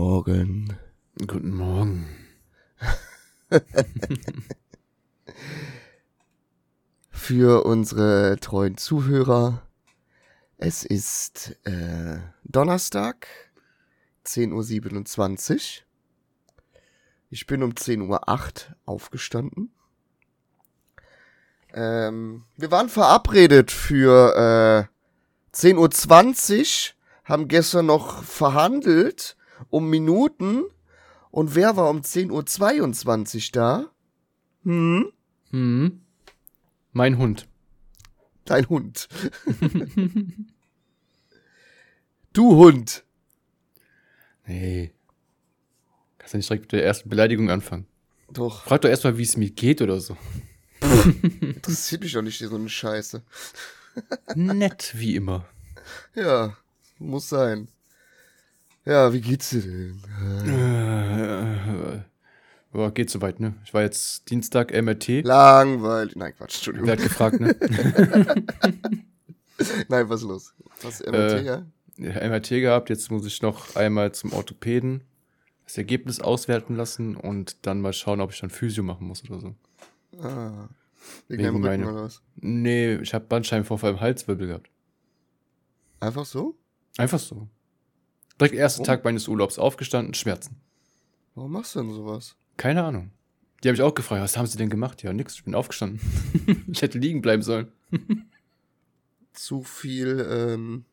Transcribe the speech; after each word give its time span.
Guten 0.00 0.08
Morgen. 0.08 0.78
Guten 1.26 1.54
Morgen. 1.54 2.08
Für 7.10 7.66
unsere 7.66 8.38
treuen 8.40 8.78
Zuhörer, 8.78 9.60
es 10.56 10.84
ist 10.84 11.54
äh, 11.66 12.16
Donnerstag, 12.44 13.26
10.27 14.24 15.52
Uhr. 15.52 15.60
Ich 17.28 17.46
bin 17.46 17.62
um 17.62 17.72
10.08 17.72 18.08
Uhr 18.08 18.76
aufgestanden. 18.86 19.70
Ähm, 21.74 22.46
wir 22.56 22.70
waren 22.70 22.88
verabredet 22.88 23.70
für 23.70 24.88
äh, 25.52 25.54
10.20 25.54 26.94
Uhr, 26.94 26.94
haben 27.24 27.48
gestern 27.48 27.84
noch 27.84 28.24
verhandelt 28.24 29.36
um 29.68 29.90
Minuten. 29.90 30.64
Und 31.30 31.54
wer 31.54 31.76
war 31.76 31.90
um 31.90 32.00
10.22 32.00 33.36
Uhr 33.36 33.52
da? 33.52 33.90
Hm? 34.64 35.12
Hm. 35.50 36.00
Mein 36.92 37.18
Hund. 37.18 37.46
Dein 38.44 38.68
Hund. 38.68 39.08
du 42.32 42.56
Hund. 42.56 43.04
Nee. 44.46 44.92
Kannst 46.18 46.34
du 46.34 46.38
nicht 46.38 46.48
direkt 46.48 46.64
mit 46.64 46.72
der 46.72 46.84
ersten 46.84 47.08
Beleidigung 47.08 47.50
anfangen? 47.50 47.86
Doch. 48.32 48.64
Frag 48.64 48.80
doch 48.80 48.88
erstmal, 48.88 49.18
wie 49.18 49.22
es 49.22 49.36
mir 49.36 49.50
geht 49.50 49.82
oder 49.82 50.00
so. 50.00 50.16
Interessiert 51.40 52.02
mich 52.02 52.12
doch 52.12 52.22
nicht 52.22 52.38
so 52.38 52.54
eine 52.54 52.68
Scheiße. 52.68 53.22
Nett, 54.34 54.92
wie 54.96 55.16
immer. 55.16 55.46
Ja, 56.14 56.56
muss 56.98 57.28
sein. 57.28 57.68
Ja, 58.84 59.12
wie 59.12 59.20
geht's 59.20 59.50
dir 59.50 59.60
denn? 59.62 60.02
Äh, 60.46 61.96
äh, 61.96 62.00
boah, 62.72 62.92
geht 62.92 63.10
soweit, 63.10 63.38
ne? 63.40 63.54
Ich 63.64 63.74
war 63.74 63.82
jetzt 63.82 64.30
Dienstag 64.30 64.72
MRT. 64.72 65.22
Langweilig. 65.22 66.16
Nein, 66.16 66.34
Quatsch, 66.36 66.56
Entschuldigung. 66.56 66.86
Wer 66.88 66.92
hat 66.96 67.02
gefragt, 67.02 67.40
ne? 67.40 67.54
Nein, 69.88 70.08
was 70.08 70.22
ist 70.22 70.26
los? 70.28 70.54
Was, 70.82 71.00
MRT, 71.00 71.14
Äh, 71.14 71.42
ja? 71.44 71.66
Ja, 71.98 72.28
MRT 72.28 72.48
gehabt, 72.48 72.88
jetzt 72.88 73.10
muss 73.10 73.26
ich 73.26 73.42
noch 73.42 73.76
einmal 73.76 74.12
zum 74.12 74.32
Orthopäden 74.32 75.02
das 75.64 75.76
Ergebnis 75.78 76.20
auswerten 76.20 76.74
lassen 76.74 77.14
und 77.14 77.64
dann 77.66 77.80
mal 77.80 77.92
schauen, 77.92 78.20
ob 78.20 78.32
ich 78.32 78.40
dann 78.40 78.50
Physio 78.50 78.82
machen 78.82 79.06
muss 79.06 79.22
oder 79.28 79.38
so. 79.38 79.54
Ah. 80.20 80.68
Wegen 81.28 81.42
deinem 81.44 81.62
Rücken 81.64 81.84
oder 81.84 82.04
was? 82.04 82.22
Nee, 82.36 82.96
ich 82.96 83.14
habe 83.14 83.26
Bandscheibenvorfall 83.26 83.92
im 83.92 84.00
Halswirbel 84.00 84.48
gehabt. 84.48 84.68
Einfach 86.00 86.24
so? 86.24 86.56
Einfach 86.96 87.20
so. 87.20 87.46
Direkt 88.40 88.54
ersten 88.54 88.82
Oh. 88.82 88.84
Tag 88.86 89.04
meines 89.04 89.28
Urlaubs 89.28 89.58
aufgestanden, 89.58 90.14
Schmerzen. 90.14 90.56
Warum 91.34 91.52
machst 91.52 91.74
du 91.74 91.80
denn 91.80 91.92
sowas? 91.92 92.36
Keine 92.56 92.82
Ahnung. 92.82 93.12
Die 93.62 93.68
habe 93.68 93.74
ich 93.76 93.82
auch 93.82 93.94
gefragt, 93.94 94.22
was 94.22 94.36
haben 94.36 94.46
sie 94.46 94.56
denn 94.56 94.70
gemacht? 94.70 95.02
Ja, 95.02 95.12
nix, 95.12 95.34
ich 95.34 95.44
bin 95.44 95.54
aufgestanden. 95.54 96.00
ich 96.72 96.80
hätte 96.82 96.98
liegen 96.98 97.20
bleiben 97.20 97.42
sollen. 97.42 97.70
Zu 99.32 99.62
viel, 99.62 100.26
ähm. 100.28 100.84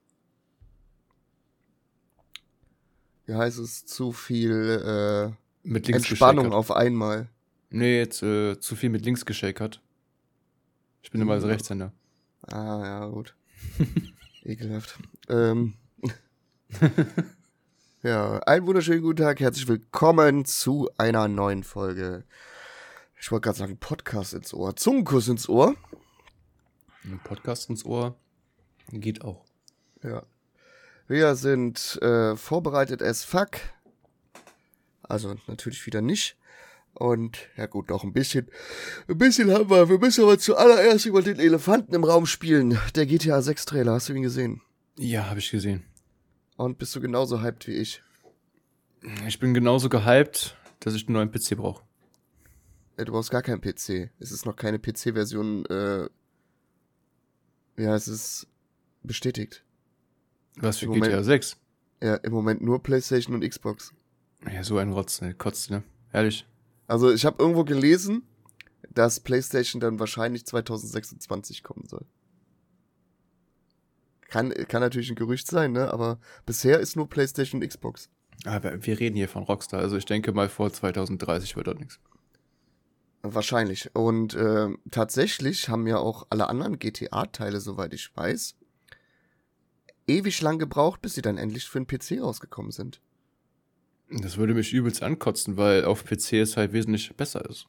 Wie 3.26 3.34
heißt 3.34 3.58
es? 3.60 3.86
Zu 3.86 4.12
viel, 4.12 5.34
Mit 5.64 5.88
äh, 5.88 5.92
links 5.92 6.10
Entspannung 6.10 6.54
auf 6.54 6.72
einmal. 6.72 7.30
Nee, 7.70 7.98
jetzt 7.98 8.24
äh, 8.24 8.60
zu 8.60 8.76
viel 8.76 8.90
mit 8.90 9.04
links 9.04 9.26
geschakert. 9.26 9.82
Ich 11.02 11.12
bin 11.12 11.20
immer 11.22 11.40
so 11.42 11.48
Ja. 11.48 11.54
Rechtshänder. 11.54 11.92
Ah, 12.44 12.82
ja, 12.84 13.06
gut. 13.08 13.36
Ekelhaft. 14.44 14.98
Ähm. 15.30 15.74
Ja, 18.08 18.40
einen 18.46 18.66
wunderschönen 18.66 19.02
guten 19.02 19.18
Tag, 19.18 19.42
herzlich 19.42 19.68
willkommen 19.68 20.46
zu 20.46 20.90
einer 20.98 21.28
neuen 21.28 21.64
Folge. 21.66 22.24
Ich 23.20 23.30
wollte 23.34 23.44
gerade 23.44 23.58
sagen, 23.58 23.78
Podcast 23.80 24.34
ins 24.34 24.54
Ohr. 24.54 24.78
Zungenkuss 24.78 25.28
ins 25.28 25.50
Ohr. 25.50 25.76
Ein 27.04 27.20
Podcast 27.22 27.70
ins 27.70 27.84
Ohr 27.84 28.16
geht 28.94 29.24
auch. 29.24 29.44
Ja. 30.02 30.24
Wir 31.10 31.36
sind 31.36 32.02
äh, 32.02 32.38
vorbereitet 32.38 33.02
as 33.02 33.26
fuck. 33.26 33.58
Also 35.04 35.36
natürlich 35.48 35.86
wieder 35.86 36.02
nicht. 36.02 36.38
Und 36.94 37.50
ja 37.58 37.66
gut, 37.66 37.90
noch 37.90 38.06
ein 38.06 38.14
bisschen. 38.14 38.50
Ein 39.10 39.18
bisschen 39.18 39.52
haben 39.52 39.70
wir. 39.70 39.90
Wir 39.90 40.00
müssen 40.00 40.24
aber 40.24 40.40
zuallererst 40.40 41.06
über 41.08 41.22
den 41.22 41.40
Elefanten 41.40 41.94
im 41.94 42.06
Raum 42.06 42.26
spielen. 42.26 42.80
Der 42.96 43.06
GTA 43.06 43.42
6 43.42 43.66
Trailer, 43.66 43.92
hast 43.96 44.08
du 44.08 44.14
ihn 44.14 44.22
gesehen? 44.22 44.62
Ja, 44.98 45.30
habe 45.30 45.40
ich 45.40 45.52
gesehen. 45.52 45.84
Und 46.58 46.78
bist 46.78 46.96
du 46.96 47.02
genauso 47.02 47.42
hyped 47.42 47.68
wie 47.68 47.74
ich? 47.74 48.02
Ich 49.28 49.40
bin 49.40 49.54
genauso 49.54 49.90
gehypt, 49.90 50.58
dass 50.80 50.96
ich 50.96 51.08
einen 51.08 51.14
neuen 51.14 51.32
PC 51.32 51.56
brauche. 51.56 51.84
Du 52.98 53.12
brauchst 53.12 53.30
gar 53.30 53.44
keinen 53.44 53.62
PC. 53.62 54.10
Es 54.20 54.32
ist 54.32 54.46
noch 54.46 54.56
keine 54.56 54.80
PC-Version, 54.80 55.66
äh, 55.68 56.10
ja, 57.78 57.96
es 57.96 58.08
ist 58.08 58.48
bestätigt. 59.04 59.64
Was 60.56 60.80
für 60.80 60.86
Im 60.86 60.92
Moment- 60.92 61.12
GTA 61.12 61.24
6? 61.24 61.58
Ja, 62.02 62.16
im 62.16 62.32
Moment 62.34 62.62
nur 62.62 62.82
PlayStation 62.82 63.36
und 63.36 63.48
Xbox. 63.48 63.94
Ja, 64.52 64.64
so 64.64 64.78
ein 64.80 64.92
Rotz, 64.92 65.22
ne? 65.22 65.34
Kotzt, 65.36 65.70
ne? 65.70 65.84
Ehrlich. 66.12 66.48
Also 66.88 67.12
ich 67.12 67.26
habe 67.26 67.38
irgendwo 67.42 67.64
gelesen, 67.66 68.24
dass 68.90 69.20
PlayStation 69.20 69.80
dann 69.80 70.00
wahrscheinlich 70.00 70.46
2026 70.46 71.62
kommen 71.64 71.86
soll. 71.88 72.06
Kann, 74.30 74.50
kann 74.68 74.82
natürlich 74.82 75.10
ein 75.10 75.16
Gerücht 75.16 75.48
sein, 75.48 75.72
ne? 75.72 75.92
Aber 75.92 76.20
bisher 76.46 76.80
ist 76.80 76.96
nur 76.96 77.10
PlayStation 77.10 77.62
und 77.62 77.68
Xbox. 77.68 78.10
Aber 78.46 78.86
wir 78.86 79.00
reden 79.00 79.16
hier 79.16 79.30
von 79.30 79.44
Rockstar, 79.44 79.80
also 79.80 79.98
ich 79.98 80.06
denke 80.06 80.32
mal 80.32 80.50
vor 80.50 80.72
2030 80.72 81.56
wird 81.56 81.68
das 81.68 81.78
nichts. 81.78 82.00
Wahrscheinlich. 83.24 83.94
Und 83.96 84.36
äh, 84.36 84.70
tatsächlich 84.92 85.70
haben 85.70 85.88
ja 85.88 85.98
auch 85.98 86.28
alle 86.30 86.48
anderen 86.48 86.78
GTA-Teile, 86.78 87.60
soweit 87.60 87.94
ich 87.94 88.16
weiß, 88.16 88.56
ewig 90.08 90.42
lang 90.42 90.60
gebraucht, 90.60 91.02
bis 91.02 91.16
sie 91.16 91.22
dann 91.22 91.38
endlich 91.38 91.68
für 91.68 91.84
den 91.84 91.88
PC 91.88 92.22
rausgekommen 92.22 92.72
sind. 92.72 93.02
Das 94.10 94.38
würde 94.38 94.54
mich 94.54 94.72
übelst 94.72 95.04
ankotzen, 95.04 95.58
weil 95.58 95.84
auf 95.84 96.06
PC 96.06 96.34
es 96.34 96.56
halt 96.56 96.72
wesentlich 96.72 97.14
besser 97.16 97.50
ist. 97.50 97.68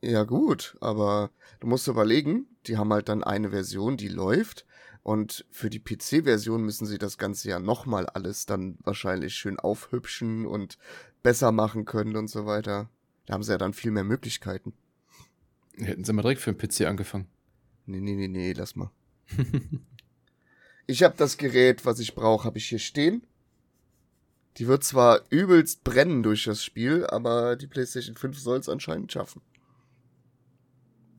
Ja 0.00 0.24
gut, 0.24 0.76
aber 0.80 1.30
du 1.60 1.66
musst 1.66 1.88
überlegen, 1.88 2.46
die 2.66 2.78
haben 2.78 2.92
halt 2.92 3.08
dann 3.08 3.24
eine 3.24 3.50
Version, 3.50 3.96
die 3.96 4.08
läuft 4.08 4.66
und 5.06 5.46
für 5.52 5.70
die 5.70 5.78
PC-Version 5.78 6.64
müssen 6.64 6.84
sie 6.84 6.98
das 6.98 7.16
Ganze 7.16 7.48
ja 7.48 7.60
nochmal 7.60 8.06
alles 8.06 8.44
dann 8.44 8.76
wahrscheinlich 8.82 9.36
schön 9.36 9.56
aufhübschen 9.56 10.46
und 10.46 10.78
besser 11.22 11.52
machen 11.52 11.84
können 11.84 12.16
und 12.16 12.26
so 12.26 12.44
weiter. 12.44 12.90
Da 13.24 13.34
haben 13.34 13.44
sie 13.44 13.52
ja 13.52 13.58
dann 13.58 13.72
viel 13.72 13.92
mehr 13.92 14.02
Möglichkeiten. 14.02 14.72
Hätten 15.76 16.02
sie 16.02 16.12
mal 16.12 16.22
direkt 16.22 16.40
für 16.40 16.52
den 16.52 16.58
PC 16.58 16.88
angefangen. 16.88 17.28
Nee, 17.86 18.00
nee, 18.00 18.16
nee, 18.16 18.26
nee, 18.26 18.52
lass 18.52 18.74
mal. 18.74 18.90
Ich 20.88 21.02
habe 21.02 21.16
das 21.16 21.36
Gerät, 21.36 21.84
was 21.84 21.98
ich 21.98 22.14
brauche, 22.14 22.44
habe 22.44 22.58
ich 22.58 22.68
hier 22.68 22.78
stehen. 22.78 23.26
Die 24.56 24.68
wird 24.68 24.84
zwar 24.84 25.22
übelst 25.30 25.82
brennen 25.82 26.22
durch 26.22 26.44
das 26.44 26.62
Spiel, 26.62 27.04
aber 27.06 27.56
die 27.56 27.66
PlayStation 27.66 28.14
5 28.14 28.38
soll 28.38 28.60
es 28.60 28.68
anscheinend 28.68 29.10
schaffen. 29.10 29.42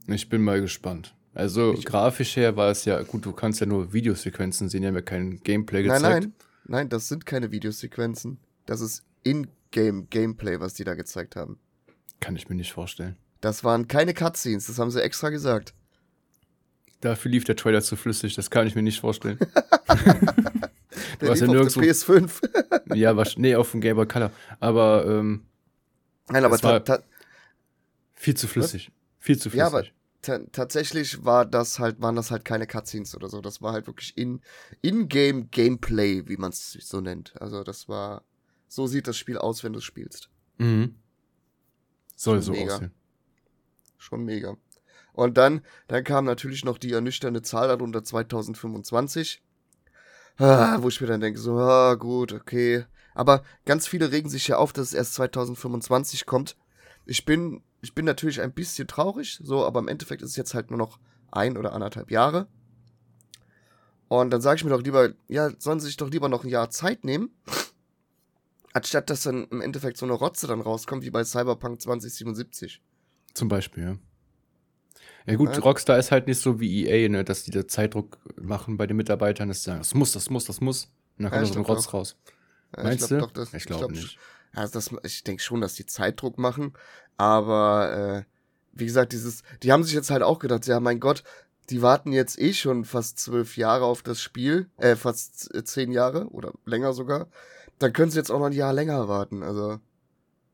Ich 0.08 0.30
bin 0.30 0.42
mal 0.42 0.62
gespannt. 0.62 1.17
Also 1.38 1.74
Ich- 1.74 1.86
grafisch 1.86 2.36
her 2.36 2.56
war 2.56 2.72
es 2.72 2.84
ja, 2.86 3.00
gut, 3.04 3.24
du 3.26 3.32
kannst 3.32 3.60
ja 3.60 3.68
nur 3.68 3.94
Videosequenzen 3.94 4.70
sehen, 4.70 4.82
die 4.82 4.88
haben 4.88 4.96
ja 4.96 5.02
kein 5.02 5.40
Gameplay 5.44 5.84
Nein, 5.86 5.98
gezeigt. 6.02 6.24
nein, 6.24 6.34
nein, 6.66 6.90
das 6.90 7.08
sind 7.10 7.28
keine 7.28 7.52
Videosequenzen. 7.52 8.40
Das 8.66 8.82
ist 8.82 9.04
in-game 9.22 10.10
Gameplay, 10.10 10.60
was 10.60 10.74
die 10.74 10.84
da 10.84 10.96
gezeigt 10.96 11.36
haben. 11.36 11.60
Kann 12.20 12.36
ich 12.36 12.50
mir 12.50 12.56
nicht 12.56 12.74
vorstellen. 12.74 13.18
Das 13.40 13.64
waren 13.64 13.88
keine 13.88 14.16
Cutscenes, 14.16 14.66
das 14.66 14.80
haben 14.80 14.90
sie 14.90 15.00
extra 15.04 15.30
gesagt. 15.30 15.76
Dafür 17.02 17.30
lief 17.30 17.44
der 17.44 17.56
Trailer 17.56 17.84
zu 17.84 17.96
flüssig, 17.96 18.34
das 18.34 18.50
kann 18.50 18.66
ich 18.66 18.74
mir 18.74 18.82
nicht 18.82 19.00
vorstellen. 19.00 19.38
Der 21.22 21.30
hast 21.32 21.42
ja 21.42 21.46
lief 21.48 21.60
auf 21.68 21.74
der 21.74 21.84
nirgendwo- 21.84 22.30
PS5. 22.90 22.96
ja, 22.96 23.16
was, 23.16 23.38
nee, 23.38 23.56
auf 23.56 23.72
dem 23.72 23.82
Game 23.82 23.96
Boy 23.96 24.08
Color. 24.08 24.32
Aber 24.60 25.06
ähm, 25.08 25.46
Nein, 26.30 26.44
aber 26.46 26.62
war- 26.64 27.04
viel 28.16 28.36
zu 28.36 28.48
flüssig. 28.48 28.92
Viel 29.20 29.38
zu 29.38 29.50
flüssig. 29.50 29.60
Ja, 29.60 29.68
aber 29.68 29.84
tatsächlich 30.52 31.24
war 31.26 31.46
das 31.46 31.80
halt, 31.80 32.02
waren 32.02 32.16
das 32.16 32.32
halt 32.32 32.46
keine 32.46 32.68
Cutscenes 32.68 33.16
oder 33.16 33.30
so. 33.30 33.42
Das 33.42 33.62
war 33.62 33.74
halt 33.74 33.88
wirklich 33.88 34.18
in 34.18 34.42
in-game 34.82 35.50
Gameplay, 35.52 36.28
wie 36.28 36.38
man 36.38 36.52
es 36.52 36.74
so 36.74 37.02
nennt. 37.02 37.40
Also 37.42 37.64
das 37.64 37.88
war, 37.90 38.24
so 38.68 38.88
sieht 38.88 39.08
das 39.08 39.18
Spiel 39.18 39.38
aus, 39.38 39.64
wenn 39.64 39.74
du 39.74 39.80
es 39.80 39.86
spielst. 39.86 40.30
mhm. 40.58 40.96
Soll 42.16 42.38
Schon 42.38 42.44
so 42.44 42.52
mega. 42.54 42.76
aussehen. 42.76 42.92
Schon 43.98 44.24
mega. 44.24 44.58
Und 45.14 45.38
dann, 45.38 45.62
dann 45.88 46.04
kam 46.04 46.26
natürlich 46.26 46.66
noch 46.66 46.78
die 46.78 46.92
ernüchternde 46.92 47.42
Zahl 47.44 47.68
darunter 47.68 48.04
2025. 48.04 49.44
Ah, 50.40 50.78
wo 50.82 50.88
ich 50.88 51.02
mir 51.02 51.08
dann 51.08 51.22
denke, 51.22 51.40
so, 51.40 51.58
ah, 51.58 51.96
gut, 51.96 52.34
okay. 52.34 52.86
Aber 53.16 53.44
ganz 53.66 53.88
viele 53.88 54.12
regen 54.12 54.30
sich 54.30 54.48
ja 54.48 54.58
auf, 54.58 54.74
dass 54.74 54.90
es 54.90 54.94
erst 54.94 55.16
2025 55.16 56.28
kommt. 56.28 56.56
Ich 57.06 57.26
bin, 57.26 57.64
ich 57.82 57.94
bin 57.94 58.06
natürlich 58.06 58.42
ein 58.42 58.54
bisschen 58.54 58.88
traurig, 58.88 59.40
so, 59.44 59.66
aber 59.66 59.80
im 59.80 59.88
Endeffekt 59.88 60.22
ist 60.22 60.32
es 60.32 60.36
jetzt 60.36 60.54
halt 60.54 60.70
nur 60.72 60.78
noch 60.80 61.00
ein 61.32 61.58
oder 61.58 61.74
anderthalb 61.74 62.12
Jahre. 62.12 62.48
Und 64.08 64.30
dann 64.32 64.42
sage 64.42 64.58
ich 64.58 64.64
mir 64.64 64.70
doch 64.72 64.82
lieber, 64.82 65.14
ja, 65.28 65.52
sollen 65.60 65.80
sie 65.80 65.88
sich 65.88 65.98
doch 65.98 66.10
lieber 66.10 66.30
noch 66.30 66.44
ein 66.44 66.50
Jahr 66.50 66.70
Zeit 66.70 67.04
nehmen 67.04 67.30
Anstatt 68.78 69.10
dass 69.10 69.24
dann 69.24 69.46
im 69.46 69.62
Endeffekt 69.62 69.98
so 69.98 70.06
eine 70.06 70.14
Rotze 70.14 70.46
dann 70.46 70.62
rauskommt, 70.62 71.04
wie 71.04 71.10
bei 71.10 71.24
Cyberpunk 71.24 71.82
2077. 71.82 72.80
Zum 73.34 73.48
Beispiel, 73.48 73.84
ja. 73.84 73.98
Ja 75.26 75.36
gut, 75.36 75.50
Ja. 75.50 75.58
Rockstar 75.58 75.98
ist 75.98 76.12
halt 76.12 76.28
nicht 76.28 76.40
so 76.40 76.60
wie 76.60 76.86
EA, 76.86 77.10
ne, 77.10 77.24
dass 77.24 77.44
die 77.44 77.50
da 77.50 77.68
Zeitdruck 77.68 78.20
machen 78.40 78.78
bei 78.78 78.86
den 78.86 78.96
Mitarbeitern, 78.96 79.48
dass 79.48 79.64
sie 79.64 79.72
sagen, 79.72 79.80
das 79.80 79.96
muss, 79.96 80.12
das 80.12 80.30
muss, 80.30 80.46
das 80.46 80.62
muss. 80.62 80.86
Und 81.18 81.24
dann 81.24 81.32
Ja, 81.32 81.40
kommt 81.40 81.48
ich 81.48 81.54
so 81.54 81.60
ein 81.60 81.66
Rotz 81.66 81.88
auch. 81.88 81.94
raus. 81.96 82.18
Ja, 82.76 82.84
Meinst 82.84 83.10
ich 83.12 83.18
glaub 83.18 83.20
du? 83.20 83.26
Doch, 83.26 83.32
das, 83.32 83.54
Ich 83.56 83.66
glaube 83.66 83.88
glaub, 83.88 83.92
nicht. 83.92 84.20
Ja, 84.58 84.68
das, 84.68 84.90
ich 85.04 85.24
denke 85.24 85.44
schon, 85.44 85.62
dass 85.62 85.76
die 85.76 85.86
Zeitdruck 85.86 86.40
machen, 86.40 86.74
aber 87.16 88.26
äh, 88.26 88.34
wie 88.74 88.86
gesagt, 88.86 89.14
dieses, 89.14 89.44
die 89.62 89.72
haben 89.72 89.84
sich 89.84 89.94
jetzt 89.94 90.10
halt 90.10 90.24
auch 90.24 90.40
gedacht, 90.40 90.66
ja, 90.66 90.80
mein 90.80 91.00
Gott, 91.00 91.24
die 91.70 91.84
warten 91.84 92.12
jetzt 92.12 92.40
eh 92.40 92.54
schon 92.54 92.84
fast 92.84 93.20
zwölf 93.20 93.56
Jahre 93.56 93.86
auf 93.86 94.02
das 94.02 94.20
Spiel, 94.20 94.68
äh, 94.78 94.96
fast 94.96 95.54
äh, 95.54 95.64
zehn 95.64 95.92
Jahre 95.92 96.30
oder 96.30 96.54
länger 96.66 96.94
sogar. 96.94 97.28
Dann 97.78 97.94
können 97.94 98.10
sie 98.10 98.18
jetzt 98.18 98.32
auch 98.32 98.40
noch 98.40 98.48
ein 98.48 98.52
Jahr 98.52 98.74
länger 98.74 99.08
warten. 99.08 99.44
Also, 99.44 99.80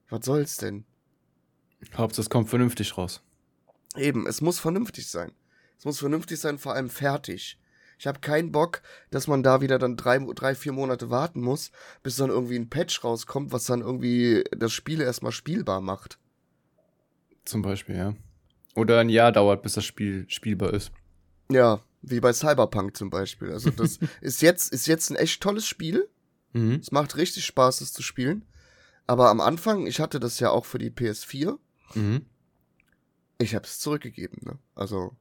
was 0.10 0.26
soll's 0.26 0.58
denn? 0.58 0.84
Hauptsache, 1.96 2.24
es 2.24 2.30
kommt 2.30 2.50
vernünftig 2.50 2.98
raus. 2.98 3.22
Eben, 3.96 4.28
es 4.28 4.42
muss 4.42 4.60
vernünftig 4.60 5.08
sein. 5.08 5.32
Es 5.78 5.86
muss 5.86 6.00
vernünftig 6.00 6.42
sein, 6.42 6.58
vor 6.58 6.74
allem 6.74 6.90
fertig. 6.90 7.58
Ich 8.04 8.08
habe 8.08 8.20
keinen 8.20 8.52
Bock, 8.52 8.82
dass 9.12 9.28
man 9.28 9.44
da 9.44 9.62
wieder 9.62 9.80
dann 9.80 9.96
drei, 9.96 10.20
drei, 10.36 10.56
vier 10.56 10.74
Monate 10.74 11.10
warten 11.10 11.40
muss, 11.40 11.72
bis 12.04 12.18
dann 12.18 12.30
irgendwie 12.30 12.58
ein 12.60 12.70
Patch 12.70 13.02
rauskommt, 13.02 13.54
was 13.54 13.64
dann 13.64 13.80
irgendwie 13.80 14.44
das 14.52 14.74
Spiel 14.74 15.00
erstmal 15.00 15.32
spielbar 15.32 15.80
macht. 15.80 16.20
Zum 17.46 17.62
Beispiel, 17.62 17.96
ja. 17.96 18.14
Oder 18.76 19.00
ein 19.00 19.08
Jahr 19.08 19.32
dauert, 19.32 19.64
bis 19.64 19.76
das 19.76 19.86
Spiel 19.86 20.26
spielbar 20.28 20.74
ist. 20.74 20.92
Ja, 21.50 21.82
wie 22.02 22.20
bei 22.20 22.34
Cyberpunk 22.34 22.98
zum 22.98 23.10
Beispiel. 23.10 23.54
Also 23.54 23.70
das 23.70 24.00
ist 24.20 24.42
jetzt, 24.42 24.74
ist 24.74 24.86
jetzt 24.86 25.10
ein 25.10 25.16
echt 25.16 25.42
tolles 25.42 25.66
Spiel. 25.66 26.10
Mhm. 26.52 26.80
Es 26.82 26.92
macht 26.92 27.16
richtig 27.16 27.46
Spaß, 27.46 27.80
das 27.80 27.94
zu 27.94 28.04
spielen. 28.04 28.44
Aber 29.08 29.30
am 29.30 29.40
Anfang, 29.40 29.88
ich 29.88 30.02
hatte 30.02 30.20
das 30.20 30.42
ja 30.42 30.50
auch 30.50 30.66
für 30.66 30.78
die 30.78 30.92
PS4, 30.92 31.58
Mhm. 31.94 32.26
ich 33.38 33.56
hab's 33.56 33.80
zurückgegeben, 33.80 34.40
ne? 34.42 34.60
Also, 34.76 35.16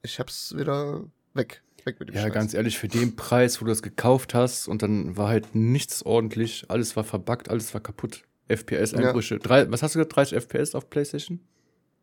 ich 0.00 0.18
hab's 0.18 0.56
wieder 0.56 1.04
weg. 1.34 1.62
Weg 1.84 1.98
mit 1.98 2.10
dem 2.10 2.14
Ja, 2.16 2.22
Scheiß. 2.22 2.32
ganz 2.32 2.54
ehrlich, 2.54 2.78
für 2.78 2.88
den 2.88 3.16
Preis, 3.16 3.60
wo 3.60 3.64
du 3.64 3.70
das 3.70 3.82
gekauft 3.82 4.34
hast 4.34 4.68
und 4.68 4.82
dann 4.82 5.16
war 5.16 5.28
halt 5.28 5.54
nichts 5.54 6.02
ordentlich, 6.04 6.66
alles 6.68 6.94
war 6.96 7.04
verbuggt, 7.04 7.48
alles 7.48 7.72
war 7.72 7.80
kaputt. 7.80 8.24
FPS-Einbrüche. 8.48 9.38
Drei, 9.38 9.70
was 9.70 9.82
hast 9.82 9.94
du 9.94 10.00
gesagt? 10.00 10.16
30 10.16 10.36
FPS 10.42 10.74
auf 10.74 10.90
PlayStation? 10.90 11.40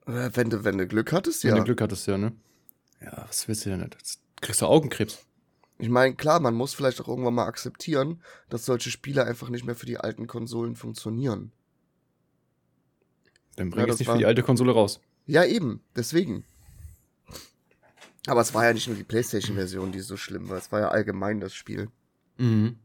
Äh, 0.06 0.30
Wenn 0.34 0.50
du, 0.50 0.64
wenn 0.64 0.78
du 0.78 0.88
Glück 0.88 1.12
hattest, 1.12 1.44
Wenn 1.44 1.52
ja. 1.52 1.58
du 1.58 1.64
Glück 1.66 1.82
hattest, 1.82 2.08
ja, 2.08 2.18
ne? 2.18 2.32
Ja, 3.02 3.26
was 3.28 3.48
willst 3.48 3.66
du 3.66 3.70
denn? 3.70 3.82
Jetzt 3.82 4.20
kriegst 4.42 4.62
du 4.62 4.66
Augenkrebs. 4.66 5.26
Ich 5.78 5.90
meine, 5.90 6.16
klar, 6.16 6.40
man 6.40 6.56
muss 6.56 6.74
vielleicht 6.74 7.00
auch 7.02 7.08
irgendwann 7.08 7.36
mal 7.36 7.46
akzeptieren, 7.46 8.24
dass 8.50 8.66
solche 8.66 8.90
Spiele 8.90 9.26
einfach 9.26 9.50
nicht 9.50 9.66
mehr 9.66 9.76
für 9.76 9.86
die 9.86 9.98
alten 9.98 10.26
Konsolen 10.26 10.76
funktionieren. 10.76 11.52
Dann 13.58 13.70
Ja, 13.70 13.76
bring 13.76 13.86
das 13.88 13.96
es 13.96 14.00
nicht 14.00 14.08
war- 14.08 14.16
für 14.16 14.20
die 14.20 14.26
alte 14.26 14.42
Konsole 14.44 14.72
raus. 14.72 15.00
Ja, 15.26 15.44
eben, 15.44 15.82
deswegen. 15.96 16.46
Aber 18.28 18.42
es 18.42 18.54
war 18.54 18.66
ja 18.66 18.74
nicht 18.74 18.88
nur 18.88 18.96
die 18.98 19.04
PlayStation-Version, 19.04 19.92
die 19.92 20.00
so 20.02 20.18
schlimm 20.18 20.50
war. 20.50 20.58
Es 20.58 20.72
war 20.72 20.80
ja 20.82 20.90
allgemein 20.90 21.40
das 21.40 21.54
Spiel. 21.56 21.90
Mhm. 22.38 22.78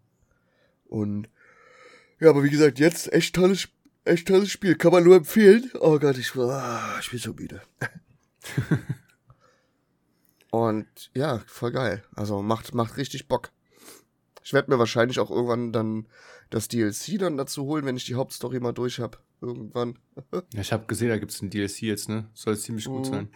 Und 0.87 1.29
ja, 2.21 2.31
aber 2.31 2.43
wie 2.45 2.51
gesagt, 2.51 2.79
jetzt 2.79 3.13
echt 3.13 3.35
tolles, 3.35 3.69
echt 4.05 4.29
tolles 4.29 4.51
Spiel. 4.51 4.77
Kann 4.77 4.93
man 4.93 5.05
nur 5.05 5.17
empfehlen. 5.17 5.71
Oh 5.81 5.99
Gott, 5.99 6.17
ich, 6.17 6.35
ah, 6.37 6.99
ich 7.01 7.11
bin 7.11 7.19
so 7.19 7.33
müde. 7.35 7.61
Und 10.51 10.87
ja, 11.15 11.41
voll 11.47 11.73
geil. 11.73 12.05
Also 12.15 12.43
macht, 12.43 12.75
macht 12.75 12.97
richtig 12.97 13.27
Bock. 13.29 13.51
Ich 14.45 14.53
werde 14.53 14.71
mir 14.71 14.79
wahrscheinlich 14.79 15.19
auch 15.19 15.31
irgendwann 15.31 15.73
dann 15.73 16.07
das 16.51 16.69
DLC 16.69 17.19
dann 17.19 17.37
dazu 17.39 17.65
holen, 17.65 17.87
wenn 17.87 17.97
ich 17.97 18.05
die 18.05 18.17
Hauptstory 18.17 18.61
mal 18.61 18.73
durch 18.73 18.99
habe. 19.01 19.19
Irgendwann. 19.41 19.99
Ja, 20.53 20.61
ich 20.61 20.73
habe 20.73 20.87
gesehen, 20.87 21.09
da 21.09 21.17
gibt 21.19 21.33
es 21.33 21.41
ein 21.43 21.49
DLC 21.51 21.83
jetzt, 21.83 22.09
ne? 22.09 22.29
Soll 22.35 22.57
ziemlich 22.59 22.85
gut 22.85 23.07
Mhm. 23.07 23.11
sein. 23.11 23.29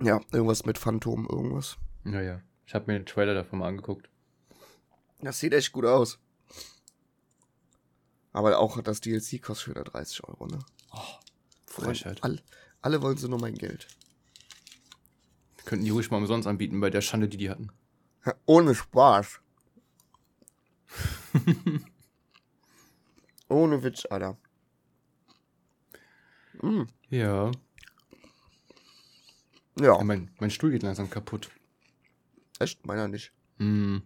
Ja, 0.00 0.20
irgendwas 0.32 0.64
mit 0.64 0.78
Phantom, 0.78 1.26
irgendwas. 1.30 1.76
Naja, 2.02 2.40
ich 2.66 2.74
habe 2.74 2.90
mir 2.90 2.98
den 2.98 3.06
Trailer 3.06 3.34
davon 3.34 3.58
mal 3.60 3.68
angeguckt. 3.68 4.08
Das 5.20 5.38
sieht 5.38 5.52
echt 5.54 5.72
gut 5.72 5.84
aus. 5.86 6.18
Aber 8.32 8.58
auch 8.58 8.80
das 8.82 9.00
DLC 9.00 9.40
kostet 9.40 9.68
wieder 9.68 9.84
30 9.84 10.24
Euro, 10.24 10.46
ne? 10.46 10.58
Frechheit. 11.66 12.22
Alle, 12.22 12.42
alle 12.82 13.00
wollen 13.00 13.16
so 13.16 13.28
nur 13.28 13.40
mein 13.40 13.54
Geld. 13.54 13.86
Könnten 15.64 15.84
die 15.84 15.90
ruhig 15.90 16.10
mal 16.10 16.18
umsonst 16.18 16.46
anbieten 16.48 16.80
bei 16.80 16.90
der 16.90 17.00
Schande, 17.00 17.28
die 17.28 17.36
die 17.36 17.48
hatten. 17.50 17.70
Ohne 18.44 18.74
Spaß. 18.74 19.40
Ohne 23.48 23.82
Witz, 23.82 24.04
Alter. 24.06 24.36
Mm, 26.60 26.82
Ja. 27.08 27.50
Ja, 29.78 29.96
ja 29.98 30.04
mein, 30.04 30.30
mein 30.40 30.50
Stuhl 30.50 30.70
geht 30.70 30.82
langsam 30.82 31.10
kaputt. 31.10 31.50
echt, 32.58 32.86
meiner 32.86 33.08
nicht. 33.08 33.32
Mhm. 33.58 34.02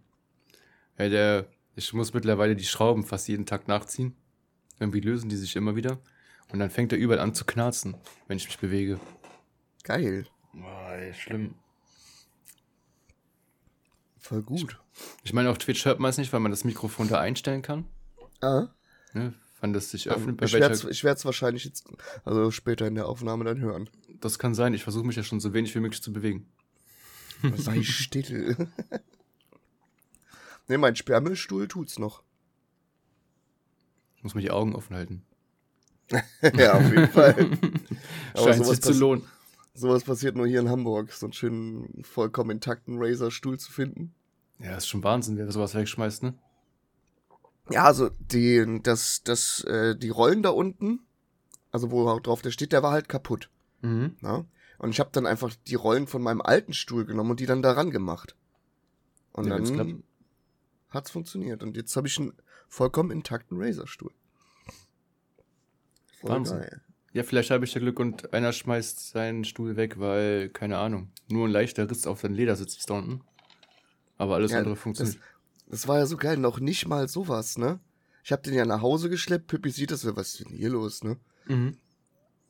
Ja, 0.99 1.09
der, 1.09 1.49
ich 1.77 1.93
muss 1.93 2.13
mittlerweile 2.13 2.57
die 2.57 2.65
Schrauben 2.65 3.05
fast 3.05 3.29
jeden 3.29 3.47
Tag 3.47 3.69
nachziehen. 3.69 4.17
Irgendwie 4.81 5.01
lösen 5.01 5.29
die 5.29 5.37
sich 5.37 5.57
immer 5.57 5.77
wieder. 5.77 5.99
Und 6.51 6.59
dann 6.61 6.71
fängt 6.71 6.93
er 6.93 6.99
überall 6.99 7.21
an 7.21 7.35
zu 7.35 7.45
knarzen, 7.45 7.97
wenn 8.27 8.39
ich 8.39 8.47
mich 8.47 8.59
bewege. 8.59 8.99
Geil. 9.85 10.27
Boah, 10.53 10.93
ey, 10.93 11.13
schlimm. 11.15 11.55
Voll 14.19 14.43
gut. 14.43 14.79
Ich 15.25 15.33
meine, 15.33 15.51
auf 15.51 15.59
Twitch 15.59 15.85
hört 15.85 16.01
man 16.01 16.11
es 16.11 16.19
nicht, 16.19 16.33
weil 16.33 16.41
man 16.41 16.51
das 16.51 16.65
Mikrofon 16.65 17.09
da 17.09 17.21
einstellen 17.21 17.63
kann. 17.63 17.87
Ah, 18.41 18.69
Ne? 19.15 19.35
Wann 19.61 19.73
das 19.73 19.91
sich 19.91 20.09
öffnet, 20.11 20.37
bei 20.37 20.47
ich 20.47 20.53
werde 20.53 20.75
es 20.75 20.85
ich 20.85 21.03
wahrscheinlich 21.03 21.65
jetzt, 21.65 21.89
also 22.25 22.51
später 22.51 22.87
in 22.87 22.95
der 22.95 23.09
Aufnahme 23.09 23.45
dann 23.45 23.59
hören. 23.59 23.91
Das 24.21 24.39
kann 24.39 24.55
sein. 24.55 24.75
Ich 24.75 24.83
versuche 24.83 25.07
mich 25.07 25.17
ja 25.17 25.23
schon 25.23 25.41
so 25.41 25.53
wenig 25.53 25.75
wie 25.75 25.81
möglich 25.81 26.03
zu 26.03 26.13
bewegen. 26.13 26.47
Sei 27.57 27.83
still. 27.83 28.69
ne, 30.67 30.79
mein 30.79 30.97
Sperrmüllstuhl 30.97 31.69
tut's 31.69 31.99
noch. 31.99 32.23
Ich 34.17 34.25
muss 34.25 34.35
mir 34.35 34.43
die 34.43 34.51
Augen 34.51 34.75
offen 34.75 34.97
halten. 34.97 35.23
ja, 36.57 36.75
auf 36.75 36.91
jeden 36.91 37.09
Fall. 37.09 37.35
Aber 38.35 38.53
Scheint 38.53 38.67
sich 38.67 38.83
zu 38.83 38.93
lohnen. 38.93 39.25
Sowas 39.75 40.03
passiert 40.03 40.35
nur 40.35 40.47
hier 40.47 40.59
in 40.59 40.69
Hamburg, 40.69 41.13
so 41.13 41.27
einen 41.27 41.33
schönen, 41.33 42.03
vollkommen 42.03 42.51
intakten 42.51 42.97
Razer-Stuhl 42.99 43.61
zu 43.61 43.71
finden. 43.71 44.13
Ja, 44.59 44.77
ist 44.77 44.89
schon 44.89 45.05
Wahnsinn, 45.05 45.37
wer 45.37 45.51
sowas 45.53 45.75
wegschmeißt, 45.75 46.25
ne? 46.25 46.35
Ja, 47.71 47.85
also 47.85 48.11
die, 48.19 48.81
das, 48.83 49.23
das, 49.23 49.63
äh, 49.65 49.95
die 49.95 50.09
Rollen 50.09 50.43
da 50.43 50.51
unten, 50.51 51.07
also 51.71 51.93
wo 51.93 52.09
auch 52.09 52.21
drauf 52.21 52.43
der 52.43 52.51
steht, 52.51 52.73
der 52.73 52.83
war 52.83 52.91
halt 52.91 53.09
kaputt. 53.09 53.51
Mhm. 53.81 54.17
Ne? 54.21 54.45
Und 54.79 54.91
ich 54.91 55.01
habe 55.01 55.11
dann 55.13 55.27
einfach 55.27 55.55
die 55.67 55.75
Rollen 55.75 56.07
von 56.07 56.23
meinem 56.23 56.41
alten 56.41 56.73
Stuhl 56.73 57.05
genommen 57.05 57.31
und 57.31 57.41
die 57.41 57.47
dann 57.47 57.63
daran 57.63 57.91
gemacht. 57.91 58.37
Und 59.33 59.47
Ja, 59.47 59.59
dann 59.59 60.03
hat's 60.91 61.11
funktioniert. 61.11 61.63
Und 61.63 61.77
jetzt 61.77 61.97
habe 61.97 62.07
ich 62.07 62.19
einen 62.19 62.33
vollkommen 62.69 63.11
intakten 63.11 63.61
Razer-Stuhl. 63.61 64.13
Voll 66.21 66.31
Wahnsinn. 66.31 66.59
geil. 66.59 66.83
Ja, 67.13 67.23
vielleicht 67.23 67.51
habe 67.51 67.65
ich 67.65 67.75
ja 67.75 67.81
Glück 67.81 67.99
und 67.99 68.33
einer 68.33 68.53
schmeißt 68.53 69.11
seinen 69.11 69.45
Stuhl 69.45 69.77
weg, 69.77 69.99
weil, 69.99 70.51
keine 70.51 70.79
Ahnung, 70.79 71.11
nur 71.29 71.49
ein 71.49 71.51
leichter 71.51 71.91
Riss 71.91 72.07
auf 72.07 72.21
den 72.21 72.35
Ledersitz 72.35 72.77
ist 72.77 72.91
da 72.91 72.95
unten. 72.95 73.23
Aber 74.19 74.35
alles 74.35 74.53
Ja, 74.53 74.59
andere 74.59 74.77
funktioniert. 74.77 75.19
Das 75.67 75.89
war 75.89 75.99
ja 75.99 76.07
so 76.07 76.17
geil, 76.17 76.37
noch 76.37 76.61
nicht 76.61 76.87
mal 76.87 77.09
sowas, 77.09 77.59
ne? 77.59 77.81
Ich 78.25 78.33
habe 78.33 78.43
den 78.43 78.55
ja 78.55 78.65
nach 78.67 78.83
Hause 78.83 79.09
geschleppt, 79.09 79.47
Pippi 79.47 79.71
sieht 79.71 79.91
das 79.91 80.03
so, 80.03 80.17
was 80.17 80.35
ist 80.35 80.41
denn 80.41 80.57
hier 80.57 80.71
los, 80.71 81.03
ne? 81.03 81.17
Mhm. 81.47 81.79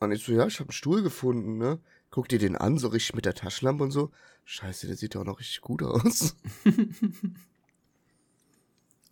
Und 0.01 0.13
ich 0.13 0.25
so, 0.25 0.33
ja, 0.33 0.47
ich 0.47 0.61
habe 0.61 0.69
einen 0.69 0.73
Stuhl 0.73 1.03
gefunden, 1.03 1.59
ne? 1.59 1.81
Guck 2.11 2.29
dir 2.29 2.39
den 2.39 2.57
an, 2.57 2.79
so 2.79 2.89
richtig 2.89 3.15
mit 3.15 3.25
der 3.25 3.35
Taschenlampe 3.35 3.85
und 3.85 3.91
so. 3.91 4.11
Scheiße, 4.45 4.87
der 4.87 4.97
sieht 4.97 5.15
ja 5.15 5.21
auch 5.21 5.27
noch 5.27 5.41
richtig 5.41 5.61
gut 5.61 5.83
aus. 5.83 6.37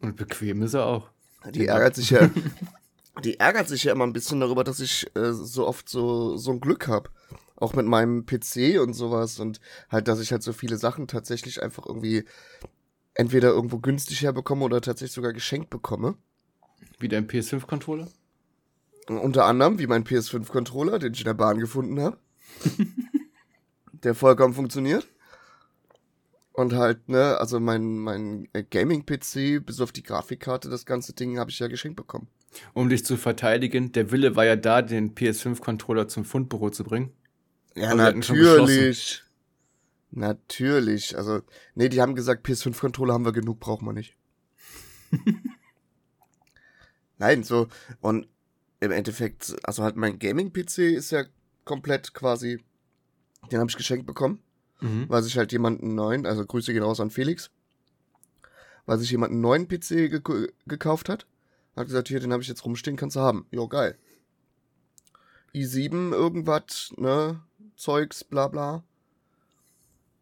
Und 0.00 0.16
bequem 0.16 0.62
ist 0.62 0.74
er 0.74 0.86
auch. 0.86 1.10
Die 1.52 1.66
ärgert 1.66 1.94
sich 1.94 2.10
ja, 2.10 2.30
die 3.24 3.38
ärgert 3.38 3.68
sich 3.68 3.84
ja 3.84 3.92
immer 3.92 4.06
ein 4.06 4.12
bisschen 4.12 4.40
darüber, 4.40 4.64
dass 4.64 4.80
ich 4.80 5.06
äh, 5.14 5.32
so 5.32 5.66
oft 5.66 5.88
so, 5.88 6.36
so 6.36 6.52
ein 6.52 6.60
Glück 6.60 6.88
hab. 6.88 7.10
Auch 7.56 7.72
mit 7.72 7.86
meinem 7.86 8.26
PC 8.26 8.80
und 8.80 8.92
sowas 8.92 9.38
und 9.40 9.60
halt, 9.88 10.08
dass 10.08 10.20
ich 10.20 10.32
halt 10.32 10.42
so 10.42 10.52
viele 10.52 10.76
Sachen 10.76 11.08
tatsächlich 11.08 11.62
einfach 11.62 11.86
irgendwie 11.86 12.24
entweder 13.14 13.48
irgendwo 13.48 13.78
günstig 13.78 14.22
herbekomme 14.22 14.64
oder 14.64 14.82
tatsächlich 14.82 15.14
sogar 15.14 15.32
geschenkt 15.32 15.70
bekomme. 15.70 16.16
Wie 16.98 17.08
dein 17.08 17.26
PS5-Controller? 17.26 18.08
Unter 19.08 19.44
anderem 19.44 19.78
wie 19.78 19.86
mein 19.86 20.04
PS5-Controller, 20.04 20.98
den 20.98 21.14
ich 21.14 21.20
in 21.20 21.26
der 21.26 21.34
Bahn 21.34 21.58
gefunden 21.58 22.00
habe. 22.00 22.18
der 23.92 24.14
vollkommen 24.14 24.54
funktioniert. 24.54 25.06
Und 26.52 26.72
halt, 26.72 27.08
ne, 27.08 27.36
also 27.38 27.60
mein, 27.60 27.98
mein 27.98 28.48
äh, 28.54 28.62
Gaming-PC, 28.62 29.64
bis 29.64 29.80
auf 29.80 29.92
die 29.92 30.02
Grafikkarte, 30.02 30.70
das 30.70 30.86
ganze 30.86 31.12
Ding 31.12 31.38
habe 31.38 31.50
ich 31.50 31.58
ja 31.58 31.68
geschenkt 31.68 31.96
bekommen. 31.96 32.28
Um 32.72 32.88
dich 32.88 33.04
zu 33.04 33.18
verteidigen, 33.18 33.92
der 33.92 34.10
Wille 34.10 34.36
war 34.36 34.46
ja 34.46 34.56
da, 34.56 34.80
den 34.80 35.14
PS5-Controller 35.14 36.08
zum 36.08 36.24
Fundbüro 36.24 36.70
zu 36.70 36.84
bringen. 36.84 37.12
Ja, 37.74 37.90
Aber 37.90 37.96
natürlich. 38.12 39.22
Natürlich. 40.10 41.16
Also, 41.18 41.42
nee, 41.74 41.90
die 41.90 42.00
haben 42.00 42.14
gesagt, 42.14 42.46
PS5-Controller 42.46 43.12
haben 43.12 43.26
wir 43.26 43.32
genug, 43.32 43.60
brauchen 43.60 43.86
wir 43.86 43.92
nicht. 43.92 44.16
Nein, 47.18 47.44
so, 47.44 47.68
und 48.00 48.28
im 48.80 48.90
Endeffekt, 48.92 49.56
also 49.62 49.82
halt 49.82 49.96
mein 49.96 50.18
Gaming-PC 50.18 50.78
ist 50.94 51.10
ja 51.10 51.24
komplett 51.64 52.12
quasi, 52.14 52.62
den 53.50 53.58
habe 53.60 53.70
ich 53.70 53.76
geschenkt 53.76 54.06
bekommen, 54.06 54.42
Mhm. 54.80 55.06
weil 55.08 55.22
sich 55.22 55.38
halt 55.38 55.52
jemanden 55.52 55.94
neuen, 55.94 56.26
also 56.26 56.44
Grüße 56.44 56.72
gehen 56.72 56.82
raus 56.82 57.00
an 57.00 57.10
Felix, 57.10 57.50
weil 58.84 58.98
sich 58.98 59.10
jemand 59.10 59.32
einen 59.32 59.40
neuen 59.40 59.66
PC 59.68 60.10
gek 60.10 60.52
gekauft 60.66 61.08
hat. 61.08 61.26
Hat 61.74 61.86
gesagt, 61.86 62.08
hier, 62.08 62.20
den 62.20 62.32
habe 62.32 62.42
ich 62.42 62.48
jetzt 62.48 62.64
rumstehen, 62.64 62.96
kannst 62.96 63.16
du 63.16 63.20
haben. 63.20 63.46
Jo, 63.50 63.68
geil. 63.68 63.98
i7 65.54 66.12
irgendwas, 66.12 66.92
ne, 66.96 67.40
Zeugs, 67.76 68.24
bla 68.24 68.48
bla. 68.48 68.84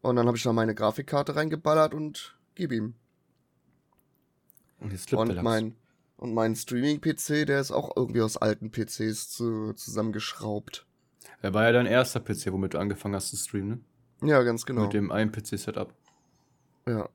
Und 0.01 0.15
dann 0.17 0.27
habe 0.27 0.37
ich 0.37 0.43
da 0.43 0.53
meine 0.53 0.75
Grafikkarte 0.75 1.35
reingeballert 1.35 1.93
und 1.93 2.37
gib 2.55 2.71
ihm. 2.71 2.95
Und 4.79 4.91
jetzt 4.93 5.11
Und 5.13 5.41
mein, 5.41 5.75
und 6.25 6.33
mein 6.33 6.55
Streaming-PC, 6.55 7.45
der 7.45 7.61
ist 7.61 7.71
auch 7.71 7.95
irgendwie 7.95 8.21
aus 8.21 8.35
alten 8.35 8.71
PCs 8.71 9.29
zu, 9.29 9.73
zusammengeschraubt. 9.73 10.87
Der 11.43 11.53
war 11.53 11.65
ja 11.65 11.71
dein 11.71 11.85
erster 11.85 12.19
PC, 12.19 12.51
womit 12.51 12.73
du 12.73 12.79
angefangen 12.79 13.13
hast 13.13 13.29
zu 13.29 13.37
streamen, 13.37 13.85
ne? 14.21 14.29
Ja, 14.29 14.41
ganz 14.41 14.65
genau. 14.65 14.83
Mit 14.83 14.93
dem 14.93 15.11
einen 15.11 15.31
PC-Setup. 15.31 15.93
Ja. 16.87 17.09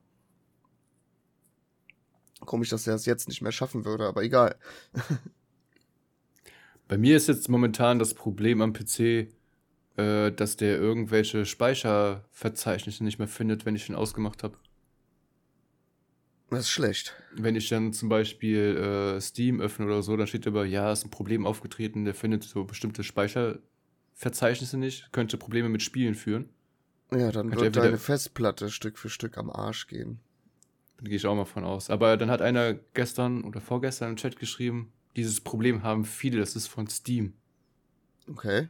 Komisch, 2.39 2.69
dass 2.69 2.87
er 2.87 2.95
es 2.95 3.05
jetzt 3.05 3.27
nicht 3.27 3.41
mehr 3.41 3.51
schaffen 3.51 3.83
würde, 3.83 4.07
aber 4.07 4.23
egal. 4.23 4.55
Bei 6.87 6.97
mir 6.97 7.17
ist 7.17 7.27
jetzt 7.27 7.49
momentan 7.49 7.99
das 7.99 8.13
Problem 8.13 8.61
am 8.61 8.71
PC, 8.71 9.27
äh, 9.97 10.31
dass 10.31 10.55
der 10.55 10.77
irgendwelche 10.77 11.45
Speicherverzeichnisse 11.45 13.03
nicht 13.03 13.19
mehr 13.19 13.27
findet, 13.27 13.65
wenn 13.65 13.75
ich 13.75 13.89
ihn 13.89 13.95
ausgemacht 13.95 14.43
habe. 14.43 14.55
Das 16.51 16.61
ist 16.61 16.69
schlecht. 16.71 17.15
Wenn 17.33 17.55
ich 17.55 17.69
dann 17.69 17.93
zum 17.93 18.09
Beispiel 18.09 19.15
äh, 19.15 19.21
Steam 19.21 19.61
öffne 19.61 19.85
oder 19.85 20.03
so, 20.03 20.17
dann 20.17 20.27
steht 20.27 20.45
aber, 20.45 20.65
ja, 20.65 20.91
ist 20.91 21.05
ein 21.05 21.09
Problem 21.09 21.45
aufgetreten, 21.45 22.03
der 22.03 22.13
findet 22.13 22.43
so 22.43 22.65
bestimmte 22.65 23.05
Speicherverzeichnisse 23.05 24.77
nicht, 24.77 25.13
könnte 25.13 25.37
Probleme 25.37 25.69
mit 25.69 25.81
Spielen 25.81 26.13
führen. 26.13 26.49
Ja, 27.09 27.31
dann 27.31 27.51
Hat 27.51 27.61
wird 27.61 27.77
er 27.77 27.83
deine 27.83 27.97
Festplatte 27.97 28.69
Stück 28.69 28.97
für 28.97 29.09
Stück 29.09 29.37
am 29.37 29.49
Arsch 29.49 29.87
gehen. 29.87 30.19
Da 30.97 31.05
gehe 31.05 31.15
ich 31.15 31.25
auch 31.25 31.35
mal 31.35 31.45
von 31.45 31.63
aus. 31.63 31.89
Aber 31.89 32.17
dann 32.17 32.29
hat 32.29 32.41
einer 32.41 32.73
gestern 32.73 33.45
oder 33.45 33.61
vorgestern 33.61 34.09
im 34.09 34.15
Chat 34.17 34.37
geschrieben, 34.37 34.91
dieses 35.15 35.39
Problem 35.39 35.83
haben 35.83 36.03
viele, 36.03 36.39
das 36.39 36.57
ist 36.57 36.67
von 36.67 36.87
Steam. 36.87 37.33
Okay. 38.27 38.67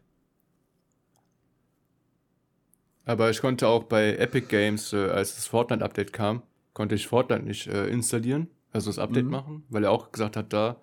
Aber 3.05 3.31
ich 3.31 3.41
konnte 3.41 3.67
auch 3.67 3.85
bei 3.85 4.15
Epic 4.17 4.47
Games, 4.49 4.93
äh, 4.93 5.09
als 5.09 5.35
das 5.35 5.47
Fortnite-Update 5.47 6.13
kam, 6.13 6.43
konnte 6.73 6.95
ich 6.95 7.07
Fortnite 7.07 7.43
nicht 7.43 7.67
äh, 7.67 7.87
installieren, 7.87 8.47
also 8.71 8.89
das 8.89 8.99
Update 8.99 9.25
Mhm. 9.25 9.31
machen, 9.31 9.63
weil 9.69 9.83
er 9.83 9.91
auch 9.91 10.11
gesagt 10.11 10.35
hat, 10.37 10.53
da 10.53 10.81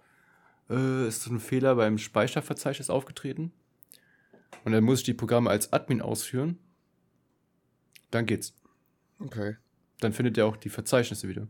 äh, 0.70 1.08
ist 1.08 1.22
so 1.22 1.30
ein 1.32 1.40
Fehler 1.40 1.74
beim 1.76 1.98
Speicherverzeichnis 1.98 2.90
aufgetreten. 2.90 3.52
Und 4.64 4.72
dann 4.72 4.84
muss 4.84 4.98
ich 5.00 5.04
die 5.04 5.14
Programme 5.14 5.50
als 5.50 5.72
Admin 5.72 6.02
ausführen. 6.02 6.58
Dann 8.10 8.26
geht's. 8.26 8.54
Okay. 9.18 9.56
Dann 10.00 10.12
findet 10.12 10.36
er 10.38 10.46
auch 10.46 10.56
die 10.56 10.68
Verzeichnisse 10.70 11.28
wieder. 11.28 11.48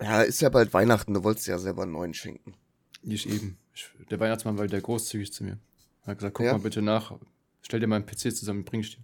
Ja, 0.00 0.22
ist 0.22 0.40
ja 0.40 0.48
bald 0.48 0.74
Weihnachten, 0.74 1.14
du 1.14 1.24
wolltest 1.24 1.46
ja 1.46 1.58
selber 1.58 1.82
einen 1.82 1.92
neuen 1.92 2.12
schenken. 2.14 2.54
Ich 3.02 3.28
eben. 3.28 3.56
Ich, 3.72 3.88
der 4.10 4.18
Weihnachtsmann 4.20 4.58
war 4.58 4.64
wieder 4.64 4.80
großzügig 4.80 5.32
zu 5.32 5.44
mir. 5.44 5.58
Er 6.02 6.08
hat 6.12 6.18
gesagt, 6.18 6.34
guck 6.34 6.46
Ja? 6.46 6.52
mal 6.52 6.58
bitte 6.60 6.82
nach. 6.82 7.14
Stell 7.62 7.80
dir 7.80 7.86
mal 7.86 7.96
einen 7.96 8.06
PC 8.06 8.34
zusammen, 8.34 8.64
bring 8.64 8.80
ich 8.80 8.96
dir. 8.96 9.02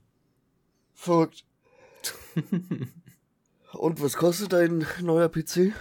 Verrückt. 0.95 1.45
Und 3.73 4.03
was 4.03 4.17
kostet 4.17 4.53
dein 4.53 4.87
neuer 5.01 5.29
PC? 5.29 5.73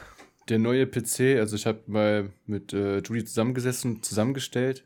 Der 0.49 0.59
neue 0.59 0.87
PC, 0.87 1.37
also 1.39 1.55
ich 1.55 1.65
habe 1.65 1.81
mal 1.87 2.29
mit 2.45 2.73
äh, 2.73 2.99
Judy 2.99 3.25
zusammengesessen, 3.25 4.01
zusammengestellt. 4.01 4.85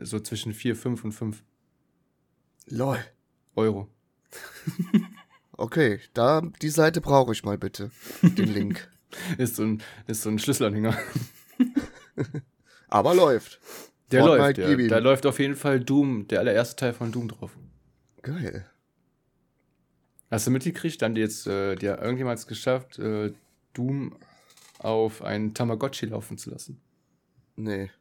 So 0.00 0.20
zwischen 0.20 0.52
4, 0.52 0.76
5 0.76 1.04
und 1.04 1.12
5 1.12 1.42
Lol. 2.66 2.98
Euro. 3.54 3.88
Okay, 5.56 6.00
da, 6.14 6.42
die 6.62 6.68
Seite 6.68 7.00
brauche 7.00 7.32
ich 7.32 7.44
mal 7.44 7.58
bitte. 7.58 7.90
Den 8.22 8.52
Link. 8.52 8.88
Ist 9.38 9.54
so 9.54 9.62
ein, 9.62 9.80
ist 10.08 10.22
so 10.22 10.28
ein 10.28 10.40
Schlüsselanhänger. 10.40 10.98
Aber 12.88 13.14
läuft. 13.14 13.60
Der 14.10 14.24
Fortnite, 14.24 14.62
läuft, 14.62 14.80
ja. 14.80 14.88
Da 14.88 14.98
läuft 14.98 15.24
auf 15.24 15.38
jeden 15.38 15.54
Fall 15.54 15.78
Doom, 15.78 16.26
der 16.26 16.40
allererste 16.40 16.74
Teil 16.74 16.92
von 16.94 17.12
Doom 17.12 17.28
drauf. 17.28 17.56
Geil. 18.22 18.66
Hast 20.34 20.48
du 20.48 20.50
mitgekriegt? 20.50 21.00
Haben 21.00 21.14
die 21.14 21.20
jetzt, 21.20 21.46
äh, 21.46 21.76
die 21.76 21.86
irgendjemand 21.86 22.40
es 22.40 22.48
geschafft, 22.48 22.98
äh, 22.98 23.32
Doom 23.72 24.16
auf 24.80 25.22
einen 25.22 25.54
Tamagotchi 25.54 26.06
laufen 26.06 26.38
zu 26.38 26.50
lassen? 26.50 26.80
Nee. 27.54 27.92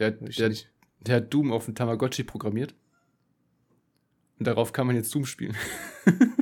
Der, 0.00 0.10
der, 0.10 0.52
der 0.98 1.16
hat 1.16 1.32
Doom 1.32 1.52
auf 1.52 1.68
einen 1.68 1.76
Tamagotchi 1.76 2.24
programmiert. 2.24 2.74
Und 4.40 4.48
darauf 4.48 4.72
kann 4.72 4.88
man 4.88 4.96
jetzt 4.96 5.14
Doom 5.14 5.24
spielen. 5.24 5.56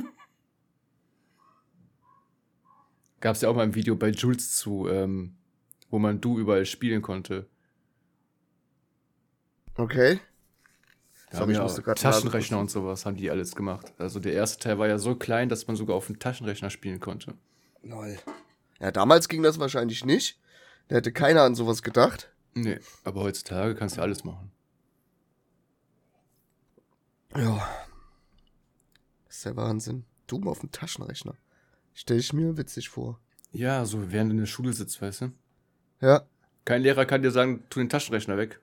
Gab 3.19 3.35
es 3.35 3.41
ja 3.41 3.49
auch 3.49 3.55
mal 3.55 3.61
ein 3.61 3.75
Video 3.75 3.95
bei 3.95 4.09
Jules 4.09 4.55
zu, 4.55 4.87
ähm, 4.89 5.35
wo 5.91 5.99
man 5.99 6.19
Du 6.19 6.39
überall 6.39 6.65
spielen 6.65 7.03
konnte. 7.03 7.47
Okay. 9.75 10.19
Da 11.31 11.37
Sorry, 11.37 11.55
haben 11.55 11.65
ich 11.65 11.77
ja 11.77 11.81
grad 11.81 12.01
Taschenrechner 12.01 12.59
und 12.59 12.69
sowas 12.69 13.05
haben 13.05 13.15
die 13.15 13.31
alles 13.31 13.55
gemacht. 13.55 13.93
Also 13.97 14.19
der 14.19 14.33
erste 14.33 14.61
Teil 14.61 14.77
war 14.77 14.89
ja 14.89 14.99
so 14.99 15.15
klein, 15.15 15.47
dass 15.47 15.65
man 15.65 15.77
sogar 15.77 15.95
auf 15.95 16.07
dem 16.07 16.19
Taschenrechner 16.19 16.69
spielen 16.69 16.99
konnte. 16.99 17.35
Lol. 17.83 18.19
Ja, 18.81 18.91
damals 18.91 19.29
ging 19.29 19.41
das 19.41 19.57
wahrscheinlich 19.57 20.03
nicht. 20.03 20.39
Da 20.89 20.97
hätte 20.97 21.13
keiner 21.13 21.43
an 21.43 21.55
sowas 21.55 21.83
gedacht. 21.83 22.33
Nee, 22.53 22.79
aber 23.05 23.21
heutzutage 23.21 23.75
kannst 23.75 23.95
du 23.95 24.01
alles 24.01 24.25
machen. 24.25 24.51
Ja. 27.33 27.65
Das 29.27 29.37
ist 29.37 29.45
der 29.45 29.55
Wahnsinn. 29.55 30.03
Doom 30.27 30.49
auf 30.49 30.59
dem 30.59 30.71
Taschenrechner. 30.73 31.35
Stell 31.93 32.19
ich 32.19 32.33
mir 32.33 32.57
witzig 32.57 32.89
vor. 32.89 33.21
Ja, 33.53 33.85
so 33.85 34.11
während 34.11 34.31
du 34.31 34.33
in 34.33 34.39
der 34.39 34.47
Schule 34.47 34.73
sitzt, 34.73 35.01
weißt 35.01 35.21
du? 35.21 35.31
Ja. 36.01 36.25
Kein 36.65 36.81
Lehrer 36.81 37.05
kann 37.05 37.21
dir 37.21 37.31
sagen, 37.31 37.63
tu 37.69 37.79
den 37.79 37.89
Taschenrechner 37.89 38.37
weg. 38.37 38.59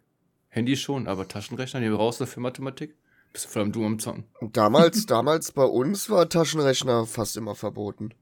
Handy 0.59 0.77
schon, 0.77 1.07
aber 1.09 1.27
Taschenrechner, 1.29 1.81
nehmen 1.81 1.93
wir 1.95 1.99
raus 1.99 2.19
dafür 2.19 2.43
Mathematik. 2.43 2.95
Bist 3.33 3.45
du 3.47 3.49
vor 3.51 3.63
allem 3.63 3.73
du 3.73 3.85
am 3.85 3.99
Zocken. 3.99 4.25
Damals, 4.53 5.07
damals 5.07 5.53
bei 5.53 5.65
uns 5.65 6.09
war 6.11 6.29
Taschenrechner 6.29 7.07
fast 7.07 7.37
immer 7.37 7.55
verboten. 7.55 8.15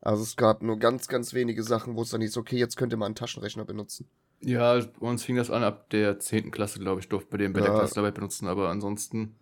Also 0.00 0.22
es 0.22 0.36
gab 0.36 0.62
nur 0.62 0.78
ganz, 0.78 1.08
ganz 1.08 1.34
wenige 1.34 1.62
Sachen, 1.62 1.96
wo 1.96 2.02
es 2.02 2.10
dann 2.10 2.20
hieß, 2.20 2.36
okay, 2.36 2.56
jetzt 2.56 2.76
könnt 2.76 2.92
ihr 2.92 2.96
mal 2.96 3.06
einen 3.06 3.14
Taschenrechner 3.16 3.64
benutzen. 3.64 4.08
Ja, 4.40 4.78
bei 4.78 5.06
uns 5.08 5.24
fing 5.24 5.34
das 5.36 5.50
an 5.50 5.64
ab 5.64 5.90
der 5.90 6.20
10. 6.20 6.50
Klasse, 6.52 6.78
glaube 6.78 7.00
ich, 7.00 7.08
durften 7.08 7.32
wir 7.32 7.38
den 7.38 7.52
bei 7.52 7.60
der 7.60 7.70
Ja. 7.70 7.78
Klassenarbeit 7.78 8.14
benutzen, 8.14 8.46
aber 8.46 8.68
ansonsten, 8.68 9.34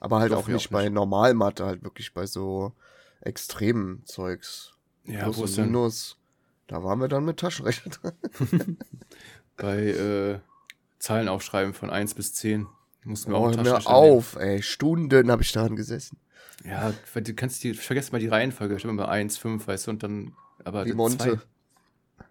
Aber 0.00 0.18
halt 0.18 0.32
auch 0.32 0.48
nicht 0.48 0.66
auch 0.68 0.72
bei 0.72 0.84
nicht. 0.84 0.94
Normalmathe, 0.94 1.64
halt 1.64 1.84
wirklich 1.84 2.12
bei 2.12 2.26
so 2.26 2.72
extremen 3.20 4.02
Zeugs. 4.04 4.72
ja, 5.04 5.24
Plus 5.24 5.38
wo 5.38 5.44
ist 5.44 5.56
denn 5.56 5.66
Minus. 5.66 6.16
Da 6.66 6.82
waren 6.82 6.98
wir 7.00 7.08
dann 7.08 7.24
mit 7.24 7.38
Taschenrechner 7.38 7.92
dran. 7.92 8.12
bei 9.56 9.76
äh, 9.86 10.38
Zahlen 11.02 11.28
aufschreiben 11.28 11.74
von 11.74 11.90
1 11.90 12.14
bis 12.14 12.32
10. 12.34 12.68
Mussten 13.04 13.32
wir 13.32 13.36
Oh, 13.38 13.40
auch 13.40 13.50
hör 13.50 13.56
mir 13.56 13.64
Taschenrechner 13.64 14.00
nehmen. 14.02 14.16
auf, 14.18 14.36
ey. 14.36 14.62
Stunden 14.62 15.30
habe 15.32 15.42
ich 15.42 15.50
daran 15.50 15.74
gesessen. 15.74 16.18
Ja, 16.64 16.94
du 17.12 17.34
kannst 17.34 17.64
die, 17.64 17.74
vergesst 17.74 18.12
mal 18.12 18.20
die 18.20 18.28
Reihenfolge. 18.28 18.76
Ich 18.76 18.84
habe 18.84 18.92
immer 18.92 19.08
1, 19.08 19.36
5, 19.36 19.66
weißt 19.66 19.88
du, 19.88 19.90
und 19.90 20.02
dann, 20.04 20.36
aber 20.62 20.84
Wie 20.86 20.92
Monte. 20.92 21.18
zwei- 21.18 22.24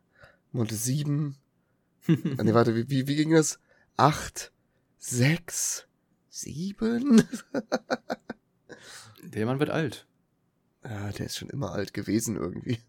Monte 0.53 0.75
7. 0.75 1.35
ah, 2.07 2.43
nee, 2.43 2.53
warte, 2.53 2.73
wie, 2.73 2.89
wie, 2.89 3.07
wie 3.07 3.15
ging 3.17 3.31
das? 3.31 3.59
8, 3.97 4.53
6, 4.99 5.87
7? 6.29 7.23
Der 9.23 9.45
Mann 9.45 9.59
wird 9.59 9.69
alt. 9.69 10.07
Ja, 10.85 11.11
der 11.11 11.25
ist 11.25 11.37
schon 11.37 11.49
immer 11.49 11.73
alt 11.73 11.93
gewesen 11.93 12.37
irgendwie. 12.37 12.79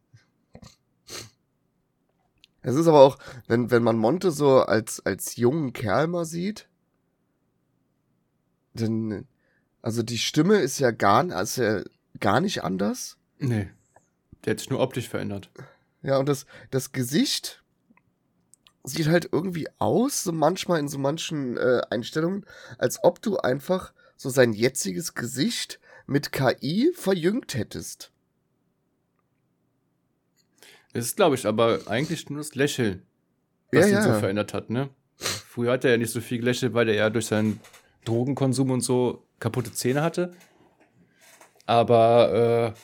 Es 2.63 2.77
ist 2.77 2.87
aber 2.87 3.01
auch, 3.01 3.19
wenn, 3.49 3.71
wenn 3.71 3.83
man 3.83 3.97
Monte 3.97 4.31
so 4.31 4.61
als, 4.61 5.05
als 5.05 5.37
jungen 5.37 5.73
Kerl 5.73 6.07
mal 6.07 6.25
sieht, 6.25 6.69
dann, 8.75 9.27
also 9.83 10.03
die 10.03 10.19
Stimme 10.19 10.57
ist 10.59 10.79
ja 10.79 10.93
gar, 10.93 11.31
also 11.33 11.81
gar 12.21 12.41
nicht 12.41 12.63
anders. 12.63 13.19
Nee. 13.39 13.69
Der 14.45 14.53
hat 14.53 14.61
sich 14.61 14.71
nur 14.71 14.81
optisch 14.81 15.09
verändert. 15.09 15.51
Ja, 16.03 16.19
und 16.19 16.29
das, 16.29 16.47
das 16.71 16.93
Gesicht 16.93 17.63
sieht 18.85 19.09
halt 19.09 19.29
irgendwie 19.31 19.69
aus, 19.79 20.25
so 20.25 20.33
manchmal 20.33 20.81
in 20.81 20.89
so 20.89 20.99
manchen 20.99 21.57
äh, 21.57 21.83
Einstellungen, 21.91 22.45
als 22.79 23.03
ob 23.05 23.23
du 23.23 23.39
einfach 23.39 23.93
so 24.17 24.31
sein 24.31 24.53
jetziges 24.53 25.15
Gesicht 25.15 25.81
mit 26.07 26.33
KI 26.33 26.93
verjüngt 26.95 27.55
hättest. 27.55 28.12
Es 30.93 31.07
ist, 31.07 31.17
glaube 31.17 31.35
ich, 31.37 31.47
aber 31.47 31.81
eigentlich 31.87 32.29
nur 32.29 32.39
das 32.39 32.55
Lächeln, 32.55 33.03
was 33.73 33.91
Ja, 33.91 33.99
ihn 33.99 34.03
so 34.03 34.11
ja. 34.11 34.19
verändert 34.19 34.53
hat, 34.55 34.69
ne? 34.71 34.91
Früher 35.17 35.73
hat 35.73 35.85
er 35.85 35.93
ja 35.93 35.97
nicht 35.97 36.11
so 36.13 36.21
viel 36.21 36.39
gelächelt, 36.39 36.75
weil 36.75 36.89
er 36.89 36.95
ja 36.95 37.11
durch 37.11 37.27
seinen 37.27 37.61
Drogenkonsum 38.05 38.71
und 38.71 38.81
so 38.81 39.27
kaputte 39.39 39.73
Zähne 39.73 40.03
hatte. 40.03 40.33
Aber, 41.67 42.75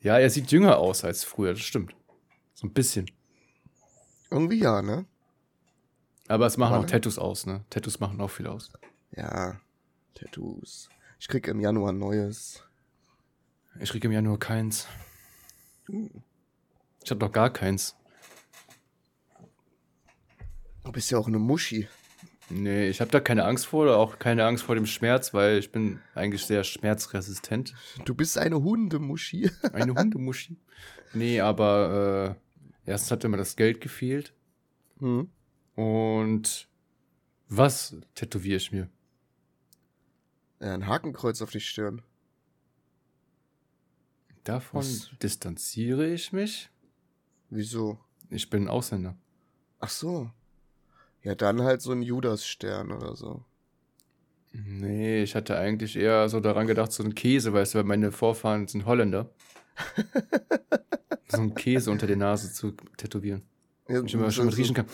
äh, 0.00 0.06
ja, 0.06 0.18
er 0.18 0.30
sieht 0.30 0.50
jünger 0.50 0.78
aus 0.78 1.04
als 1.04 1.24
früher, 1.24 1.52
das 1.52 1.60
stimmt. 1.62 1.94
So 2.54 2.66
ein 2.66 2.72
bisschen. 2.72 3.10
Irgendwie 4.30 4.58
ja, 4.58 4.82
ne? 4.82 5.04
Aber 6.28 6.46
es 6.46 6.56
machen 6.56 6.74
Aber- 6.74 6.84
auch 6.84 6.90
Tattoos 6.90 7.18
aus, 7.18 7.46
ne? 7.46 7.64
Tattoos 7.70 8.00
machen 8.00 8.20
auch 8.20 8.30
viel 8.30 8.46
aus. 8.46 8.72
Ja, 9.12 9.60
Tattoos. 10.14 10.88
Ich 11.20 11.28
krieg 11.28 11.46
im 11.48 11.60
Januar 11.60 11.92
ein 11.92 11.98
neues. 11.98 12.62
Ich 13.78 13.90
kriege 13.90 14.08
im 14.08 14.12
Januar 14.12 14.38
keins. 14.38 14.86
Ich 17.06 17.10
habe 17.12 17.24
noch 17.24 17.30
gar 17.30 17.52
keins. 17.52 17.94
Du 20.82 20.90
bist 20.90 21.08
ja 21.12 21.18
auch 21.18 21.28
eine 21.28 21.38
Muschi. 21.38 21.86
Nee, 22.50 22.88
ich 22.88 23.00
habe 23.00 23.12
da 23.12 23.20
keine 23.20 23.44
Angst 23.44 23.66
vor, 23.66 23.84
oder 23.84 23.96
auch 23.96 24.18
keine 24.18 24.44
Angst 24.44 24.64
vor 24.64 24.74
dem 24.74 24.86
Schmerz, 24.86 25.32
weil 25.32 25.58
ich 25.58 25.70
bin 25.70 26.00
eigentlich 26.16 26.44
sehr 26.44 26.64
schmerzresistent. 26.64 27.74
Du 28.04 28.16
bist 28.16 28.36
eine 28.36 28.60
Hundemuschi. 28.60 29.52
Eine 29.72 29.94
Hundemuschi. 29.94 30.56
Nee, 31.14 31.40
aber 31.40 32.36
äh, 32.84 32.90
erstens 32.90 33.12
hat 33.12 33.22
immer 33.22 33.36
das 33.36 33.54
Geld 33.54 33.80
gefehlt. 33.80 34.34
Hm. 34.98 35.30
Und 35.76 36.68
was 37.48 37.98
tätowiere 38.16 38.56
ich 38.56 38.72
mir? 38.72 38.90
Ein 40.58 40.88
Hakenkreuz 40.88 41.40
auf 41.40 41.50
die 41.52 41.60
Stirn. 41.60 42.02
Davon 44.42 44.80
Was? 44.80 45.10
distanziere 45.22 46.12
ich 46.12 46.32
mich. 46.32 46.68
Wieso? 47.50 47.98
Ich 48.30 48.50
bin 48.50 48.68
Ausländer. 48.68 49.16
Ach 49.78 49.90
so. 49.90 50.30
Ja, 51.22 51.34
dann 51.34 51.62
halt 51.62 51.82
so 51.82 51.92
ein 51.92 52.02
Judasstern 52.02 52.92
oder 52.92 53.16
so. 53.16 53.44
Nee, 54.52 55.22
ich 55.22 55.34
hatte 55.34 55.58
eigentlich 55.58 55.96
eher 55.96 56.28
so 56.28 56.40
daran 56.40 56.66
gedacht, 56.66 56.92
so 56.92 57.02
ein 57.02 57.14
Käse, 57.14 57.52
weißt 57.52 57.74
du, 57.74 57.78
weil 57.78 57.84
meine 57.84 58.10
Vorfahren 58.10 58.66
sind 58.68 58.86
Holländer. 58.86 59.30
so 61.28 61.42
ein 61.42 61.54
Käse 61.54 61.90
unter 61.90 62.06
der 62.06 62.16
Nase 62.16 62.52
zu 62.52 62.72
tätowieren. 62.96 63.42
Ja, 63.88 64.02
Ich 64.02 64.14
immer 64.14 64.26
so, 64.26 64.30
schon 64.30 64.46
mit 64.46 64.56
riechen 64.56 64.74
kann. 64.74 64.86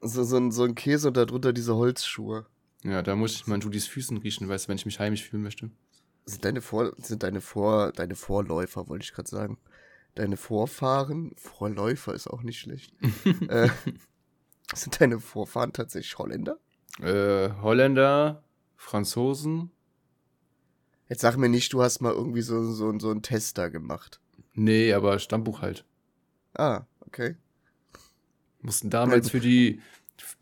so, 0.00 0.24
so, 0.24 0.36
ein, 0.36 0.50
so 0.50 0.64
ein 0.64 0.74
Käse 0.74 1.08
und 1.08 1.16
darunter 1.16 1.52
diese 1.52 1.76
Holzschuhe. 1.76 2.46
Ja, 2.82 3.02
da 3.02 3.14
muss 3.14 3.34
ich 3.34 3.46
mal 3.46 3.56
an 3.56 3.60
Judys 3.60 3.86
Füßen 3.86 4.16
riechen, 4.16 4.48
weißt 4.48 4.64
du, 4.64 4.68
wenn 4.70 4.76
ich 4.76 4.86
mich 4.86 4.98
heimisch 4.98 5.28
fühlen 5.28 5.42
möchte. 5.42 5.70
Sind 6.24 6.44
deine 6.44 6.60
Vor 6.62 6.92
sind 6.98 7.22
deine 7.22 7.40
Vor 7.40 7.92
deine 7.92 8.14
Vorläufer, 8.14 8.88
wollte 8.88 9.04
ich 9.04 9.12
gerade 9.12 9.28
sagen. 9.28 9.58
Deine 10.14 10.36
Vorfahren, 10.36 11.32
Vorläufer 11.36 12.14
ist 12.14 12.26
auch 12.26 12.42
nicht 12.42 12.58
schlecht. 12.58 12.94
äh, 13.48 13.68
sind 14.74 15.00
deine 15.00 15.20
Vorfahren 15.20 15.72
tatsächlich 15.72 16.18
Holländer? 16.18 16.58
Äh, 17.00 17.50
Holländer, 17.62 18.42
Franzosen. 18.76 19.70
Jetzt 21.08 21.22
sag 21.22 21.36
mir 21.36 21.48
nicht, 21.48 21.72
du 21.72 21.82
hast 21.82 22.00
mal 22.00 22.12
irgendwie 22.12 22.42
so, 22.42 22.62
so, 22.72 22.96
so 22.98 23.10
einen 23.10 23.22
Tester 23.22 23.70
gemacht. 23.70 24.20
Nee, 24.54 24.92
aber 24.92 25.18
Stammbuch 25.18 25.62
halt. 25.62 25.84
Ah, 26.54 26.82
okay. 27.06 27.36
Mussten 28.60 28.90
damals 28.90 29.30
für 29.30 29.40
die. 29.40 29.80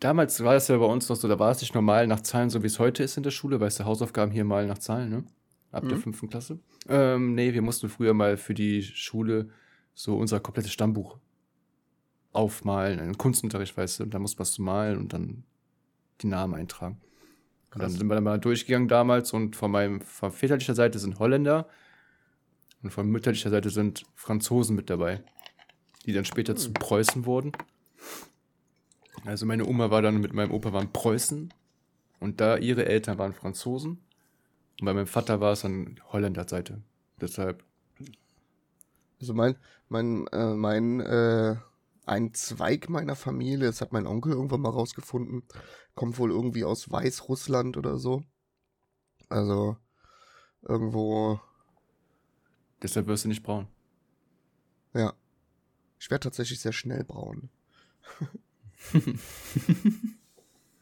Damals 0.00 0.42
war 0.42 0.56
es 0.56 0.68
ja 0.68 0.76
bei 0.76 0.84
uns 0.84 1.08
noch 1.08 1.16
so, 1.16 1.28
da 1.28 1.38
war 1.38 1.52
es 1.52 1.60
nicht 1.60 1.74
normal 1.74 2.06
nach 2.06 2.20
Zahlen, 2.20 2.50
so 2.50 2.62
wie 2.62 2.66
es 2.66 2.78
heute 2.78 3.02
ist 3.02 3.16
in 3.16 3.22
der 3.22 3.30
Schule, 3.30 3.60
weißt 3.60 3.80
du, 3.80 3.84
Hausaufgaben 3.84 4.32
hier 4.32 4.44
mal 4.44 4.66
nach 4.66 4.78
Zahlen, 4.78 5.08
ne? 5.08 5.24
Ab 5.70 5.86
der 5.88 5.98
Mhm. 5.98 6.02
fünften 6.02 6.28
Klasse. 6.30 6.58
Ähm, 6.88 7.34
nee, 7.34 7.52
wir 7.52 7.62
mussten 7.62 7.88
früher 7.88 8.14
mal 8.14 8.36
für 8.36 8.54
die 8.54 8.82
Schule 8.82 9.50
so 9.94 10.16
unser 10.16 10.40
komplettes 10.40 10.72
Stammbuch 10.72 11.18
aufmalen, 12.32 13.00
einen 13.00 13.18
Kunstunterricht, 13.18 13.76
weißt 13.76 14.00
du, 14.00 14.04
und 14.04 14.14
da 14.14 14.18
musst 14.18 14.36
du 14.36 14.40
was 14.40 14.52
zu 14.52 14.62
malen 14.62 14.98
und 14.98 15.12
dann 15.12 15.44
die 16.22 16.26
Namen 16.26 16.54
eintragen. 16.54 17.00
Und 17.74 17.82
dann 17.82 17.90
Krass. 17.90 17.92
sind 17.98 18.06
wir 18.08 18.14
dann 18.14 18.24
mal 18.24 18.38
durchgegangen 18.38 18.88
damals 18.88 19.32
und 19.32 19.56
von 19.56 19.70
meinem, 19.70 20.00
von 20.00 20.30
väterlicher 20.30 20.74
Seite 20.74 20.98
sind 20.98 21.18
Holländer 21.18 21.68
und 22.82 22.90
von 22.90 23.08
mütterlicher 23.10 23.50
Seite 23.50 23.70
sind 23.70 24.06
Franzosen 24.14 24.74
mit 24.76 24.88
dabei, 24.88 25.22
die 26.06 26.12
dann 26.12 26.24
später 26.24 26.56
zu 26.56 26.72
Preußen 26.72 27.26
wurden. 27.26 27.52
Also 29.24 29.44
meine 29.44 29.66
Oma 29.66 29.90
war 29.90 30.00
dann 30.00 30.20
mit 30.20 30.32
meinem 30.32 30.52
Opa 30.52 30.72
waren 30.72 30.92
Preußen 30.92 31.52
und 32.20 32.40
da 32.40 32.56
ihre 32.56 32.86
Eltern 32.86 33.18
waren 33.18 33.32
Franzosen 33.34 33.98
und 34.80 34.84
bei 34.84 34.94
meinem 34.94 35.06
Vater 35.06 35.40
war 35.40 35.52
es 35.52 35.62
dann 35.62 36.00
Holländerseite. 36.12 36.82
Deshalb, 37.20 37.64
Also 39.20 39.34
mein, 39.34 39.56
mein, 39.88 40.26
äh, 40.28 40.54
mein, 40.54 41.00
äh, 41.00 41.56
ein 42.06 42.32
Zweig 42.34 42.88
meiner 42.88 43.16
Familie, 43.16 43.66
das 43.66 43.80
hat 43.80 43.92
mein 43.92 44.06
Onkel 44.06 44.32
irgendwann 44.32 44.60
mal 44.60 44.70
rausgefunden, 44.70 45.42
kommt 45.94 46.18
wohl 46.18 46.30
irgendwie 46.30 46.64
aus 46.64 46.90
Weißrussland 46.90 47.76
oder 47.76 47.98
so. 47.98 48.22
Also 49.28 49.76
irgendwo, 50.62 51.40
deshalb 52.82 53.06
wirst 53.08 53.24
du 53.24 53.28
nicht 53.28 53.42
braun. 53.42 53.66
ja. 54.94 55.12
Ich 56.00 56.10
werde 56.10 56.22
tatsächlich 56.22 56.60
sehr 56.60 56.72
schnell 56.72 57.02
braun. 57.02 57.50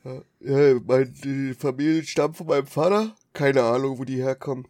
ja, 0.04 0.22
ja, 0.40 0.80
mein, 0.84 1.12
die 1.24 1.54
Familie 1.54 2.04
stammt 2.04 2.36
von 2.36 2.46
meinem 2.46 2.66
Vater. 2.66 3.16
Keine 3.36 3.64
Ahnung, 3.64 3.98
wo 3.98 4.04
die 4.04 4.16
herkommen. 4.16 4.66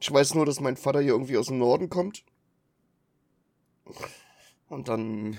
Ich 0.00 0.10
weiß 0.10 0.34
nur, 0.34 0.44
dass 0.44 0.58
mein 0.58 0.76
Vater 0.76 1.00
hier 1.00 1.12
irgendwie 1.12 1.36
aus 1.36 1.46
dem 1.46 1.58
Norden 1.58 1.88
kommt. 1.88 2.24
Und 4.68 4.88
dann 4.88 5.38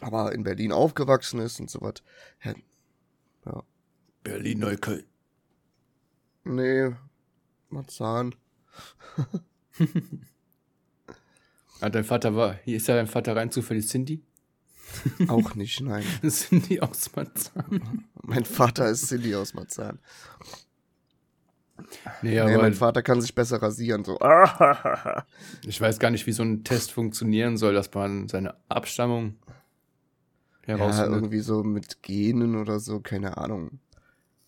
aber 0.00 0.32
in 0.32 0.44
Berlin 0.44 0.70
aufgewachsen 0.70 1.40
ist 1.40 1.58
und 1.58 1.68
so 1.68 1.80
was. 1.80 2.04
Ja, 3.44 3.64
Berlin-Neukölln. 4.22 5.06
nee, 6.44 6.94
Marzahn. 7.68 8.36
Ah, 11.80 11.90
dein 11.90 12.04
Vater 12.04 12.34
war, 12.34 12.54
hier 12.64 12.78
ist 12.78 12.88
ja 12.88 12.94
dein 12.94 13.06
Vater 13.06 13.36
rein 13.36 13.50
zufällig 13.50 13.86
Cindy? 13.86 14.24
Auch 15.28 15.54
nicht, 15.54 15.82
nein. 15.82 16.04
Cindy 16.26 16.80
aus 16.80 17.14
Marzahn. 17.14 18.06
Mein 18.22 18.46
Vater 18.46 18.88
ist 18.88 19.08
Cindy 19.08 19.34
aus 19.34 19.52
Marzahn. 19.52 19.98
Nee, 22.22 22.30
nee, 22.30 22.40
aber 22.40 22.58
mein 22.58 22.74
Vater 22.74 23.02
kann 23.02 23.20
sich 23.20 23.34
besser 23.34 23.60
rasieren, 23.62 24.04
so. 24.04 24.18
ich 25.66 25.80
weiß 25.80 25.98
gar 25.98 26.10
nicht, 26.10 26.26
wie 26.26 26.32
so 26.32 26.42
ein 26.42 26.64
Test 26.64 26.92
funktionieren 26.92 27.56
soll, 27.56 27.74
dass 27.74 27.92
man 27.92 28.28
seine 28.28 28.54
Abstammung 28.68 29.36
Ja, 30.66 30.76
herausfindet. 30.76 31.14
irgendwie 31.14 31.40
so 31.40 31.62
mit 31.62 32.02
Genen 32.02 32.56
oder 32.56 32.80
so, 32.80 33.00
keine 33.00 33.36
Ahnung. 33.36 33.80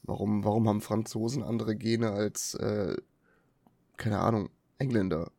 Warum, 0.03 0.43
warum 0.45 0.69
haben 0.69 0.81
Franzosen 0.81 1.43
andere 1.43 1.77
Gene 1.77 2.11
als, 2.13 2.55
äh, 2.55 2.97
keine 3.99 4.21
Ahnung, 4.21 4.49
Engländer? 4.79 5.31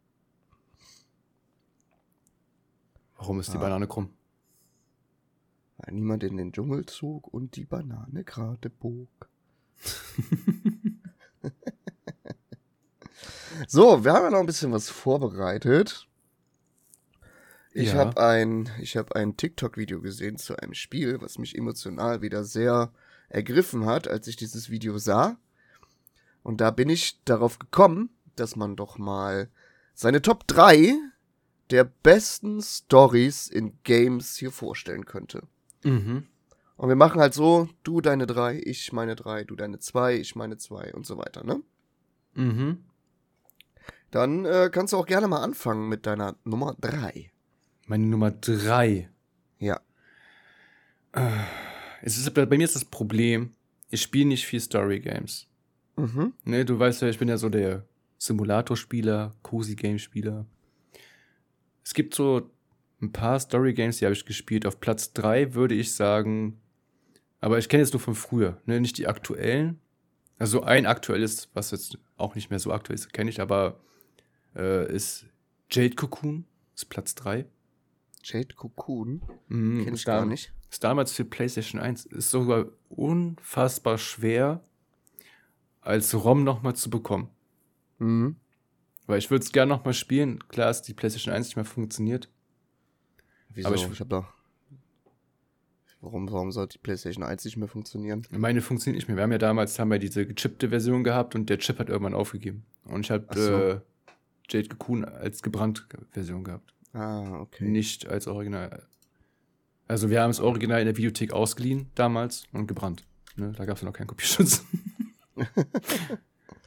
Warum 3.17 3.39
ist 3.39 3.52
die 3.52 3.58
Ah. 3.58 3.62
Banane 3.62 3.88
krumm? 3.88 4.10
Weil 5.78 5.93
niemand 5.95 6.23
in 6.23 6.38
den 6.38 6.52
Dschungel 6.52 6.86
zog 6.86 7.28
und 7.34 7.56
die 7.56 7.65
Banane 7.65 8.23
gerade 8.23 8.69
bog. 8.69 9.10
so, 13.67 14.04
wir 14.04 14.13
haben 14.13 14.24
ja 14.26 14.30
noch 14.32 14.39
ein 14.39 14.45
bisschen 14.45 14.72
was 14.72 14.89
vorbereitet. 14.89 16.08
Ich 17.74 17.89
Ja. 17.89 17.95
habe 17.95 18.19
ein, 18.22 18.69
ich 18.82 18.98
habe 18.98 19.15
ein 19.15 19.38
TikTok-Video 19.38 20.02
gesehen 20.02 20.38
zu 20.38 20.56
einem 20.58 20.74
Spiel, 20.74 21.22
was 21.22 21.38
mich 21.38 21.58
emotional 21.58 22.22
wieder 22.22 22.43
sehr 22.43 22.91
ergriffen 23.30 23.86
hat, 23.86 24.08
als 24.08 24.28
ich 24.28 24.36
dieses 24.36 24.69
Video 24.69 24.98
sah. 24.98 25.38
Und 26.41 26.62
da 26.62 26.72
bin 26.72 26.89
ich 26.89 27.22
darauf 27.26 27.60
gekommen, 27.60 28.10
dass 28.36 28.56
man 28.56 28.76
doch 28.76 28.98
mal 28.98 29.50
seine 29.93 30.22
Top 30.22 30.48
3 30.48 30.95
der 31.69 31.84
besten 31.84 32.62
Stories 32.62 33.48
in 33.48 33.78
Games 33.84 34.36
hier 34.38 34.52
vorstellen 34.52 35.06
könnte. 35.06 35.43
Mhm. 35.84 36.26
Und 36.78 36.88
wir 36.89 36.95
machen 36.95 37.22
halt 37.22 37.34
so, 37.34 37.69
du 37.84 38.02
deine 38.02 38.26
drei, 38.26 38.60
ich 38.63 38.93
meine 38.93 39.15
drei, 39.15 39.43
du 39.43 39.56
deine 39.56 39.80
zwei, 39.80 40.15
ich 40.15 40.36
meine 40.36 40.58
zwei 40.58 40.93
und 40.93 41.06
so 41.06 41.17
weiter, 41.17 41.43
ne? 41.43 41.62
Mhm. 42.34 42.84
Dann 44.12 44.45
äh, 44.45 44.69
kannst 44.72 44.93
du 44.93 44.98
auch 44.98 45.06
gerne 45.06 45.28
mal 45.28 45.43
anfangen 45.43 45.88
mit 45.88 46.06
deiner 46.06 46.36
Nummer 46.43 46.76
drei. 46.80 47.32
Meine 47.86 48.06
Nummer 48.06 48.32
drei. 48.32 49.10
Ja. 49.60 49.82
Es 52.02 52.17
ist, 52.17 52.34
bei 52.34 52.45
mir 52.45 52.63
ist 52.63 52.76
das 52.76 52.86
Problem, 52.86 53.56
ich 53.89 54.02
spiele 54.02 54.28
nicht 54.28 54.45
viel 54.45 54.60
Story 54.60 55.00
Games. 55.00 55.48
Mhm. 55.95 56.34
Ne, 56.45 56.65
du 56.65 56.80
weißt 56.80 57.02
ja, 57.02 57.10
ich 57.10 57.19
bin 57.19 57.28
ja 57.28 57.38
so 57.38 57.50
der 57.50 57.86
Simulatorspieler, 58.17 59.36
Cozy 59.41 59.76
Game 59.76 60.00
Spieler. 60.00 60.45
Es 61.84 61.93
gibt 61.93 62.13
so 62.13 62.52
ein 63.02 63.12
paar 63.12 63.39
Story 63.39 63.74
Games, 63.74 63.98
die 63.98 64.06
habe 64.06 64.13
ich 64.13 64.26
gespielt. 64.26 64.65
Auf 64.65 64.80
Platz 64.80 65.13
3 65.13 65.54
würde 65.56 65.76
ich 65.76 65.93
sagen, 65.93 66.62
aber 67.41 67.58
ich 67.58 67.69
kenne 67.69 67.84
jetzt 67.84 67.93
nur 67.93 68.02
von 68.02 68.15
früher, 68.15 68.62
ne, 68.65 68.80
nicht 68.80 68.98
die 68.98 69.08
aktuellen. 69.08 69.80
Also 70.38 70.62
ein 70.62 70.86
aktuelles, 70.86 71.50
was 71.54 71.72
jetzt 71.72 71.98
auch 72.17 72.36
nicht 72.36 72.50
mehr 72.50 72.60
so 72.60 72.72
aktuell 72.72 72.95
ist, 72.95 73.12
kenne 73.12 73.30
ich, 73.30 73.41
aber 73.41 73.80
äh, 74.56 74.92
ist 74.94 75.26
Jade 75.72 75.96
Cocoon, 75.96 76.46
ist 76.76 76.86
Platz 76.90 77.16
3. 77.16 77.46
Jade 78.24 78.56
Cocoon. 78.56 79.22
Mhm, 79.48 79.86
Kenn 79.86 79.94
ich 79.96 80.06
gar 80.06 80.26
nicht. 80.26 80.54
Ist 80.72 80.84
damals 80.84 81.12
für 81.12 81.26
PlayStation 81.26 81.82
1. 81.82 82.06
Ist 82.08 82.30
sogar 82.30 82.66
unfassbar 82.90 83.98
schwer, 83.98 84.64
als 85.82 86.14
ROM 86.14 86.44
nochmal 86.44 86.76
zu 86.76 86.90
bekommen. 86.90 87.30
Mhm. 87.98 88.36
Weil 89.08 89.18
ich 89.20 89.32
würde 89.32 89.44
es 89.44 89.52
gerne 89.52 89.70
nochmal 89.70 89.94
spielen. 89.94 90.40
Klar, 90.50 90.70
ist 90.70 90.84
die 90.84 90.94
PlayStation 90.94 91.34
1 91.34 91.48
nicht 91.48 91.56
mehr 91.56 91.66
funktioniert. 91.66 92.30
Wieso? 93.50 93.68
Aber 93.68 93.76
ich 93.76 93.90
ich- 93.90 94.00
habe 94.00 94.10
doch. 94.10 94.28
Warum, 96.02 96.32
warum 96.32 96.52
sollte 96.54 96.78
die 96.78 96.82
PlayStation 96.82 97.24
1 97.26 97.44
nicht 97.44 97.58
mehr 97.58 97.68
funktionieren? 97.68 98.26
Meine 98.30 98.62
funktioniert 98.62 99.00
nicht 99.00 99.08
mehr. 99.10 99.18
Wir 99.18 99.24
haben 99.24 99.32
ja 99.34 99.38
damals 99.38 99.78
haben 99.80 99.92
wir 99.92 100.00
diese 100.00 100.26
gechippte 100.26 100.70
Version 100.70 101.04
gehabt 101.04 101.36
und 101.36 101.50
der 101.50 101.58
Chip 101.58 101.78
hat 101.80 101.90
irgendwann 101.90 102.14
aufgegeben. 102.14 102.64
Und 102.86 103.02
ich 103.02 103.12
habe 103.12 103.28
so. 103.36 103.52
äh, 103.54 103.82
Jade 104.50 104.70
Cocoon 104.70 105.06
als 105.06 105.42
gebrannte 105.42 105.84
Version 106.12 106.44
gehabt. 106.44 106.74
Ah, 106.94 107.40
okay. 107.40 107.66
Nicht 107.68 108.08
als 108.08 108.28
Original. 108.28 108.88
Also 109.88 110.10
wir 110.10 110.22
haben 110.22 110.30
das 110.30 110.40
Original 110.40 110.80
in 110.80 110.86
der 110.86 110.98
Videothek 110.98 111.34
ausgeliehen 111.34 111.90
damals 111.96 112.46
und 112.52 112.68
gebrannt. 112.68 113.06
Ne? 113.36 113.52
Da 113.54 113.66
gab 113.66 113.76
es 113.76 113.82
ja 113.82 113.88
noch 113.88 113.94
keinen 113.94 114.08
Kopierschutz. 114.08 114.64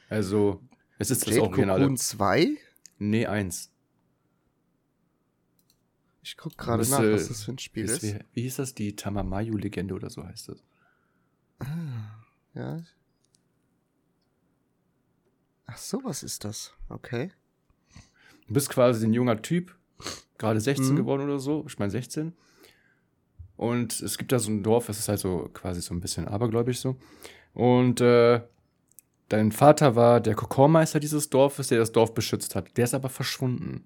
also, 0.09 0.63
es 0.99 1.11
ist 1.11 1.27
das 1.27 1.35
Jade 1.35 1.49
Original. 1.49 1.79
Cocoon 1.79 1.97
2? 1.97 2.57
Nee, 2.99 3.27
eins. 3.27 3.71
Ich 6.23 6.37
guck 6.37 6.57
gerade 6.57 6.79
Das, 6.79 6.91
nach, 6.91 7.01
was 7.03 7.29
das 7.29 7.45
für 7.45 7.53
ein 7.53 7.59
Spiel 7.59 7.87
Das, 7.87 8.03
ist. 8.03 8.15
wie, 8.15 8.21
wie 8.33 8.43
hieß 8.43 8.57
das? 8.57 8.75
Die 8.75 8.95
Tamamayu-Legende 8.95 9.95
oder 9.95 10.09
so 10.09 10.25
heißt 10.25 10.49
das. 10.51 10.63
Ja. 12.55 12.83
Ach 15.67 15.77
so, 15.79 16.03
was 16.05 16.23
ist 16.23 16.45
das? 16.45 16.75
Okay. 16.89 17.33
Du 18.49 18.55
bist 18.55 18.69
quasi 18.71 19.07
ein 19.07 19.13
junger 19.13 19.41
Typ, 19.41 19.75
gerade 20.39 20.61
16 20.61 20.93
Mhm. 20.93 20.97
geworden 20.97 21.23
oder 21.23 21.39
so, 21.39 21.65
ich 21.67 21.79
meine 21.79 21.91
16. 21.91 22.33
Und 23.57 24.01
es 24.01 24.19
gibt 24.19 24.33
da 24.33 24.39
so 24.39 24.51
ein 24.51 24.63
Dorf, 24.63 24.89
es 24.89 24.99
ist 24.99 25.09
halt 25.09 25.21
so 25.21 25.49
quasi 25.53 25.81
so 25.81 25.95
ein 25.95 26.01
bisschen 26.01 26.27
abergläubig 26.27 26.79
so. 26.81 26.97
Und 27.55 28.01
äh, 28.01 28.41
dein 29.29 29.53
Vater 29.53 29.95
war 29.95 30.21
der 30.21 30.35
Kokormeister 30.35 30.99
dieses 31.01 31.31
Dorfes, 31.31 31.69
der 31.69 31.79
das 31.79 31.93
Dorf 31.93 32.15
beschützt 32.15 32.55
hat. 32.57 32.77
Der 32.77 32.85
ist 32.85 32.95
aber 32.95 33.09
verschwunden. 33.09 33.85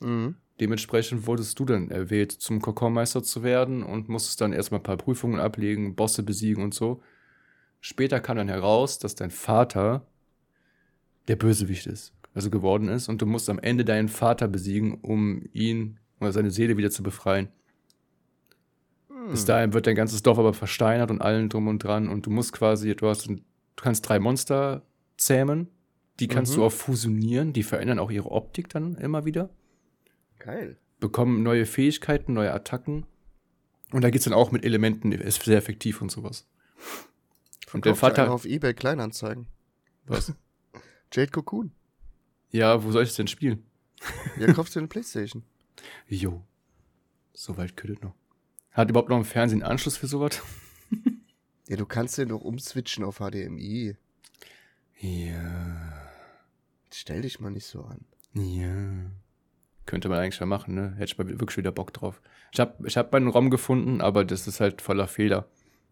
Mhm. 0.00 0.36
Dementsprechend 0.60 1.26
wurdest 1.26 1.58
du 1.58 1.64
dann 1.64 1.90
erwählt, 1.90 2.32
zum 2.32 2.60
Kokormeister 2.60 3.22
zu 3.22 3.42
werden 3.42 3.82
und 3.82 4.08
musstest 4.08 4.40
dann 4.40 4.52
erstmal 4.52 4.80
ein 4.80 4.84
paar 4.84 4.96
Prüfungen 4.96 5.40
ablegen, 5.40 5.94
Bosse 5.94 6.22
besiegen 6.22 6.62
und 6.62 6.74
so. 6.74 7.02
Später 7.80 8.20
kam 8.20 8.36
dann 8.36 8.48
heraus, 8.48 8.98
dass 8.98 9.14
dein 9.14 9.30
Vater 9.30 10.06
der 11.28 11.36
Bösewicht 11.36 11.86
ist, 11.86 12.12
also 12.34 12.50
geworden 12.50 12.88
ist, 12.88 13.08
und 13.08 13.20
du 13.22 13.26
musst 13.26 13.48
am 13.50 13.58
Ende 13.58 13.84
deinen 13.84 14.08
Vater 14.08 14.48
besiegen, 14.48 14.94
um 15.02 15.44
ihn 15.52 15.98
oder 16.20 16.32
seine 16.32 16.50
Seele 16.50 16.76
wieder 16.76 16.90
zu 16.90 17.02
befreien. 17.02 17.48
Bis 19.30 19.44
dahin 19.44 19.72
wird 19.72 19.86
dein 19.86 19.94
ganzes 19.94 20.22
Dorf 20.22 20.38
aber 20.38 20.52
versteinert 20.52 21.10
und 21.10 21.20
allen 21.22 21.48
drum 21.48 21.68
und 21.68 21.78
dran 21.84 22.08
und 22.08 22.26
du 22.26 22.30
musst 22.30 22.52
quasi, 22.52 22.94
du 22.96 23.08
hast, 23.08 23.28
du 23.28 23.36
kannst 23.76 24.08
drei 24.08 24.18
Monster 24.18 24.82
zähmen, 25.16 25.68
die 26.18 26.26
kannst 26.28 26.52
Mhm. 26.52 26.56
du 26.56 26.64
auch 26.64 26.72
fusionieren, 26.72 27.52
die 27.52 27.62
verändern 27.62 27.98
auch 28.00 28.10
ihre 28.10 28.30
Optik 28.32 28.68
dann 28.68 28.96
immer 28.96 29.24
wieder 29.24 29.50
Geil. 30.38 30.76
bekommen 30.98 31.42
neue 31.44 31.66
Fähigkeiten, 31.66 32.32
neue 32.32 32.52
Attacken. 32.52 33.06
Und 33.92 34.02
da 34.02 34.10
geht's 34.10 34.24
dann 34.24 34.32
auch 34.34 34.50
mit 34.50 34.64
Elementen, 34.64 35.12
ist 35.12 35.42
sehr 35.44 35.58
effektiv 35.58 36.02
und 36.02 36.10
sowas. 36.10 36.48
Und 37.72 37.84
der 37.84 37.94
Verkauft 37.94 38.16
Vater. 38.18 38.32
auf 38.32 38.44
Ebay 38.44 38.74
Kleinanzeigen. 38.74 39.46
Was? 40.06 40.34
Jade 41.12 41.30
Cocoon. 41.30 41.72
Ja, 42.52 42.84
wo 42.84 42.92
soll 42.92 43.02
ich 43.02 43.10
es 43.10 43.16
denn 43.16 43.26
spielen? 43.26 43.64
Ja, 44.38 44.52
kaufst 44.52 44.74
du 44.74 44.80
eine 44.80 44.88
Playstation. 44.88 45.42
Jo. 46.08 46.42
Soweit 47.32 47.76
könnte 47.76 48.04
noch. 48.04 48.14
Hat 48.72 48.90
überhaupt 48.90 49.08
noch 49.08 49.16
im 49.16 49.24
Fernsehen 49.24 49.62
einen 49.62 49.72
Anschluss 49.72 49.96
für 49.96 50.06
sowas? 50.06 50.40
Ja, 51.68 51.76
du 51.76 51.86
kannst 51.86 52.18
den 52.18 52.28
doch 52.28 52.42
umswitchen 52.42 53.02
auf 53.04 53.18
HDMI. 53.18 53.96
Ja. 54.98 56.10
Stell 56.92 57.22
dich 57.22 57.40
mal 57.40 57.50
nicht 57.50 57.66
so 57.66 57.82
an. 57.84 58.04
Ja. 58.34 59.10
Könnte 59.86 60.08
man 60.08 60.18
eigentlich 60.18 60.40
mal 60.40 60.46
machen, 60.46 60.74
ne? 60.74 60.92
Hätte 60.96 61.04
ich 61.12 61.18
mal 61.18 61.28
wirklich 61.28 61.56
wieder 61.56 61.72
Bock 61.72 61.94
drauf. 61.94 62.20
Ich 62.52 62.60
habe 62.60 62.86
ich 62.86 62.96
hab 62.96 63.12
meinen 63.12 63.28
ROM 63.28 63.48
gefunden, 63.48 64.00
aber 64.00 64.24
das 64.24 64.46
ist 64.48 64.60
halt 64.60 64.82
voller 64.82 65.08
Fehler. 65.08 65.48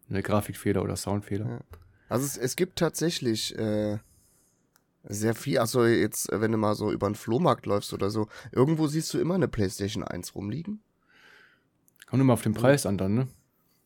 Eine 0.09 0.21
Grafikfehler 0.21 0.83
oder 0.83 0.97
Soundfehler. 0.97 1.49
Ja. 1.49 1.59
Also 2.09 2.25
es, 2.25 2.37
es 2.37 2.55
gibt 2.55 2.77
tatsächlich 2.77 3.57
äh, 3.57 3.97
sehr 5.13 5.35
viel, 5.35 5.59
also 5.59 5.85
jetzt, 5.85 6.31
äh, 6.31 6.41
wenn 6.41 6.51
du 6.51 6.57
mal 6.57 6.75
so 6.75 6.91
über 6.91 7.07
den 7.09 7.15
Flohmarkt 7.15 7.65
läufst 7.65 7.93
oder 7.93 8.09
so, 8.09 8.27
irgendwo 8.51 8.87
siehst 8.87 9.13
du 9.13 9.19
immer 9.19 9.35
eine 9.35 9.47
Playstation 9.47 10.03
1 10.03 10.35
rumliegen. 10.35 10.81
Kommt 12.07 12.21
immer 12.21 12.33
auf 12.33 12.41
den 12.43 12.53
Preis 12.53 12.85
an 12.85 12.97
dann, 12.97 13.13
ne? 13.13 13.27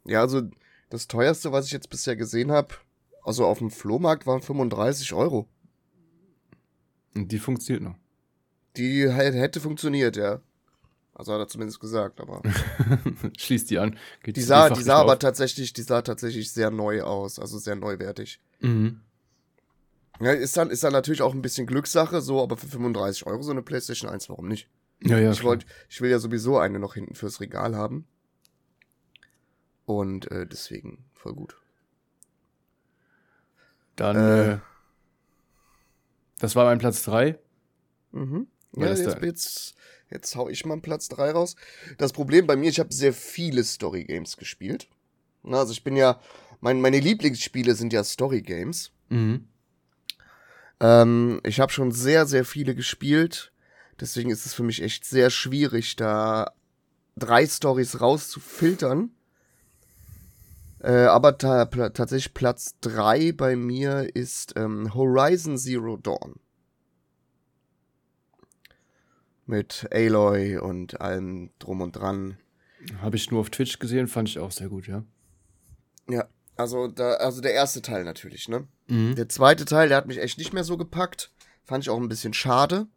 Ja, 0.06 0.22
also 0.22 0.42
das 0.90 1.08
teuerste, 1.08 1.52
was 1.52 1.66
ich 1.68 1.72
jetzt 1.72 1.90
bisher 1.90 2.16
gesehen 2.16 2.52
habe, 2.52 2.76
also 3.24 3.46
auf 3.46 3.58
dem 3.60 3.72
Flohmarkt 3.72 4.26
waren 4.28 4.42
35 4.42 5.14
Euro. 5.14 5.48
Und 7.16 7.32
die 7.32 7.40
funktioniert 7.40 7.84
noch. 7.84 7.96
Die 8.78 9.08
hä- 9.08 9.32
hätte 9.34 9.60
funktioniert, 9.60 10.18
ja. 10.18 10.42
Also 11.14 11.32
hat 11.32 11.40
er 11.40 11.48
zumindest 11.48 11.80
gesagt, 11.80 12.20
aber. 12.20 12.42
Schließt 13.38 13.70
die 13.70 13.80
an. 13.80 13.98
Geht 14.22 14.36
Die 14.36 14.42
sah, 14.42 14.70
die 14.70 14.84
sah 14.84 14.98
aber 14.98 15.14
auf. 15.14 15.20
tatsächlich, 15.20 15.72
die 15.72 15.82
sah 15.84 16.02
tatsächlich 16.02 16.52
sehr 16.52 16.72
neu 16.72 17.04
aus, 17.04 17.40
also 17.40 17.58
sehr 17.58 17.76
neuwertig. 17.76 18.42
Mhm. 18.60 19.00
Ja, 20.20 20.32
ist 20.32 20.56
dann, 20.56 20.70
ist 20.70 20.84
dann 20.84 20.94
natürlich 20.94 21.22
auch 21.22 21.34
ein 21.34 21.42
bisschen 21.42 21.68
Glückssache, 21.68 22.22
so, 22.22 22.42
aber 22.42 22.58
für 22.58 22.68
35 22.68 23.28
Euro 23.28 23.42
so 23.42 23.52
eine 23.52 23.62
PlayStation 23.62 24.10
1, 24.10 24.30
warum 24.30 24.48
nicht? 24.48 24.70
Ja, 25.04 25.20
ja. 25.20 25.32
ich, 25.32 25.44
wollt, 25.44 25.66
ich 25.90 26.00
will 26.02 26.10
ja 26.10 26.20
sowieso 26.20 26.58
eine 26.58 26.80
noch 26.80 26.94
hinten 26.94 27.16
fürs 27.16 27.42
Regal 27.42 27.76
haben. 27.76 28.08
Und 29.86 30.32
äh, 30.32 30.48
deswegen 30.48 31.06
voll 31.14 31.34
gut. 31.34 31.58
Dann, 33.96 34.16
äh, 34.16 34.52
äh, 34.54 34.58
das 36.40 36.56
war 36.56 36.66
mein 36.66 36.80
Platz 36.80 37.04
3. 37.04 37.38
Mhm. 38.12 38.48
Ja, 38.78 38.94
jetzt, 38.94 39.22
jetzt, 39.22 39.76
jetzt 40.10 40.36
hau 40.36 40.50
ich 40.50 40.66
mal 40.66 40.74
einen 40.74 40.82
Platz 40.82 41.08
3 41.10 41.32
raus. 41.32 41.56
Das 41.98 42.14
Problem 42.14 42.48
bei 42.48 42.56
mir, 42.56 42.70
ich 42.70 42.80
habe 42.80 42.94
sehr 42.94 43.14
viele 43.14 43.64
Story-Games 43.64 44.38
gespielt. 44.38 44.90
Na, 45.44 45.60
also 45.60 45.72
ich 45.72 45.84
bin 45.84 45.96
ja, 45.96 46.20
mein, 46.60 46.82
meine 46.82 47.00
Lieblingsspiele 47.00 47.76
sind 47.76 47.94
ja 47.94 48.04
Story-Games. 48.04 48.92
Mhm. 49.10 49.48
Ähm, 50.80 51.40
ich 51.44 51.60
habe 51.60 51.72
schon 51.72 51.92
sehr, 51.92 52.26
sehr 52.26 52.46
viele 52.46 52.76
gespielt. 52.76 53.52
Deswegen 54.00 54.30
ist 54.30 54.46
es 54.46 54.54
für 54.54 54.64
mich 54.64 54.82
echt 54.82 55.06
sehr 55.06 55.30
schwierig, 55.30 55.96
da 55.96 56.52
drei 57.16 57.48
Stories 57.48 58.02
rauszufiltern. 58.02 59.12
Äh, 60.80 61.06
aber 61.06 61.38
ta 61.38 61.66
tatsächlich 61.66 62.34
Platz 62.34 62.76
3 62.82 63.32
bei 63.32 63.56
mir 63.56 64.16
ist 64.16 64.54
ähm, 64.56 64.94
Horizon 64.94 65.58
Zero 65.58 65.98
Dawn. 65.98 66.36
Mit 69.48 69.88
Aloy 69.92 70.58
und 70.58 71.00
allem 71.02 71.52
drum 71.60 71.82
und 71.82 71.94
dran. 71.94 72.38
Habe 73.02 73.16
ich 73.16 73.32
nur 73.32 73.40
auf 73.40 73.50
Twitch 73.50 73.80
gesehen, 73.80 74.08
fand 74.08 74.30
ich 74.30 74.40
auch 74.40 74.52
sehr 74.52 74.70
gut, 74.70 74.88
ja. 74.88 75.04
Ja, 76.10 76.28
also, 76.56 76.88
da, 76.88 77.14
also 77.16 77.42
der 77.42 77.54
erste 77.54 77.82
Teil 77.82 78.04
natürlich, 78.04 78.48
ne? 78.48 78.68
Mhm. 78.88 79.16
Der 79.16 79.30
zweite 79.30 79.66
Teil, 79.66 79.90
der 79.90 79.98
hat 79.98 80.08
mich 80.08 80.20
echt 80.20 80.38
nicht 80.38 80.54
mehr 80.54 80.64
so 80.64 80.78
gepackt. 80.78 81.32
Fand 81.64 81.84
ich 81.84 81.90
auch 81.90 82.00
ein 82.00 82.10
bisschen 82.10 82.34
schade. 82.34 82.88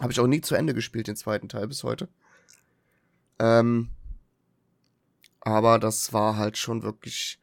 Habe 0.00 0.12
ich 0.12 0.20
auch 0.20 0.26
nie 0.26 0.40
zu 0.40 0.54
Ende 0.54 0.74
gespielt, 0.74 1.06
den 1.06 1.16
zweiten 1.16 1.48
Teil 1.48 1.68
bis 1.68 1.84
heute. 1.84 2.08
Ähm, 3.38 3.90
aber 5.40 5.78
das 5.78 6.12
war 6.12 6.36
halt 6.36 6.56
schon 6.56 6.82
wirklich 6.82 7.40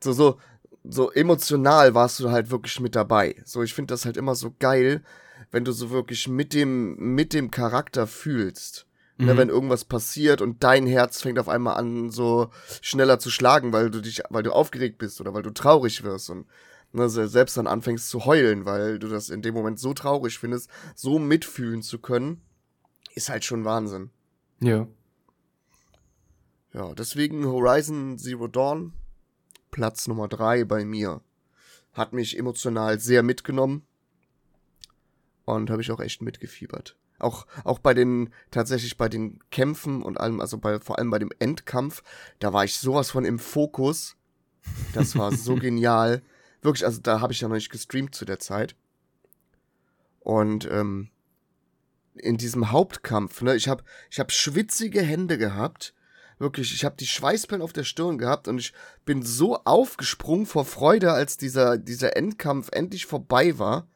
so, 0.00 0.12
so, 0.12 0.38
so 0.84 1.10
emotional 1.12 1.94
warst 1.94 2.20
du 2.20 2.30
halt 2.30 2.50
wirklich 2.50 2.80
mit 2.80 2.94
dabei. 2.94 3.36
So, 3.44 3.62
ich 3.62 3.74
finde 3.74 3.92
das 3.92 4.04
halt 4.04 4.16
immer 4.16 4.34
so 4.34 4.54
geil, 4.58 5.02
wenn 5.50 5.64
du 5.64 5.72
so 5.72 5.90
wirklich 5.90 6.28
mit 6.28 6.52
dem, 6.52 6.96
mit 7.14 7.32
dem 7.32 7.50
Charakter 7.50 8.06
fühlst. 8.06 8.86
Ne, 9.16 9.32
Mhm. 9.34 9.38
wenn 9.38 9.48
irgendwas 9.48 9.84
passiert 9.84 10.40
und 10.40 10.64
dein 10.64 10.86
Herz 10.86 11.22
fängt 11.22 11.38
auf 11.38 11.48
einmal 11.48 11.76
an, 11.76 12.10
so 12.10 12.50
schneller 12.80 13.20
zu 13.20 13.30
schlagen, 13.30 13.72
weil 13.72 13.88
du 13.90 14.00
dich, 14.00 14.22
weil 14.28 14.42
du 14.42 14.50
aufgeregt 14.52 14.98
bist 14.98 15.20
oder 15.20 15.32
weil 15.34 15.42
du 15.42 15.50
traurig 15.50 16.02
wirst 16.02 16.30
und 16.30 16.46
ne, 16.92 17.08
se- 17.08 17.28
selbst 17.28 17.56
dann 17.56 17.68
anfängst 17.68 18.08
zu 18.08 18.24
heulen, 18.24 18.64
weil 18.64 18.98
du 18.98 19.06
das 19.08 19.30
in 19.30 19.40
dem 19.40 19.54
Moment 19.54 19.78
so 19.78 19.94
traurig 19.94 20.38
findest, 20.40 20.68
so 20.96 21.20
mitfühlen 21.20 21.80
zu 21.82 22.00
können, 22.00 22.40
ist 23.14 23.28
halt 23.28 23.44
schon 23.44 23.64
Wahnsinn. 23.64 24.10
Ja. 24.60 24.88
Ja, 26.72 26.92
deswegen 26.94 27.46
Horizon 27.46 28.18
Zero 28.18 28.48
Dawn, 28.48 28.94
Platz 29.70 30.08
Nummer 30.08 30.26
drei 30.26 30.64
bei 30.64 30.84
mir. 30.84 31.20
Hat 31.92 32.12
mich 32.12 32.36
emotional 32.36 32.98
sehr 32.98 33.22
mitgenommen. 33.22 33.86
Und 35.44 35.70
habe 35.70 35.82
ich 35.82 35.92
auch 35.92 36.00
echt 36.00 36.20
mitgefiebert. 36.22 36.96
Auch, 37.18 37.46
auch 37.62 37.78
bei 37.78 37.94
den, 37.94 38.32
tatsächlich 38.50 38.96
bei 38.96 39.08
den 39.08 39.38
Kämpfen 39.50 40.02
und 40.02 40.18
allem, 40.18 40.40
also 40.40 40.58
bei, 40.58 40.80
vor 40.80 40.98
allem 40.98 41.10
bei 41.10 41.18
dem 41.18 41.30
Endkampf, 41.38 42.02
da 42.38 42.52
war 42.52 42.64
ich 42.64 42.76
sowas 42.76 43.10
von 43.10 43.24
im 43.24 43.38
Fokus. 43.38 44.16
Das 44.92 45.16
war 45.16 45.32
so 45.32 45.54
genial. 45.56 46.22
Wirklich, 46.62 46.84
also 46.84 47.00
da 47.00 47.20
habe 47.20 47.32
ich 47.32 47.40
ja 47.40 47.48
noch 47.48 47.54
nicht 47.54 47.70
gestreamt 47.70 48.14
zu 48.14 48.24
der 48.24 48.38
Zeit. 48.38 48.74
Und 50.20 50.68
ähm, 50.70 51.10
in 52.14 52.36
diesem 52.36 52.70
Hauptkampf, 52.70 53.42
ne, 53.42 53.54
ich 53.54 53.68
habe 53.68 53.84
ich 54.10 54.18
hab 54.18 54.32
schwitzige 54.32 55.02
Hände 55.02 55.38
gehabt. 55.38 55.94
Wirklich, 56.38 56.74
ich 56.74 56.84
habe 56.84 56.96
die 56.96 57.06
Schweißperlen 57.06 57.62
auf 57.62 57.72
der 57.72 57.84
Stirn 57.84 58.18
gehabt 58.18 58.48
und 58.48 58.58
ich 58.58 58.72
bin 59.04 59.22
so 59.22 59.56
aufgesprungen 59.64 60.46
vor 60.46 60.64
Freude, 60.64 61.12
als 61.12 61.36
dieser, 61.36 61.78
dieser 61.78 62.16
Endkampf 62.16 62.70
endlich 62.72 63.06
vorbei 63.06 63.58
war, 63.58 63.86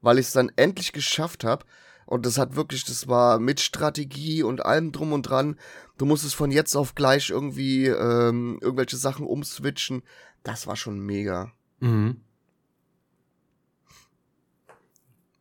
weil 0.00 0.18
ich 0.18 0.26
es 0.26 0.32
dann 0.32 0.50
endlich 0.56 0.92
geschafft 0.92 1.44
habe. 1.44 1.64
Und 2.10 2.26
das 2.26 2.38
hat 2.38 2.56
wirklich, 2.56 2.82
das 2.84 3.06
war 3.06 3.38
mit 3.38 3.60
Strategie 3.60 4.42
und 4.42 4.64
allem 4.66 4.90
drum 4.90 5.12
und 5.12 5.22
dran. 5.22 5.56
Du 5.96 6.06
musstest 6.06 6.34
von 6.34 6.50
jetzt 6.50 6.74
auf 6.74 6.96
gleich 6.96 7.30
irgendwie 7.30 7.86
ähm, 7.86 8.58
irgendwelche 8.60 8.96
Sachen 8.96 9.24
umswitchen. 9.26 10.02
Das 10.42 10.66
war 10.66 10.74
schon 10.74 10.98
mega. 10.98 11.52
Mhm. 11.78 12.20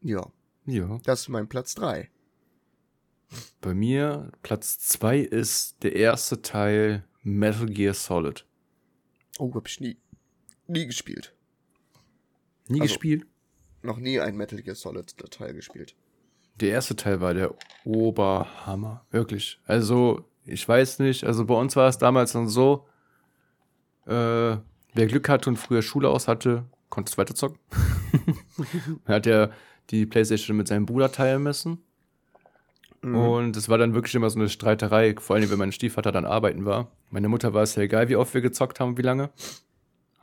Ja, 0.02 0.32
Ja. 0.66 1.00
das 1.04 1.22
ist 1.22 1.30
mein 1.30 1.50
Platz 1.50 1.74
3. 1.74 2.10
Bei 3.62 3.74
mir 3.74 4.32
Platz 4.44 4.78
2 4.80 5.20
ist 5.20 5.82
der 5.84 5.96
erste 5.96 6.42
Teil 6.44 7.04
Metal 7.24 7.66
Gear 7.66 7.96
Solid. 7.96 8.46
Oh, 9.40 9.52
hab 9.56 9.68
ich 9.68 9.80
nie, 9.80 9.98
nie 10.68 10.86
gespielt. 10.86 11.34
Nie 12.68 12.82
Also- 12.82 12.94
gespielt? 12.94 13.26
Noch 13.82 13.98
nie 13.98 14.20
ein 14.20 14.38
Metal 14.38 14.62
Gear 14.62 14.76
Solid 14.76 15.18
Teil 15.32 15.54
gespielt. 15.56 15.96
Der 16.60 16.70
erste 16.70 16.96
Teil 16.96 17.22
war 17.22 17.34
der 17.34 17.54
Oberhammer. 17.86 19.06
Wirklich. 19.12 19.60
Also, 19.66 20.26
ich 20.46 20.68
weiß 20.68 21.00
nicht. 21.00 21.24
Also, 21.24 21.46
bei 21.46 21.56
uns 21.56 21.76
war 21.76 21.88
es 21.88 21.98
damals 21.98 22.34
dann 22.34 22.48
so, 22.48 22.88
äh, 24.06 24.12
wer 24.94 25.08
Glück 25.08 25.30
hatte 25.30 25.50
und 25.50 25.58
früher 25.58 25.82
Schule 25.82 26.10
aus 26.10 26.28
hatte, 26.28 26.66
konnte 26.90 27.12
es 27.12 27.18
weiterzocken. 27.18 27.60
er 29.06 29.16
hat 29.16 29.26
ja 29.26 29.50
die 29.90 30.06
Playstation 30.06 30.58
mit 30.58 30.68
seinem 30.68 30.86
Bruder 30.86 31.12
teilen 31.12 31.44
müssen. 31.44 31.80
Mhm. 33.02 33.16
Und 33.16 33.58
es 33.58 33.70
war 33.70 33.78
dann 33.78 33.94
wirklich 33.94 34.16
immer 34.16 34.30
so 34.30 34.40
eine 34.40 34.50
Streiterei, 34.50 35.16
vor 35.20 35.36
allem 35.36 35.50
wenn 35.50 35.60
mein 35.60 35.72
Stiefvater 35.72 36.12
dann 36.12 36.26
arbeiten 36.26 36.66
war. 36.66 36.92
Meine 37.10 37.30
Mutter 37.30 37.54
war 37.54 37.64
es 37.64 37.76
ja 37.76 37.84
egal, 37.84 38.10
wie 38.10 38.16
oft 38.16 38.34
wir 38.34 38.42
gezockt 38.42 38.80
haben, 38.80 38.98
wie 38.98 39.04
lange. 39.04 39.30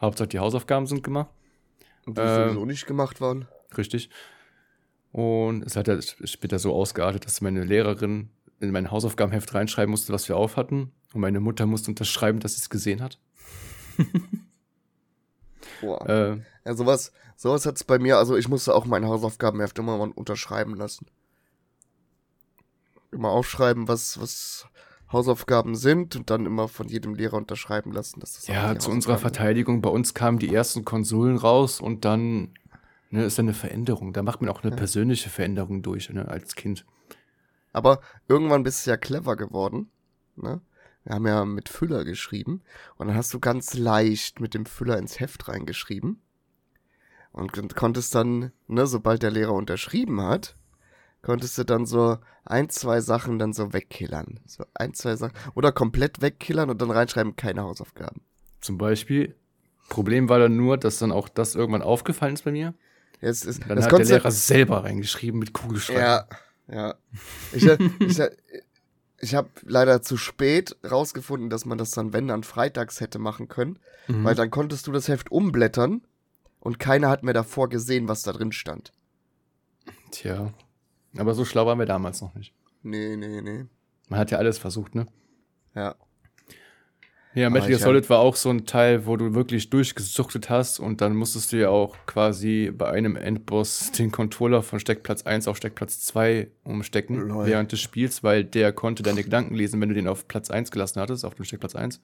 Hauptsache 0.00 0.28
die 0.28 0.38
Hausaufgaben 0.38 0.86
sind 0.86 1.02
gemacht. 1.02 1.30
Und 2.04 2.18
die 2.18 2.22
ähm, 2.22 2.48
sowieso 2.48 2.66
nicht 2.66 2.86
gemacht 2.86 3.20
waren. 3.20 3.48
Richtig. 3.76 4.10
Und 5.16 5.62
es 5.64 5.76
hat 5.76 5.88
ja 5.88 5.96
später 6.02 6.58
so 6.58 6.74
ausgeartet, 6.74 7.24
dass 7.24 7.40
meine 7.40 7.64
Lehrerin 7.64 8.28
in 8.60 8.70
mein 8.70 8.90
Hausaufgabenheft 8.90 9.54
reinschreiben 9.54 9.90
musste, 9.90 10.12
was 10.12 10.28
wir 10.28 10.36
auf 10.36 10.58
hatten. 10.58 10.92
Und 11.14 11.22
meine 11.22 11.40
Mutter 11.40 11.64
musste 11.64 11.90
unterschreiben, 11.90 12.38
dass 12.38 12.52
sie 12.52 12.60
es 12.60 12.68
gesehen 12.68 13.00
hat. 13.00 13.18
Boah. 15.80 16.06
Äh, 16.06 16.40
Ja, 16.66 16.74
sowas, 16.74 17.12
sowas 17.34 17.64
hat's 17.64 17.82
bei 17.82 17.98
mir, 17.98 18.18
also 18.18 18.36
ich 18.36 18.48
musste 18.50 18.74
auch 18.74 18.84
mein 18.84 19.06
Hausaufgabenheft 19.06 19.78
immer 19.78 19.96
mal 19.96 20.10
unterschreiben 20.10 20.74
lassen. 20.74 21.06
Immer 23.10 23.30
aufschreiben, 23.30 23.88
was, 23.88 24.20
was 24.20 24.66
Hausaufgaben 25.10 25.76
sind 25.76 26.14
und 26.14 26.28
dann 26.28 26.44
immer 26.44 26.68
von 26.68 26.88
jedem 26.88 27.14
Lehrer 27.14 27.38
unterschreiben 27.38 27.90
lassen, 27.90 28.20
dass 28.20 28.34
das 28.34 28.48
ja, 28.48 28.78
zu 28.78 28.90
unserer. 28.90 29.16
Verteidigung, 29.16 29.80
bei 29.80 29.88
uns 29.88 30.12
kamen 30.12 30.38
die 30.38 30.54
ersten 30.54 30.84
Konsolen 30.84 31.38
raus 31.38 31.80
und 31.80 32.04
dann 32.04 32.50
ne, 33.16 33.24
ist 33.24 33.38
eine 33.38 33.54
Veränderung. 33.54 34.12
Da 34.12 34.22
macht 34.22 34.40
man 34.40 34.50
auch 34.50 34.62
eine 34.62 34.70
Ja. 34.70 34.76
persönliche 34.76 35.30
Veränderung 35.30 35.82
durch, 35.82 36.10
ne, 36.10 36.28
als 36.28 36.54
Kind. 36.54 36.84
Aber 37.72 38.00
irgendwann 38.28 38.62
bist 38.62 38.86
du 38.86 38.90
ja 38.90 38.96
clever 38.96 39.36
geworden, 39.36 39.90
ne? 40.36 40.60
Wir 41.04 41.14
haben 41.14 41.26
ja 41.26 41.44
mit 41.44 41.68
Füller 41.68 42.04
geschrieben 42.04 42.62
und 42.96 43.06
dann 43.06 43.16
hast 43.16 43.32
du 43.32 43.38
ganz 43.38 43.74
leicht 43.74 44.40
mit 44.40 44.54
dem 44.54 44.66
Füller 44.66 44.98
ins 44.98 45.20
Heft 45.20 45.46
reingeschrieben 45.46 46.20
und 47.30 47.52
kon- 47.52 47.68
konntest 47.68 48.12
dann, 48.14 48.50
ne, 48.66 48.86
sobald 48.88 49.22
der 49.22 49.30
Lehrer 49.30 49.52
unterschrieben 49.52 50.20
hat, 50.20 50.56
konntest 51.22 51.58
du 51.58 51.64
dann 51.64 51.86
so 51.86 52.18
ein, 52.44 52.70
zwei 52.70 53.00
Sachen 53.00 53.38
dann 53.38 53.52
so 53.52 53.72
wegkillern. 53.72 54.40
So 54.46 54.64
ein, 54.74 54.94
zwei 54.94 55.14
Sachen. 55.16 55.34
Oder 55.54 55.70
komplett 55.70 56.22
wegkillern 56.22 56.70
und 56.70 56.80
dann 56.82 56.90
reinschreiben, 56.90 57.36
keine 57.36 57.62
Hausaufgaben. 57.62 58.22
Zum 58.60 58.76
Beispiel, 58.78 59.36
Problem 59.88 60.28
war 60.28 60.40
dann 60.40 60.56
nur, 60.56 60.76
dass 60.76 60.98
dann 60.98 61.12
auch 61.12 61.28
das 61.28 61.54
irgendwann 61.54 61.82
aufgefallen 61.82 62.34
ist 62.34 62.44
bei 62.44 62.52
mir. 62.52 62.74
Jetzt 63.20 63.44
ist, 63.44 63.62
Dann 63.68 63.76
das 63.76 63.86
hat 63.86 63.92
der 63.98 64.04
Lehrer 64.04 64.30
selber 64.30 64.84
reingeschrieben 64.84 65.38
mit 65.40 65.52
Kugelschreiber. 65.52 66.28
Ja, 66.68 66.74
ja. 66.74 66.94
Ich, 67.52 67.64
ich, 67.66 68.20
ich 69.18 69.34
habe 69.34 69.48
leider 69.62 70.02
zu 70.02 70.16
spät 70.16 70.76
rausgefunden, 70.88 71.48
dass 71.50 71.64
man 71.64 71.78
das 71.78 71.90
dann, 71.92 72.12
wenn 72.12 72.28
dann 72.28 72.42
freitags 72.44 73.00
hätte 73.00 73.18
machen 73.18 73.48
können, 73.48 73.78
Mhm. 74.08 74.22
weil 74.22 74.34
dann 74.36 74.50
konntest 74.50 74.86
du 74.86 74.92
das 74.92 75.08
Heft 75.08 75.32
umblättern 75.32 76.02
und 76.60 76.78
keiner 76.78 77.08
hat 77.08 77.24
mehr 77.24 77.34
davor 77.34 77.68
gesehen, 77.68 78.06
was 78.06 78.22
da 78.22 78.32
drin 78.32 78.52
stand. 78.52 78.92
Tja. 80.12 80.52
Aber 81.16 81.34
so 81.34 81.44
schlau 81.44 81.66
waren 81.66 81.78
wir 81.80 81.86
damals 81.86 82.20
noch 82.20 82.34
nicht. 82.34 82.54
Nee, 82.82 83.16
nee, 83.16 83.40
nee. 83.40 83.64
Man 84.08 84.20
hat 84.20 84.30
ja 84.30 84.38
alles 84.38 84.58
versucht, 84.58 84.94
ne? 84.94 85.08
Ja. 85.74 85.96
Ja, 87.36 87.50
Metal 87.50 87.68
Gear 87.68 87.78
Solid 87.78 88.08
war 88.08 88.20
auch 88.20 88.34
so 88.34 88.48
ein 88.48 88.64
Teil, 88.64 89.04
wo 89.04 89.18
du 89.18 89.34
wirklich 89.34 89.68
durchgesuchtet 89.68 90.48
hast 90.48 90.80
und 90.80 91.02
dann 91.02 91.14
musstest 91.14 91.52
du 91.52 91.58
ja 91.58 91.68
auch 91.68 91.94
quasi 92.06 92.72
bei 92.74 92.88
einem 92.88 93.14
Endboss 93.14 93.92
den 93.92 94.10
Controller 94.10 94.62
von 94.62 94.80
Steckplatz 94.80 95.24
1 95.24 95.46
auf 95.46 95.58
Steckplatz 95.58 96.00
2 96.00 96.48
umstecken 96.64 97.28
Lol. 97.28 97.44
während 97.44 97.72
des 97.72 97.80
Spiels, 97.80 98.24
weil 98.24 98.42
der 98.42 98.72
konnte 98.72 99.02
deine 99.02 99.22
Gedanken 99.22 99.54
lesen, 99.54 99.82
wenn 99.82 99.90
du 99.90 99.94
den 99.94 100.08
auf 100.08 100.26
Platz 100.28 100.50
1 100.50 100.70
gelassen 100.70 100.98
hattest, 100.98 101.26
auf 101.26 101.34
dem 101.34 101.44
Steckplatz 101.44 101.76
1. 101.76 102.00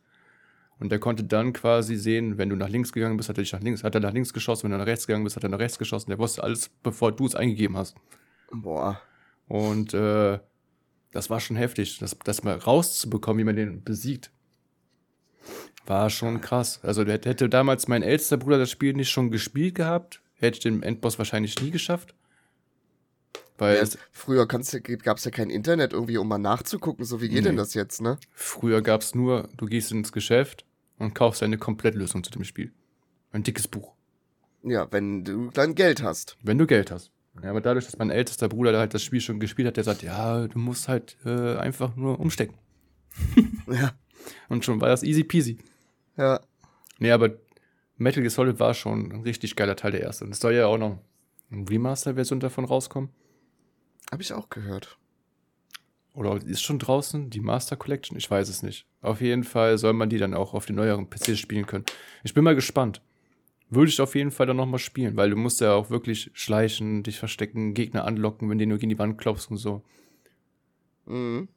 Und 0.78 0.92
der 0.92 0.98
konnte 0.98 1.24
dann 1.24 1.54
quasi 1.54 1.96
sehen, 1.96 2.36
wenn 2.36 2.50
du 2.50 2.56
nach 2.56 2.68
links 2.68 2.92
gegangen 2.92 3.16
bist, 3.16 3.30
hat 3.30 3.38
er 3.38 3.42
dich 3.44 3.54
nach 3.54 3.62
links, 3.62 3.84
hat 3.84 3.94
er 3.94 4.02
nach 4.02 4.12
links 4.12 4.34
geschossen, 4.34 4.64
wenn 4.64 4.72
du 4.72 4.76
nach 4.76 4.86
rechts 4.86 5.06
gegangen 5.06 5.24
bist, 5.24 5.36
hat 5.36 5.44
er 5.44 5.48
nach 5.48 5.60
rechts 5.60 5.78
geschossen. 5.78 6.10
Der 6.10 6.18
wusste 6.18 6.44
alles, 6.44 6.68
bevor 6.82 7.10
du 7.10 7.24
es 7.24 7.34
eingegeben 7.34 7.78
hast. 7.78 7.96
Boah. 8.50 9.00
Und 9.48 9.94
äh, 9.94 10.40
das 11.10 11.30
war 11.30 11.40
schon 11.40 11.56
heftig, 11.56 12.00
das, 12.00 12.18
das 12.22 12.42
mal 12.42 12.58
rauszubekommen, 12.58 13.38
wie 13.38 13.44
man 13.44 13.56
den 13.56 13.82
besiegt. 13.82 14.30
War 15.86 16.10
schon 16.10 16.40
krass. 16.40 16.80
Also 16.82 17.04
hätte 17.04 17.48
damals 17.48 17.88
mein 17.88 18.02
ältester 18.02 18.36
Bruder 18.36 18.58
das 18.58 18.70
Spiel 18.70 18.92
nicht 18.94 19.10
schon 19.10 19.30
gespielt 19.30 19.74
gehabt, 19.74 20.20
hätte 20.36 20.56
ich 20.56 20.62
den 20.62 20.82
Endboss 20.82 21.18
wahrscheinlich 21.18 21.60
nie 21.60 21.70
geschafft. 21.70 22.14
Weil 23.58 23.76
Ja, 23.76 23.84
früher 24.10 24.46
gab 24.46 24.60
es 24.60 25.24
ja 25.24 25.30
kein 25.30 25.50
Internet 25.50 25.92
irgendwie, 25.92 26.16
um 26.18 26.28
mal 26.28 26.38
nachzugucken, 26.38 27.04
so 27.04 27.20
wie 27.20 27.28
geht 27.28 27.38
Nee. 27.42 27.48
denn 27.50 27.56
das 27.56 27.74
jetzt, 27.74 28.00
ne? 28.00 28.18
früher 28.32 28.82
gab 28.82 29.02
es 29.02 29.14
nur, 29.14 29.48
du 29.56 29.66
gehst 29.66 29.92
ins 29.92 30.12
Geschäft 30.12 30.64
und 30.98 31.14
kaufst 31.14 31.42
eine 31.42 31.58
Komplettlösung 31.58 32.24
zu 32.24 32.30
dem 32.30 32.44
Spiel. 32.44 32.72
Ein 33.30 33.42
dickes 33.42 33.68
Buch. 33.68 33.92
Ja, 34.64 34.86
wenn 34.90 35.24
du 35.24 35.50
dann 35.50 35.74
Geld 35.74 36.02
hast. 36.02 36.36
Wenn 36.42 36.58
du 36.58 36.66
Geld 36.66 36.90
hast. 36.90 37.10
Ja, 37.42 37.50
aber 37.50 37.60
dadurch, 37.60 37.86
dass 37.86 37.98
mein 37.98 38.10
ältester 38.10 38.48
Bruder 38.48 38.72
da 38.72 38.78
halt 38.78 38.94
das 38.94 39.02
Spiel 39.02 39.20
schon 39.20 39.40
gespielt 39.40 39.66
hat, 39.68 39.76
der 39.76 39.84
sagt, 39.84 40.02
ja, 40.02 40.46
du 40.46 40.58
musst 40.58 40.88
halt 40.88 41.16
äh, 41.24 41.56
einfach 41.56 41.96
nur 41.96 42.20
umstecken. 42.20 42.56
Ja. 43.68 43.92
Und 44.48 44.64
schon 44.64 44.80
war 44.80 44.88
das 44.88 45.02
easy 45.02 45.24
peasy. 45.24 45.58
Ja. 46.16 46.40
Nee, 46.98 47.10
aber 47.10 47.30
Metal 47.96 48.22
Gear 48.22 48.30
Solid 48.30 48.60
war 48.60 48.74
schon 48.74 49.12
ein 49.12 49.22
richtig 49.22 49.56
geiler 49.56 49.76
Teil 49.76 49.92
der 49.92 50.02
erste. 50.02 50.24
Und 50.24 50.32
es 50.32 50.40
soll 50.40 50.54
ja 50.54 50.66
auch 50.66 50.78
noch 50.78 50.98
eine 51.50 51.68
Remaster-Version 51.68 52.40
davon 52.40 52.64
rauskommen. 52.64 53.10
Hab 54.10 54.20
ich 54.20 54.32
auch 54.32 54.50
gehört. 54.50 54.98
Oder 56.14 56.36
ist 56.44 56.62
schon 56.62 56.78
draußen 56.78 57.30
die 57.30 57.40
Master 57.40 57.76
Collection? 57.76 58.18
Ich 58.18 58.30
weiß 58.30 58.48
es 58.48 58.62
nicht. 58.62 58.86
Auf 59.00 59.20
jeden 59.20 59.44
Fall 59.44 59.78
soll 59.78 59.94
man 59.94 60.10
die 60.10 60.18
dann 60.18 60.34
auch 60.34 60.52
auf 60.52 60.66
den 60.66 60.76
neueren 60.76 61.08
PCs 61.08 61.38
spielen 61.38 61.66
können. 61.66 61.84
Ich 62.22 62.34
bin 62.34 62.44
mal 62.44 62.54
gespannt. 62.54 63.00
Würde 63.70 63.88
ich 63.88 64.00
auf 64.02 64.14
jeden 64.14 64.30
Fall 64.30 64.46
dann 64.46 64.58
nochmal 64.58 64.78
spielen, 64.78 65.16
weil 65.16 65.30
du 65.30 65.36
musst 65.36 65.62
ja 65.62 65.72
auch 65.72 65.88
wirklich 65.88 66.30
schleichen, 66.34 67.02
dich 67.02 67.18
verstecken, 67.18 67.72
Gegner 67.72 68.04
anlocken, 68.04 68.50
wenn 68.50 68.58
du 68.58 68.66
nur 68.66 68.76
gegen 68.76 68.90
die 68.90 68.98
Wand 68.98 69.16
klopfst 69.16 69.50
und 69.50 69.56
so. 69.56 69.82
Mhm. 71.06 71.48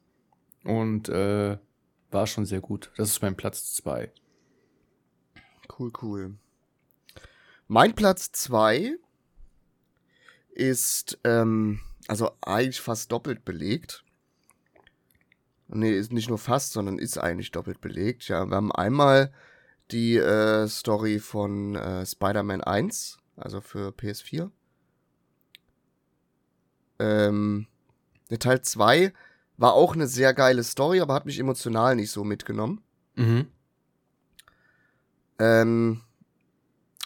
Und 0.64 1.10
äh, 1.10 1.58
war 2.10 2.26
schon 2.26 2.46
sehr 2.46 2.60
gut. 2.60 2.90
Das 2.96 3.10
ist 3.10 3.20
mein 3.20 3.36
Platz 3.36 3.74
2. 3.74 4.10
Cool, 5.78 5.92
cool. 6.02 6.34
Mein 7.68 7.94
Platz 7.94 8.30
2 8.32 8.96
ist, 10.50 11.18
ähm, 11.24 11.80
also 12.08 12.30
eigentlich 12.40 12.80
fast 12.80 13.12
doppelt 13.12 13.44
belegt. 13.44 14.04
Nee, 15.68 15.92
ist 15.92 16.12
nicht 16.12 16.28
nur 16.28 16.38
fast, 16.38 16.72
sondern 16.72 16.98
ist 16.98 17.18
eigentlich 17.18 17.50
doppelt 17.50 17.80
belegt. 17.80 18.28
Ja, 18.28 18.46
wir 18.46 18.56
haben 18.56 18.72
einmal 18.72 19.32
die 19.90 20.16
äh, 20.16 20.68
Story 20.68 21.18
von 21.18 21.74
äh, 21.74 22.06
Spider-Man 22.06 22.62
1, 22.62 23.18
also 23.36 23.60
für 23.60 23.90
PS4. 23.90 24.50
Ähm, 26.98 27.66
der 28.30 28.38
Teil 28.38 28.62
2 28.62 29.12
war 29.56 29.74
auch 29.74 29.94
eine 29.94 30.06
sehr 30.06 30.34
geile 30.34 30.62
Story, 30.62 31.00
aber 31.00 31.14
hat 31.14 31.26
mich 31.26 31.38
emotional 31.38 31.96
nicht 31.96 32.10
so 32.10 32.24
mitgenommen. 32.24 32.82
Mhm. 33.14 33.46
Ähm, 35.38 36.02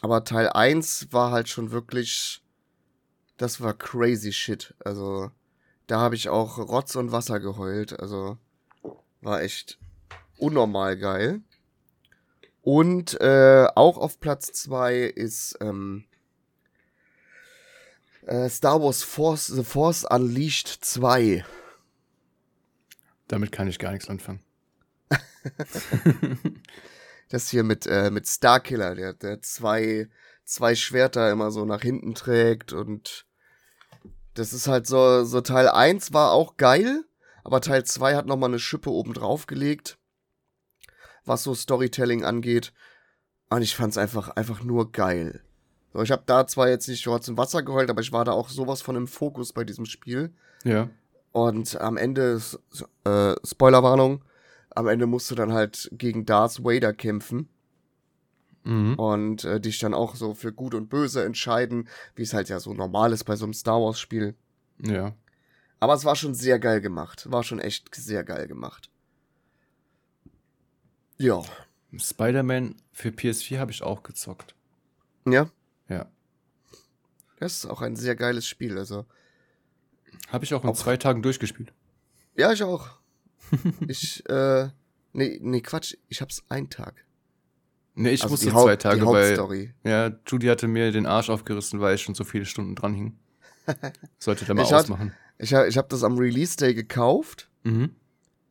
aber 0.03 0.25
Teil 0.25 0.49
1 0.49 1.13
war 1.13 1.31
halt 1.31 1.49
schon 1.49 1.71
wirklich, 1.73 2.43
das 3.37 3.61
war 3.61 3.75
crazy 3.75 4.33
shit. 4.33 4.75
Also, 4.85 5.31
da 5.87 6.01
habe 6.01 6.15
ich 6.15 6.29
auch 6.29 6.59
Rotz 6.59 6.95
und 6.97 7.13
Wasser 7.13 7.41
geheult. 7.41 7.99
Also, 8.01 8.39
war 9.21 9.43
echt 9.43 9.79
unnormal 10.39 10.97
geil. 10.97 11.43
Und 12.63 13.21
äh, 13.21 13.67
auch 13.75 13.99
auf 13.99 14.21
Platz 14.21 14.53
2 14.53 15.01
ist 15.01 15.59
ähm, 15.61 16.05
äh, 18.27 18.49
Star 18.49 18.83
Wars 18.83 19.03
Force, 19.03 19.47
The 19.47 19.65
Force 19.65 20.05
Unleashed 20.05 20.69
2. 20.69 21.45
Damit 23.29 23.53
kann 23.53 23.69
ich 23.69 23.79
gar 23.79 23.93
nichts 23.93 24.09
anfangen. 24.09 24.43
Das 27.31 27.49
hier 27.49 27.65
mit, 27.65 27.87
äh, 27.87 28.11
mit 28.11 28.29
Starkiller, 28.29 28.95
der, 28.95 29.15
der 29.15 29.41
zwei, 29.41 30.09
zwei 30.45 30.75
Schwerter 30.75 31.31
immer 31.31 31.51
so 31.51 31.65
nach 31.65 31.81
hinten 31.81 32.15
trägt 32.15 32.73
und 32.73 33.27
Das 34.35 34.53
ist 34.53 34.69
halt 34.69 34.87
so, 34.87 35.25
so 35.25 35.41
Teil 35.41 35.69
1 35.69 36.13
war 36.13 36.33
auch 36.33 36.57
geil, 36.57 37.05
aber 37.43 37.61
Teil 37.61 37.85
2 37.85 38.15
hat 38.15 38.27
nochmal 38.27 38.51
eine 38.51 38.59
Schippe 38.59 38.91
oben 38.91 39.13
drauf 39.13 39.47
gelegt, 39.47 39.99
was 41.25 41.43
so 41.43 41.55
Storytelling 41.55 42.25
angeht. 42.25 42.73
Und 43.49 43.63
ich 43.63 43.75
fand's 43.75 43.99
einfach, 43.99 44.29
einfach 44.31 44.63
nur 44.63 44.93
geil. 44.93 45.43
So, 45.93 46.03
ich 46.03 46.13
habe 46.13 46.23
da 46.27 46.47
zwar 46.47 46.69
jetzt 46.69 46.89
nicht 46.89 47.07
Rotz 47.09 47.27
im 47.27 47.37
Wasser 47.37 47.63
geheult, 47.63 47.91
aber 47.91 48.01
ich 48.01 48.13
war 48.13 48.25
da 48.25 48.33
auch 48.33 48.49
sowas 48.49 48.83
von 48.83 48.95
im 48.97 49.09
Fokus 49.09 49.53
bei 49.53 49.65
diesem 49.65 49.87
Spiel. 49.87 50.33
Ja. 50.65 50.89
Und 51.33 51.81
am 51.81 51.97
Ende, 51.97 52.41
äh, 53.05 53.35
Spoilerwarnung, 53.45 54.23
am 54.75 54.87
Ende 54.89 55.07
musst 55.07 55.31
du 55.31 55.35
dann 55.35 55.53
halt 55.53 55.89
gegen 55.93 56.25
Darth 56.27 56.63
Vader 56.65 56.93
kämpfen. 56.93 57.49
Mhm. 58.65 58.95
Und 58.97 59.45
äh, 59.45 59.59
dich 59.61 59.79
dann 59.79 59.95
auch 59.95 60.15
so 60.17 60.35
für 60.35 60.53
gut 60.53 60.75
und 60.75 60.89
böse 60.91 61.25
entscheiden, 61.25 61.89
wie 62.15 62.23
es 62.23 62.35
halt 62.35 62.49
ja 62.51 62.61
so 62.61 62.75
normal 62.75 63.13
ist 63.13 63.25
bei 63.25 63.35
so 63.37 63.45
einem 63.47 63.55
Star 63.55 63.81
Wars-Spiel. 63.81 64.35
Ja. 64.79 65.15
Aber 65.79 65.95
es 65.95 66.05
war 66.05 66.15
schon 66.15 66.35
sehr 66.35 66.59
geil 66.59 66.83
gemacht. 66.83 67.31
War 67.31 67.43
schon 67.43 67.59
echt 67.59 67.95
sehr 67.95 68.23
geil 68.23 68.47
gemacht. 68.49 68.91
Ja. 71.17 71.43
Spider-Man 71.97 72.77
für 72.93 73.09
PS4 73.09 73.59
habe 73.59 73.71
ich 73.73 73.83
auch 73.83 74.03
gezockt. 74.03 74.55
Ja. 75.27 75.51
Ja. 75.89 76.07
Das 77.39 77.55
ist 77.55 77.67
auch 77.67 77.81
ein 77.81 77.97
sehr 77.97 78.15
geiles 78.17 78.47
Spiel. 78.47 78.79
Also, 78.79 79.07
Habe 80.29 80.45
ich 80.45 80.53
auch 80.55 80.63
in 80.65 80.71
Auch- 80.71 80.77
zwei 80.77 80.97
Tagen 80.99 81.23
durchgespielt. 81.23 81.73
ja, 82.37 82.53
ich 82.53 82.63
auch. 82.63 83.00
Ich, 83.89 84.29
äh, 84.29 84.69
nee, 85.13 85.39
nee, 85.43 85.61
Quatsch. 85.61 85.97
Ich 86.09 86.21
hab's 86.21 86.43
einen 86.49 86.71
Tag. 86.71 87.05
Nee, 87.95 88.11
ich 88.11 88.23
also 88.23 88.33
musste 88.33 88.47
zwei 88.51 88.53
Haupt, 88.73 88.83
Tage, 88.83 89.05
weil 89.07 89.73
ja, 89.85 90.13
Judy 90.27 90.47
hatte 90.47 90.69
mir 90.69 90.93
den 90.93 91.07
Arsch 91.07 91.29
aufgerissen, 91.29 91.81
weil 91.81 91.97
ich 91.97 92.03
schon 92.03 92.15
so 92.15 92.25
viele 92.25 92.45
Stunden 92.47 92.75
dran 92.75 92.95
hing. 92.95 93.19
Sollte 94.19 94.45
da 94.45 94.55
mal 94.55 94.63
Ich 94.63 94.75
ausmachen. 94.75 95.13
Ich, 95.39 95.53
ha- 95.55 95.67
ich 95.67 95.77
habe 95.77 95.89
das 95.89 96.03
am 96.05 96.17
Release 96.19 96.57
Day 96.57 96.75
gekauft 96.75 97.49
Mhm. 97.63 97.95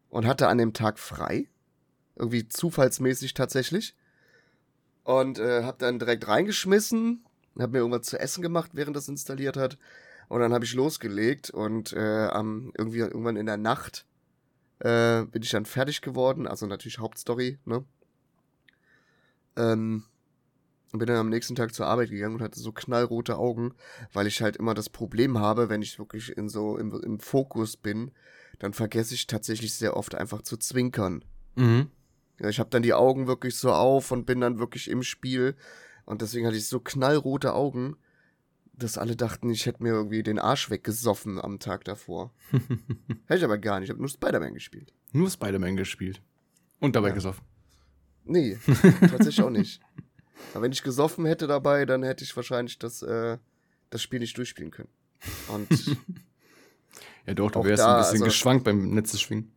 und 0.10 0.28
hatte 0.28 0.48
an 0.48 0.58
dem 0.60 0.74
Tag 0.74 1.00
frei. 1.00 1.48
Irgendwie 2.16 2.48
zufallsmäßig 2.48 3.34
tatsächlich. 3.34 3.96
Und 5.04 5.40
äh, 5.40 5.64
hab 5.64 5.80
dann 5.80 5.98
direkt 5.98 6.28
reingeschmissen, 6.28 7.26
hab 7.58 7.72
mir 7.72 7.80
irgendwas 7.80 8.06
zu 8.08 8.20
essen 8.20 8.42
gemacht, 8.42 8.72
während 8.74 8.96
das 8.96 9.08
installiert 9.08 9.58
hat. 9.58 9.78
Und 10.28 10.42
dann 10.42 10.54
habe 10.54 10.66
ich 10.66 10.74
losgelegt 10.76 11.50
und 11.50 11.94
äh, 11.94 12.28
am, 12.28 12.72
irgendwie 12.78 13.00
irgendwann 13.00 13.36
in 13.38 13.48
der 13.48 13.58
Nacht 13.58 14.06
äh, 14.80 15.24
bin 15.26 15.44
ich 15.44 15.52
dann 15.52 15.66
fertig 15.66 16.02
geworden. 16.02 16.48
Also 16.48 16.66
natürlich 16.66 17.00
Hauptstory, 17.00 17.60
ne? 17.66 17.84
Ähm, 19.56 20.06
bin 20.92 21.08
dann 21.08 21.18
am 21.18 21.30
nächsten 21.30 21.56
Tag 21.56 21.74
zur 21.74 21.86
Arbeit 21.86 22.10
gegangen 22.10 22.36
und 22.36 22.42
hatte 22.42 22.60
so 22.60 22.72
knallrote 22.72 23.38
Augen, 23.38 23.74
weil 24.12 24.26
ich 24.26 24.42
halt 24.42 24.58
immer 24.58 24.74
das 24.74 24.90
Problem 24.90 25.38
habe, 25.38 25.70
wenn 25.70 25.82
ich 25.82 26.00
wirklich 26.00 26.36
in 26.36 26.50
so 26.50 26.78
im, 26.78 26.92
im 27.04 27.20
Fokus 27.20 27.78
bin, 27.78 28.12
dann 28.58 28.74
vergesse 28.74 29.14
ich 29.14 29.28
tatsächlich 29.28 29.74
sehr 29.76 29.96
oft 29.96 30.16
einfach 30.16 30.42
zu 30.42 30.58
zwinkern. 30.58 31.24
Mhm. 31.56 31.92
Ja, 32.40 32.50
ich 32.50 32.60
habe 32.60 32.70
dann 32.70 32.84
die 32.84 32.94
Augen 32.94 33.28
wirklich 33.28 33.56
so 33.56 33.72
auf 33.72 34.12
und 34.12 34.26
bin 34.26 34.42
dann 34.42 34.60
wirklich 34.60 34.90
im 34.90 35.04
Spiel. 35.04 35.56
Und 36.06 36.22
deswegen 36.22 36.48
hatte 36.48 36.58
ich 36.58 36.68
so 36.68 36.80
knallrote 36.80 37.54
Augen, 37.54 37.98
dass 38.80 38.98
alle 38.98 39.16
dachten, 39.16 39.50
ich 39.50 39.66
hätte 39.66 39.84
mir 39.84 39.90
irgendwie 39.90 40.24
den 40.24 40.40
Arsch 40.40 40.70
weggesoffen 40.70 41.40
am 41.40 41.60
Tag 41.60 41.84
davor. 41.86 42.32
Hätte 43.28 43.38
ich 43.40 43.44
aber 43.44 43.58
gar 43.58 43.80
nicht. 43.80 43.88
Ich 43.88 43.92
habe 43.92 44.00
nur 44.02 44.10
Spider-Man 44.10 44.54
gespielt. 44.54 44.94
Nur 45.12 45.30
Spider-Man 45.30 45.76
gespielt. 45.78 46.22
Und 46.80 46.96
dabei 46.96 47.10
Ja. 47.10 47.14
gesoffen. 47.16 47.44
Nee, 48.26 48.58
tatsächlich 49.02 49.42
auch 49.42 49.50
nicht. 49.50 49.82
Aber 50.54 50.64
wenn 50.64 50.72
ich 50.72 50.84
gesoffen 50.84 51.26
hätte 51.26 51.48
dabei, 51.48 51.86
dann 51.86 52.04
hätte 52.04 52.24
ich 52.24 52.36
wahrscheinlich 52.36 52.78
das, 52.80 53.02
äh, 53.02 53.38
das 53.90 54.02
Spiel 54.02 54.20
nicht 54.20 54.38
durchspielen 54.38 54.72
können. 54.72 54.90
Und 55.50 55.68
Ja, 57.28 57.34
doch, 57.36 57.52
du 57.52 57.64
wärst 57.64 57.84
da, 57.84 57.96
ein 57.96 58.00
bisschen 58.02 58.14
also- 58.16 58.26
geschwankt 58.26 58.64
beim 58.64 58.90
Netzeschwingen. 58.96 59.52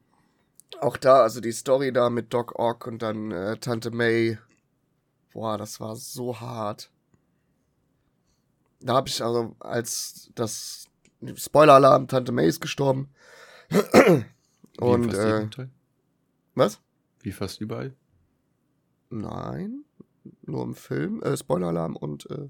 auch 0.81 0.97
da, 0.97 1.23
also 1.23 1.41
die 1.41 1.53
Story 1.53 1.93
da 1.93 2.11
mit 2.11 2.33
Doc 2.35 2.59
Ock 2.59 2.87
und 2.87 3.01
dann 3.03 3.31
äh, 3.31 3.57
Tante 3.59 3.91
May, 3.91 4.39
boah, 5.33 5.57
das 5.59 5.81
war 5.81 5.97
so 5.97 6.39
hart. 6.41 6.91
Da 8.85 8.95
habe 8.95 9.09
ich 9.09 9.23
also, 9.23 9.55
als 9.61 10.31
das 10.35 10.87
Spoiler-Alarm, 11.35 12.09
Tante 12.09 12.33
May 12.33 12.49
ist 12.49 12.61
gestorben. 12.61 13.11
Und, 14.79 15.15
äh, 15.15 15.49
was? 16.55 16.81
Wie 17.21 17.33
fast 17.33 17.61
überall. 17.61 17.95
Nein, 19.11 19.85
nur 20.43 20.65
im 20.65 20.75
Film, 20.75 21.23
äh, 21.23 21.37
Spoiler-Alarm 21.37 21.97
und 21.97 22.29
äh, 22.31 22.49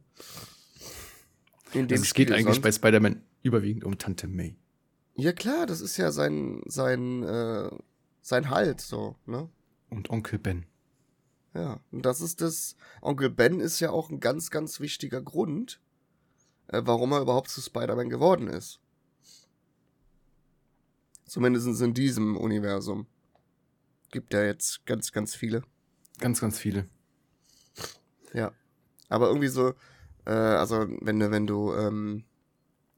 in 1.75 1.88
dem 1.88 1.97
Also 1.97 2.05
es 2.05 2.14
geht 2.14 2.29
Spiel. 2.29 2.33
eigentlich 2.35 2.55
Sonst- 2.57 2.62
bei 2.62 2.73
Spider-Man 2.73 3.23
überwiegend 3.42 3.85
um 3.85 3.99
Tante 3.99 4.27
May. 4.29 4.57
Ja 5.14 5.33
klar, 5.33 5.66
das 5.66 5.81
ist 5.81 5.97
ja 5.99 6.11
sein, 6.12 6.62
sein, 6.66 7.23
äh, 7.23 7.71
sein 8.23 8.49
Halt, 8.51 8.81
so, 8.81 9.16
ne? 9.27 9.49
Und 9.90 10.09
Onkel 10.11 10.38
Ben. 10.38 10.64
Ja, 11.55 11.81
und 11.90 12.07
das 12.07 12.23
ist 12.23 12.40
das. 12.40 12.77
Onkel 13.03 13.29
Ben 13.29 13.61
ist 13.61 13.79
ja 13.81 13.90
auch 13.90 14.09
ein 14.09 14.21
ganz, 14.21 14.51
ganz 14.51 14.81
wichtiger 14.81 15.21
Grund, 15.21 15.81
äh, 16.68 16.83
warum 16.85 17.12
er 17.12 17.20
überhaupt 17.20 17.51
zu 17.51 17.61
Spider-Man 17.61 18.09
geworden 18.09 18.48
ist. 18.48 18.81
Zumindest 21.27 21.81
in 21.81 21.94
diesem 21.94 22.37
Universum. 22.37 23.07
Gibt 24.11 24.35
ja 24.35 24.42
jetzt 24.44 24.85
ganz, 24.85 25.12
ganz 25.12 25.35
viele. 25.35 25.62
Ganz, 26.18 26.40
ganz 26.40 26.59
viele. 26.59 26.88
Ja. 28.35 28.53
Aber 29.09 29.29
irgendwie 29.29 29.48
so, 29.48 29.75
äh, 30.27 30.31
also 30.33 30.87
wenn 31.01 31.18
du, 31.18 31.31
wenn 31.31 31.46
du 31.46 31.72
ähm, 31.75 32.25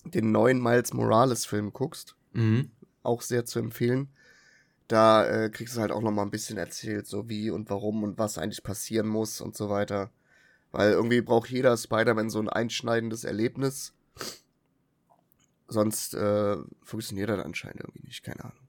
den 0.04 0.32
neuen 0.32 0.62
Miles 0.62 0.92
Morales-Film 0.92 1.72
guckst, 1.72 2.16
Mhm. 2.32 2.70
auch 3.04 3.22
sehr 3.22 3.44
zu 3.44 3.60
empfehlen. 3.60 4.08
Da 4.88 5.24
äh, 5.24 5.50
kriegst 5.50 5.76
du 5.76 5.80
halt 5.80 5.92
auch 5.92 6.02
noch 6.02 6.10
mal 6.10 6.22
ein 6.22 6.32
bisschen 6.32 6.58
erzählt, 6.58 7.06
so 7.06 7.28
wie 7.28 7.50
und 7.50 7.70
warum 7.70 8.02
und 8.02 8.18
was 8.18 8.38
eigentlich 8.38 8.64
passieren 8.64 9.06
muss 9.06 9.40
und 9.40 9.56
so 9.56 9.70
weiter. 9.70 10.10
Weil 10.74 10.90
irgendwie 10.90 11.20
braucht 11.20 11.50
jeder 11.50 11.76
Spider-Man 11.76 12.30
so 12.30 12.40
ein 12.40 12.48
einschneidendes 12.48 13.22
Erlebnis. 13.22 13.94
Sonst 15.68 16.14
äh, 16.14 16.56
funktioniert 16.82 17.28
das 17.28 17.44
anscheinend 17.44 17.82
irgendwie 17.82 18.04
nicht, 18.04 18.24
keine 18.24 18.42
Ahnung. 18.46 18.68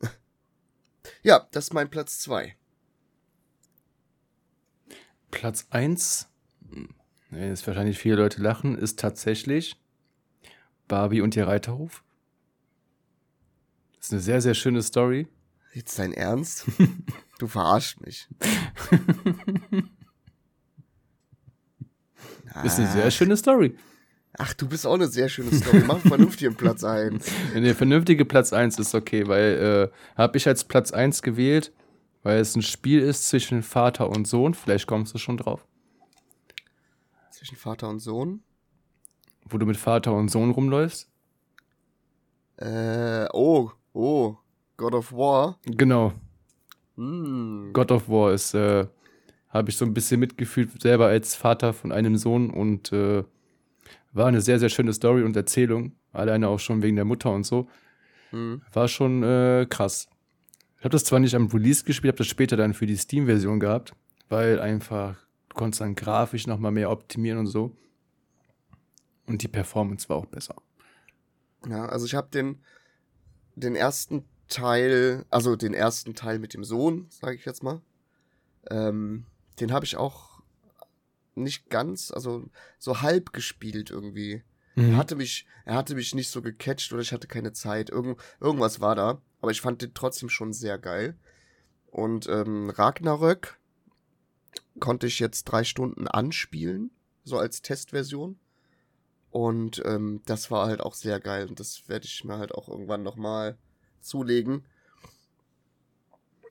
ja, 1.24 1.48
das 1.50 1.64
ist 1.64 1.74
mein 1.74 1.90
Platz 1.90 2.20
zwei. 2.20 2.56
Platz 5.32 5.66
1, 5.70 6.28
nee, 7.30 7.48
jetzt 7.48 7.66
wahrscheinlich 7.66 7.98
viele 7.98 8.14
Leute 8.14 8.40
lachen, 8.40 8.78
ist 8.78 9.00
tatsächlich 9.00 9.76
Barbie 10.86 11.20
und 11.20 11.34
ihr 11.34 11.48
Reiterhof. 11.48 12.04
Das 13.96 14.06
ist 14.06 14.12
eine 14.12 14.20
sehr, 14.20 14.40
sehr 14.40 14.54
schöne 14.54 14.82
Story. 14.82 15.26
Jetzt 15.74 15.98
dein 15.98 16.12
Ernst? 16.12 16.66
du 17.40 17.48
verarscht 17.48 18.00
mich. 18.02 18.28
Ist 22.64 22.78
eine 22.78 22.88
sehr 22.88 23.10
schöne 23.10 23.36
Story. 23.36 23.76
Ach, 24.38 24.54
du 24.54 24.68
bist 24.68 24.86
auch 24.86 24.94
eine 24.94 25.08
sehr 25.08 25.28
schöne 25.28 25.52
Story. 25.52 25.82
Mach 25.86 25.98
vernünftig 25.98 26.46
im 26.46 26.54
Platz 26.54 26.84
eins. 26.84 27.26
Eine 27.54 27.74
vernünftige 27.74 28.24
Platz 28.24 28.52
1 28.52 28.78
ist 28.78 28.94
okay, 28.94 29.26
weil 29.26 29.90
äh, 29.90 30.18
habe 30.18 30.36
ich 30.36 30.46
als 30.46 30.64
Platz 30.64 30.92
1 30.92 31.22
gewählt, 31.22 31.72
weil 32.22 32.38
es 32.38 32.54
ein 32.54 32.62
Spiel 32.62 33.00
ist 33.00 33.28
zwischen 33.28 33.62
Vater 33.62 34.08
und 34.08 34.26
Sohn. 34.26 34.54
Vielleicht 34.54 34.86
kommst 34.86 35.14
du 35.14 35.18
schon 35.18 35.36
drauf. 35.36 35.66
Zwischen 37.30 37.56
Vater 37.56 37.88
und 37.88 38.00
Sohn. 38.00 38.42
Wo 39.48 39.58
du 39.58 39.66
mit 39.66 39.76
Vater 39.76 40.12
und 40.12 40.30
Sohn 40.30 40.50
rumläufst. 40.50 41.08
Äh, 42.56 43.26
oh, 43.32 43.70
oh. 43.92 44.36
God 44.76 44.94
of 44.94 45.12
War. 45.12 45.58
Genau. 45.66 46.12
Hm. 46.96 47.70
God 47.72 47.92
of 47.92 48.08
War 48.08 48.32
ist, 48.32 48.54
äh, 48.54 48.86
habe 49.50 49.70
ich 49.70 49.76
so 49.76 49.84
ein 49.84 49.94
bisschen 49.94 50.20
mitgefühlt, 50.20 50.80
selber 50.80 51.06
als 51.06 51.34
Vater 51.34 51.72
von 51.72 51.92
einem 51.92 52.16
Sohn 52.16 52.50
und 52.50 52.92
äh, 52.92 53.24
war 54.12 54.26
eine 54.26 54.40
sehr, 54.40 54.58
sehr 54.58 54.68
schöne 54.68 54.92
Story 54.92 55.22
und 55.22 55.36
Erzählung. 55.36 55.92
Alleine 56.12 56.48
auch 56.48 56.58
schon 56.58 56.82
wegen 56.82 56.96
der 56.96 57.04
Mutter 57.04 57.32
und 57.32 57.44
so. 57.44 57.68
Hm. 58.30 58.62
War 58.72 58.88
schon 58.88 59.22
äh, 59.22 59.66
krass. 59.68 60.08
Ich 60.78 60.84
habe 60.84 60.90
das 60.90 61.04
zwar 61.04 61.18
nicht 61.18 61.34
am 61.34 61.48
Release 61.48 61.84
gespielt, 61.84 62.12
habe 62.12 62.18
das 62.18 62.26
später 62.26 62.56
dann 62.56 62.74
für 62.74 62.86
die 62.86 62.96
Steam-Version 62.96 63.60
gehabt, 63.60 63.92
weil 64.28 64.60
einfach, 64.60 65.16
du 65.48 65.56
konntest 65.56 65.80
dann 65.80 65.94
grafisch 65.94 66.46
nochmal 66.46 66.72
mehr 66.72 66.90
optimieren 66.90 67.38
und 67.38 67.46
so. 67.46 67.76
Und 69.26 69.42
die 69.42 69.48
Performance 69.48 70.08
war 70.08 70.16
auch 70.16 70.26
besser. 70.26 70.56
Ja, 71.68 71.86
also 71.86 72.06
ich 72.06 72.14
habe 72.14 72.28
den, 72.30 72.60
den 73.56 73.76
ersten 73.76 74.24
Teil, 74.48 75.26
also 75.30 75.54
den 75.56 75.74
ersten 75.74 76.14
Teil 76.14 76.38
mit 76.38 76.54
dem 76.54 76.64
Sohn, 76.64 77.06
sage 77.10 77.36
ich 77.36 77.44
jetzt 77.44 77.62
mal, 77.62 77.82
ähm, 78.70 79.26
den 79.58 79.72
habe 79.72 79.84
ich 79.84 79.96
auch 79.96 80.42
nicht 81.34 81.70
ganz, 81.70 82.10
also 82.10 82.48
so 82.78 83.00
halb 83.02 83.32
gespielt 83.32 83.90
irgendwie. 83.90 84.42
Er 84.92 84.96
hatte 84.96 85.16
mich, 85.16 85.46
er 85.64 85.74
hatte 85.74 85.94
mich 85.94 86.14
nicht 86.14 86.30
so 86.30 86.42
gecatcht 86.42 86.92
oder 86.92 87.02
ich 87.02 87.12
hatte 87.12 87.26
keine 87.26 87.52
Zeit. 87.52 87.90
Irgend, 87.90 88.18
irgendwas 88.40 88.80
war 88.80 88.94
da, 88.94 89.20
aber 89.40 89.50
ich 89.50 89.60
fand 89.60 89.82
den 89.82 89.94
trotzdem 89.94 90.28
schon 90.28 90.52
sehr 90.52 90.78
geil. 90.78 91.16
Und 91.86 92.28
ähm, 92.28 92.70
Ragnarök 92.70 93.58
konnte 94.78 95.06
ich 95.06 95.18
jetzt 95.18 95.44
drei 95.44 95.64
Stunden 95.64 96.06
anspielen, 96.06 96.90
so 97.24 97.38
als 97.38 97.62
Testversion. 97.62 98.38
Und 99.30 99.82
ähm, 99.84 100.22
das 100.24 100.50
war 100.50 100.66
halt 100.66 100.80
auch 100.80 100.94
sehr 100.94 101.20
geil. 101.20 101.48
Und 101.48 101.60
das 101.60 101.88
werde 101.88 102.06
ich 102.06 102.24
mir 102.24 102.38
halt 102.38 102.52
auch 102.54 102.68
irgendwann 102.68 103.02
nochmal 103.02 103.58
zulegen. 104.00 104.64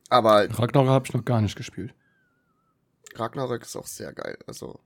Aber 0.10 0.50
Ragnarok 0.50 0.90
habe 0.90 1.06
ich 1.08 1.14
noch 1.14 1.26
gar 1.26 1.42
nicht 1.42 1.56
gespielt. 1.56 1.94
Ragnarök 3.16 3.64
ist 3.64 3.76
auch 3.76 3.88
sehr 3.88 4.14
geil. 4.14 4.38
Also. 4.48 4.80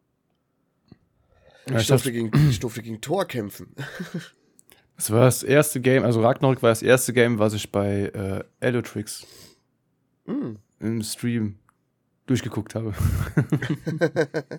Ja, 1.70 1.80
ich, 1.80 1.88
durfte 1.88 2.12
gegen, 2.12 2.32
ich 2.50 2.60
durfte 2.60 2.82
gegen 2.82 3.02
Thor 3.02 3.26
kämpfen. 3.26 3.76
Das 4.96 5.10
war 5.10 5.22
das 5.22 5.42
erste 5.42 5.82
Game, 5.82 6.04
also 6.04 6.22
Ragnarok 6.22 6.62
war 6.62 6.70
das 6.70 6.84
erste 6.84 7.14
Game, 7.14 7.40
was 7.40 7.54
ich 7.54 7.72
bei 7.72 8.04
äh, 8.14 8.44
Elotrix 8.60 9.26
Mm. 10.28 10.58
im 10.80 11.02
Stream 11.02 11.58
durchgeguckt 12.28 12.76
habe. 12.76 12.94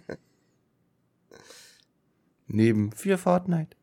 Neben 2.47 2.93
vier 2.93 3.17
Fortnite. 3.17 3.77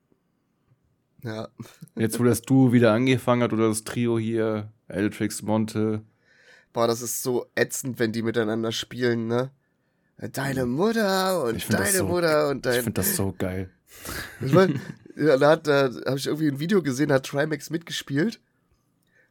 Ja. 1.24 1.48
Jetzt, 1.96 2.20
wo 2.20 2.24
das 2.24 2.42
Duo 2.42 2.74
wieder 2.74 2.92
angefangen 2.94 3.44
hat 3.44 3.54
oder 3.54 3.70
das 3.70 3.84
Trio 3.84 4.20
hier, 4.20 4.72
Elotrix, 4.88 5.42
Monte. 5.42 6.04
Boah, 6.74 6.88
das 6.88 7.02
ist 7.02 7.24
so 7.24 7.48
ätzend, 7.56 7.98
wenn 7.98 8.12
die 8.12 8.24
miteinander 8.24 8.72
spielen, 8.72 9.28
ne? 9.28 9.52
Deine 10.34 10.66
Mutter 10.66 11.44
und 11.44 11.56
Ich 11.56 11.68
deine 11.68 11.98
so- 11.98 12.06
Mutter 12.06 12.50
und 12.50 12.58
Ich 12.58 12.62
dein. 12.64 12.84
finde 12.84 13.02
das 13.02 13.16
so 13.16 13.34
geil. 13.38 13.70
Ich 14.40 14.54
mein, 14.54 14.80
da 15.16 15.50
hat, 15.50 15.68
da 15.68 15.90
habe 16.06 16.18
ich 16.18 16.28
irgendwie 16.28 16.48
ein 16.48 16.60
Video 16.60 16.82
gesehen, 16.84 17.12
hat 17.12 17.26
Trimax 17.26 17.70
mitgespielt. 17.70 18.40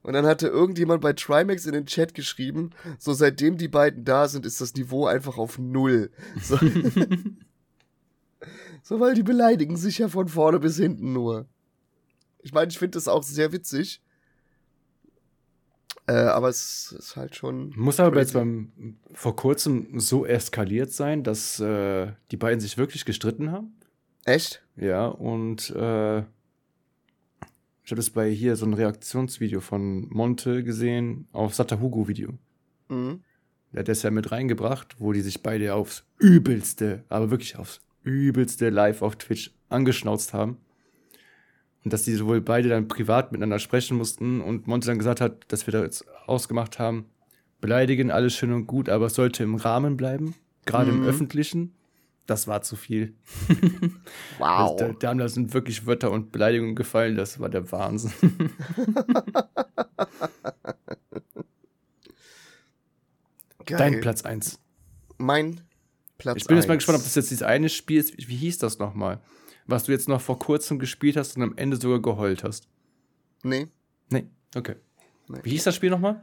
Und 0.03 0.15
dann 0.15 0.25
hatte 0.27 0.49
irgendjemand 0.49 1.03
bei 1.03 1.13
Trimax 1.13 1.67
in 1.67 1.73
den 1.75 1.87
Chat 1.87 2.15
geschrieben, 2.15 2.71
so 2.99 3.13
seitdem 3.13 3.59
die 3.59 3.69
beiden 3.69 4.05
da 4.05 4.29
sind, 4.29 4.47
ist 4.47 4.61
das 4.61 4.75
Niveau 4.75 5.07
einfach 5.07 5.37
auf 5.37 5.59
Null. 5.59 6.11
So, 6.43 6.59
so 8.83 8.99
weil 8.99 9.15
die 9.15 9.23
beleidigen 9.23 9.77
sich 9.77 9.99
ja 9.99 10.09
von 10.09 10.27
vorne 10.29 10.59
bis 10.59 10.77
hinten 10.79 11.13
nur. 11.13 11.47
Ich 12.43 12.53
meine, 12.55 12.71
ich 12.71 12.79
finde 12.79 12.97
das 12.97 13.09
auch 13.09 13.23
sehr 13.23 13.53
witzig. 13.53 14.01
Äh, 16.11 16.27
aber 16.27 16.49
es 16.49 16.93
ist 16.99 17.15
halt 17.15 17.37
schon. 17.37 17.73
Muss 17.77 18.01
aber 18.01 18.19
jetzt 18.19 18.33
crazy. 18.33 18.45
beim 18.45 18.97
vor 19.13 19.37
kurzem 19.37 20.01
so 20.01 20.27
eskaliert 20.27 20.93
sein, 20.93 21.23
dass 21.23 21.61
äh, 21.61 22.09
die 22.33 22.37
beiden 22.37 22.59
sich 22.59 22.77
wirklich 22.77 23.05
gestritten 23.05 23.53
haben. 23.53 23.77
Echt? 24.25 24.61
Ja, 24.75 25.07
und 25.07 25.71
äh, 25.71 26.19
ich 26.19 27.93
habe 27.93 27.97
das 27.97 28.11
bei 28.11 28.29
hier 28.29 28.57
so 28.57 28.67
ein 28.67 28.75
Reaktionsvideo 28.75 29.61
von 29.61 30.09
Monte 30.09 30.65
gesehen 30.65 31.29
auf 31.31 31.55
Satahugo-Video. 31.55 32.33
Mhm. 32.89 33.21
Der 33.73 33.81
hat 33.81 33.89
das 33.89 34.03
ja 34.03 34.11
mit 34.11 34.33
reingebracht, 34.33 34.97
wo 34.99 35.13
die 35.13 35.21
sich 35.21 35.45
beide 35.45 35.75
aufs 35.75 36.05
Übelste, 36.19 37.05
aber 37.09 37.31
wirklich 37.31 37.57
aufs 37.57 37.83
Übelste 38.03 38.71
live 38.71 39.03
auf 39.03 39.15
Twitch 39.15 39.53
angeschnauzt 39.69 40.35
haben. 40.35 40.57
Und 41.85 41.93
dass 41.93 42.03
die 42.03 42.23
wohl 42.25 42.41
beide 42.41 42.69
dann 42.69 42.89
privat 42.89 43.33
miteinander 43.33 43.59
sprechen 43.59 43.97
mussten 43.97 44.41
und 44.41 44.67
Monte 44.67 44.87
dann 44.89 44.99
gesagt 44.99 45.21
hat, 45.21 45.45
dass 45.49 45.67
wir 45.67 45.73
da 45.73 45.83
jetzt 45.83 46.05
ausgemacht 46.27 46.79
haben, 46.79 47.07
beleidigen, 47.61 48.11
alles 48.11 48.35
schön 48.35 48.53
und 48.53 48.67
gut, 48.67 48.89
aber 48.89 49.07
es 49.07 49.15
sollte 49.15 49.43
im 49.43 49.55
Rahmen 49.55 49.97
bleiben, 49.97 50.35
gerade 50.67 50.93
Mhm. 50.93 51.03
im 51.03 51.09
Öffentlichen. 51.09 51.75
Das 52.27 52.47
war 52.47 52.63
zu 52.63 52.77
viel. 52.77 53.15
Wow. 54.39 54.49
Also, 54.73 54.77
da, 54.79 54.93
da 54.93 55.09
haben 55.09 55.19
da 55.19 55.29
sind 55.29 55.53
wirklich 55.53 55.87
Wörter 55.87 56.11
und 56.11 56.33
Beleidigungen 56.33 56.75
gefallen, 56.77 57.17
das 57.17 57.41
war 57.41 57.49
der 57.49 57.71
Wahnsinn. 57.73 58.13
Dein 63.67 64.01
Platz 64.01 64.23
1. 64.23 64.59
Mein 65.19 65.61
Platz 66.19 66.39
Ich 66.39 66.47
bin 66.47 66.57
jetzt 66.57 66.69
mal 66.69 66.77
gespannt, 66.77 66.99
ob 66.99 67.05
das 67.05 67.15
jetzt 67.15 67.31
dieses 67.31 67.43
eine 67.43 67.69
Spiel 67.69 67.99
ist. 68.01 68.17
Wie 68.29 68.37
hieß 68.37 68.59
das 68.59 68.79
nochmal? 68.79 69.21
Was 69.67 69.85
du 69.85 69.93
jetzt 69.93 70.09
noch 70.09 70.21
vor 70.21 70.39
kurzem 70.39 70.79
gespielt 70.79 71.17
hast 71.17 71.37
und 71.37 71.43
am 71.43 71.57
Ende 71.57 71.77
sogar 71.77 72.01
geheult 72.01 72.45
hast. 72.45 72.69
Nee. 73.43 73.69
Nee, 74.11 74.27
okay. 74.55 74.77
Nee. 75.29 75.41
Wie 75.43 75.51
hieß 75.51 75.65
das 75.65 75.77
Spiel 75.77 75.91
nochmal? 75.91 76.23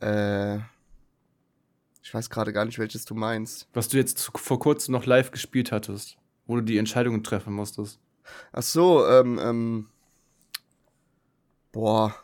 Äh, 0.00 0.58
ich 2.02 2.12
weiß 2.12 2.28
gerade 2.30 2.52
gar 2.52 2.64
nicht, 2.64 2.78
welches 2.78 3.04
du 3.04 3.14
meinst. 3.14 3.68
Was 3.72 3.88
du 3.88 3.96
jetzt 3.96 4.30
vor 4.34 4.58
kurzem 4.58 4.92
noch 4.92 5.06
live 5.06 5.30
gespielt 5.30 5.72
hattest, 5.72 6.18
wo 6.46 6.56
du 6.56 6.62
die 6.62 6.78
Entscheidungen 6.78 7.24
treffen 7.24 7.52
musstest. 7.54 7.98
Ach 8.52 8.62
so, 8.62 9.06
ähm, 9.06 9.38
ähm. 9.42 9.88
Boah. 11.72 12.14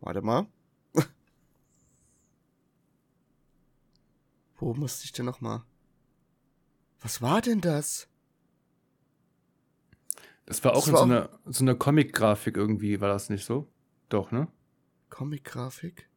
Warte 0.00 0.22
mal. 0.22 0.46
Wo 4.58 4.74
musste 4.74 5.04
ich 5.04 5.12
denn 5.12 5.26
noch 5.26 5.40
mal? 5.40 5.64
Was 7.00 7.22
war 7.22 7.40
denn 7.40 7.60
das? 7.60 8.08
Das 10.46 10.64
war 10.64 10.72
auch 10.72 10.78
Das 10.80 10.88
in 10.88 10.92
war 10.94 10.98
so 11.00 11.04
einer, 11.04 11.28
so 11.46 11.64
einer 11.64 11.74
Comic-Grafik 11.74 12.56
irgendwie, 12.56 13.00
war 13.00 13.08
das 13.08 13.28
nicht 13.28 13.44
so? 13.44 13.68
Doch, 14.08 14.30
ne? 14.30 14.48
Comic-Grafik? 15.10 16.08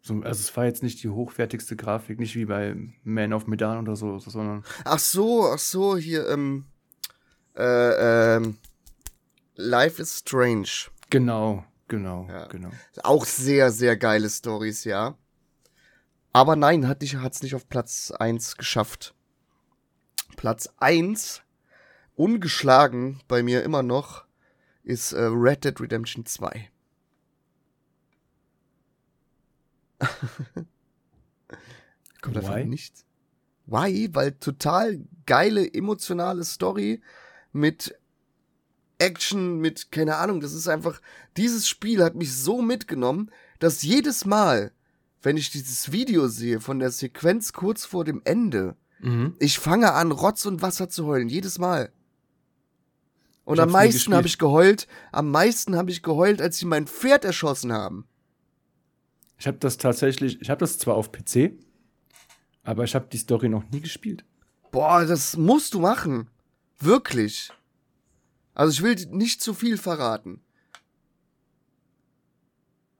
So, 0.00 0.14
also 0.22 0.40
es 0.40 0.56
war 0.56 0.64
jetzt 0.64 0.82
nicht 0.82 1.02
die 1.02 1.08
hochwertigste 1.08 1.76
Grafik, 1.76 2.18
nicht 2.18 2.34
wie 2.34 2.46
bei 2.46 2.74
Man 3.04 3.32
of 3.32 3.46
Medan 3.46 3.78
oder 3.82 3.96
so, 3.96 4.18
sondern 4.18 4.64
Ach 4.84 4.98
so, 4.98 5.46
ach 5.52 5.58
so, 5.58 5.96
hier, 5.96 6.28
ähm. 6.28 6.66
Äh, 7.56 8.36
ähm. 8.36 8.58
Life 9.54 10.00
is 10.00 10.18
Strange. 10.20 10.68
genau, 11.10 11.64
genau, 11.88 12.26
Ja. 12.28 12.46
genau. 12.46 12.70
Auch 13.02 13.24
sehr, 13.24 13.70
sehr 13.72 13.96
geile 13.96 14.30
Stories, 14.30 14.84
ja. 14.84 15.16
Aber 16.32 16.54
nein, 16.56 16.86
hat 16.86 17.00
nicht, 17.00 17.16
hat's 17.16 17.42
nicht 17.42 17.54
auf 17.56 17.68
Platz 17.68 18.12
1 18.12 18.56
geschafft. 18.56 19.14
Platz 20.36 20.68
1, 20.78 21.42
ungeschlagen 22.14 23.20
bei 23.28 23.42
mir 23.42 23.62
immer 23.62 23.82
noch, 23.82 24.24
ist 24.82 25.12
äh, 25.12 25.22
Red 25.22 25.64
Dead 25.64 25.80
Redemption 25.80 26.26
2. 26.26 26.70
Kommt 32.20 32.36
einfach 32.36 32.56
Why? 32.56 32.64
nichts. 32.64 33.04
Why? 33.66 34.08
Weil 34.12 34.32
total 34.32 35.00
geile, 35.26 35.72
emotionale 35.72 36.44
Story 36.44 37.02
mit 37.52 37.94
Action, 38.98 39.58
mit, 39.58 39.92
keine 39.92 40.16
Ahnung, 40.16 40.40
das 40.40 40.52
ist 40.52 40.68
einfach, 40.68 41.00
dieses 41.36 41.68
Spiel 41.68 42.02
hat 42.02 42.14
mich 42.16 42.34
so 42.34 42.62
mitgenommen, 42.62 43.30
dass 43.58 43.82
jedes 43.82 44.24
Mal, 44.24 44.72
wenn 45.22 45.36
ich 45.36 45.50
dieses 45.50 45.92
Video 45.92 46.28
sehe 46.28 46.60
von 46.60 46.78
der 46.78 46.90
Sequenz 46.90 47.52
kurz 47.52 47.84
vor 47.84 48.04
dem 48.04 48.22
Ende, 48.24 48.76
Mhm. 49.00 49.36
ich 49.38 49.58
fange 49.58 49.92
an, 49.92 50.12
Rotz 50.12 50.44
und 50.46 50.62
Wasser 50.62 50.88
zu 50.88 51.06
heulen, 51.06 51.28
jedes 51.28 51.58
Mal. 51.58 51.92
Und 53.44 53.60
am 53.60 53.70
meisten 53.70 54.14
habe 54.14 54.26
ich 54.26 54.38
geheult, 54.38 54.86
am 55.10 55.30
meisten 55.30 55.74
habe 55.76 55.90
ich 55.90 56.02
geheult, 56.02 56.42
als 56.42 56.58
sie 56.58 56.66
mein 56.66 56.86
Pferd 56.86 57.24
erschossen 57.24 57.72
haben. 57.72 58.06
Ich 59.38 59.46
habe 59.46 59.58
das 59.58 59.78
tatsächlich, 59.78 60.40
ich 60.42 60.50
habe 60.50 60.58
das 60.58 60.78
zwar 60.78 60.96
auf 60.96 61.12
PC, 61.12 61.52
aber 62.62 62.84
ich 62.84 62.94
habe 62.94 63.08
die 63.10 63.16
Story 63.16 63.48
noch 63.48 63.64
nie 63.70 63.80
gespielt. 63.80 64.24
Boah, 64.70 65.06
das 65.06 65.36
musst 65.36 65.72
du 65.72 65.80
machen. 65.80 66.28
Wirklich. 66.78 67.50
Also 68.52 68.72
ich 68.72 68.82
will 68.82 68.96
nicht 69.16 69.40
zu 69.40 69.54
viel 69.54 69.78
verraten. 69.78 70.42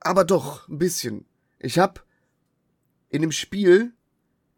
Aber 0.01 0.25
doch, 0.25 0.69
ein 0.69 0.79
bisschen. 0.79 1.27
Ich 1.59 1.79
hab 1.79 2.07
in 3.11 3.21
dem 3.21 3.33
Spiel 3.33 3.93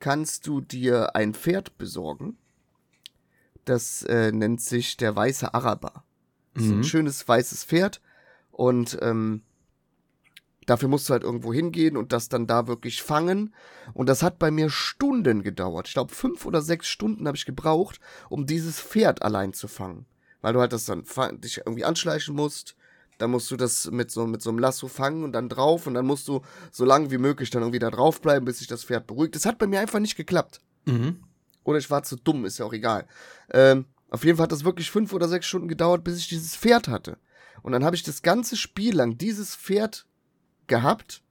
kannst 0.01 0.47
du 0.47 0.61
dir 0.61 1.15
ein 1.15 1.35
Pferd 1.35 1.79
besorgen. 1.79 2.37
Das 3.65 4.03
äh, 4.03 4.33
nennt 4.33 4.61
sich 4.61 4.97
der 4.97 5.15
weiße 5.15 5.55
Araber. 5.55 6.05
Das 6.55 6.65
ist 6.65 6.71
ein 6.71 6.79
Mhm. 6.79 6.85
schönes 6.85 7.29
weißes 7.29 7.65
Pferd 7.65 8.01
und 8.51 8.99
ähm, 9.03 9.43
dafür 10.67 10.89
musst 10.89 11.09
du 11.09 11.13
halt 11.13 11.23
irgendwo 11.23 11.53
hingehen 11.53 11.97
und 11.97 12.13
das 12.13 12.29
dann 12.29 12.47
da 12.47 12.67
wirklich 12.67 13.03
fangen. 13.03 13.55
Und 13.95 14.09
das 14.09 14.23
hat 14.23 14.39
bei 14.39 14.51
mir 14.51 14.71
Stunden 14.71 15.43
gedauert. 15.43 15.87
Ich 15.89 15.95
glaube, 15.95 16.13
fünf 16.15 16.47
oder 16.47 16.63
sechs 16.63 16.89
Stunden 16.89 17.27
habe 17.27 17.37
ich 17.37 17.47
gebraucht, 17.47 18.01
um 18.29 18.47
dieses 18.47 18.81
Pferd 18.81 19.23
allein 19.23 19.53
zu 19.53 19.69
fangen. 19.69 20.07
Weil 20.41 20.55
du 20.55 20.61
halt 20.61 20.73
das 20.73 20.87
dann 20.87 21.05
dich 21.41 21.59
irgendwie 21.59 21.85
anschleichen 21.85 22.35
musst. 22.35 22.75
Dann 23.21 23.31
musst 23.31 23.51
du 23.51 23.57
das 23.57 23.91
mit 23.91 24.11
so, 24.11 24.27
mit 24.27 24.41
so 24.41 24.51
einem 24.51 24.59
Lasso 24.59 24.89
fangen 24.89 25.25
und 25.25 25.33
dann 25.33 25.49
drauf. 25.49 25.87
Und 25.87 25.95
dann 25.95 26.07
musst 26.07 26.27
du 26.27 26.41
so 26.71 26.85
lange 26.85 27.11
wie 27.11 27.19
möglich 27.19 27.51
dann 27.51 27.63
irgendwie 27.63 27.79
da 27.79 27.91
drauf 27.91 28.21
bleiben, 28.21 28.47
bis 28.47 28.59
sich 28.59 28.67
das 28.67 28.85
Pferd 28.85 29.07
beruhigt. 29.07 29.35
Das 29.35 29.45
hat 29.45 29.59
bei 29.59 29.67
mir 29.67 29.81
einfach 29.81 29.99
nicht 29.99 30.17
geklappt. 30.17 30.61
Mhm. 30.87 31.23
Oder 31.65 31.79
ich 31.79 31.91
war 31.91 32.03
zu 32.03 32.17
dumm, 32.17 32.47
ist 32.47 32.59
ja 32.59 32.65
auch 32.65 32.73
egal. 32.73 33.07
Ähm, 33.51 33.85
auf 34.09 34.25
jeden 34.25 34.39
Fall 34.39 34.45
hat 34.45 34.53
das 34.53 34.65
wirklich 34.65 34.91
fünf 34.91 35.13
oder 35.13 35.29
sechs 35.29 35.47
Stunden 35.47 35.69
gedauert, 35.69 36.03
bis 36.03 36.17
ich 36.17 36.29
dieses 36.29 36.57
Pferd 36.57 36.89
hatte. 36.89 37.19
Und 37.63 37.73
dann 37.73 37.85
habe 37.85 37.95
ich 37.95 38.03
das 38.03 38.23
ganze 38.23 38.57
Spiel 38.57 38.97
lang 38.97 39.19
dieses 39.19 39.55
Pferd 39.55 40.07
gehabt. 40.67 41.23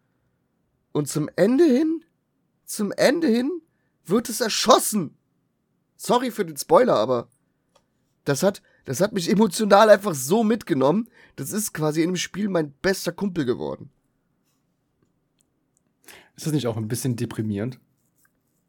Und 0.92 1.08
zum 1.08 1.28
Ende 1.36 1.64
hin, 1.64 2.04
zum 2.66 2.92
Ende 2.92 3.28
hin, 3.28 3.62
wird 4.06 4.30
es 4.30 4.42
erschossen. 4.42 5.18
Sorry 5.96 6.30
für 6.30 6.46
den 6.46 6.58
Spoiler, 6.58 6.96
aber 6.96 7.30
das 8.26 8.44
hat, 8.44 8.62
das 8.90 9.02
hat 9.02 9.14
mich 9.14 9.30
emotional 9.30 9.92
einfach 9.92 10.16
so 10.16 10.44
mitgenommen. 10.44 11.12
Das 11.36 11.52
ist 11.52 11.76
quasi 11.76 12.02
in 12.02 12.10
dem 12.10 12.16
Spiel 12.16 12.50
mein 12.50 12.72
bester 12.72 13.12
Kumpel 13.12 13.46
geworden. 13.46 13.92
Ist 16.36 16.48
das 16.48 16.54
nicht 16.54 16.66
auch 16.66 16.76
ein 16.76 16.88
bisschen 16.88 17.16
deprimierend? 17.16 17.80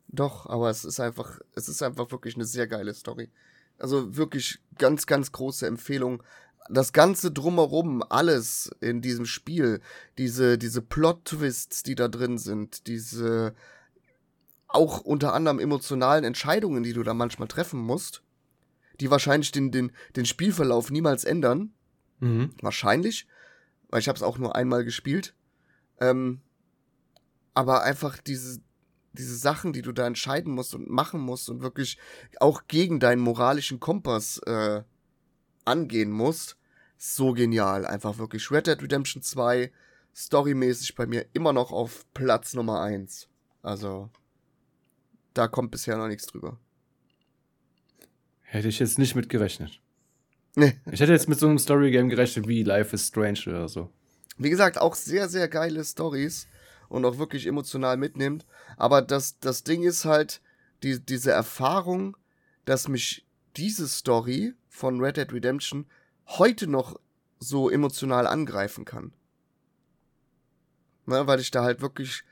Doch, 0.08 0.44
aber 0.44 0.68
es 0.68 0.84
ist 0.84 1.00
einfach, 1.00 1.40
es 1.54 1.70
ist 1.70 1.82
einfach 1.82 2.10
wirklich 2.10 2.34
eine 2.34 2.44
sehr 2.44 2.66
geile 2.66 2.92
Story. 2.92 3.30
Also 3.78 4.14
wirklich 4.14 4.58
ganz, 4.76 5.06
ganz 5.06 5.32
große 5.32 5.66
Empfehlung. 5.66 6.22
Das 6.68 6.92
Ganze 6.92 7.30
drumherum, 7.30 8.02
alles 8.06 8.70
in 8.82 9.00
diesem 9.00 9.24
Spiel, 9.24 9.80
diese, 10.18 10.58
diese 10.58 10.82
Plot-Twists, 10.82 11.82
die 11.82 11.94
da 11.94 12.08
drin 12.08 12.36
sind, 12.36 12.88
diese 12.88 13.54
auch 14.68 15.00
unter 15.00 15.32
anderem 15.32 15.60
emotionalen 15.60 16.24
Entscheidungen, 16.24 16.82
die 16.82 16.92
du 16.92 17.04
da 17.04 17.14
manchmal 17.14 17.48
treffen 17.48 17.80
musst, 17.80 18.22
die 19.00 19.10
wahrscheinlich 19.10 19.52
den, 19.52 19.70
den, 19.70 19.92
den 20.16 20.26
Spielverlauf 20.26 20.90
niemals 20.90 21.24
ändern. 21.24 21.72
Mhm. 22.20 22.50
Wahrscheinlich, 22.60 23.26
weil 23.88 24.00
ich 24.00 24.08
habe 24.08 24.16
es 24.16 24.22
auch 24.22 24.38
nur 24.38 24.54
einmal 24.54 24.84
gespielt. 24.84 25.34
Ähm, 25.98 26.40
aber 27.54 27.82
einfach 27.82 28.18
diese, 28.18 28.60
diese 29.12 29.36
Sachen, 29.36 29.72
die 29.72 29.82
du 29.82 29.92
da 29.92 30.06
entscheiden 30.06 30.54
musst 30.54 30.74
und 30.74 30.88
machen 30.88 31.20
musst 31.20 31.48
und 31.50 31.62
wirklich 31.62 31.98
auch 32.38 32.62
gegen 32.68 33.00
deinen 33.00 33.20
moralischen 33.20 33.80
Kompass 33.80 34.38
äh, 34.46 34.82
angehen 35.64 36.10
musst, 36.10 36.56
so 36.96 37.32
genial. 37.32 37.86
Einfach 37.86 38.18
wirklich 38.18 38.50
Red 38.50 38.66
Dead 38.66 38.82
Redemption 38.82 39.22
2, 39.22 39.72
storymäßig 40.14 40.94
bei 40.94 41.06
mir 41.06 41.26
immer 41.32 41.52
noch 41.52 41.72
auf 41.72 42.06
Platz 42.12 42.54
Nummer 42.54 42.82
1. 42.82 43.28
Also, 43.62 44.10
da 45.34 45.48
kommt 45.48 45.70
bisher 45.70 45.96
noch 45.96 46.08
nichts 46.08 46.26
drüber. 46.26 46.58
Hätte 48.50 48.66
ich 48.66 48.80
jetzt 48.80 48.98
nicht 48.98 49.14
mit 49.14 49.28
gerechnet. 49.28 49.80
Nee. 50.56 50.80
Ich 50.90 50.98
hätte 50.98 51.12
jetzt 51.12 51.28
mit 51.28 51.38
so 51.38 51.46
einem 51.46 51.58
Story-Game 51.58 52.08
gerechnet 52.08 52.48
wie 52.48 52.64
Life 52.64 52.92
is 52.92 53.06
Strange 53.06 53.38
oder 53.46 53.68
so. 53.68 53.92
Wie 54.38 54.50
gesagt, 54.50 54.76
auch 54.76 54.96
sehr, 54.96 55.28
sehr 55.28 55.46
geile 55.46 55.84
Stories 55.84 56.48
und 56.88 57.04
auch 57.04 57.18
wirklich 57.18 57.46
emotional 57.46 57.96
mitnimmt. 57.96 58.44
Aber 58.76 59.02
das, 59.02 59.38
das 59.38 59.62
Ding 59.62 59.84
ist 59.84 60.04
halt, 60.04 60.40
die, 60.82 60.98
diese 60.98 61.30
Erfahrung, 61.30 62.16
dass 62.64 62.88
mich 62.88 63.24
diese 63.56 63.86
Story 63.86 64.54
von 64.68 65.00
Red 65.00 65.18
Dead 65.18 65.32
Redemption 65.32 65.86
heute 66.26 66.66
noch 66.66 66.98
so 67.38 67.70
emotional 67.70 68.26
angreifen 68.26 68.84
kann. 68.84 69.12
Ne, 71.06 71.24
weil 71.28 71.38
ich 71.38 71.52
da 71.52 71.62
halt 71.62 71.82
wirklich 71.82 72.24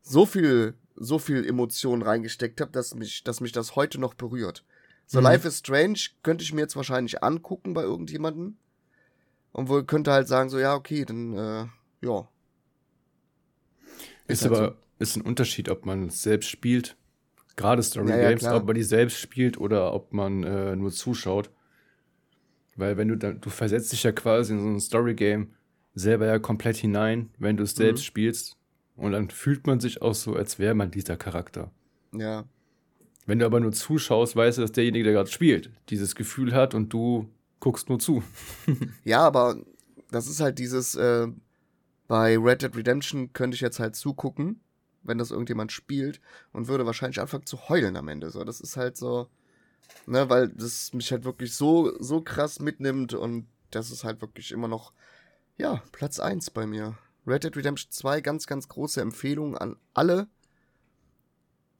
so 0.00 0.26
viel, 0.26 0.74
so 0.94 1.18
viel 1.18 1.44
Emotion 1.44 2.02
reingesteckt 2.02 2.60
habe, 2.60 2.70
dass 2.70 2.94
mich, 2.94 3.24
dass 3.24 3.40
mich 3.40 3.50
das 3.50 3.74
heute 3.74 3.98
noch 3.98 4.14
berührt. 4.14 4.64
So 5.06 5.20
Mhm. 5.20 5.24
Life 5.24 5.46
is 5.48 5.58
Strange 5.58 5.98
könnte 6.22 6.44
ich 6.44 6.52
mir 6.52 6.62
jetzt 6.62 6.76
wahrscheinlich 6.76 7.22
angucken 7.22 7.74
bei 7.74 7.82
irgendjemandem. 7.82 8.56
Und 9.52 9.68
wohl 9.68 9.84
könnte 9.84 10.12
halt 10.12 10.28
sagen, 10.28 10.50
so, 10.50 10.58
ja, 10.58 10.74
okay, 10.74 11.04
dann, 11.04 11.32
äh, 11.34 11.66
ja. 12.06 12.28
Ist, 14.26 14.42
halt 14.44 14.52
aber 14.54 14.76
ist 14.98 15.16
ein 15.16 15.22
Unterschied, 15.22 15.68
ob 15.68 15.86
man 15.86 16.08
es 16.08 16.22
selbst 16.22 16.48
spielt, 16.50 16.96
gerade 17.56 17.82
Story 17.82 18.10
Ja, 18.10 18.16
ja, 18.16 18.30
Games, 18.30 18.40
klar. 18.40 18.56
ob 18.56 18.66
man 18.66 18.74
die 18.74 18.82
selbst 18.82 19.18
spielt 19.18 19.58
oder 19.58 19.92
ob 19.92 20.12
man 20.12 20.42
äh, 20.44 20.76
nur 20.76 20.90
zuschaut. 20.92 21.50
Weil 22.76 22.96
wenn 22.96 23.08
du 23.08 23.16
dann, 23.16 23.40
du 23.40 23.50
versetzt 23.50 23.92
dich 23.92 24.02
ja 24.02 24.12
quasi 24.12 24.52
in 24.54 24.60
so 24.60 24.68
ein 24.68 24.80
Story 24.80 25.14
Game 25.14 25.54
selber 25.94 26.26
ja 26.26 26.38
komplett 26.38 26.76
hinein, 26.76 27.30
wenn 27.38 27.56
du 27.56 27.62
es 27.64 27.74
selbst 27.74 28.02
Mhm. 28.02 28.04
spielst. 28.04 28.56
Und 28.96 29.12
dann 29.12 29.30
fühlt 29.30 29.66
man 29.66 29.80
sich 29.80 30.02
auch 30.02 30.14
so, 30.14 30.34
als 30.34 30.58
wäre 30.58 30.74
man 30.74 30.90
dieser 30.90 31.16
Charakter. 31.16 31.70
so, 32.12 32.18
ja. 32.18 32.44
Wenn 33.26 33.38
du 33.38 33.46
aber 33.46 33.60
nur 33.60 33.72
zuschaust, 33.72 34.36
weißt 34.36 34.58
du, 34.58 34.62
dass 34.62 34.72
derjenige, 34.72 35.04
der 35.04 35.12
gerade 35.14 35.30
spielt, 35.30 35.70
dieses 35.88 36.14
Gefühl 36.14 36.54
hat 36.54 36.74
und 36.74 36.92
du 36.92 37.30
guckst 37.60 37.88
nur 37.88 37.98
zu. 37.98 38.22
Ja, 39.04 39.20
aber 39.20 39.56
das 40.10 40.26
ist 40.26 40.40
halt 40.40 40.58
dieses, 40.58 40.94
äh, 40.94 41.28
bei 42.06 42.36
Red 42.38 42.62
Dead 42.62 42.76
Redemption 42.76 43.32
könnte 43.32 43.54
ich 43.54 43.60
jetzt 43.60 43.80
halt 43.80 43.96
zugucken, 43.96 44.60
wenn 45.02 45.18
das 45.18 45.30
irgendjemand 45.30 45.72
spielt 45.72 46.20
und 46.52 46.68
würde 46.68 46.86
wahrscheinlich 46.86 47.20
anfangen 47.20 47.46
zu 47.46 47.68
heulen 47.68 47.96
am 47.96 48.08
Ende. 48.08 48.30
So, 48.30 48.44
das 48.44 48.60
ist 48.60 48.76
halt 48.76 48.96
so, 48.96 49.28
ne, 50.06 50.28
weil 50.28 50.48
das 50.48 50.92
mich 50.92 51.10
halt 51.10 51.24
wirklich 51.24 51.54
so, 51.54 51.92
so 52.00 52.20
krass 52.20 52.60
mitnimmt 52.60 53.14
und 53.14 53.46
das 53.70 53.90
ist 53.90 54.04
halt 54.04 54.20
wirklich 54.20 54.52
immer 54.52 54.68
noch, 54.68 54.92
ja, 55.56 55.82
Platz 55.92 56.20
1 56.20 56.50
bei 56.50 56.66
mir. 56.66 56.96
Red 57.26 57.44
Dead 57.44 57.56
Redemption 57.56 57.90
2, 57.90 58.20
ganz, 58.20 58.46
ganz 58.46 58.68
große 58.68 59.00
Empfehlung 59.00 59.56
an 59.56 59.76
alle. 59.94 60.28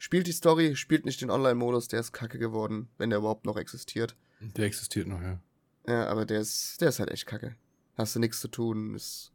Spielt 0.05 0.27
die 0.27 0.33
Story, 0.33 0.77
spielt 0.77 1.07
nicht 1.07 1.23
den 1.23 1.31
Online-Modus, 1.31 1.89
der 1.89 2.01
ist 2.01 2.13
kacke 2.13 2.39
geworden, 2.39 2.91
wenn 2.99 3.09
der 3.09 3.21
überhaupt 3.21 3.47
noch 3.47 3.57
existiert. 3.57 4.15
Der 4.39 4.67
existiert 4.67 5.07
noch, 5.09 5.23
ja. 5.23 5.41
Ja, 5.89 6.09
aber 6.09 6.27
der 6.27 6.41
ist, 6.41 6.79
der 6.83 6.91
ist 6.91 6.99
halt 6.99 7.11
echt 7.11 7.25
kacke. 7.25 7.57
Hast 7.97 8.15
du 8.15 8.21
nichts 8.21 8.39
zu 8.39 8.49
tun, 8.49 8.95
ist. 8.95 9.33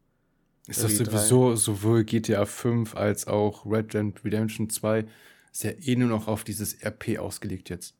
Ist 0.67 0.83
das 0.83 0.95
sowieso 0.95 1.55
sowohl 1.55 2.03
GTA 2.03 2.45
5 2.45 2.95
als 2.95 3.25
auch 3.25 3.65
Red 3.65 3.95
Dead 3.95 4.13
Redemption 4.23 4.69
2 4.69 5.07
ist 5.51 5.63
ja 5.63 5.71
eh 5.71 5.95
nur 5.95 6.07
noch 6.07 6.27
auf 6.27 6.43
dieses 6.43 6.79
RP 6.85 7.17
ausgelegt 7.17 7.71
jetzt. 7.71 7.95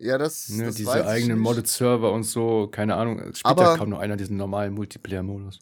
Ja, 0.00 0.18
das. 0.18 0.48
Ne, 0.48 0.64
das 0.64 0.74
diese 0.74 1.06
eigenen 1.06 1.38
nicht. 1.38 1.44
modded 1.44 1.68
Server 1.68 2.10
und 2.12 2.24
so, 2.24 2.66
keine 2.66 2.96
Ahnung, 2.96 3.20
es 3.20 3.38
spielt 3.38 3.46
Aber- 3.52 3.62
ja 3.62 3.76
kaum 3.76 3.90
noch 3.90 4.00
einer 4.00 4.16
diesen 4.16 4.36
normalen 4.36 4.74
Multiplayer-Modus. 4.74 5.60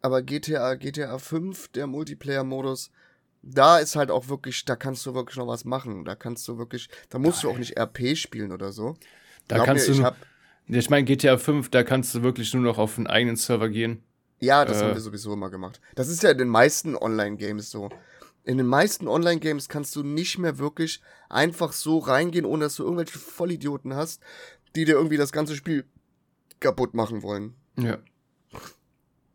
Aber 0.00 0.22
GTA, 0.22 0.76
GTA 0.76 1.18
5, 1.18 1.68
der 1.68 1.86
Multiplayer-Modus, 1.86 2.90
da 3.48 3.78
ist 3.78 3.96
halt 3.96 4.10
auch 4.10 4.28
wirklich, 4.28 4.64
da 4.64 4.76
kannst 4.76 5.06
du 5.06 5.14
wirklich 5.14 5.36
noch 5.36 5.46
was 5.46 5.64
machen. 5.64 6.04
Da 6.04 6.14
kannst 6.14 6.46
du 6.48 6.58
wirklich, 6.58 6.88
da 7.10 7.18
musst 7.18 7.42
du 7.42 7.50
auch 7.50 7.58
nicht 7.58 7.78
RP 7.78 8.16
spielen 8.16 8.52
oder 8.52 8.72
so. 8.72 8.96
Da 9.48 9.56
Glaub 9.56 9.66
kannst 9.66 9.88
mir, 9.88 9.94
du, 9.94 10.00
ich 10.00 10.04
hab, 10.04 10.16
ich 10.68 10.90
meine, 10.90 11.04
GTA 11.04 11.38
5, 11.38 11.70
da 11.70 11.84
kannst 11.84 12.14
du 12.14 12.22
wirklich 12.22 12.52
nur 12.54 12.62
noch 12.64 12.78
auf 12.78 12.98
einen 12.98 13.06
eigenen 13.06 13.36
Server 13.36 13.68
gehen. 13.68 14.02
Ja, 14.40 14.64
das 14.64 14.80
Äh. 14.80 14.84
haben 14.84 14.94
wir 14.94 15.00
sowieso 15.00 15.32
immer 15.32 15.48
gemacht. 15.50 15.80
Das 15.94 16.08
ist 16.08 16.22
ja 16.22 16.30
in 16.30 16.38
den 16.38 16.48
meisten 16.48 16.96
Online-Games 16.96 17.70
so. 17.70 17.88
In 18.44 18.58
den 18.58 18.66
meisten 18.66 19.08
Online-Games 19.08 19.68
kannst 19.68 19.94
du 19.96 20.02
nicht 20.02 20.38
mehr 20.38 20.58
wirklich 20.58 21.00
einfach 21.28 21.72
so 21.72 21.98
reingehen, 21.98 22.44
ohne 22.44 22.64
dass 22.64 22.76
du 22.76 22.82
irgendwelche 22.84 23.18
Vollidioten 23.18 23.94
hast, 23.94 24.20
die 24.76 24.84
dir 24.84 24.92
irgendwie 24.96 25.16
das 25.16 25.32
ganze 25.32 25.56
Spiel 25.56 25.84
kaputt 26.60 26.94
machen 26.94 27.22
wollen. 27.22 27.54
Ja. 27.78 27.98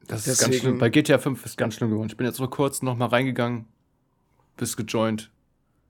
Das 0.07 0.28
ist 0.28 0.39
ganz 0.39 0.39
Deswegen- 0.39 0.62
schlimm. 0.62 0.78
Bei 0.80 0.89
GTA 0.89 1.18
5 1.20 1.45
ist 1.45 1.57
ganz 1.57 1.76
schlimm 1.76 1.89
geworden. 1.91 2.09
Ich 2.09 2.18
bin 2.18 2.26
jetzt 2.28 2.38
vor 2.38 2.49
kurzem 2.49 2.86
noch 2.86 2.97
mal 2.97 3.05
reingegangen, 3.07 3.66
bis 4.62 4.78
gejoint, 4.78 5.32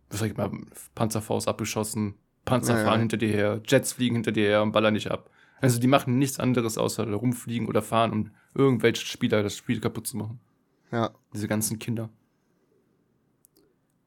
sag 0.09 0.31
ich 0.31 0.37
mal, 0.37 0.49
Panzerfaust 0.95 1.49
abgeschossen, 1.49 2.15
Panzer 2.45 2.73
Ja, 2.75 2.79
ja. 2.79 2.85
fahren 2.85 2.99
hinter 3.01 3.17
dir 3.17 3.27
her, 3.27 3.61
Jets 3.67 3.91
fliegen 3.91 4.15
hinter 4.15 4.31
dir 4.31 4.45
her 4.47 4.63
und 4.63 4.71
ballern 4.71 4.93
dich 4.93 5.11
ab. 5.11 5.29
Also 5.59 5.77
die 5.77 5.87
machen 5.87 6.17
nichts 6.17 6.39
anderes 6.39 6.77
außer 6.77 7.11
rumfliegen 7.11 7.67
oder 7.67 7.81
fahren, 7.81 8.11
um 8.13 8.31
irgendwelche 8.55 9.05
Spieler 9.05 9.43
das 9.43 9.57
Spiel 9.57 9.81
kaputt 9.81 10.07
zu 10.07 10.15
machen. 10.15 10.39
Ja. 10.89 11.11
Diese 11.33 11.49
ganzen 11.49 11.79
Kinder. 11.79 12.09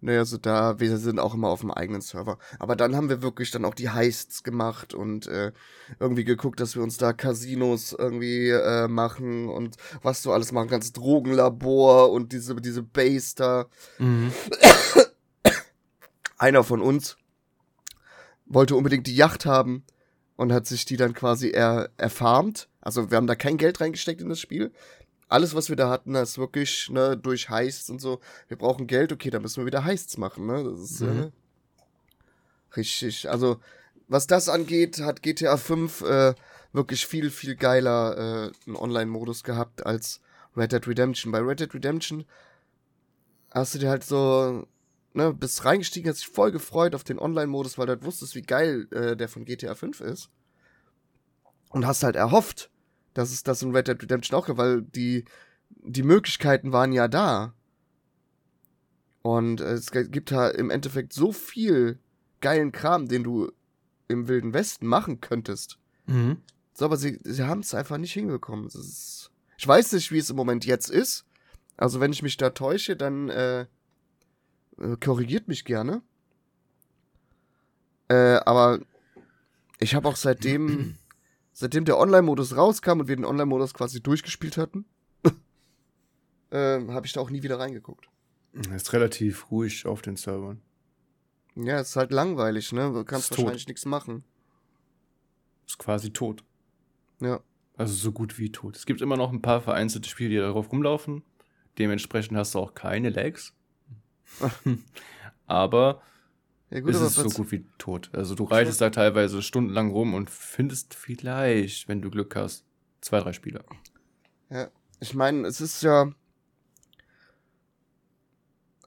Naja, 0.05 0.19
also 0.19 0.37
da, 0.37 0.79
wir 0.81 0.99
sind 0.99 1.19
auch 1.19 1.33
immer 1.33 1.49
auf 1.49 1.63
dem 1.63 1.71
eigenen 1.71 2.03
Server. 2.03 2.37
Aber 2.59 2.77
dann 2.77 2.95
haben 2.95 3.09
wir 3.09 3.23
wirklich 3.23 3.51
dann 3.51 3.65
auch 3.65 3.73
die 3.73 3.89
Heists 3.89 4.43
gemacht 4.43 4.93
und 4.93 5.27
äh, 5.29 5.53
irgendwie 5.99 6.25
geguckt, 6.25 6.61
dass 6.61 6.77
wir 6.77 6.83
uns 6.83 6.99
da 6.99 7.15
Casinos 7.15 7.97
irgendwie 7.99 8.51
äh, 8.51 8.87
machen 8.87 9.49
und 9.49 9.79
was 10.03 10.21
du 10.21 10.31
alles 10.31 10.53
machen 10.53 10.69
kannst. 10.69 10.99
Drogenlabor 10.99 12.13
und 12.13 12.33
diese, 12.33 12.55
diese 12.57 12.83
Base 12.83 13.35
da. 13.35 13.67
Einer 16.37 16.65
von 16.65 16.83
uns 16.83 17.17
wollte 18.45 18.77
unbedingt 18.77 19.07
die 19.07 19.17
Yacht 19.17 19.47
haben 19.47 19.85
und 20.37 20.53
hat 20.53 20.67
sich 20.67 20.85
die 20.85 20.99
dann 20.99 21.15
quasi 21.15 21.49
er, 21.49 21.89
erfarmt. 21.97 22.69
Also 22.83 23.11
wir 23.11 23.17
haben 23.17 23.27
da 23.27 23.37
kein 23.37 23.57
Geld 23.57 23.81
reingesteckt 23.81 24.21
in 24.21 24.29
das 24.29 24.39
Spiel. 24.39 24.71
Alles, 25.29 25.55
was 25.55 25.69
wir 25.69 25.77
da 25.77 25.91
hatten, 25.91 26.15
ist 26.15 26.39
wirklich 26.39 26.91
ne, 26.91 27.17
durch 27.17 27.49
Heists 27.51 27.91
und 27.91 28.01
so. 28.01 28.21
Wir 28.49 28.59
brauchen 28.59 28.87
Geld, 28.87 29.13
okay, 29.13 29.31
dann 29.31 29.43
müssen 29.43 29.59
wir 29.63 29.67
wieder 29.67 29.85
Heists 29.85 30.17
machen. 30.19 30.47
Ne? 30.47 30.65
Das 30.65 30.81
ist 30.81 31.01
Mhm. 31.01 31.09
äh, 31.09 31.31
richtig. 32.77 33.29
Also 33.31 33.59
was 34.09 34.27
das 34.27 34.49
angeht, 34.49 35.01
hat 35.01 35.23
GTA 35.23 35.57
5 35.57 36.03
äh, 36.03 36.35
wirklich 36.73 37.07
viel, 37.07 37.31
viel 37.31 37.57
geiler 37.57 38.17
äh, 38.17 38.53
einen 38.67 38.77
Online-Modus 38.77 39.45
gehabt 39.45 39.87
als 39.87 40.21
Red 40.57 40.73
Dead 40.73 40.87
Redemption. 40.87 41.33
Bei 41.33 41.39
Red 41.39 41.61
Dead 41.61 41.73
Redemption 41.73 42.25
hast 43.51 43.75
du 43.75 43.79
dir 43.79 43.89
halt 43.89 44.05
so, 44.05 44.67
ne, 45.15 45.33
bist 45.33 45.65
reingestiegen, 45.65 46.11
hast 46.11 46.21
dich 46.21 46.29
voll 46.29 46.53
gefreut 46.53 46.95
auf 46.95 47.05
den 47.05 47.19
Online-Modus, 47.19 47.79
weil 47.79 47.87
du 47.87 47.93
halt 47.93 48.05
wusstest, 48.05 48.35
wie 48.35 48.43
geil 48.43 48.87
äh, 48.93 49.17
der 49.17 49.29
von 49.29 49.45
GTA 49.45 49.75
5 49.75 50.01
ist. 50.01 50.29
Und 51.71 51.87
hast 51.87 52.03
halt 52.03 52.17
erhofft, 52.17 52.71
dass 53.15 53.33
es 53.33 53.43
das 53.43 53.63
in 53.63 53.75
Red 53.75 53.89
Dead 53.89 54.03
Redemption 54.03 54.39
auch 54.39 54.47
gibt, 54.47 54.59
weil 54.59 54.83
die, 54.83 55.25
die 55.71 56.03
Möglichkeiten 56.03 56.73
waren 56.73 56.93
ja 56.93 57.09
da. 57.09 57.55
Und 59.23 59.61
es 59.61 59.91
gibt 59.91 60.33
halt 60.33 60.57
im 60.57 60.71
Endeffekt 60.71 61.15
so 61.15 61.33
viel 61.33 61.99
geilen 62.41 62.73
Kram, 62.73 63.09
den 63.09 63.25
du 63.25 63.51
im 64.09 64.29
Wilden 64.29 64.53
Westen 64.53 64.87
machen 64.87 65.21
könntest. 65.21 65.79
Mhm. 66.07 66.39
So, 66.75 66.85
aber 66.85 66.97
sie, 66.97 67.21
sie 67.25 67.45
haben 67.45 67.61
es 67.61 67.73
einfach 67.73 67.97
nicht 67.97 68.13
hinbekommen. 68.13 68.67
Ist, 68.67 69.31
ich 69.57 69.67
weiß 69.67 69.93
nicht, 69.93 70.13
wie 70.13 70.19
es 70.19 70.31
im 70.31 70.37
Moment 70.37 70.67
jetzt 70.67 70.91
ist. 70.91 71.25
Also, 71.77 72.01
wenn 72.01 72.13
ich 72.13 72.23
mich 72.23 72.37
da 72.37 72.51
täusche, 72.51 72.97
dann 72.97 73.29
äh, 73.31 73.63
äh, 74.79 74.97
korrigiert 75.03 75.49
mich 75.49 75.65
gerne. 75.65 76.03
Äh, 78.09 78.41
aber 78.45 78.81
ich 79.79 79.95
habe 79.95 80.09
auch 80.09 80.17
seitdem, 80.17 80.99
seitdem 81.55 81.87
der 81.87 81.99
Online-Modus 81.99 82.57
rauskam 82.57 83.01
und 83.01 83.09
wir 83.09 83.17
den 83.17 83.25
Online-Modus 83.25 83.73
quasi 83.73 84.03
durchgespielt 84.03 84.59
hatten, 84.59 84.85
äh, 86.51 86.87
habe 86.89 87.07
ich 87.07 87.13
da 87.15 87.21
auch 87.21 87.31
nie 87.31 87.43
wieder 87.43 87.59
reingeguckt. 87.59 88.11
Ist 88.53 88.93
relativ 88.93 89.51
ruhig 89.51 89.87
auf 89.87 90.03
den 90.03 90.17
Servern. 90.17 90.61
Ja, 91.57 91.81
ist 91.81 91.97
halt 91.97 92.13
langweilig, 92.13 92.73
ne? 92.73 92.93
Du 92.93 93.05
kannst 93.05 93.31
Ist 93.31 93.39
wahrscheinlich 93.39 93.69
nichts 93.69 93.87
machen. 93.87 94.25
ist 95.67 95.79
quasi 95.79 96.11
tot. 96.11 96.45
Ja. 97.21 97.41
Also 97.77 97.95
so 97.95 98.13
gut 98.13 98.39
wie 98.39 98.53
tot. 98.53 98.77
Es 98.77 98.87
gibt 98.87 99.01
immer 99.01 99.17
noch 99.17 99.33
ein 99.33 99.43
paar 99.43 99.61
vereinzelte 99.61 100.09
Spiele, 100.09 100.31
die 100.31 100.37
darauf 100.37 100.71
rumlaufen. 100.71 101.23
Dementsprechend 101.79 102.37
hast 102.37 102.55
du 102.55 102.61
auch 102.61 102.75
keine 102.75 103.11
Lags. 103.11 103.55
aber 105.47 106.03
Ja, 106.75 106.81
gut, 106.81 106.93
es 106.93 107.01
ist 107.01 107.15
so 107.15 107.29
gut 107.29 107.53
wie 107.53 107.65
tot. 107.79 108.11
Also 108.13 108.35
du 108.35 108.43
reitest 108.43 108.81
da 108.81 108.91
teilweise 108.91 109.43
stundenlang 109.43 109.93
rum 109.93 110.13
und 110.13 110.29
findest 110.29 110.95
vielleicht, 110.95 111.87
wenn 111.87 112.03
du 112.03 112.11
Glück 112.11 112.35
hast, 112.35 112.65
zwei, 113.01 113.21
drei 113.21 113.33
Spieler. 113.33 113.65
Ja, 114.51 114.69
ich 114.99 115.15
meine, 115.15 115.47
es 115.47 115.61
ist 115.61 115.85
ja. 115.85 116.11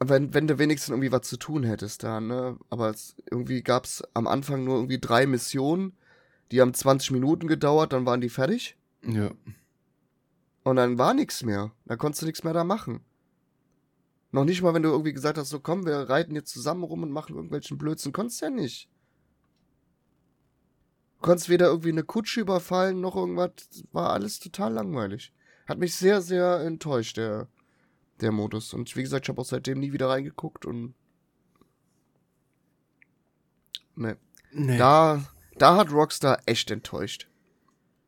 Wenn, 0.01 0.33
wenn 0.33 0.47
du 0.47 0.59
wenigstens 0.59 0.89
irgendwie 0.89 1.13
was 1.13 1.21
zu 1.21 1.37
tun 1.37 1.63
hättest 1.63 2.03
da, 2.03 2.19
ne? 2.19 2.57
Aber 2.69 2.89
es, 2.89 3.15
irgendwie 3.31 3.63
gab 3.63 3.85
es 3.85 4.03
am 4.13 4.27
Anfang 4.27 4.65
nur 4.65 4.75
irgendwie 4.75 4.99
drei 4.99 5.25
Missionen, 5.25 5.93
die 6.51 6.59
haben 6.59 6.73
20 6.73 7.11
Minuten 7.11 7.47
gedauert, 7.47 7.93
dann 7.93 8.05
waren 8.05 8.19
die 8.19 8.29
fertig. 8.29 8.75
Ja. 9.01 9.31
Und 10.63 10.75
dann 10.75 10.97
war 10.97 11.13
nichts 11.13 11.41
mehr. 11.41 11.71
Da 11.85 11.95
konntest 11.95 12.21
du 12.21 12.25
nichts 12.25 12.43
mehr 12.43 12.53
da 12.53 12.65
machen. 12.65 12.99
Noch 14.31 14.43
nicht 14.43 14.61
mal, 14.61 14.73
wenn 14.73 14.83
du 14.83 14.89
irgendwie 14.89 15.13
gesagt 15.13 15.37
hast, 15.37 15.49
so 15.49 15.59
komm, 15.59 15.85
wir 15.85 16.09
reiten 16.09 16.35
jetzt 16.35 16.51
zusammen 16.51 16.83
rum 16.83 17.03
und 17.03 17.11
machen 17.11 17.35
irgendwelchen 17.35 17.77
Blödsinn. 17.77 18.11
Konntest 18.11 18.41
ja 18.41 18.49
nicht. 18.49 18.89
Du 21.15 21.21
konntest 21.21 21.49
weder 21.49 21.67
irgendwie 21.67 21.89
eine 21.89 22.03
Kutsche 22.03 22.41
überfallen, 22.41 23.01
noch 23.01 23.15
irgendwas. 23.15 23.51
War 23.91 24.11
alles 24.11 24.39
total 24.39 24.73
langweilig. 24.73 25.33
Hat 25.65 25.79
mich 25.79 25.95
sehr, 25.95 26.21
sehr 26.21 26.59
enttäuscht, 26.61 27.17
der, 27.17 27.47
der 28.21 28.31
Modus. 28.31 28.73
Und 28.73 28.95
wie 28.95 29.01
gesagt, 29.01 29.25
ich 29.25 29.29
habe 29.29 29.41
auch 29.41 29.45
seitdem 29.45 29.79
nie 29.79 29.93
wieder 29.93 30.09
reingeguckt 30.09 30.65
und. 30.65 30.93
Ne. 33.95 34.17
Nee. 34.51 34.77
Da, 34.77 35.23
da 35.57 35.77
hat 35.77 35.91
Rockstar 35.91 36.39
echt 36.45 36.69
enttäuscht. 36.69 37.27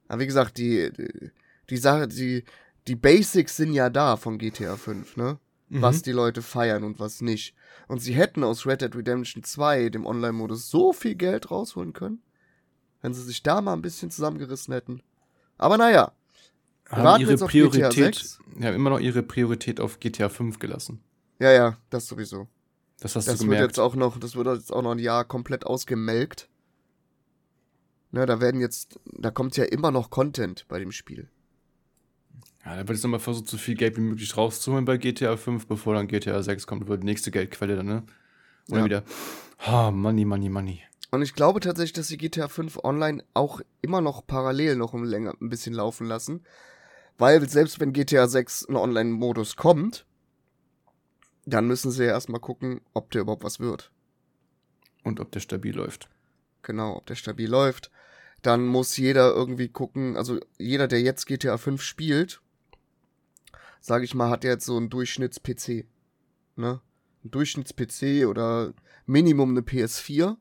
Aber 0.08 0.22
wie 0.22 0.28
gesagt, 0.28 0.58
die, 0.58 0.92
die, 0.92 1.32
die 1.70 1.78
Sache, 1.78 2.08
die, 2.08 2.44
die 2.88 2.96
Basics 2.96 3.58
sind 3.58 3.74
ja 3.74 3.90
da 3.90 4.18
von 4.18 4.38
GTA 4.38 4.76
5, 4.76 5.18
ne? 5.18 5.40
Mhm. 5.70 5.82
Was 5.84 6.02
die 6.02 6.12
Leute 6.12 6.42
feiern 6.42 6.84
und 6.84 7.00
was 7.00 7.22
nicht. 7.22 7.54
Und 7.88 8.00
sie 8.00 8.14
hätten 8.14 8.44
aus 8.44 8.66
Red 8.66 8.82
Dead 8.82 8.96
Redemption 8.96 9.44
2, 9.44 9.90
dem 9.90 10.06
Online-Modus, 10.06 10.70
so 10.70 10.94
viel 10.94 11.16
Geld 11.16 11.52
rausholen 11.52 11.94
können, 11.94 12.22
wenn 13.02 13.14
sie 13.14 13.22
sich 13.24 13.44
da 13.44 13.62
mal 13.62 13.74
ein 13.74 13.82
bisschen 13.84 14.10
zusammengerissen 14.12 14.74
hätten. 14.74 15.02
Aber 15.58 15.78
naja, 15.78 16.12
haben 16.90 17.04
warten 17.04 17.22
ihre 17.22 17.32
jetzt 17.32 17.44
auf 17.44 17.52
GTA 17.52 17.70
Priorität, 17.70 18.16
6. 18.16 18.40
haben 18.64 18.76
immer 18.76 18.90
noch 18.90 19.00
ihre 19.00 19.22
Priorität 19.22 19.80
auf 19.80 20.00
GTA 20.00 20.30
5 20.30 20.58
gelassen. 20.60 21.02
ja, 21.40 21.52
ja, 21.52 21.78
das 21.92 22.08
sowieso. 22.08 22.48
Das 23.00 23.16
hast 23.16 23.28
Das 23.28 23.36
du 23.36 23.42
wird 23.44 23.52
gemerkt. 23.52 23.72
jetzt 23.72 23.80
auch 23.80 23.96
noch, 23.96 24.20
das 24.20 24.36
wird 24.36 24.48
jetzt 24.48 24.74
auch 24.74 24.82
noch 24.82 24.92
ein 24.92 25.00
Jahr 25.00 25.24
komplett 25.24 25.66
ausgemelkt. 25.66 26.50
Ne, 28.12 28.26
da 28.26 28.42
werden 28.42 28.60
jetzt, 28.60 29.00
da 29.06 29.30
kommt 29.30 29.56
ja 29.56 29.66
immer 29.66 29.92
noch 29.92 30.10
Content 30.10 30.66
bei 30.68 30.80
dem 30.80 30.92
Spiel. 30.92 31.30
Ja, 32.70 32.76
da 32.76 32.88
wird 32.88 32.98
jetzt 32.98 33.04
nochmal 33.04 33.20
versucht, 33.20 33.48
so 33.48 33.58
viel 33.58 33.74
Geld 33.74 33.98
wie 33.98 34.02
möglich 34.02 34.38
rauszuholen 34.38 34.86
bei 34.86 34.98
GTA 34.98 35.38
5, 35.38 35.66
bevor 35.66 35.96
dann 35.96 36.08
GTA 36.08 36.44
6 36.44 36.68
kommt, 36.68 36.88
wird 36.88 37.02
die 37.02 37.06
nächste 37.08 37.32
Geldquelle 37.32 37.76
dann, 37.76 37.88
ne? 37.88 38.04
Dann 38.68 38.80
Ja. 38.80 38.86
wieder, 38.86 39.04
ha, 39.58 39.90
money, 39.90 40.24
money, 40.24 40.50
money. 40.50 40.84
Und 41.10 41.24
ich 41.24 41.34
glaube 41.34 41.62
tatsächlich, 41.62 41.94
dass 41.94 42.10
sie 42.10 42.18
GTA 42.18 42.48
5 42.48 42.78
online 42.84 43.24
auch 43.34 43.62
immer 43.82 44.02
noch 44.02 44.28
parallel 44.28 44.76
noch 44.76 44.94
ein, 44.94 45.04
länger, 45.04 45.34
ein 45.42 45.50
bisschen 45.50 45.74
laufen 45.74 46.06
lassen. 46.06 46.44
Weil 47.18 47.50
selbst 47.50 47.80
wenn 47.80 47.92
GTA 47.92 48.28
6 48.28 48.70
ein 48.70 48.76
Online-Modus 48.76 49.56
kommt, 49.56 50.06
dann 51.48 51.66
müssen 51.66 51.90
sie 51.90 52.06
ja 52.06 52.12
erstmal 52.12 52.40
gucken, 52.40 52.82
ob 52.94 53.10
der 53.10 53.22
überhaupt 53.22 53.44
was 53.44 53.60
wird. 53.60 53.92
Und 55.04 55.20
ob 55.20 55.32
der 55.32 55.40
stabil 55.40 55.76
läuft. 55.76 56.08
Genau, 56.62 56.98
ob 56.98 57.08
der 57.08 57.16
stabil 57.16 57.50
läuft. 57.50 57.90
Dann 58.44 58.68
muss 58.68 58.96
jeder 58.96 59.34
irgendwie 59.34 59.70
gucken, 59.70 60.16
also 60.16 60.40
jeder, 60.60 60.88
der 60.88 61.02
jetzt 61.02 61.26
GTA 61.26 61.58
5 61.58 61.82
spielt, 61.82 62.42
sage 63.80 64.06
ich 64.06 64.16
mal, 64.16 64.30
hat 64.30 64.44
jetzt 64.44 64.66
so 64.66 64.78
einen 64.78 64.90
Durchschnitts-PC. 64.90 65.86
Ne? 66.56 66.82
Ein 67.24 67.32
Durchschnitts-PC 67.32 68.28
oder 68.28 68.74
Minimum 69.06 69.52
eine 69.52 69.62
PS4. 69.62 70.38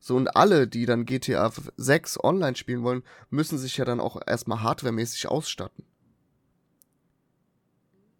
So, 0.00 0.16
und 0.16 0.36
alle, 0.36 0.68
die 0.68 0.86
dann 0.86 1.06
GTA 1.06 1.52
6 1.76 2.22
online 2.22 2.56
spielen 2.56 2.82
wollen, 2.82 3.02
müssen 3.30 3.58
sich 3.58 3.76
ja 3.76 3.84
dann 3.84 4.00
auch 4.00 4.20
erstmal 4.26 4.62
hardwaremäßig 4.62 5.28
ausstatten. 5.28 5.84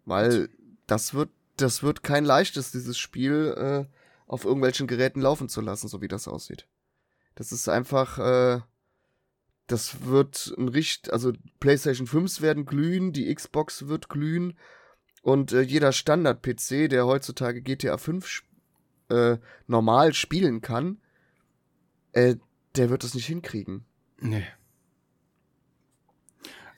Weil 0.05 0.49
das 0.87 1.13
wird, 1.13 1.29
das 1.57 1.83
wird 1.83 2.03
kein 2.03 2.25
leichtes, 2.25 2.71
dieses 2.71 2.97
Spiel 2.97 3.53
äh, 3.57 3.95
auf 4.27 4.45
irgendwelchen 4.45 4.87
Geräten 4.87 5.21
laufen 5.21 5.49
zu 5.49 5.61
lassen, 5.61 5.87
so 5.87 6.01
wie 6.01 6.07
das 6.07 6.27
aussieht. 6.27 6.67
Das 7.35 7.51
ist 7.51 7.69
einfach, 7.69 8.17
äh, 8.19 8.61
das 9.71 10.05
wird 10.05 10.53
ein 10.57 10.67
Richt, 10.67 11.11
also 11.13 11.31
PlayStation 11.59 12.07
5 12.07 12.41
werden 12.41 12.65
glühen, 12.65 13.13
die 13.13 13.33
Xbox 13.33 13.87
wird 13.87 14.09
glühen 14.09 14.57
und 15.21 15.51
äh, 15.53 15.61
jeder 15.61 15.91
Standard-PC, 15.91 16.89
der 16.89 17.05
heutzutage 17.05 17.61
GTA 17.61 17.97
5 17.97 18.25
sp- 18.27 18.47
äh, 19.09 19.37
normal 19.67 20.13
spielen 20.13 20.61
kann, 20.61 20.99
äh, 22.13 22.35
der 22.75 22.89
wird 22.89 23.03
das 23.03 23.13
nicht 23.13 23.25
hinkriegen. 23.25 23.85
Nee. 24.19 24.45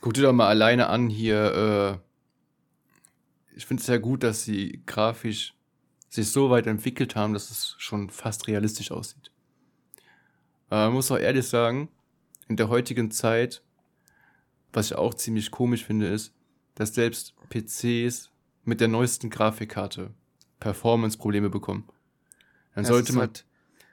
Guck 0.00 0.14
dir 0.14 0.22
doch 0.22 0.32
mal 0.32 0.48
alleine 0.48 0.88
an 0.88 1.08
hier, 1.08 2.00
äh, 2.02 3.56
ich 3.56 3.66
finde 3.66 3.80
es 3.80 3.86
sehr 3.86 4.00
gut, 4.00 4.22
dass 4.22 4.44
sie 4.44 4.82
grafisch 4.86 5.54
sich 6.08 6.30
so 6.30 6.50
weit 6.50 6.66
entwickelt 6.66 7.16
haben, 7.16 7.32
dass 7.32 7.50
es 7.50 7.74
schon 7.78 8.10
fast 8.10 8.48
realistisch 8.48 8.90
aussieht. 8.90 9.30
Äh, 10.70 10.74
man 10.86 10.94
muss 10.94 11.10
auch 11.10 11.18
ehrlich 11.18 11.46
sagen, 11.46 11.88
in 12.48 12.56
der 12.56 12.68
heutigen 12.68 13.10
Zeit, 13.10 13.62
was 14.72 14.86
ich 14.86 14.94
auch 14.96 15.14
ziemlich 15.14 15.50
komisch 15.50 15.84
finde, 15.84 16.08
ist, 16.08 16.32
dass 16.74 16.94
selbst 16.94 17.34
PCs 17.50 18.30
mit 18.64 18.80
der 18.80 18.88
neuesten 18.88 19.30
Grafikkarte 19.30 20.14
Performance-Probleme 20.60 21.50
bekommen. 21.50 21.88
Dann 22.74 22.84
Ja, 22.84 22.90
sollte 22.92 23.12
man, 23.12 23.20
halt, 23.28 23.44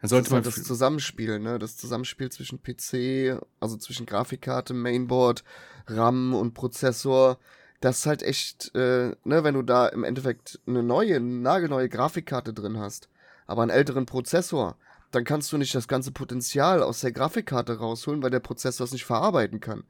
dann 0.02 0.10
das 0.10 0.10
sollte 0.10 0.30
man, 0.32 0.44
halt 0.44 0.46
das 0.46 0.64
Zusammenspiel, 0.64 1.40
ne? 1.40 1.60
Das 1.60 1.78
Zusammenspiel 1.78 2.32
zwischen 2.32 2.62
PC, 2.62 3.42
also 3.60 3.78
zwischen 3.78 4.06
Grafikkarte, 4.06 4.74
Mainboard, 4.74 5.44
RAM 5.88 6.34
und 6.34 6.54
Prozessor. 6.54 7.40
Das 7.82 8.00
ist 8.00 8.06
halt 8.06 8.24
echt, 8.24 8.74
äh, 8.76 9.16
ne, 9.24 9.44
wenn 9.44 9.54
du 9.56 9.62
da 9.64 9.88
im 9.88 10.04
Endeffekt 10.04 10.60
eine 10.68 10.84
neue, 10.84 11.20
nagelneue 11.20 11.90
Grafikkarte 11.90 12.54
drin 12.54 12.78
hast, 12.78 13.10
aber 13.48 13.62
einen 13.62 13.72
älteren 13.72 14.06
Prozessor, 14.06 14.78
dann 15.12 15.24
kannst 15.24 15.52
du 15.52 15.58
nicht 15.58 15.74
das 15.76 15.88
ganze 15.88 16.12
Potenzial 16.12 16.84
aus 16.84 17.02
der 17.02 17.12
Grafikkarte 17.12 17.78
rausholen, 17.80 18.22
weil 18.22 18.30
der 18.30 18.40
Prozessor 18.40 18.86
es 18.86 18.92
nicht 18.92 19.06
verarbeiten 19.06 19.60
kann. 19.60 19.84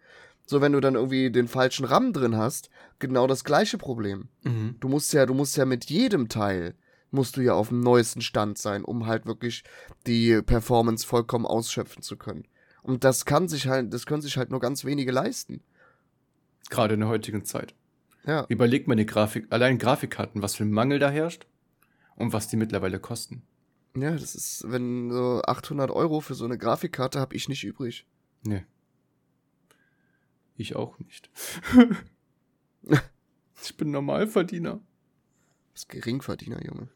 So, 0.45 0.61
wenn 0.61 0.71
du 0.71 0.79
dann 0.79 0.95
irgendwie 0.95 1.29
den 1.29 1.47
falschen 1.47 1.85
RAM 1.85 2.11
drin 2.13 2.35
hast, 2.35 2.69
genau 2.97 3.27
das 3.27 3.43
gleiche 3.43 3.77
Problem. 3.77 4.29
mhm. 4.43 4.75
Du 4.79 4.87
musst 4.87 5.13
ja, 5.13 5.25
du 5.25 5.33
musst 5.33 5.57
ja 5.57 5.65
mit 5.65 5.85
jedem 5.85 6.29
Teil 6.29 6.75
musst 7.11 7.37
du 7.37 7.41
ja 7.41 7.53
auf 7.53 7.69
dem 7.69 7.81
neuesten 7.81 8.21
Stand 8.21 8.57
sein, 8.57 8.83
um 8.83 9.07
halt 9.07 9.25
wirklich 9.25 9.63
die 10.05 10.41
Performance 10.41 11.05
vollkommen 11.05 11.45
ausschöpfen 11.45 12.03
zu 12.03 12.17
können. 12.17 12.45
Und 12.81 13.03
das 13.03 13.25
kann 13.25 13.47
sich 13.47 13.67
halt, 13.67 13.93
das 13.93 14.05
können 14.05 14.21
sich 14.21 14.37
halt 14.37 14.51
nur 14.51 14.59
ganz 14.59 14.85
wenige 14.85 15.11
leisten. 15.11 15.61
gerade 16.69 16.93
in 16.93 16.99
der 16.99 17.09
heutigen 17.09 17.45
Zeit. 17.45 17.73
Ja, 18.25 18.45
Überlegt 18.47 18.87
mal 18.87 18.95
die 18.95 19.05
Grafik, 19.05 19.47
allein 19.49 19.77
Grafikkarten, 19.77 20.41
was 20.41 20.55
für 20.55 20.63
ein 20.63 20.71
Mangel 20.71 20.99
da 20.99 21.09
herrscht 21.09 21.47
und 22.15 22.33
was 22.33 22.47
die 22.47 22.57
mittlerweile 22.57 22.99
kosten. 22.99 23.41
Ja, 23.95 24.11
das 24.11 24.35
ist, 24.35 24.63
wenn 24.67 25.11
so 25.11 25.41
800 25.45 25.91
Euro 25.91 26.21
für 26.21 26.35
so 26.35 26.45
eine 26.45 26.57
Grafikkarte 26.57 27.19
habe 27.19 27.35
ich 27.35 27.49
nicht 27.49 27.63
übrig. 27.63 28.05
Nee. 28.43 28.63
Ich 30.55 30.75
auch 30.75 30.99
nicht. 30.99 31.29
ich 33.63 33.77
bin 33.77 33.91
Normalverdiener. 33.91 34.79
Das 35.73 35.87
Geringverdiener, 35.87 36.63
Junge. 36.65 36.89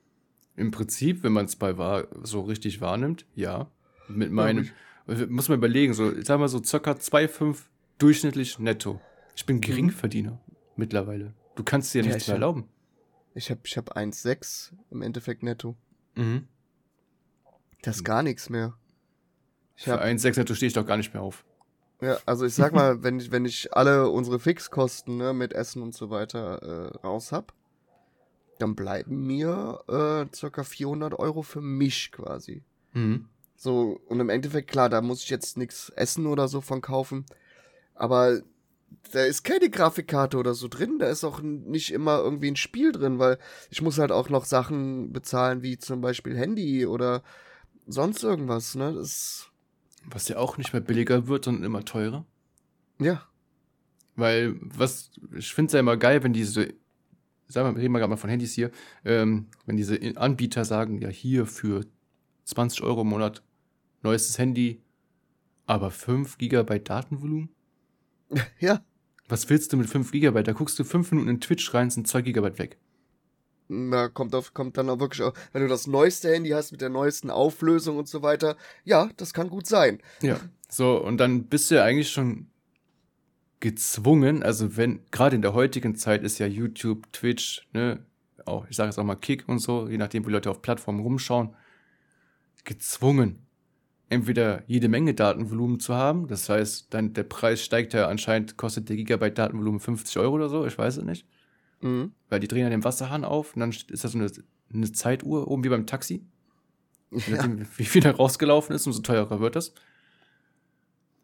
Im 0.55 0.71
Prinzip, 0.71 1.23
wenn 1.23 1.31
man 1.33 1.45
es 1.45 1.55
bei 1.55 1.77
wahr, 1.77 2.07
so 2.23 2.41
richtig 2.41 2.81
wahrnimmt, 2.81 3.25
ja. 3.35 3.71
Mit 4.07 4.31
meinem, 4.31 4.69
muss 5.29 5.49
man 5.49 5.57
überlegen, 5.57 5.93
so, 5.93 6.11
ich 6.13 6.25
sag 6.25 6.39
mal 6.39 6.49
so 6.49 6.61
circa 6.63 6.91
2,5 6.91 7.57
durchschnittlich 7.97 8.59
netto. 8.59 8.99
Ich 9.35 9.45
bin 9.45 9.61
Geringverdiener 9.61 10.39
mittlerweile. 10.75 11.33
Du 11.55 11.63
kannst 11.63 11.93
dir 11.93 12.01
Ja, 12.01 12.07
nichts 12.07 12.23
ich 12.23 12.27
mehr 12.27 12.35
hab- 12.35 12.41
erlauben. 12.41 12.67
Ich 13.35 13.49
habe 13.49 13.61
ich 13.63 13.77
hab 13.77 13.95
1,6 13.97 14.73
im 14.91 15.01
Endeffekt 15.01 15.41
netto. 15.41 15.75
Mhm. 16.15 16.47
Das 17.83 17.97
ist 17.97 18.03
gar 18.03 18.23
nichts 18.23 18.49
mehr. 18.49 18.73
Ich 19.75 19.83
Für 19.83 19.93
hab, 19.93 20.01
1,6 20.01 20.39
netto 20.39 20.55
stehe 20.55 20.67
ich 20.67 20.73
doch 20.73 20.85
gar 20.85 20.97
nicht 20.97 21.13
mehr 21.13 21.21
auf. 21.21 21.45
Ja, 22.01 22.17
also 22.25 22.45
ich 22.45 22.55
sag 22.55 22.73
mal, 22.73 23.03
wenn 23.03 23.19
ich, 23.19 23.31
wenn 23.31 23.45
ich 23.45 23.73
alle 23.75 24.09
unsere 24.09 24.39
Fixkosten 24.39 25.17
ne, 25.17 25.33
mit 25.33 25.53
Essen 25.53 25.81
und 25.81 25.93
so 25.93 26.09
weiter 26.09 26.91
äh, 26.93 26.97
raus 27.05 27.31
hab, 27.31 27.53
dann 28.59 28.75
bleiben 28.75 29.27
mir 29.27 29.79
äh, 29.87 30.35
circa 30.35 30.63
400 30.63 31.13
Euro 31.19 31.41
für 31.41 31.61
mich 31.61 32.11
quasi. 32.11 32.63
Mhm. 32.93 33.27
So, 33.55 33.99
und 34.07 34.19
im 34.19 34.29
Endeffekt, 34.29 34.69
klar, 34.69 34.89
da 34.89 35.01
muss 35.01 35.23
ich 35.23 35.29
jetzt 35.29 35.57
nichts 35.57 35.89
essen 35.89 36.25
oder 36.27 36.47
so 36.47 36.61
von 36.61 36.81
kaufen, 36.81 37.25
aber 37.95 38.41
da 39.11 39.23
ist 39.23 39.43
keine 39.43 39.69
Grafikkarte 39.69 40.37
oder 40.37 40.53
so 40.53 40.67
drin, 40.67 40.99
da 40.99 41.07
ist 41.07 41.23
auch 41.23 41.41
nicht 41.41 41.91
immer 41.91 42.19
irgendwie 42.19 42.51
ein 42.51 42.55
Spiel 42.55 42.91
drin, 42.91 43.19
weil 43.19 43.37
ich 43.69 43.81
muss 43.81 43.97
halt 43.97 44.11
auch 44.11 44.29
noch 44.29 44.45
Sachen 44.45 45.11
bezahlen, 45.11 45.63
wie 45.63 45.77
zum 45.77 46.01
Beispiel 46.01 46.37
Handy 46.37 46.85
oder 46.85 47.23
sonst 47.87 48.23
irgendwas, 48.23 48.75
ne, 48.75 48.93
das 48.93 49.49
Was 50.05 50.27
ja 50.27 50.37
auch 50.37 50.57
nicht 50.57 50.73
mehr 50.73 50.81
billiger 50.81 51.27
wird, 51.27 51.45
sondern 51.45 51.63
immer 51.63 51.85
teurer. 51.85 52.25
Ja. 52.99 53.23
Weil, 54.15 54.55
was, 54.61 55.11
ich 55.35 55.53
finde 55.53 55.67
es 55.67 55.73
ja 55.73 55.79
immer 55.79 55.97
geil, 55.97 56.23
wenn 56.23 56.33
diese, 56.33 56.73
sagen 57.47 57.75
wir, 57.75 57.81
reden 57.81 57.93
wir 57.93 57.99
gerade 57.99 58.09
mal 58.09 58.17
von 58.17 58.29
Handys 58.29 58.53
hier, 58.53 58.71
ähm, 59.05 59.47
wenn 59.65 59.77
diese 59.77 59.99
Anbieter 60.17 60.65
sagen, 60.65 61.01
ja, 61.01 61.09
hier 61.09 61.45
für 61.45 61.85
20 62.45 62.83
Euro 62.83 63.01
im 63.01 63.07
Monat 63.07 63.43
neuestes 64.01 64.37
Handy, 64.37 64.81
aber 65.65 65.91
5 65.91 66.37
GB 66.37 66.79
Datenvolumen? 66.79 67.49
Ja. 68.59 68.83
Was 69.29 69.49
willst 69.49 69.71
du 69.71 69.77
mit 69.77 69.87
5 69.87 70.11
GB? 70.11 70.43
Da 70.43 70.51
guckst 70.51 70.77
du 70.77 70.83
5 70.83 71.11
Minuten 71.11 71.29
in 71.29 71.39
Twitch 71.39 71.73
rein, 71.73 71.89
sind 71.89 72.07
2 72.07 72.21
GB 72.21 72.57
weg. 72.57 72.77
Na, 73.73 74.07
kommt, 74.09 74.35
auf, 74.35 74.53
kommt 74.53 74.77
dann 74.77 74.89
auch 74.89 74.99
wirklich 74.99 75.21
auch, 75.21 75.33
wenn 75.51 75.61
du 75.61 75.67
das 75.67 75.87
neueste 75.87 76.31
Handy 76.31 76.49
hast 76.49 76.71
mit 76.71 76.81
der 76.81 76.89
neuesten 76.89 77.29
Auflösung 77.29 77.97
und 77.97 78.07
so 78.07 78.21
weiter. 78.21 78.55
Ja, 78.83 79.09
das 79.17 79.33
kann 79.33 79.49
gut 79.49 79.67
sein. 79.67 79.99
Ja. 80.21 80.39
So, 80.69 80.97
und 80.97 81.17
dann 81.17 81.45
bist 81.45 81.69
du 81.69 81.75
ja 81.75 81.83
eigentlich 81.83 82.11
schon 82.11 82.47
gezwungen, 83.59 84.43
also 84.43 84.75
wenn, 84.75 84.99
gerade 85.11 85.37
in 85.37 85.41
der 85.41 85.53
heutigen 85.53 85.95
Zeit 85.95 86.21
ist 86.23 86.37
ja 86.37 86.47
YouTube, 86.47 87.11
Twitch, 87.13 87.65
ne, 87.71 88.05
auch, 88.45 88.67
ich 88.69 88.75
sage 88.75 88.89
jetzt 88.89 88.99
auch 88.99 89.05
mal 89.05 89.15
Kick 89.15 89.47
und 89.47 89.59
so, 89.59 89.87
je 89.87 89.97
nachdem, 89.97 90.25
wie 90.25 90.31
Leute 90.31 90.51
auf 90.51 90.61
Plattformen 90.61 90.99
rumschauen, 90.99 91.55
gezwungen, 92.65 93.45
entweder 94.09 94.63
jede 94.67 94.89
Menge 94.89 95.13
Datenvolumen 95.13 95.79
zu 95.79 95.95
haben, 95.95 96.27
das 96.27 96.49
heißt, 96.49 96.93
dann 96.93 97.13
der 97.13 97.23
Preis 97.23 97.63
steigt 97.63 97.93
ja 97.93 98.07
anscheinend, 98.07 98.57
kostet 98.57 98.89
der 98.89 98.97
Gigabyte 98.97 99.37
Datenvolumen 99.37 99.79
50 99.79 100.17
Euro 100.17 100.35
oder 100.35 100.49
so, 100.49 100.65
ich 100.65 100.77
weiß 100.77 100.97
es 100.97 101.03
nicht. 101.05 101.25
Mhm. 101.83 102.13
Weil 102.29 102.39
die 102.39 102.47
drehen 102.47 102.63
ja 102.63 102.69
den 102.69 102.83
Wasserhahn 102.83 103.25
auf 103.25 103.55
und 103.55 103.59
dann 103.59 103.71
ist 103.71 104.03
da 104.03 104.07
so 104.07 104.17
eine, 104.17 104.31
eine 104.73 104.91
Zeituhr 104.91 105.47
oben 105.47 105.63
wie 105.63 105.69
beim 105.69 105.85
Taxi. 105.85 106.25
Ja. 107.11 107.35
nachdem, 107.35 107.67
wie 107.77 107.85
viel 107.85 108.01
da 108.01 108.11
rausgelaufen 108.11 108.75
ist, 108.75 108.87
umso 108.87 109.01
teurer 109.01 109.39
wird 109.39 109.55
das. 109.55 109.73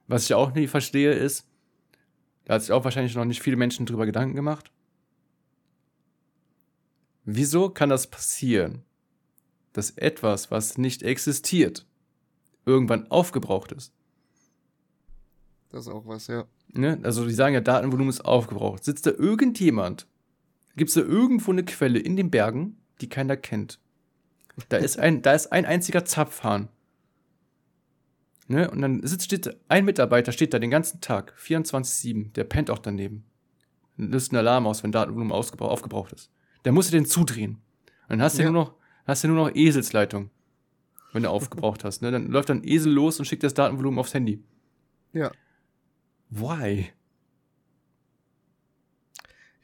Was 0.07 0.25
ich 0.25 0.33
auch 0.35 0.53
nie 0.53 0.67
verstehe, 0.67 1.13
ist, 1.13 1.47
da 2.45 2.55
hat 2.55 2.61
sich 2.61 2.71
auch 2.71 2.83
wahrscheinlich 2.83 3.15
noch 3.15 3.25
nicht 3.25 3.41
viele 3.41 3.55
Menschen 3.55 3.85
drüber 3.85 4.05
Gedanken 4.05 4.35
gemacht. 4.35 4.71
Wieso 7.25 7.69
kann 7.69 7.89
das 7.89 8.07
passieren, 8.07 8.83
dass 9.73 9.91
etwas, 9.91 10.51
was 10.51 10.77
nicht 10.77 11.03
existiert, 11.03 11.85
irgendwann 12.65 13.09
aufgebraucht 13.09 13.71
ist? 13.71 13.93
Das 15.69 15.85
ist 15.85 15.93
auch 15.93 16.05
was, 16.07 16.27
ja. 16.27 16.45
Ne? 16.73 16.99
Also 17.03 17.25
die 17.25 17.33
sagen 17.33 17.53
ja, 17.53 17.61
Datenvolumen 17.61 18.09
ist 18.09 18.25
aufgebraucht. 18.25 18.83
Sitzt 18.83 19.05
da 19.05 19.11
irgendjemand? 19.11 20.07
Gibt 20.79 20.87
es 20.87 20.95
da 20.95 21.01
irgendwo 21.01 21.51
eine 21.51 21.65
Quelle 21.65 21.99
in 21.99 22.15
den 22.15 22.31
Bergen, 22.31 22.77
die 23.01 23.09
keiner 23.09 23.35
kennt? 23.35 23.79
Da 24.69 24.77
ist 24.77 24.97
ein, 24.97 25.21
da 25.21 25.33
ist 25.33 25.51
ein 25.51 25.65
einziger 25.65 26.05
Zapfhahn. 26.05 26.69
Ne? 28.47 28.71
Und 28.71 28.81
dann 28.81 29.05
sitzt, 29.05 29.25
steht 29.25 29.57
ein 29.67 29.83
Mitarbeiter, 29.83 30.31
steht 30.31 30.53
da 30.53 30.59
den 30.59 30.69
ganzen 30.71 31.01
Tag, 31.01 31.33
24-7, 31.37 32.31
der 32.31 32.45
pennt 32.45 32.69
auch 32.71 32.79
daneben. 32.79 33.25
Löst 33.97 34.31
einen 34.31 34.39
Alarm 34.39 34.67
aus, 34.67 34.81
wenn 34.81 34.93
Datenvolumen 34.93 35.33
aufgebraucht 35.33 36.13
ist. 36.13 36.31
Der 36.63 36.71
muss 36.71 36.89
den 36.89 37.05
zudrehen. 37.05 37.55
Und 38.03 38.11
dann 38.11 38.21
hast 38.21 38.37
du 38.37 38.43
Ja. 38.43 38.49
nur 38.49 38.63
noch, 38.63 38.73
hast 39.05 39.25
du 39.25 39.27
nur 39.27 39.47
noch 39.49 39.53
Eselsleitung, 39.53 40.29
wenn 41.11 41.23
du 41.23 41.29
aufgebraucht 41.29 41.83
hast. 41.83 42.01
Ne? 42.01 42.09
Dann 42.09 42.27
läuft 42.31 42.47
dann 42.47 42.59
ein 42.59 42.67
Esel 42.67 42.93
los 42.93 43.19
und 43.19 43.25
schickt 43.25 43.43
das 43.43 43.53
Datenvolumen 43.53 43.99
aufs 43.99 44.13
Handy. 44.13 44.41
Ja. 45.11 45.29
Why? 46.29 46.93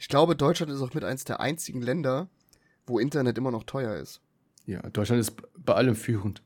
Ich 0.05 0.09
glaube, 0.09 0.35
Deutschland 0.35 0.71
ist 0.71 0.81
auch 0.81 0.93
mit 0.93 1.03
eins 1.03 1.23
der 1.23 1.39
einzigen 1.39 1.81
Länder, 1.81 2.29
wo 2.85 2.99
Internet 2.99 3.39
immer 3.39 3.49
noch 3.49 3.63
teuer 3.63 3.95
ist. 3.95 4.21
Ja, 4.67 4.79
Deutschland 4.89 5.19
ist 5.19 5.33
bei 5.57 5.73
allem 5.73 5.95
führend. 5.95 6.43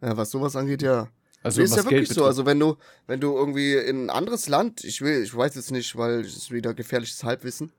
Ja, 0.00 0.16
was 0.16 0.32
sowas 0.32 0.56
angeht, 0.56 0.82
ja. 0.82 1.06
Also 1.44 1.60
Nee, 1.60 1.66
ist 1.66 1.76
ja 1.76 1.84
wirklich 1.84 2.08
so. 2.08 2.24
Also 2.24 2.44
wenn 2.44 2.58
du, 2.58 2.74
wenn 3.06 3.20
du 3.20 3.36
irgendwie 3.36 3.74
in 3.74 4.06
ein 4.06 4.10
anderes 4.10 4.48
Land, 4.48 4.82
ich 4.82 5.00
will, 5.00 5.22
ich 5.22 5.32
weiß 5.32 5.54
jetzt 5.54 5.70
nicht, 5.70 5.94
weil 5.94 6.22
es 6.22 6.36
ist 6.36 6.50
wieder 6.50 6.74
gefährliches 6.74 7.22
Halbwissen. 7.22 7.70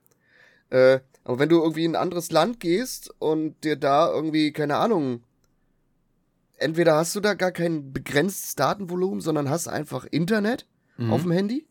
Äh, 0.70 1.00
aber 1.22 1.38
wenn 1.38 1.50
du 1.50 1.60
irgendwie 1.62 1.84
in 1.84 1.92
ein 1.94 2.00
anderes 2.00 2.30
Land 2.30 2.58
gehst 2.58 3.14
und 3.18 3.62
dir 3.62 3.76
da 3.76 4.10
irgendwie, 4.10 4.54
keine 4.54 4.76
Ahnung, 4.76 5.22
entweder 6.56 6.96
hast 6.96 7.14
du 7.14 7.20
da 7.20 7.34
gar 7.34 7.52
kein 7.52 7.92
begrenztes 7.92 8.54
Datenvolumen, 8.54 9.20
sondern 9.20 9.50
hast 9.50 9.68
einfach 9.68 10.06
Internet 10.06 10.64
Mhm. 10.96 11.12
auf 11.12 11.22
dem 11.24 11.32
Handy 11.32 11.65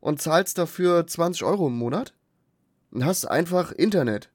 und 0.00 0.20
zahlst 0.20 0.58
dafür 0.58 1.06
20 1.06 1.44
Euro 1.44 1.68
im 1.68 1.76
Monat 1.76 2.14
und 2.90 3.04
hast 3.04 3.26
einfach 3.26 3.72
Internet. 3.72 4.30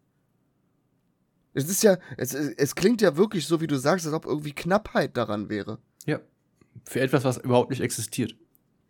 Es 1.54 1.70
ist 1.70 1.84
ja, 1.84 1.98
es, 2.18 2.34
es 2.34 2.76
klingt 2.76 3.02
ja 3.02 3.16
wirklich 3.16 3.46
so, 3.46 3.62
wie 3.62 3.68
du 3.68 3.78
sagst, 3.78 4.06
als 4.06 4.16
ob 4.16 4.26
irgendwie 4.26 4.54
Knappheit 4.54 5.16
daran 5.18 5.50
wäre. 5.50 5.80
ja. 6.06 6.20
Für 6.86 7.02
etwas, 7.02 7.24
was 7.24 7.38
überhaupt 7.38 7.70
nicht 7.70 7.82
existiert. 7.82 8.36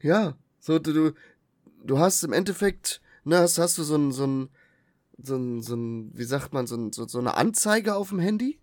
Ja, 0.01 0.37
so 0.59 0.79
du, 0.79 1.13
du, 1.83 1.99
hast 1.99 2.23
im 2.23 2.31
Endeffekt, 2.31 3.01
ne, 3.25 3.39
hast, 3.39 3.57
hast 3.57 3.77
du 3.77 3.83
so 3.83 3.97
ein, 3.97 4.13
so 4.13 4.25
ein, 4.25 4.49
so 5.21 5.35
ein, 5.35 5.61
so 5.61 5.75
ein, 5.75 6.17
wie 6.17 6.23
sagt 6.23 6.53
man, 6.53 6.65
so, 6.65 6.77
ein, 6.77 6.93
so, 6.93 7.05
so 7.07 7.19
eine 7.19 7.35
Anzeige 7.35 7.95
auf 7.95 8.09
dem 8.09 8.19
Handy, 8.19 8.57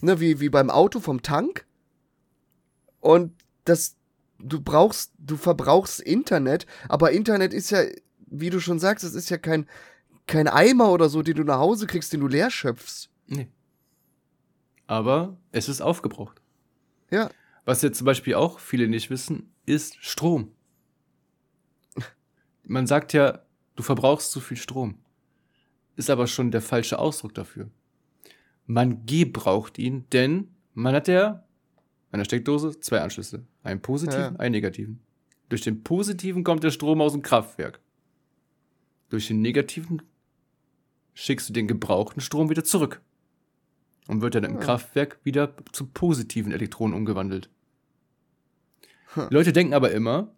ne, 0.00 0.20
wie, 0.20 0.40
wie 0.40 0.48
beim 0.48 0.70
Auto 0.70 1.00
vom 1.00 1.20
Tank. 1.20 1.66
Und 3.00 3.34
das, 3.64 3.96
du 4.42 4.60
brauchst, 4.60 5.12
du 5.18 5.36
verbrauchst 5.36 6.00
Internet, 6.00 6.66
aber 6.88 7.12
Internet 7.12 7.52
ist 7.52 7.70
ja, 7.70 7.82
wie 8.26 8.50
du 8.50 8.60
schon 8.60 8.78
sagst, 8.78 9.04
es 9.04 9.14
ist 9.14 9.30
ja 9.30 9.38
kein, 9.38 9.66
kein 10.26 10.48
Eimer 10.48 10.92
oder 10.92 11.08
so, 11.08 11.22
den 11.22 11.36
du 11.36 11.44
nach 11.44 11.58
Hause 11.58 11.86
kriegst, 11.86 12.12
den 12.12 12.20
du 12.20 12.28
leer 12.28 12.50
schöpfst. 12.50 13.10
Nee. 13.26 13.48
Aber 14.86 15.36
es 15.52 15.68
ist 15.68 15.80
aufgebraucht. 15.80 16.40
Ja. 17.10 17.30
Was 17.64 17.82
jetzt 17.82 17.98
zum 17.98 18.04
Beispiel 18.04 18.34
auch 18.34 18.58
viele 18.58 18.88
nicht 18.88 19.10
wissen, 19.10 19.52
ist 19.66 19.96
Strom. 20.04 20.52
Man 22.64 22.86
sagt 22.86 23.12
ja, 23.12 23.42
du 23.76 23.82
verbrauchst 23.82 24.30
zu 24.32 24.40
viel 24.40 24.56
Strom. 24.56 24.98
Ist 25.96 26.10
aber 26.10 26.26
schon 26.26 26.50
der 26.50 26.62
falsche 26.62 26.98
Ausdruck 26.98 27.34
dafür. 27.34 27.70
Man 28.66 29.04
gebraucht 29.06 29.78
ihn, 29.78 30.06
denn 30.10 30.54
man 30.74 30.94
hat 30.94 31.08
ja 31.08 31.44
an 32.12 32.18
der 32.18 32.24
Steckdose 32.24 32.80
zwei 32.80 33.00
Anschlüsse. 33.00 33.44
Einen 33.62 33.80
positiven, 33.82 34.34
Ja. 34.34 34.40
einen 34.40 34.52
negativen. 34.52 35.00
Durch 35.48 35.62
den 35.62 35.82
positiven 35.82 36.44
kommt 36.44 36.62
der 36.64 36.70
Strom 36.70 37.00
aus 37.00 37.12
dem 37.12 37.22
Kraftwerk. 37.22 37.80
Durch 39.08 39.26
den 39.28 39.40
negativen 39.42 40.02
schickst 41.14 41.48
du 41.48 41.52
den 41.52 41.66
gebrauchten 41.66 42.20
Strom 42.20 42.50
wieder 42.50 42.64
zurück. 42.64 43.00
Und 44.06 44.22
wird 44.22 44.34
dann 44.34 44.44
im 44.44 44.54
Ja. 44.54 44.60
Kraftwerk 44.60 45.20
wieder 45.24 45.54
zu 45.72 45.86
positiven 45.86 46.52
Elektronen 46.52 46.96
umgewandelt. 46.96 47.50
Hm. 49.14 49.28
Leute 49.30 49.52
denken 49.52 49.74
aber 49.74 49.90
immer, 49.92 50.32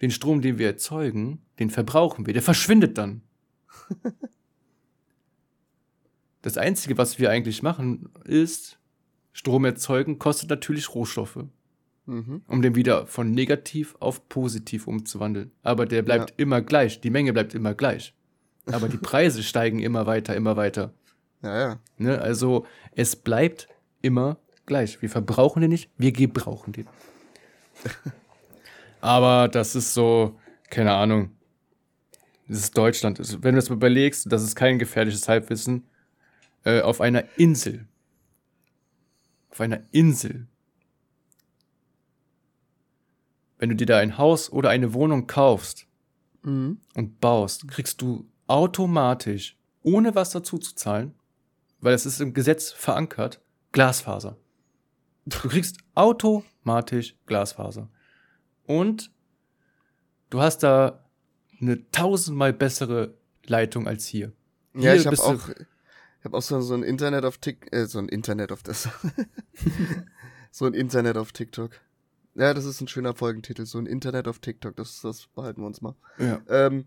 den 0.00 0.10
Strom, 0.10 0.42
den 0.42 0.58
wir 0.58 0.66
erzeugen, 0.66 1.40
den 1.58 1.70
verbrauchen 1.70 2.26
wir, 2.26 2.32
der 2.32 2.42
verschwindet 2.42 2.98
dann. 2.98 3.22
das 6.42 6.56
Einzige, 6.56 6.98
was 6.98 7.18
wir 7.18 7.30
eigentlich 7.30 7.62
machen, 7.62 8.10
ist, 8.24 8.78
Strom 9.38 9.64
erzeugen 9.64 10.18
kostet 10.18 10.50
natürlich 10.50 10.92
Rohstoffe, 10.96 11.44
Mhm. 12.06 12.42
um 12.48 12.60
den 12.60 12.74
wieder 12.74 13.06
von 13.06 13.30
negativ 13.30 13.94
auf 14.00 14.28
positiv 14.28 14.88
umzuwandeln. 14.88 15.52
Aber 15.62 15.86
der 15.86 16.02
bleibt 16.02 16.34
immer 16.38 16.60
gleich, 16.60 17.00
die 17.00 17.10
Menge 17.10 17.32
bleibt 17.32 17.54
immer 17.54 17.72
gleich. 17.74 18.14
Aber 18.66 18.88
die 18.88 18.96
Preise 19.10 19.44
steigen 19.44 19.78
immer 19.78 20.06
weiter, 20.06 20.34
immer 20.34 20.56
weiter. 20.56 20.92
Ja, 21.42 21.60
ja. 21.60 21.80
Ne? 21.98 22.20
Also 22.20 22.66
es 22.96 23.14
bleibt 23.14 23.68
immer 24.02 24.38
gleich. 24.66 25.00
Wir 25.02 25.08
verbrauchen 25.08 25.60
den 25.60 25.70
nicht, 25.70 25.88
wir 25.98 26.10
gebrauchen 26.10 26.72
den. 26.72 26.88
Aber 29.00 29.46
das 29.46 29.76
ist 29.76 29.94
so, 29.94 30.36
keine 30.70 30.92
Ahnung. 30.94 31.30
Das 32.48 32.58
ist 32.58 32.76
Deutschland. 32.76 33.20
Also, 33.20 33.40
Wenn 33.44 33.54
du 33.54 33.60
das 33.60 33.68
mal 33.70 33.76
überlegst, 33.76 34.32
das 34.32 34.42
ist 34.42 34.56
kein 34.56 34.80
gefährliches 34.80 35.28
Halbwissen. 35.28 35.84
Äh, 36.64 36.80
auf 36.80 37.00
einer 37.00 37.22
Insel. 37.36 37.86
Auf 39.50 39.60
einer 39.60 39.80
Insel. 39.92 40.46
Wenn 43.58 43.70
du 43.70 43.76
dir 43.76 43.86
da 43.86 43.98
ein 43.98 44.18
Haus 44.18 44.50
oder 44.52 44.70
eine 44.70 44.94
Wohnung 44.94 45.26
kaufst 45.26 45.86
Mhm. 46.42 46.80
und 46.94 47.20
baust, 47.20 47.66
kriegst 47.68 48.00
du 48.00 48.28
automatisch, 48.46 49.56
ohne 49.82 50.14
was 50.14 50.30
dazu 50.30 50.58
zu 50.58 50.74
zahlen, 50.74 51.14
weil 51.80 51.94
es 51.94 52.06
ist 52.06 52.20
im 52.20 52.32
Gesetz 52.32 52.70
verankert, 52.70 53.40
Glasfaser. 53.72 54.36
Du 55.26 55.48
kriegst 55.48 55.78
automatisch 55.94 57.16
Glasfaser. 57.26 57.90
Und 58.64 59.10
du 60.30 60.40
hast 60.40 60.62
da 60.62 61.04
eine 61.60 61.90
tausendmal 61.90 62.52
bessere 62.52 63.14
Leitung 63.44 63.86
als 63.88 64.06
hier. 64.06 64.32
Ja, 64.74 64.92
Hier 64.92 64.94
ich 64.94 65.06
habe 65.06 65.18
auch, 65.18 65.48
ich 66.18 66.24
hab 66.24 66.34
auch 66.34 66.42
so, 66.42 66.60
so 66.60 66.74
ein 66.74 66.82
Internet 66.82 67.24
auf 67.24 67.38
Tik, 67.38 67.68
äh, 67.72 67.86
so 67.86 67.98
ein 67.98 68.08
Internet 68.08 68.52
auf 68.52 68.62
das, 68.62 68.88
so 70.50 70.66
ein 70.66 70.74
Internet 70.74 71.16
auf 71.16 71.32
TikTok. 71.32 71.72
Ja, 72.34 72.54
das 72.54 72.64
ist 72.64 72.80
ein 72.80 72.88
schöner 72.88 73.14
Folgentitel, 73.14 73.66
so 73.66 73.78
ein 73.78 73.86
Internet 73.86 74.28
auf 74.28 74.38
TikTok, 74.38 74.76
das, 74.76 75.00
das 75.00 75.26
behalten 75.28 75.62
wir 75.62 75.66
uns 75.66 75.80
mal. 75.80 75.94
Ja. 76.18 76.40
Ähm, 76.48 76.84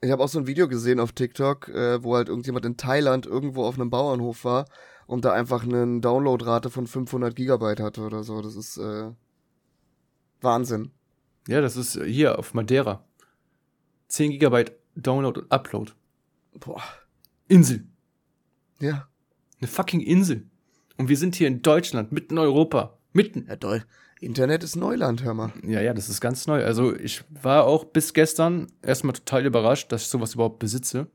Ich 0.00 0.10
habe 0.12 0.22
auch 0.22 0.28
so 0.28 0.38
ein 0.38 0.46
Video 0.46 0.68
gesehen 0.68 1.00
auf 1.00 1.12
TikTok, 1.12 1.68
äh, 1.68 2.02
wo 2.04 2.14
halt 2.14 2.28
irgendjemand 2.28 2.64
in 2.64 2.76
Thailand 2.76 3.26
irgendwo 3.26 3.64
auf 3.64 3.74
einem 3.74 3.90
Bauernhof 3.90 4.44
war 4.44 4.66
und 5.08 5.24
da 5.24 5.32
einfach 5.32 5.64
eine 5.64 6.00
Downloadrate 6.00 6.70
von 6.70 6.86
500 6.86 7.34
Gigabyte 7.34 7.80
hatte 7.80 8.02
oder 8.02 8.22
so. 8.22 8.40
Das 8.40 8.54
ist 8.54 8.76
äh, 8.76 9.10
Wahnsinn. 10.40 10.92
Ja, 11.48 11.60
das 11.60 11.76
ist 11.76 12.00
hier 12.04 12.38
auf 12.38 12.54
Madeira. 12.54 13.04
10 14.08 14.30
Gigabyte 14.32 14.72
Download 14.94 15.40
und 15.40 15.50
Upload. 15.50 15.92
Boah. 16.60 16.82
Insel. 17.48 17.84
Ja. 18.80 19.08
Eine 19.60 19.68
fucking 19.68 20.00
Insel. 20.00 20.46
Und 20.96 21.08
wir 21.08 21.16
sind 21.16 21.34
hier 21.34 21.48
in 21.48 21.62
Deutschland, 21.62 22.12
mitten 22.12 22.34
in 22.34 22.38
Europa. 22.38 22.98
Mitten. 23.12 23.46
Ja, 23.48 23.56
toll. 23.56 23.84
Internet 24.20 24.64
ist 24.64 24.76
Neuland, 24.76 25.22
hör 25.22 25.34
mal. 25.34 25.52
Ja, 25.64 25.80
ja, 25.80 25.94
das 25.94 26.08
ist 26.08 26.20
ganz 26.20 26.46
neu. 26.46 26.64
Also 26.64 26.94
ich 26.96 27.24
war 27.30 27.64
auch 27.64 27.84
bis 27.84 28.14
gestern 28.14 28.66
erstmal 28.82 29.14
total 29.14 29.46
überrascht, 29.46 29.92
dass 29.92 30.02
ich 30.02 30.08
sowas 30.08 30.34
überhaupt 30.34 30.58
besitze. 30.58 31.06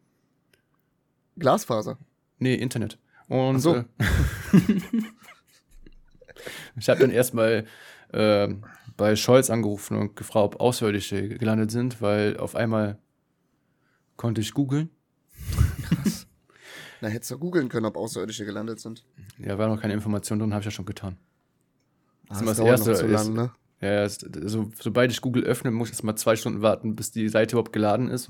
Glasfaser. 1.38 1.98
Nee, 2.40 2.56
Internet. 2.56 2.98
Und 3.28 3.58
Ach 3.58 3.60
so. 3.60 3.76
äh, 3.76 3.84
ich 6.78 6.90
habe 6.90 7.02
dann 7.02 7.12
erstmal 7.12 7.66
äh, 8.10 8.48
bei 8.96 9.16
Scholz 9.16 9.50
angerufen 9.50 9.98
und 9.98 10.16
gefragt, 10.16 10.56
ob 10.56 10.62
Außerirdische 10.62 11.30
gelandet 11.30 11.72
sind, 11.72 12.02
weil 12.02 12.38
auf 12.38 12.56
einmal 12.56 13.00
konnte 14.16 14.40
ich 14.42 14.54
googeln. 14.54 14.90
Na, 17.04 17.10
hättest 17.10 17.32
du 17.32 17.38
googeln 17.38 17.68
können, 17.68 17.86
ob 17.86 17.98
Außerirdische 17.98 18.46
gelandet 18.46 18.80
sind. 18.80 19.04
Ja, 19.38 19.58
war 19.58 19.68
noch 19.68 19.82
keine 19.82 19.94
Information 19.94 20.40
drin, 20.40 20.54
habe 20.54 20.62
ich 20.62 20.66
ja 20.66 20.72
schon 20.72 20.86
getan. 20.86 21.18
Das, 22.30 22.40
immer 22.40 22.52
das 22.52 22.58
dauert 22.60 22.80
noch 22.80 22.88
Erste 22.88 23.06
zu 23.06 23.06
ist- 23.08 23.12
lang, 23.12 23.34
ne? 23.34 23.52
Ja, 23.82 23.92
ja, 23.92 24.04
es, 24.04 24.24
also, 24.24 24.72
sobald 24.80 25.12
ich 25.12 25.20
Google 25.20 25.44
öffne, 25.44 25.70
muss 25.72 25.90
ich 25.90 25.96
erst 25.96 26.06
mal 26.06 26.16
zwei 26.16 26.38
Stunden 26.38 26.62
warten, 26.62 26.96
bis 26.96 27.12
die 27.12 27.28
Seite 27.28 27.56
überhaupt 27.56 27.74
geladen 27.74 28.10
ist. 28.10 28.30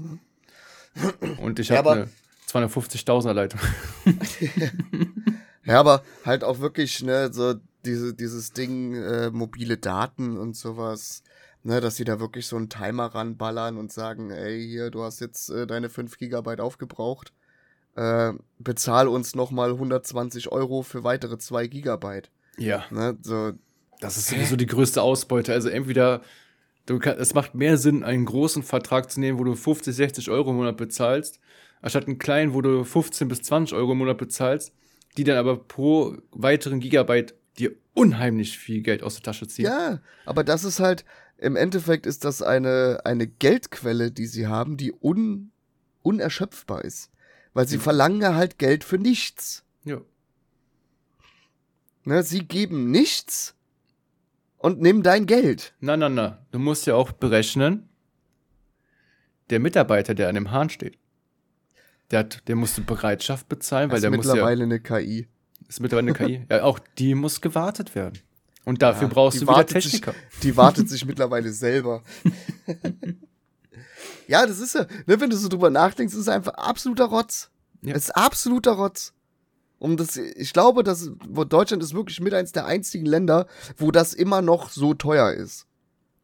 Und 1.38 1.60
ich 1.60 1.68
Ja, 1.70 1.78
habe 1.78 1.92
aber- 1.92 2.02
eine 2.02 2.10
250.000er 2.48 3.34
Leitung. 3.34 3.60
Ja, 5.66 5.80
aber 5.80 6.04
halt 6.26 6.44
auch 6.44 6.60
wirklich, 6.60 7.02
ne, 7.04 7.32
so 7.32 7.54
diese, 7.86 8.14
dieses 8.14 8.52
Ding, 8.52 8.96
äh, 8.96 9.30
mobile 9.32 9.78
Daten 9.78 10.36
und 10.38 10.58
sowas, 10.58 11.24
ne, 11.64 11.80
dass 11.80 11.96
sie 11.96 12.04
da 12.04 12.20
wirklich 12.20 12.48
so 12.48 12.58
einen 12.58 12.68
Timer 12.68 13.06
ranballern 13.16 13.78
und 13.78 13.90
sagen, 13.92 14.30
ey, 14.32 14.62
hier, 14.68 14.92
du 14.92 15.04
hast 15.04 15.22
jetzt 15.22 15.50
äh, 15.50 15.66
deine 15.66 15.90
5 15.90 16.18
Gigabyte 16.18 16.60
aufgebraucht, 16.60 17.32
äh, 17.96 18.34
bezahl 18.60 19.08
uns 19.08 19.36
nochmal 19.36 19.72
120 19.72 20.52
Euro 20.52 20.82
für 20.82 21.04
weitere 21.04 21.38
2 21.38 21.68
Gigabyte, 21.68 22.30
Ja. 22.58 22.86
ne, 22.92 23.18
so, 23.22 23.52
Das 24.00 24.18
ist 24.18 24.28
sowieso 24.28 24.56
die 24.56 24.66
größte 24.66 25.02
Ausbeute. 25.02 25.54
Also 25.54 25.70
entweder, 25.70 26.22
du 26.86 27.00
kann, 27.00 27.18
es 27.20 27.34
macht 27.34 27.56
mehr 27.56 27.78
Sinn, 27.78 28.04
einen 28.04 28.26
großen 28.26 28.64
Vertrag 28.64 29.10
zu 29.12 29.20
nehmen, 29.20 29.40
wo 29.40 29.44
du 29.44 29.56
50, 29.56 29.96
60 29.96 30.30
Euro 30.30 30.50
im 30.52 30.58
Monat 30.58 30.78
bezahlst, 30.78 31.40
anstatt 31.82 32.08
einen 32.08 32.18
kleinen, 32.18 32.54
wo 32.54 32.62
du 32.62 32.84
15 32.84 33.28
bis 33.28 33.42
20 33.44 33.76
Euro 33.78 33.92
im 33.94 34.00
Monat 34.00 34.18
bezahlst, 34.18 34.72
die 35.18 35.24
dann 35.24 35.38
aber 35.38 35.58
pro 35.58 36.18
weiteren 36.32 36.80
Gigabyte 36.80 37.36
dir 37.60 37.72
unheimlich 37.94 38.58
viel 38.58 38.82
Geld 38.82 39.04
aus 39.04 39.14
der 39.16 39.24
Tasche 39.24 39.48
ziehen. 39.48 39.66
ja, 39.66 40.00
aber 40.26 40.44
das 40.44 40.64
ist 40.64 40.80
halt, 40.80 41.06
im 41.38 41.56
Endeffekt 41.56 42.06
ist 42.08 42.26
das 42.26 42.42
eine, 42.42 43.02
eine 43.06 43.28
Geldquelle, 43.28 44.12
die 44.12 44.26
sie 44.26 44.48
haben, 44.48 44.76
die 44.78 44.92
un, 45.00 45.52
unerschöpfbar 46.02 46.84
ist, 46.84 47.12
weil 47.54 47.68
sie 47.68 47.78
Mhm. 47.78 47.82
verlangen 47.82 48.22
ja 48.22 48.36
halt 48.36 48.58
Geld 48.60 48.84
für 48.84 48.98
nichts. 48.98 49.64
ja. 49.86 50.00
Ne, 52.06 52.22
sie 52.24 52.40
geben 52.46 52.92
nichts 52.92 53.56
und 54.58 54.82
nehmen 54.82 55.04
dein 55.04 55.26
Geld. 55.26 55.74
Na, 55.80 55.96
na, 55.96 56.10
na. 56.10 56.40
Du 56.52 56.60
musst 56.60 56.86
ja 56.86 56.96
auch 56.96 57.14
berechnen, 57.14 57.88
der 59.50 59.60
Mitarbeiter, 59.62 60.14
der 60.14 60.28
an 60.28 60.36
dem 60.36 60.52
Hahn 60.52 60.70
steht, 60.70 60.98
der, 62.12 62.20
hat, 62.20 62.46
der 62.50 62.56
musste 62.58 62.82
Bereitschaft 62.82 63.48
bezahlen, 63.48 63.90
weil 63.90 63.96
das 63.96 64.02
der 64.02 64.12
ist 64.12 64.18
muss 64.18 64.26
ja, 64.26 64.34
mittlerweile 64.34 64.64
eine 64.66 64.80
KI. 64.82 65.28
ist 65.70 65.80
mittlerweile 65.80 66.14
eine 66.14 66.28
KI. 66.28 66.46
Ja, 66.50 66.64
auch 66.64 66.80
die 66.98 67.16
muss 67.16 67.40
gewartet 67.40 67.96
werden. 67.96 68.20
Und 68.66 68.82
dafür 68.82 69.08
Ja, 69.08 69.14
brauchst 69.14 69.38
du 69.38 69.42
wieder 69.44 69.54
wartet 69.54 69.82
sich- 69.84 69.92
Techniker. 70.02 70.14
Die 70.42 70.58
wartet 70.58 70.90
sich 70.90 71.06
mittlerweile 71.06 71.52
selber. 71.54 72.04
ja, 74.28 74.46
das 74.46 74.60
ist 74.60 74.76
ja, 74.76 74.86
ne, 75.06 75.20
wenn 75.20 75.30
du 75.30 75.38
so 75.38 75.48
drüber 75.48 75.70
nachdenkst, 75.70 76.14
ist 76.14 76.22
es 76.22 76.28
einfach 76.28 76.54
absoluter 76.54 77.06
Rotz. 77.06 77.50
Ja. 77.82 77.96
Es 77.96 78.06
ist 78.06 78.12
absoluter 78.12 78.74
Rotz. 78.74 79.14
Und 79.80 80.00
das, 80.00 80.16
ich 80.16 80.54
glaube, 80.54 80.84
dass 80.84 81.12
Deutschland 81.50 81.84
ist 81.84 81.94
wirklich 81.94 82.22
mit 82.22 82.34
eins 82.34 82.54
der 82.54 82.66
einzigen 82.66 83.06
Länder, 83.06 83.48
wo 83.76 83.92
das 83.92 84.14
immer 84.14 84.42
noch 84.42 84.70
so 84.70 84.94
teuer 84.94 85.34
ist. 85.34 85.68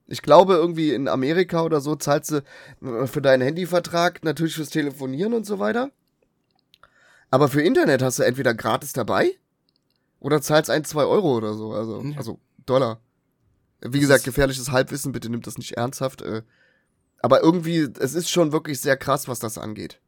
Ich 0.08 0.22
glaube, 0.22 0.54
irgendwie 0.54 0.94
in 0.94 1.08
Amerika 1.08 1.64
oder 1.64 1.82
so 1.82 1.96
zahlst 1.96 2.32
du 2.32 2.38
äh, 2.82 3.06
für 3.06 3.22
deinen 3.22 3.42
Handyvertrag 3.42 4.24
natürlich 4.24 4.56
fürs 4.56 4.70
Telefonieren 4.70 5.34
und 5.34 5.46
so 5.46 5.60
weiter. 5.60 5.92
Aber 7.30 7.48
für 7.48 7.62
Internet 7.62 8.02
hast 8.02 8.20
du 8.20 8.24
entweder 8.24 8.54
gratis 8.54 8.94
dabei 8.94 9.36
oder 10.20 10.42
zahlst 10.42 10.70
ein, 10.70 10.84
zwei 10.84 11.04
Euro 11.04 11.36
oder 11.36 11.54
so. 11.54 11.74
Also, 11.74 12.04
also 12.18 12.40
Dollar. 12.66 13.02
Wie 13.82 13.92
Das 13.92 14.00
gesagt, 14.00 14.24
gefährliches 14.24 14.72
Halbwissen, 14.72 15.12
bitte 15.12 15.30
nimmt 15.30 15.48
das 15.48 15.58
nicht 15.58 15.74
ernsthaft. 15.74 16.22
Äh, 16.22 16.42
aber 17.22 17.42
irgendwie, 17.42 17.88
es 18.00 18.14
ist 18.14 18.30
schon 18.30 18.52
wirklich 18.52 18.80
sehr 18.80 18.98
krass, 18.98 19.28
was 19.28 19.40
das 19.40 19.58
angeht. 19.58 20.02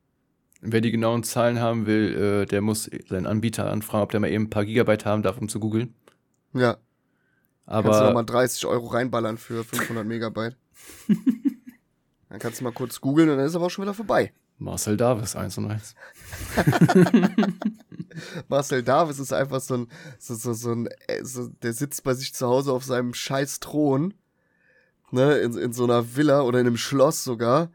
Wer 0.61 0.81
die 0.81 0.91
genauen 0.91 1.23
Zahlen 1.23 1.59
haben 1.59 1.87
will, 1.87 2.43
äh, 2.43 2.45
der 2.45 2.61
muss 2.61 2.89
seinen 3.09 3.25
Anbieter 3.25 3.69
anfragen, 3.71 4.03
ob 4.03 4.11
der 4.11 4.19
mal 4.19 4.29
eben 4.29 4.45
ein 4.45 4.49
paar 4.49 4.65
Gigabyte 4.65 5.05
haben 5.05 5.23
darf, 5.23 5.39
um 5.39 5.49
zu 5.49 5.59
googeln. 5.59 5.95
Ja, 6.53 6.77
kannst 7.65 7.85
du 7.85 7.93
Aber 7.93 8.05
nochmal 8.05 8.25
30 8.25 8.65
Euro 8.65 8.87
reinballern 8.87 9.37
für 9.37 9.63
500 9.63 10.05
Megabyte. 10.05 10.57
Dann 12.29 12.39
kannst 12.39 12.59
du 12.59 12.63
mal 12.63 12.71
kurz 12.71 13.01
googeln 13.01 13.29
und 13.29 13.37
dann 13.37 13.45
ist 13.45 13.55
aber 13.55 13.65
auch 13.65 13.69
schon 13.69 13.83
wieder 13.83 13.93
vorbei. 13.93 14.31
Marcel 14.57 14.95
Davis, 14.95 15.35
eins 15.35 15.57
und 15.57 15.69
eins. 15.69 15.95
Marcel 18.47 18.83
Davis 18.83 19.19
ist 19.19 19.33
einfach 19.33 19.59
so 19.59 19.75
ein, 19.75 19.87
so, 20.17 20.35
so, 20.35 20.53
so 20.53 20.71
ein, 20.71 20.87
äh, 21.07 21.25
so, 21.25 21.47
der 21.47 21.73
sitzt 21.73 22.05
bei 22.05 22.13
sich 22.13 22.33
zu 22.33 22.47
Hause 22.47 22.71
auf 22.71 22.85
seinem 22.85 23.13
scheiß 23.13 23.59
Thron, 23.59 24.13
ne, 25.11 25.37
in, 25.37 25.57
in 25.57 25.73
so 25.73 25.83
einer 25.83 26.15
Villa 26.15 26.41
oder 26.41 26.59
in 26.59 26.67
einem 26.67 26.77
Schloss 26.77 27.23
sogar, 27.23 27.71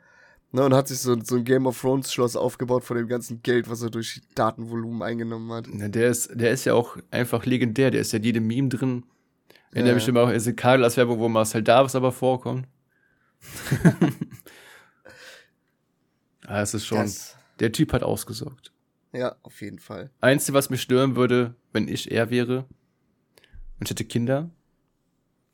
ne, 0.52 0.64
und 0.64 0.74
hat 0.74 0.88
sich 0.88 0.98
so, 0.98 1.16
so 1.22 1.36
ein 1.36 1.44
Game 1.44 1.66
of 1.66 1.80
Thrones 1.80 2.12
Schloss 2.12 2.36
aufgebaut 2.36 2.84
von 2.84 2.96
dem 2.96 3.08
ganzen 3.08 3.42
Geld, 3.42 3.68
was 3.70 3.82
er 3.82 3.90
durch 3.90 4.22
Datenvolumen 4.34 5.02
eingenommen 5.02 5.52
hat. 5.52 5.66
Ja, 5.68 5.88
der, 5.88 6.08
ist, 6.08 6.30
der 6.34 6.50
ist 6.50 6.64
ja 6.64 6.74
auch 6.74 6.96
einfach 7.10 7.44
legendär. 7.46 7.90
Der 7.90 8.00
ist 8.00 8.12
ja 8.12 8.18
jedem 8.18 8.46
Meme 8.46 8.68
drin. 8.68 9.04
In 9.72 9.80
Ja, 9.80 9.86
der 9.86 9.94
bestimmt 9.94 10.18
auch 10.18 10.30
ist 10.30 10.56
Carlos 10.56 10.96
Werbung, 10.96 11.18
wo 11.18 11.28
Marcel 11.28 11.62
Davis 11.62 11.94
aber 11.94 12.12
vorkommt. 12.12 12.66
ah, 16.46 16.62
es 16.62 16.74
ist 16.74 16.86
schon. 16.86 16.98
Das, 16.98 17.36
Der 17.60 17.72
Typ 17.72 17.92
hat 17.92 18.02
ausgesorgt. 18.02 18.72
ja, 19.12 19.36
auf 19.42 19.60
jeden 19.60 19.78
Fall. 19.78 20.10
Einzige, 20.20 20.56
was 20.56 20.70
mich 20.70 20.80
stören 20.80 21.16
würde, 21.16 21.54
wenn 21.72 21.88
ich 21.88 22.10
er 22.10 22.30
wäre, 22.30 22.66
und 23.78 23.84
ich 23.84 23.90
hätte 23.90 24.04
Kinder, 24.04 24.50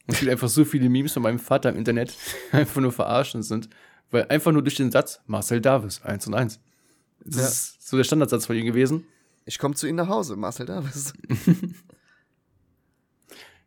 es 0.06 0.18
gibt 0.20 0.30
einfach 0.30 0.48
so 0.48 0.64
viele 0.64 0.88
Memes 0.88 1.12
von 1.12 1.22
meinem 1.22 1.38
Vater 1.38 1.70
im 1.70 1.76
Internet, 1.76 2.14
die 2.52 2.56
einfach 2.56 2.80
nur 2.80 2.92
verarschen 2.92 3.42
sind, 3.42 3.68
weil 4.10 4.26
einfach 4.28 4.52
nur 4.52 4.62
durch 4.62 4.76
den 4.76 4.90
Satz 4.90 5.20
Marcel 5.26 5.60
Davis, 5.60 6.02
eins 6.02 6.26
und 6.26 6.34
eins. 6.34 6.60
Das 7.24 7.36
Ja. 7.36 7.46
ist 7.48 7.88
so 7.88 7.96
der 7.96 8.04
Standardsatz 8.04 8.46
von 8.46 8.56
ihm 8.56 8.66
gewesen. 8.66 9.04
Ich 9.44 9.58
komme 9.58 9.74
zu 9.74 9.86
Ihnen 9.86 9.96
nach 9.96 10.08
Hause, 10.08 10.36
Marcel 10.36 10.66
Davis. 10.66 11.12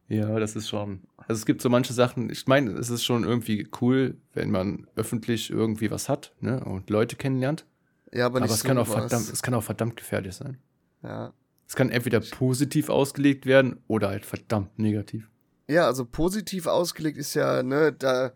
Ja, 0.07 0.39
das 0.39 0.55
ist 0.55 0.69
schon. 0.69 1.01
Also 1.17 1.39
es 1.39 1.45
gibt 1.47 1.61
so 1.63 1.69
manche 1.69 1.91
Sachen, 1.93 2.29
ich 2.29 2.45
meine, 2.45 2.71
es 2.73 2.91
ist 2.91 3.03
schon 3.03 3.23
irgendwie 3.23 3.67
cool, 3.81 4.17
wenn 4.33 4.51
man 4.51 4.85
öffentlich 4.95 5.49
irgendwie 5.49 5.89
was 5.89 6.09
hat, 6.09 6.33
ne, 6.41 6.63
und 6.63 6.89
Leute 6.91 7.15
kennenlernt. 7.15 7.65
Ja, 8.13 8.27
aber 8.27 8.37
Aber, 8.37 8.45
es 8.45 8.59
so 8.59 8.67
kann 8.67 8.77
auch 8.77 8.87
was. 8.87 8.93
verdammt, 8.95 9.29
es 9.33 9.41
kann 9.41 9.55
auch 9.55 9.63
verdammt 9.63 9.97
gefährlich 9.97 10.35
sein. 10.35 10.59
Ja. 11.01 11.33
Es 11.67 11.75
kann 11.75 11.89
entweder 11.89 12.19
positiv 12.19 12.89
ausgelegt 12.89 13.47
werden 13.47 13.77
oder 13.87 14.09
halt 14.09 14.25
verdammt 14.27 14.77
negativ. 14.77 15.27
Ja, 15.67 15.85
also 15.87 16.05
positiv 16.05 16.67
ausgelegt 16.67 17.17
ist 17.17 17.33
ja, 17.33 17.63
ne, 17.63 17.91
da, 17.91 18.31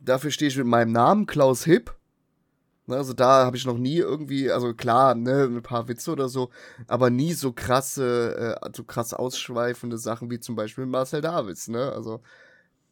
dafür 0.00 0.30
stehe 0.30 0.48
ich 0.50 0.56
mit 0.56 0.66
meinem 0.66 0.92
Namen, 0.92 1.26
Klaus 1.26 1.64
Hipp. 1.64 1.94
Ne, 2.86 2.96
also 2.96 3.14
da 3.14 3.46
habe 3.46 3.56
ich 3.56 3.64
noch 3.64 3.78
nie 3.78 3.96
irgendwie, 3.96 4.50
also 4.50 4.74
klar, 4.74 5.14
ne, 5.14 5.44
ein 5.44 5.62
paar 5.62 5.88
Witze 5.88 6.12
oder 6.12 6.28
so, 6.28 6.50
aber 6.86 7.08
nie 7.08 7.32
so 7.32 7.52
krasse, 7.52 8.58
äh, 8.62 8.70
so 8.76 8.84
krass 8.84 9.14
ausschweifende 9.14 9.96
Sachen 9.96 10.30
wie 10.30 10.40
zum 10.40 10.54
Beispiel 10.56 10.84
Marcel 10.84 11.22
Davids, 11.22 11.68
ne? 11.68 11.90
Also 11.92 12.20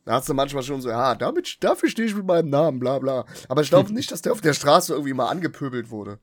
da 0.06 0.14
hast 0.14 0.28
du 0.28 0.34
manchmal 0.34 0.62
schon 0.62 0.80
so, 0.80 0.88
ja, 0.88 1.14
damit, 1.14 1.62
dafür 1.62 1.88
stehe 1.90 2.08
ich 2.08 2.14
mit 2.14 2.26
meinem 2.26 2.48
Namen, 2.48 2.80
bla 2.80 2.98
bla. 2.98 3.26
Aber 3.48 3.60
ich 3.60 3.68
glaube 3.68 3.92
nicht, 3.94 4.10
dass 4.10 4.22
der 4.22 4.32
auf 4.32 4.40
der 4.40 4.54
Straße 4.54 4.94
irgendwie 4.94 5.12
mal 5.12 5.28
angepöbelt 5.28 5.90
wurde. 5.90 6.18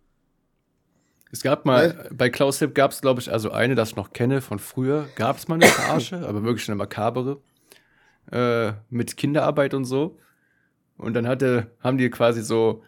Es 1.32 1.44
gab 1.44 1.64
mal, 1.66 1.90
Ne? 1.90 2.10
bei 2.12 2.30
Klaus 2.32 2.58
Hipp 2.58 2.74
gab 2.74 2.92
es, 2.92 3.02
glaube 3.02 3.22
ich, 3.22 3.32
also 3.32 3.52
eine, 3.52 3.76
das 3.76 3.90
ich 3.90 3.96
noch 3.96 4.14
kenne 4.14 4.42
von 4.42 4.58
früher, 4.58 5.08
gab 5.16 5.38
es 5.38 5.48
mal 5.48 5.56
eine 5.56 5.68
Verarsche, 5.68 6.18
aber 6.28 6.44
wirklich 6.44 6.68
eine 6.68 6.76
makabere, 6.76 7.40
äh, 8.32 8.74
mit 8.90 9.18
Kinderarbeit 9.18 9.74
und 9.74 9.86
so. 9.86 10.18
Und 10.98 11.14
dann 11.14 11.28
hatte, 11.28 11.72
haben 11.80 11.98
die 11.98 12.10
quasi 12.10 12.42
so, 12.42 12.84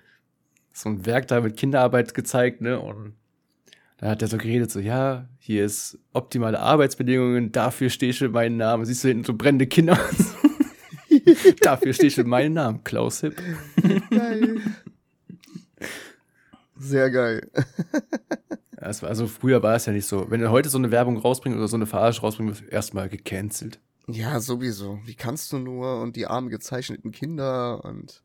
so 0.74 0.90
ein 0.90 1.06
Werk 1.06 1.28
da 1.28 1.40
mit 1.42 1.58
Kinderarbeit 1.58 2.14
gezeigt, 2.14 2.62
ne? 2.62 2.80
Und 2.80 3.14
dann 3.98 4.10
hat 4.10 4.22
er 4.22 4.28
so 4.28 4.38
geredet, 4.38 4.72
so, 4.72 4.80
ja, 4.80 5.30
hier 5.40 5.64
ist 5.64 6.00
optimale 6.12 6.60
Arbeitsbedingungen, 6.60 7.52
dafür 7.52 7.90
stehe 7.90 8.12
ich 8.12 8.22
mit 8.22 8.32
meinem 8.32 8.58
Namen. 8.58 8.84
Siehst 8.86 9.04
du 9.04 9.08
hinten 9.08 9.24
so 9.24 9.34
brennende 9.36 9.68
Kinder? 9.68 9.98
dafür 11.62 11.94
stehe 11.94 12.08
ich 12.08 12.18
mit 12.18 12.28
meinem 12.28 12.54
Namen, 12.54 12.84
Klaus 12.84 13.22
Hipp. 13.22 13.42
Geil. 14.10 14.58
Sehr 16.78 17.12
geil. 17.12 17.48
Also, 18.78 19.28
früher 19.28 19.62
war 19.62 19.76
es 19.76 19.86
ja 19.86 19.94
nicht 19.94 20.08
so. 20.08 20.32
Wenn 20.32 20.42
du 20.42 20.50
heute 20.50 20.70
so 20.70 20.80
eine 20.80 20.90
Werbung 20.90 21.18
rausbringst 21.18 21.58
oder 21.58 21.68
so 21.68 21.76
eine 21.76 21.86
Verarsche 21.86 22.22
rausbringst, 22.22 22.62
wirst 22.62 22.72
du 22.72 22.74
erstmal 22.74 23.08
gecancelt. 23.08 23.80
Ja, 24.08 24.40
sowieso. 24.40 25.00
Wie 25.06 25.16
kannst 25.16 25.52
du 25.54 25.58
nur 25.60 26.02
und 26.02 26.16
die 26.16 26.28
armen 26.28 26.50
gezeichneten 26.50 27.12
Kinder 27.12 27.84
und 27.86 28.24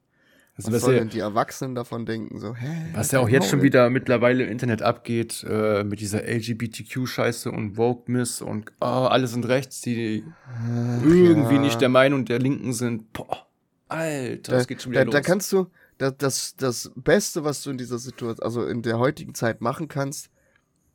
Also, 0.56 0.68
was 0.68 0.74
was, 0.74 0.82
sollen 0.82 0.94
ja, 0.94 1.00
denn 1.00 1.10
die 1.10 1.18
Erwachsenen 1.20 1.74
davon 1.74 2.06
denken? 2.06 2.38
So, 2.40 2.54
hä? 2.54 2.90
was 2.94 3.10
ja 3.12 3.20
auch 3.20 3.28
jetzt 3.28 3.44
Maul. 3.44 3.50
schon 3.50 3.62
wieder 3.62 3.90
mittlerweile 3.90 4.44
im 4.44 4.50
Internet 4.50 4.82
abgeht, 4.82 5.44
äh, 5.48 5.84
mit 5.84 6.00
dieser 6.00 6.22
LGBTQ-Scheiße 6.26 7.50
und 7.50 7.76
Woke-Miss 7.76 8.40
und 8.40 8.72
oh, 8.80 8.84
alle 8.84 9.26
sind 9.26 9.46
rechts, 9.46 9.80
die 9.82 10.24
Ach, 10.48 11.02
irgendwie 11.04 11.56
ja. 11.56 11.60
nicht 11.60 11.80
der 11.80 11.90
Meinung 11.90 12.24
der 12.24 12.38
Linken 12.38 12.72
sind. 12.72 13.12
Boah, 13.12 13.46
Alter, 13.88 14.52
Da, 14.52 14.56
das 14.58 14.66
geht 14.66 14.82
schon 14.82 14.92
wieder 14.92 15.04
da, 15.04 15.10
da 15.10 15.18
los. 15.18 15.26
kannst 15.26 15.52
du, 15.52 15.66
da, 15.98 16.10
das, 16.10 16.56
das 16.56 16.90
Beste, 16.96 17.44
was 17.44 17.62
du 17.62 17.70
in 17.70 17.78
dieser 17.78 17.98
Situation, 17.98 18.42
also 18.44 18.66
in 18.66 18.82
der 18.82 18.98
heutigen 18.98 19.34
Zeit 19.34 19.60
machen 19.60 19.88
kannst, 19.88 20.30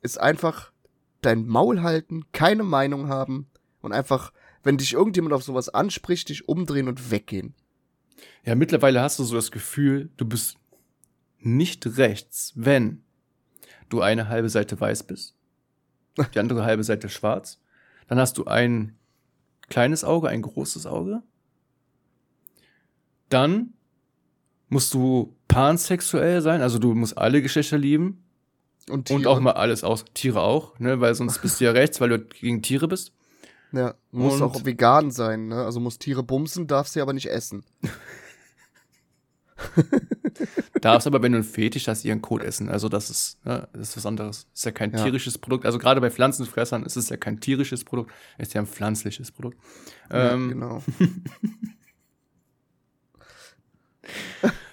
ist 0.01 0.19
einfach 0.19 0.71
dein 1.21 1.45
Maul 1.45 1.82
halten, 1.84 2.23
keine 2.34 2.63
Meinung 2.63 3.07
haben 3.07 3.47
und 3.82 3.91
einfach, 3.93 4.32
wenn 4.64 4.78
dich 4.78 4.93
irgendjemand 4.93 5.34
auf 5.34 5.43
sowas 5.43 5.70
anspricht, 5.70 6.30
dich 6.30 6.47
umdrehen 6.47 6.88
und 6.88 7.12
weggehen. 7.12 7.53
Ja, 8.45 8.55
mittlerweile 8.55 9.01
hast 9.01 9.20
du 9.20 9.24
so 9.24 9.36
das 9.36 9.51
Gefühl, 9.51 10.09
du 10.18 10.26
bist 10.26 10.57
nicht 11.39 11.97
rechts, 11.97 12.53
wenn 12.55 13.03
du 13.89 14.01
eine 14.01 14.30
halbe 14.30 14.49
Seite 14.49 14.80
weiß 14.80 15.03
bist, 15.03 15.36
die 16.34 16.39
andere 16.39 16.64
halbe 16.66 16.84
Seite 16.84 17.09
schwarz. 17.09 17.59
Dann 18.07 18.20
hast 18.20 18.38
du 18.38 18.45
ein 18.45 18.97
kleines 19.70 20.03
Auge, 20.03 20.30
ein 20.30 20.41
großes 20.41 20.86
Auge. 20.86 21.24
Dann 23.30 23.74
musst 24.70 24.93
du 24.93 25.36
pansexuell 25.47 26.41
sein, 26.41 26.62
also 26.62 26.80
du 26.80 26.93
musst 26.93 27.18
alle 27.18 27.41
Geschlechter 27.41 27.78
lieben 27.78 28.24
Und, 28.89 29.12
und 29.12 29.28
auch 29.28 29.39
mal 29.39 29.53
alles 29.53 29.84
aus. 29.84 30.05
Tiere 30.14 30.41
auch, 30.41 30.80
ne, 30.80 30.99
weil 30.99 31.16
sonst 31.16 31.41
bist 31.41 31.59
du 31.59 31.66
ja 31.66 31.72
rechts, 31.80 32.01
weil 32.01 32.09
du 32.09 32.20
gegen 32.20 32.62
Tiere 32.62 32.88
bist. 32.88 33.14
Ja, 33.74 33.95
muss 34.11 34.36
Und- 34.36 34.41
auch 34.43 34.65
vegan 34.65 35.11
sein, 35.11 35.47
ne? 35.47 35.63
Also 35.63 35.80
muss 35.80 35.97
Tiere 35.99 36.24
bumsen, 36.24 36.67
darfst 36.67 36.93
sie 36.93 37.01
aber 37.01 37.13
nicht 37.13 37.28
essen. 37.30 37.63
Darfst 40.82 41.05
aber, 41.05 41.22
wenn 41.22 41.34
du 41.34 41.38
einen 41.38 41.43
Fetisch 41.47 41.88
hast, 41.88 42.03
ihren 42.03 42.22
Kot 42.24 42.41
essen. 42.41 42.67
Also 42.67 42.89
das 42.89 43.11
ist, 43.11 43.45
ne, 43.45 43.67
das 43.74 43.89
ist 43.89 43.97
was 43.97 44.05
anderes. 44.07 44.47
Ist 44.55 44.65
ja 44.65 44.72
kein 44.72 44.91
Ja. 44.91 45.03
tierisches 45.03 45.38
Produkt. 45.38 45.67
Also 45.67 45.78
gerade 45.78 46.01
bei 46.01 46.09
Pflanzenfressern 46.09 46.84
ist 46.84 46.95
es 46.95 47.09
ja 47.09 47.17
kein 47.17 47.39
tierisches 47.39 47.84
Produkt, 47.86 48.11
ist 48.39 48.55
ja 48.55 48.61
ein 48.61 48.65
pflanzliches 48.67 49.32
Produkt. 49.32 49.59
Ja, 50.09 50.32
Ähm, 50.34 50.49
genau. 50.49 50.82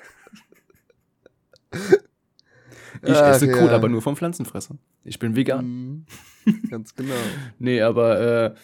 Ich 3.03 3.09
esse 3.17 3.51
Kot, 3.51 3.71
ja. 3.71 3.77
aber 3.77 3.89
nur 3.89 4.03
vom 4.03 4.17
Pflanzenfresser. 4.17 4.77
Ich 5.05 5.19
bin 5.19 5.35
vegan. 5.37 5.65
Mhm. 5.67 6.07
Ganz 6.71 6.95
genau. 6.95 7.15
Nee, 7.59 7.81
aber 7.83 8.21
äh, 8.21 8.55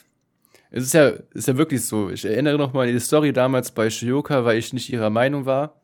es 0.70 0.84
ist 0.84 0.94
ja, 0.94 1.08
ist 1.34 1.48
ja 1.48 1.56
wirklich 1.56 1.84
so. 1.84 2.10
Ich 2.10 2.24
erinnere 2.24 2.58
noch 2.58 2.72
mal 2.72 2.86
an 2.86 2.92
die 2.92 3.00
Story 3.00 3.32
damals 3.32 3.70
bei 3.70 3.88
Shioka, 3.90 4.44
weil 4.44 4.58
ich 4.58 4.72
nicht 4.72 4.90
ihrer 4.92 5.10
Meinung 5.10 5.46
war, 5.46 5.80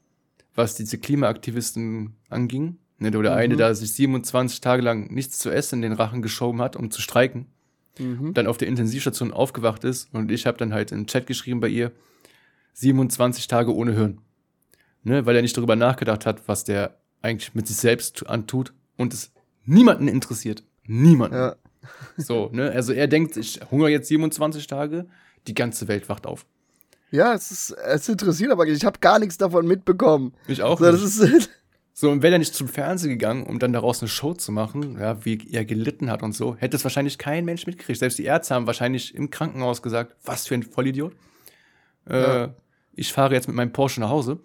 was 0.55 0.75
diese 0.75 0.99
Klimaaktivisten 0.99 2.15
anging. 2.29 2.79
Ne, 2.99 3.11
der 3.11 3.21
Mhm. 3.21 3.27
eine 3.27 3.57
da 3.57 3.75
sich 3.75 3.93
27 3.95 4.61
Tage 4.61 4.81
lang 4.83 5.13
nichts 5.13 5.39
zu 5.39 5.51
essen 5.51 5.77
in 5.77 5.91
den 5.91 5.93
Rachen 5.93 6.23
geschoben 6.23 6.61
hat, 6.63 6.77
um 6.77 6.91
zu 6.91 7.01
streiken. 7.01 7.47
Mhm. 7.99 8.33
dann 8.33 8.47
auf 8.47 8.57
der 8.57 8.69
Intensivstation 8.69 9.33
aufgewacht 9.35 9.85
ist 9.85 10.15
und 10.15 10.31
ich 10.31 10.47
habe 10.47 10.57
dann 10.57 10.73
halt 10.73 10.93
im 10.93 11.07
Chat 11.07 11.27
geschrieben 11.27 11.61
bei 11.61 11.69
ihr, 11.69 11.93
27 12.73 13.49
Tage 13.49 13.75
ohne 13.75 13.93
Hirn. 13.93 14.19
Ne, 15.05 15.27
weil 15.27 15.37
er 15.37 15.43
nicht 15.43 15.57
darüber 15.57 15.77
nachgedacht 15.77 16.25
hat, 16.25 16.47
was 16.49 16.65
der 16.65 16.97
eigentlich 17.23 17.55
mit 17.55 17.67
sich 17.67 17.77
selbst 17.77 18.17
tu- 18.17 18.27
antut 18.27 18.73
und 18.97 19.13
es 19.13 19.33
niemanden 19.67 20.07
interessiert. 20.09 20.63
Niemanden. 20.87 21.37
Ja. 21.37 21.57
So, 22.17 22.49
ne? 22.53 22.71
Also 22.71 22.93
er 22.93 23.09
denkt, 23.09 23.37
ich 23.37 23.61
hungere 23.71 23.91
jetzt 23.91 24.09
27 24.09 24.67
Tage, 24.67 25.07
die 25.47 25.55
ganze 25.55 25.89
Welt 25.89 26.09
wacht 26.09 26.27
auf. 26.27 26.47
Ja, 27.11 27.35
es 27.35 27.51
ist, 27.51 27.71
es 27.73 28.09
interessiert 28.09 28.51
aber, 28.53 28.67
ich 28.67 28.85
habe 28.85 28.99
gar 29.01 29.19
nichts 29.19 29.37
davon 29.37 29.67
mitbekommen. 29.67 30.33
Ich 30.47 30.63
auch 30.63 30.79
So, 30.79 30.85
das 30.91 31.01
nicht. 31.21 31.35
ist, 31.35 31.51
So, 31.93 32.11
und 32.11 32.23
wäre 32.23 32.35
er 32.35 32.39
nicht 32.39 32.55
zum 32.55 32.69
Fernsehen 32.69 33.11
gegangen, 33.11 33.45
um 33.47 33.59
dann 33.59 33.73
daraus 33.75 34.01
eine 34.01 34.09
Show 34.09 34.33
zu 34.33 34.51
machen, 34.51 34.99
ja, 34.99 35.23
wie 35.27 35.39
er 35.53 35.65
gelitten 35.67 36.11
hat 36.11 36.23
und 36.23 36.33
so, 36.35 36.57
hätte 36.57 36.77
es 36.77 36.85
wahrscheinlich 36.85 37.19
kein 37.19 37.45
Mensch 37.45 37.67
mitgekriegt. 37.67 37.99
Selbst 37.99 38.19
die 38.19 38.25
Ärzte 38.25 38.55
haben 38.55 38.67
wahrscheinlich 38.67 39.15
im 39.15 39.29
Krankenhaus 39.29 39.83
gesagt, 39.83 40.17
was 40.25 40.47
für 40.47 40.55
ein 40.55 40.63
Vollidiot. 40.63 41.15
Äh, 42.09 42.23
Ja. 42.23 42.55
Ich 42.95 43.13
fahre 43.13 43.35
jetzt 43.35 43.47
mit 43.47 43.57
meinem 43.57 43.73
Porsche 43.73 44.01
nach 44.01 44.09
Hause. 44.11 44.41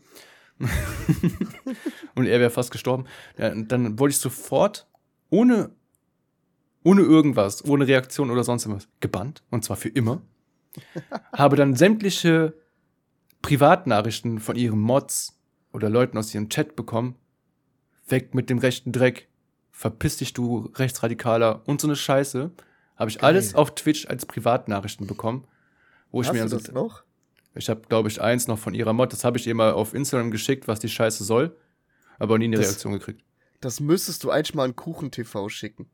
und 2.15 2.25
er 2.25 2.39
wäre 2.39 2.49
fast 2.49 2.71
gestorben. 2.71 3.05
Ja, 3.37 3.51
und 3.51 3.71
dann 3.71 3.99
wurde 3.99 4.11
ich 4.11 4.17
sofort, 4.17 4.87
ohne, 5.29 5.69
ohne 6.87 7.01
irgendwas, 7.01 7.65
ohne 7.65 7.85
Reaktion 7.87 8.31
oder 8.31 8.43
sonst 8.45 8.69
was, 8.69 8.87
gebannt. 9.01 9.43
Und 9.49 9.65
zwar 9.65 9.75
für 9.75 9.89
immer. 9.89 10.21
Habe 11.33 11.55
dann 11.57 11.75
sämtliche 11.75 12.53
Privatnachrichten 13.41 14.39
von 14.39 14.55
ihren 14.55 14.79
Mods 14.79 15.37
oder 15.73 15.89
Leuten 15.89 16.17
aus 16.17 16.33
ihrem 16.33 16.49
Chat 16.49 16.75
bekommen. 16.75 17.15
Weg 18.07 18.33
mit 18.33 18.49
dem 18.49 18.59
rechten 18.59 18.91
Dreck. 18.91 19.27
Verpiss 19.71 20.17
dich, 20.17 20.33
du 20.33 20.71
Rechtsradikaler. 20.75 21.61
Und 21.67 21.81
so 21.81 21.87
eine 21.87 21.95
Scheiße. 21.95 22.51
Habe 22.95 23.09
ich 23.09 23.19
Geil. 23.19 23.27
alles 23.27 23.53
auf 23.53 23.75
Twitch 23.75 24.07
als 24.07 24.25
Privatnachrichten 24.25 25.07
bekommen. 25.07 25.45
Wo 26.11 26.21
ich 26.21 26.27
hast 26.27 26.33
mir 26.35 26.45
du 26.45 26.49
das 26.57 26.71
noch? 26.71 27.03
ich 27.53 27.69
habe, 27.69 27.81
glaube 27.89 28.07
ich, 28.07 28.21
eins 28.21 28.47
noch 28.47 28.57
von 28.59 28.73
ihrer 28.73 28.93
Mod. 28.93 29.11
Das 29.11 29.23
habe 29.25 29.37
ich 29.37 29.45
ihr 29.45 29.55
mal 29.55 29.71
auf 29.73 29.93
Instagram 29.93 30.31
geschickt, 30.31 30.67
was 30.67 30.79
die 30.79 30.89
Scheiße 30.89 31.23
soll. 31.23 31.55
Aber 32.17 32.37
nie 32.37 32.45
eine 32.45 32.55
Das- 32.57 32.67
Reaktion 32.67 32.93
gekriegt. 32.93 33.23
Das 33.59 33.79
müsstest 33.79 34.23
du 34.23 34.29
eigentlich 34.29 34.53
mal 34.53 34.63
an 34.65 34.75
Kuchen-TV 34.75 35.49
schicken. 35.49 35.89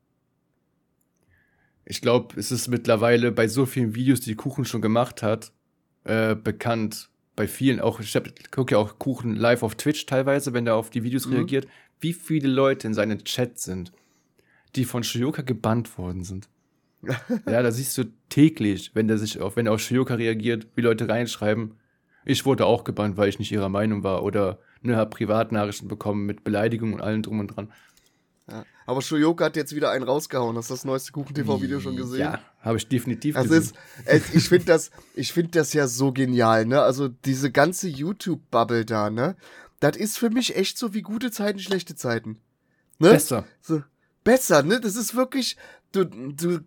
Ich 1.84 2.00
glaube, 2.00 2.38
es 2.38 2.50
ist 2.50 2.68
mittlerweile 2.68 3.30
bei 3.32 3.48
so 3.48 3.66
vielen 3.66 3.94
Videos, 3.94 4.20
die 4.20 4.34
Kuchen 4.34 4.64
schon 4.64 4.80
gemacht 4.80 5.22
hat, 5.22 5.52
äh, 6.04 6.34
bekannt. 6.34 7.10
Bei 7.36 7.48
vielen 7.48 7.80
auch, 7.80 8.00
ich 8.00 8.16
gucke 8.50 8.74
ja 8.74 8.78
auch 8.78 8.98
Kuchen 8.98 9.34
live 9.34 9.62
auf 9.62 9.74
Twitch 9.74 10.06
teilweise, 10.06 10.52
wenn 10.52 10.66
er 10.66 10.76
auf 10.76 10.90
die 10.90 11.02
Videos 11.02 11.26
Mhm. 11.26 11.34
reagiert, 11.34 11.66
wie 12.00 12.12
viele 12.12 12.48
Leute 12.48 12.86
in 12.86 12.94
seinem 12.94 13.24
Chat 13.24 13.58
sind, 13.58 13.92
die 14.76 14.84
von 14.84 15.02
Shioka 15.02 15.42
gebannt 15.42 15.98
worden 15.98 16.22
sind. 16.22 16.48
ja, 17.46 17.62
da 17.62 17.70
siehst 17.70 17.98
du 17.98 18.04
täglich, 18.28 18.92
wenn 18.94 19.08
der 19.08 19.18
sich 19.18 19.40
auf, 19.40 19.56
wenn 19.56 19.66
er 19.66 19.72
auf 19.72 19.80
Shioka 19.80 20.14
reagiert, 20.14 20.68
wie 20.74 20.80
Leute 20.80 21.08
reinschreiben, 21.08 21.74
ich 22.24 22.46
wurde 22.46 22.64
auch 22.66 22.84
gebannt, 22.84 23.16
weil 23.16 23.28
ich 23.28 23.38
nicht 23.38 23.52
ihrer 23.52 23.68
Meinung 23.68 24.02
war 24.02 24.22
oder 24.22 24.58
ne, 24.80 24.96
hab 24.96 25.10
Privatnachrichten 25.10 25.88
bekommen 25.88 26.24
mit 26.24 26.44
Beleidigungen 26.44 26.94
und 26.94 27.00
allem 27.02 27.22
drum 27.22 27.40
und 27.40 27.48
dran. 27.48 27.70
Ja. 28.50 28.64
Aber 28.86 29.00
Shoyoka 29.00 29.46
hat 29.46 29.56
jetzt 29.56 29.74
wieder 29.74 29.90
einen 29.90 30.04
rausgehauen. 30.04 30.56
Hast 30.58 30.68
du 30.68 30.74
das 30.74 30.84
neueste 30.84 31.12
Kuchen-TV-Video 31.12 31.80
schon 31.80 31.96
gesehen? 31.96 32.20
Ja, 32.20 32.40
habe 32.60 32.76
ich 32.76 32.86
definitiv 32.88 33.36
Also 33.36 33.54
gesehen. 33.54 33.76
ist, 34.06 34.34
ich 34.34 34.48
finde 34.48 34.66
das, 34.66 34.90
ich 35.14 35.32
finde 35.32 35.52
das 35.52 35.72
ja 35.72 35.86
so 35.88 36.12
genial, 36.12 36.66
ne? 36.66 36.82
Also 36.82 37.08
diese 37.08 37.50
ganze 37.50 37.88
YouTube-Bubble 37.88 38.84
da, 38.84 39.08
ne? 39.08 39.36
Das 39.80 39.96
ist 39.96 40.18
für 40.18 40.28
mich 40.30 40.56
echt 40.56 40.76
so 40.78 40.92
wie 40.92 41.02
gute 41.02 41.30
Zeiten, 41.30 41.58
schlechte 41.58 41.94
Zeiten. 41.94 42.38
Ne? 42.98 43.10
Besser. 43.10 43.44
So, 43.62 43.82
besser, 44.24 44.62
ne? 44.62 44.78
Das 44.80 44.96
ist 44.96 45.14
wirklich, 45.14 45.56
du, 45.92 46.04
du 46.04 46.60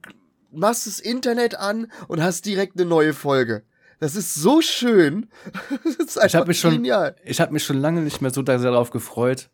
machst 0.52 0.88
das 0.88 1.00
Internet 1.00 1.56
an 1.56 1.92
und 2.08 2.22
hast 2.24 2.46
direkt 2.48 2.80
eine 2.80 2.90
neue 2.90 3.14
Folge. 3.14 3.64
Das 4.00 4.16
ist 4.16 4.34
so 4.36 4.62
schön. 4.62 5.30
Das 5.84 5.96
ist 6.08 6.18
einfach 6.18 6.40
hab 6.42 6.48
mich 6.48 6.60
schon- 6.60 6.74
genial. 6.74 7.16
Ich 7.24 7.40
habe 7.40 7.54
mich 7.54 7.64
schon 7.64 7.78
lange 7.80 8.02
nicht 8.02 8.22
mehr 8.22 8.32
so 8.32 8.42
darauf 8.42 8.90
gefreut, 8.90 9.50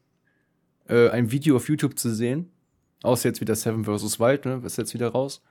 äh, 0.87 1.09
ein 1.09 1.31
Video 1.31 1.55
auf 1.55 1.69
YouTube 1.69 1.97
zu 1.97 2.13
sehen. 2.13 2.51
Außer 3.03 3.29
jetzt 3.29 3.41
wieder 3.41 3.55
Seven 3.55 3.83
vs. 3.85 4.19
Wild, 4.19 4.45
ne? 4.45 4.61
Ist 4.65 4.77
jetzt 4.77 4.93
wieder 4.93 5.09
raus. 5.09 5.41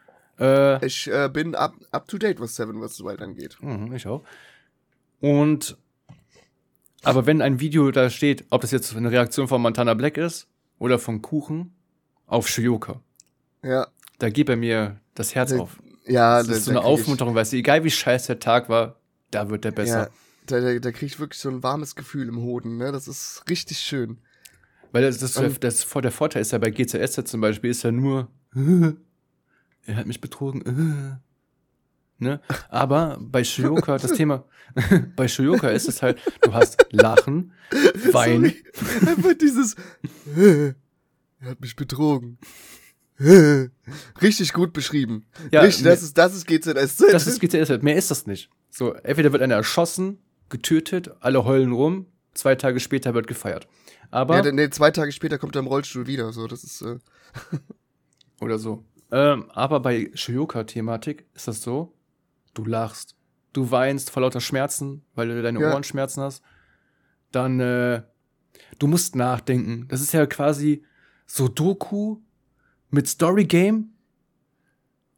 Äh, 0.41 0.85
Ich 0.87 1.07
äh, 1.11 1.29
bin 1.33 1.55
up, 1.55 1.75
up 1.91 2.09
to 2.09 2.17
date, 2.19 2.41
was 2.41 2.57
Seven 2.57 2.81
vs. 2.83 3.05
Wild 3.05 3.21
angeht. 3.21 3.57
mhm, 3.61 3.93
ich 3.95 4.07
auch. 4.07 4.23
Und 5.21 5.77
aber 7.05 7.27
wenn 7.27 7.43
ein 7.43 7.61
Video 7.61 7.91
da 7.91 8.11
steht, 8.11 8.45
ob 8.51 8.61
das 8.61 8.71
jetzt 8.71 8.95
eine 8.97 9.11
Reaktion 9.11 9.49
von 9.49 9.61
Montana 9.61 9.95
Black 9.95 10.17
ist 10.17 10.47
oder 10.79 10.99
von 10.99 11.21
Kuchen 11.21 11.75
auf 12.27 12.49
Shioka, 12.49 13.01
Ja, 13.63 13.89
da 14.19 14.31
geht 14.31 14.47
bei 14.47 14.57
mir 14.57 15.01
das 15.15 15.35
Herz 15.35 15.53
Äh, 15.53 15.59
auf. 15.61 15.79
ja, 16.07 16.39
Das 16.39 16.49
ist 16.49 16.65
so 16.67 16.71
eine 16.71 16.83
Aufmunterung, 16.83 17.35
weißt 17.35 17.53
du, 17.53 17.57
egal 17.57 17.83
wie 17.85 17.91
scheiß 17.91 18.27
der 18.29 18.39
Tag 18.39 18.69
war, 18.69 18.97
da 19.33 19.51
wird 19.51 19.65
der 19.65 19.73
besser. 19.73 19.99
Ja, 20.05 20.09
da, 20.47 20.61
da, 20.61 20.79
da 20.79 20.93
krieg 20.93 21.09
ich 21.09 21.19
wirklich 21.21 21.41
so 21.41 21.49
ein 21.51 21.63
warmes 21.63 21.97
Gefühl 21.97 22.29
im 22.29 22.41
Hoden, 22.41 22.77
ne? 22.77 22.93
Das 22.93 23.09
ist 23.09 23.43
richtig 23.51 23.79
schön. 23.81 24.19
Weil 24.93 25.03
das, 25.03 25.19
das, 25.19 25.37
Ähm. 25.37 25.57
das, 25.61 25.89
der 25.89 26.11
Vorteil 26.11 26.43
ist 26.43 26.53
ja 26.53 26.59
bei 26.59 26.71
GCS 26.71 27.25
zum 27.25 27.41
Beispiel, 27.41 27.71
ist 27.71 27.83
ja 27.83 27.91
nur, 27.91 28.29
er 29.87 29.97
hat 29.97 30.07
mich 30.07 30.21
betrogen. 30.21 31.21
Ne? 32.19 32.41
Aber 32.69 33.19
bei 33.21 33.43
Shioka, 33.43 33.99
das 33.99 34.13
Thema, 34.13 34.45
bei 35.17 35.27
Shioka 35.27 35.71
ist 35.71 35.89
es 35.89 36.03
halt, 36.03 36.21
du 36.43 36.53
hast 36.55 36.87
Lachen, 36.93 37.53
Weinen. 38.13 38.55
Sorry. 38.73 39.11
Einfach 39.11 39.35
dieses, 39.35 39.75
er 40.37 40.77
hat 41.51 41.61
mich 41.61 41.75
betrogen. 41.75 42.39
Richtig 43.19 44.53
gut 44.53 44.73
beschrieben. 44.73 45.27
Ja, 45.51 45.63
Richtig, 45.63 45.83
das 45.83 46.05
ist, 46.05 46.17
das 46.17 46.37
ist 46.37 46.47
GZSZ. 46.47 47.07
Das 47.11 47.27
ist 47.27 47.41
GCS, 47.41 47.71
halt. 47.71 47.83
mehr 47.83 47.97
ist 47.97 48.13
das 48.13 48.27
nicht. 48.29 48.51
So, 48.71 48.93
entweder 48.93 49.33
wird 49.33 49.43
einer 49.43 49.57
erschossen, 49.57 50.19
getötet, 50.49 51.11
alle 51.19 51.45
heulen 51.45 51.73
rum, 51.73 52.07
zwei 52.35 52.55
Tage 52.55 52.79
später 52.79 53.15
wird 53.15 53.27
gefeiert. 53.27 53.67
Aber. 54.13 54.45
Ja, 54.45 54.53
nee, 54.53 54.71
zwei 54.71 54.91
Tage 54.93 55.11
später 55.11 55.39
kommt 55.39 55.57
er 55.57 55.61
im 55.61 55.67
Rollstuhl 55.67 56.07
wieder. 56.07 56.33
So, 56.33 56.47
das 56.47 56.63
ist. 56.63 56.83
Äh 56.83 56.99
oder 58.41 58.59
so. 58.59 58.85
Ähm, 59.11 59.51
aber 59.51 59.81
bei 59.81 60.11
Shoyoka-Thematik 60.15 61.27
ist 61.35 61.49
das 61.49 61.63
so, 61.63 61.93
du 62.55 62.65
lachst, 62.65 63.17
du 63.53 63.71
weinst 63.71 64.11
vor 64.11 64.23
lauter 64.23 64.41
Schmerzen, 64.41 65.05
weil 65.15 65.29
du 65.29 65.43
deine 65.43 65.61
Ja. 65.61 65.71
Ohrenschmerzen 65.71 66.23
hast. 66.23 66.43
Dann, 67.31 67.61
äh, 67.61 68.03
du 68.79 68.87
musst 68.87 69.17
nachdenken. 69.17 69.87
Das 69.89 70.01
ist 70.01 70.13
ja 70.13 70.27
quasi 70.27 70.85
Sudoku 71.27 72.19
mit 72.91 73.09
Story 73.09 73.45
Game 73.45 73.93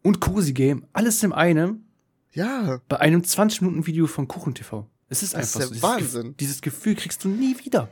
und 0.02 0.20
Cozy 0.20 0.52
Game. 0.52 0.86
Alles 0.92 1.22
in 1.22 1.32
einem 1.32 1.84
ja, 2.32 2.80
bei 2.88 2.98
einem 2.98 3.22
20-Minuten-Video 3.22 4.06
von 4.06 4.26
KuchenTV. 4.28 4.86
Es 5.08 5.22
ist 5.22 5.34
Das 5.34 5.50
ist 5.50 5.56
einfach 5.56 5.60
ja 5.60 5.66
so. 5.66 5.72
Dieses 5.72 5.82
Wahnsinn. 5.82 6.36
Dieses 6.38 6.60
Gefühl 6.62 6.94
kriegst 6.96 7.22
du 7.24 7.28
nie 7.28 7.56
wieder. 7.64 7.88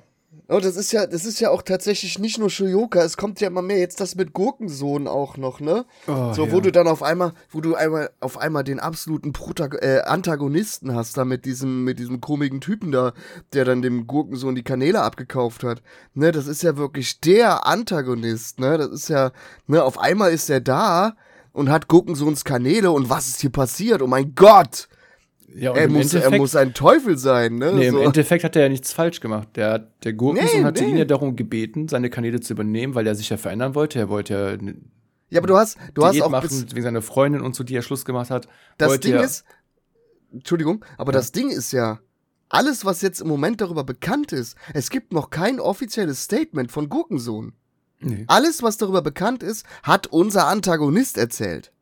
Oh, 0.53 0.61
das 0.61 0.77
ist 0.77 0.93
ja, 0.93 1.07
das 1.07 1.25
ist 1.25 1.41
ja 1.41 1.49
auch 1.49 1.63
tatsächlich 1.63 2.19
nicht 2.19 2.39
nur 2.39 2.51
Shoyoka, 2.51 3.03
es 3.03 3.17
kommt 3.17 3.41
ja 3.41 3.47
immer 3.47 3.63
mehr 3.63 3.79
jetzt 3.79 4.01
das 4.01 4.17
mit 4.17 4.35
Gurkensohn 4.35 5.09
auch 5.09 5.39
noch, 5.39 5.61
ne? 5.61 5.87
Oh, 6.07 6.35
so, 6.35 6.45
ja. 6.45 6.53
wo 6.53 6.61
du 6.61 6.71
dann 6.71 6.87
auf 6.87 7.03
einmal, 7.03 7.33
wo 7.51 7.63
du 7.63 7.75
einmal 7.75 8.11
auf 8.21 8.37
einmal 8.37 8.63
den 8.63 8.79
absoluten 8.79 9.33
Protag 9.33 9.77
äh, 9.81 10.03
Antagonisten 10.05 10.95
hast, 10.95 11.17
da 11.17 11.25
mit 11.25 11.47
diesem, 11.47 11.85
mit 11.85 11.99
diesem 11.99 12.21
komischen 12.21 12.61
Typen 12.61 12.93
da, 12.93 13.15
der 13.55 13.65
dann 13.65 13.81
dem 13.81 14.07
Gurkensohn 14.07 14.55
die 14.55 14.63
Kanäle 14.63 15.01
abgekauft 15.01 15.65
hat. 15.65 15.81
Ne, 16.13 16.33
das 16.33 16.47
ist 16.47 16.63
ja 16.63 16.77
wirklich 16.77 17.21
der 17.21 17.67
Antagonist, 17.67 18.61
ne? 18.61 18.77
Das 18.77 18.89
ist 18.89 19.09
ja, 19.09 19.33
ne, 19.67 19.83
auf 19.83 19.99
einmal 19.99 20.33
ist 20.33 20.51
er 20.51 20.61
da 20.61 21.17
und 21.53 21.71
hat 21.71 21.89
Gurkensohns 21.89 22.45
Kanäle 22.45 22.91
und 22.91 23.09
was 23.09 23.29
ist 23.29 23.41
hier 23.41 23.53
passiert? 23.53 24.03
Oh 24.03 24.07
mein 24.07 24.35
Gott! 24.35 24.89
Ja, 25.55 25.75
Er 25.75 25.85
im 25.85 25.93
muss, 25.93 26.15
er 26.15 26.31
muss 26.31 26.57
ein 26.57 26.73
Teufel 26.75 27.19
sein, 27.19 27.57
ne? 27.57 27.73
Nee, 27.73 27.89
im 27.89 27.95
so. 27.95 28.01
Endeffekt 28.01 28.45
hat 28.45 28.57
er 28.57 28.63
ja 28.63 28.69
nichts 28.69 28.93
falsch 28.93 29.21
gemacht. 29.21 29.49
Der, 29.57 29.79
der 29.79 30.13
Gurkensohn 30.15 30.61
Nee, 30.61 30.65
hatte 30.65 30.85
nee. 30.85 30.91
ihn 30.91 30.97
ja 30.97 31.05
darum 31.05 31.37
gebeten, 31.37 31.89
seine 31.89 32.09
Kanäle 32.11 32.41
zu 32.41 32.55
übernehmen, 32.55 32.95
weil 32.95 33.07
er 33.07 33.15
sich 33.15 33.29
ja 33.31 33.37
verändern 33.37 33.75
wollte. 33.75 33.99
Er 33.99 34.09
wollte 34.09 34.35
ja 34.35 34.73
ja, 35.33 35.39
aber 35.41 35.47
du 35.49 35.57
hast, 35.57 35.79
du 35.95 36.05
hast 36.05 36.13
Diät 36.13 36.23
auch 36.25 36.29
machen, 36.31 36.67
wegen 36.75 36.83
seiner 36.83 37.01
Freundin 37.01 37.41
und 37.41 37.57
so, 37.57 37.65
die 37.65 37.75
er 37.75 37.81
Schluss 37.81 38.05
gemacht 38.05 38.31
hat. 38.31 38.49
Das 38.77 39.01
Ding 39.01 39.15
ja, 39.15 39.23
ist, 39.23 39.47
Entschuldigung, 40.31 40.85
aber 40.99 41.11
Ja. 41.13 41.19
das 41.19 41.33
Ding 41.33 41.49
ist 41.49 41.73
ja, 41.73 42.01
alles, 42.51 42.85
was 42.85 43.01
jetzt 43.01 43.23
im 43.23 43.29
Moment 43.29 43.63
darüber 43.63 43.83
bekannt 43.83 44.33
ist, 44.33 44.57
es 44.75 44.91
gibt 44.91 45.15
noch 45.15 45.31
kein 45.31 45.59
offizielles 45.59 46.25
Statement 46.25 46.71
von 46.71 46.91
Gurkensohn. 46.91 47.55
Nee. 47.99 48.25
Alles, 48.27 48.63
was 48.63 48.77
darüber 48.77 49.01
bekannt 49.01 49.43
ist, 49.43 49.65
hat 49.83 50.07
unser 50.07 50.49
Antagonist 50.49 51.17
erzählt. 51.17 51.73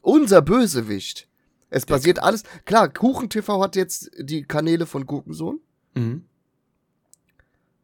Unser 0.00 0.40
Bösewicht. 0.42 1.26
Es 1.74 1.86
basiert 1.86 2.20
alles, 2.20 2.44
klar, 2.66 2.88
KuchenTV 2.88 3.60
hat 3.60 3.74
jetzt 3.74 4.10
die 4.16 4.44
Kanäle 4.44 4.86
von 4.86 5.06
Gurkensohn. 5.06 5.58
Mhm. 5.94 6.24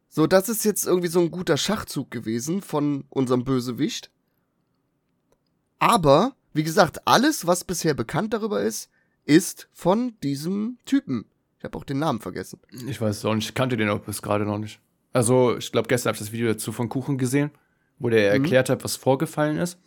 So, 0.07 0.27
das 0.27 0.47
ist 0.47 0.63
jetzt 0.63 0.85
irgendwie 0.87 1.09
so 1.09 1.19
ein 1.19 1.29
guter 1.29 1.57
Schachzug 1.57 2.09
gewesen 2.09 2.61
von 2.61 3.03
unserem 3.09 3.43
Bösewicht. 3.43 4.09
Aber, 5.79 6.35
wie 6.53 6.63
gesagt, 6.63 7.05
alles, 7.05 7.47
was 7.47 7.65
bisher 7.65 7.93
bekannt 7.93 8.33
darüber 8.33 8.61
ist, 8.61 8.89
ist 9.25 9.67
von 9.73 10.15
diesem 10.23 10.77
Typen. 10.85 11.25
Ich 11.57 11.65
habe 11.65 11.77
auch 11.77 11.83
den 11.83 11.99
Namen 11.99 12.21
vergessen. 12.21 12.59
Ich 12.87 13.01
weiß 13.01 13.17
es 13.17 13.25
auch 13.25 13.35
nicht. 13.35 13.49
Ich 13.49 13.55
kannte 13.55 13.75
den 13.75 13.89
auch 13.89 13.99
bis 13.99 14.21
gerade 14.21 14.45
noch 14.45 14.57
nicht. 14.57 14.79
Also, 15.11 15.57
ich 15.57 15.69
glaube, 15.71 15.89
gestern 15.89 16.09
habe 16.09 16.15
ich 16.15 16.23
das 16.23 16.31
Video 16.31 16.47
dazu 16.47 16.71
von 16.71 16.87
Kuchen 16.87 17.17
gesehen, 17.17 17.51
wo 17.99 18.07
der 18.09 18.29
Mhm. 18.37 18.43
erklärt 18.43 18.69
hat, 18.69 18.85
was 18.85 18.95
vorgefallen 18.95 19.57
ist. 19.57 19.77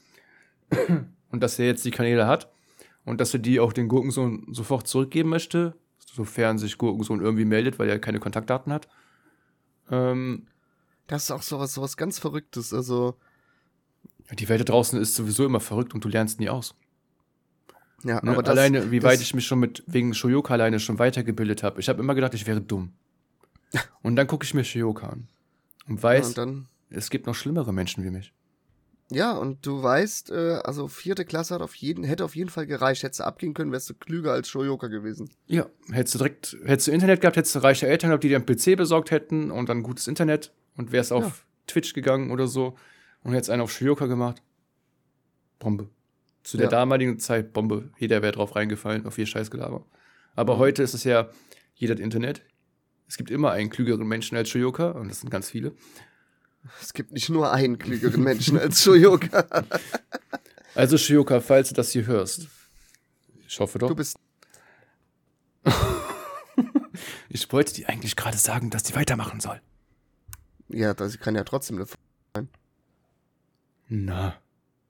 Und 1.30 1.40
dass 1.40 1.58
er 1.58 1.66
jetzt 1.66 1.84
die 1.86 1.90
Kanäle 1.90 2.26
hat. 2.26 2.50
Und 3.04 3.20
dass 3.20 3.34
er 3.34 3.40
die 3.40 3.60
auch 3.60 3.72
den 3.72 3.88
Gurkensohn 3.88 4.46
sofort 4.52 4.88
zurückgeben 4.88 5.28
möchte, 5.28 5.76
sofern 5.98 6.58
sich 6.58 6.78
Gurkensohn 6.78 7.20
irgendwie 7.20 7.44
meldet, 7.44 7.78
weil 7.78 7.88
er 7.88 7.98
keine 7.98 8.20
Kontaktdaten 8.20 8.72
hat. 8.72 8.88
Ähm, 9.90 10.46
Das 11.06 11.24
ist 11.24 11.30
auch 11.30 11.42
sowas, 11.42 11.74
sowas 11.74 11.96
ganz 11.96 12.18
Verrücktes. 12.18 12.72
Also, 12.72 13.16
die 14.38 14.48
Welt 14.48 14.60
da 14.60 14.64
draußen 14.64 14.98
ist 14.98 15.14
sowieso 15.14 15.44
immer 15.44 15.60
verrückt 15.60 15.94
und 15.94 16.02
du 16.04 16.08
lernst 16.08 16.40
nie 16.40 16.48
aus. 16.48 16.74
ja, 18.04 18.20
Ne? 18.24 18.30
aber 18.30 18.42
das, 18.42 18.52
alleine, 18.52 18.90
wie 18.90 19.00
das, 19.00 19.10
weit 19.10 19.20
ich 19.20 19.34
mich 19.34 19.46
schon 19.46 19.60
mit 19.60 19.82
wegen 19.86 20.14
Shoyoka 20.14 20.54
alleine 20.54 20.80
schon 20.80 20.98
weitergebildet 20.98 21.62
habe. 21.62 21.80
Ich 21.80 21.88
habe 21.90 22.00
immer 22.00 22.14
gedacht, 22.14 22.32
ich 22.34 22.46
wäre 22.46 22.60
dumm. 22.60 22.92
Und 24.02 24.16
dann 24.16 24.26
gucke 24.26 24.44
ich 24.44 24.54
mir 24.54 24.64
Shoyoka 24.64 25.08
an 25.08 25.28
und 25.88 25.96
ja, 25.96 26.02
weiß, 26.04 26.28
und 26.28 26.38
dann, 26.38 26.68
es 26.90 27.10
gibt 27.10 27.26
noch 27.26 27.34
schlimmere 27.34 27.72
Menschen 27.74 28.04
wie 28.04 28.10
mich. 28.10 28.32
Ja, 29.10 29.32
und 29.32 29.64
du 29.66 29.82
weißt, 29.82 30.30
äh, 30.30 30.60
also 30.64 30.88
vierte 30.88 31.24
Klasse 31.24 31.54
hat 31.54 31.62
auf 31.62 31.74
jeden, 31.74 32.04
hätte 32.04 32.24
auf 32.24 32.34
jeden 32.36 32.50
Fall 32.50 32.66
gereicht. 32.66 33.02
Hättest 33.02 33.20
du 33.20 33.24
abgehen 33.24 33.54
können, 33.54 33.70
wärst 33.72 33.90
du 33.90 33.94
klüger 33.94 34.32
als 34.32 34.48
Shoyoka 34.48 34.86
gewesen. 34.88 35.30
Ja, 35.46 35.66
hättest 35.92 36.14
du 36.14 36.18
direkt, 36.18 36.56
hättest 36.64 36.88
du 36.88 36.92
Internet 36.92 37.20
gehabt, 37.20 37.36
hättest 37.36 37.54
du 37.54 37.58
reiche 37.60 37.86
Eltern 37.86 38.10
gehabt, 38.10 38.24
die 38.24 38.28
dir 38.28 38.36
einen 38.36 38.46
PC 38.46 38.76
besorgt 38.76 39.10
hätten 39.10 39.50
und 39.50 39.68
dann 39.68 39.82
gutes 39.82 40.08
Internet 40.08 40.52
und 40.76 40.90
wärst 40.92 41.12
auf 41.12 41.24
Ja. 41.24 41.32
Twitch 41.66 41.92
gegangen 41.94 42.30
oder 42.30 42.46
so 42.46 42.76
und 43.22 43.32
hättest 43.32 43.50
einen 43.50 43.62
auf 43.62 43.72
Shoyoka 43.72 44.06
gemacht. 44.06 44.42
Bombe. 45.58 45.88
Zu 46.42 46.56
der 46.58 46.64
Ja. 46.66 46.70
damaligen 46.70 47.18
Zeit 47.18 47.52
Bombe. 47.52 47.90
Jeder 47.98 48.20
wäre 48.22 48.32
drauf 48.32 48.54
reingefallen, 48.56 49.06
auf 49.06 49.16
ihr 49.18 49.26
Scheißgelaber. 49.26 49.84
Aber 50.34 50.58
heute 50.58 50.82
ist 50.82 50.94
es 50.94 51.04
ja, 51.04 51.28
jeder 51.74 51.94
hat 51.94 52.00
Internet. 52.00 52.42
Es 53.08 53.16
gibt 53.16 53.30
immer 53.30 53.50
einen 53.52 53.70
klügeren 53.70 54.06
Menschen 54.06 54.36
als 54.36 54.48
Shoyoka 54.48 54.90
und 54.90 55.08
das 55.08 55.20
sind 55.20 55.30
ganz 55.30 55.48
viele. 55.50 55.72
Es 56.80 56.92
gibt 56.92 57.12
nicht 57.12 57.28
nur 57.28 57.52
einen 57.52 57.78
klügeren 57.78 58.22
Menschen 58.22 58.58
als 58.58 58.82
Shoyoka. 58.82 59.44
Also 60.76 60.98
Shoyoka, 60.98 61.40
falls 61.40 61.68
du 61.68 61.74
das 61.76 61.92
hier 61.92 62.04
hörst. 62.04 62.48
Ich 63.46 63.60
hoffe 63.60 63.78
doch. 63.78 63.86
Du 63.86 63.94
bist, 63.94 64.16
Ich 67.28 67.52
wollte 67.52 67.74
dir 67.74 67.88
eigentlich 67.88 68.16
gerade 68.16 68.36
sagen, 68.36 68.70
dass 68.70 68.82
die 68.82 68.94
weitermachen 68.94 69.40
soll. 69.40 69.60
ja, 70.68 70.94
das 70.94 71.18
kann 71.18 71.34
ja 71.34 71.44
trotzdem 71.44 71.76
eine 72.34 72.48
Na. 73.88 74.34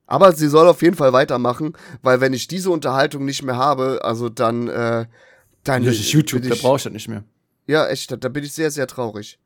Aber 0.07 0.31
sie 0.33 0.47
soll 0.47 0.67
auf 0.67 0.81
jeden 0.81 0.95
Fall 0.95 1.13
weitermachen, 1.13 1.73
weil 2.01 2.21
wenn 2.21 2.33
ich 2.33 2.47
diese 2.47 2.69
Unterhaltung 2.69 3.25
nicht 3.25 3.41
mehr 3.43 3.57
habe, 3.57 4.01
also 4.03 4.29
dann, 4.29 4.67
äh, 4.67 5.07
dann 5.63 5.83
Das 5.83 5.95
ist 5.95 6.11
YouTube, 6.11 6.41
bin 6.41 6.49
da 6.49 6.55
ich, 6.55 6.61
brauche 6.61 6.77
ich 6.77 6.83
das 6.83 6.93
nicht 6.93 7.07
mehr. 7.07 7.23
Ja, 7.67 7.87
echt, 7.87 8.11
da, 8.11 8.15
da 8.15 8.29
bin 8.29 8.43
ich 8.43 8.53
sehr, 8.53 8.69
sehr 8.69 8.85
traurig. 8.85 9.39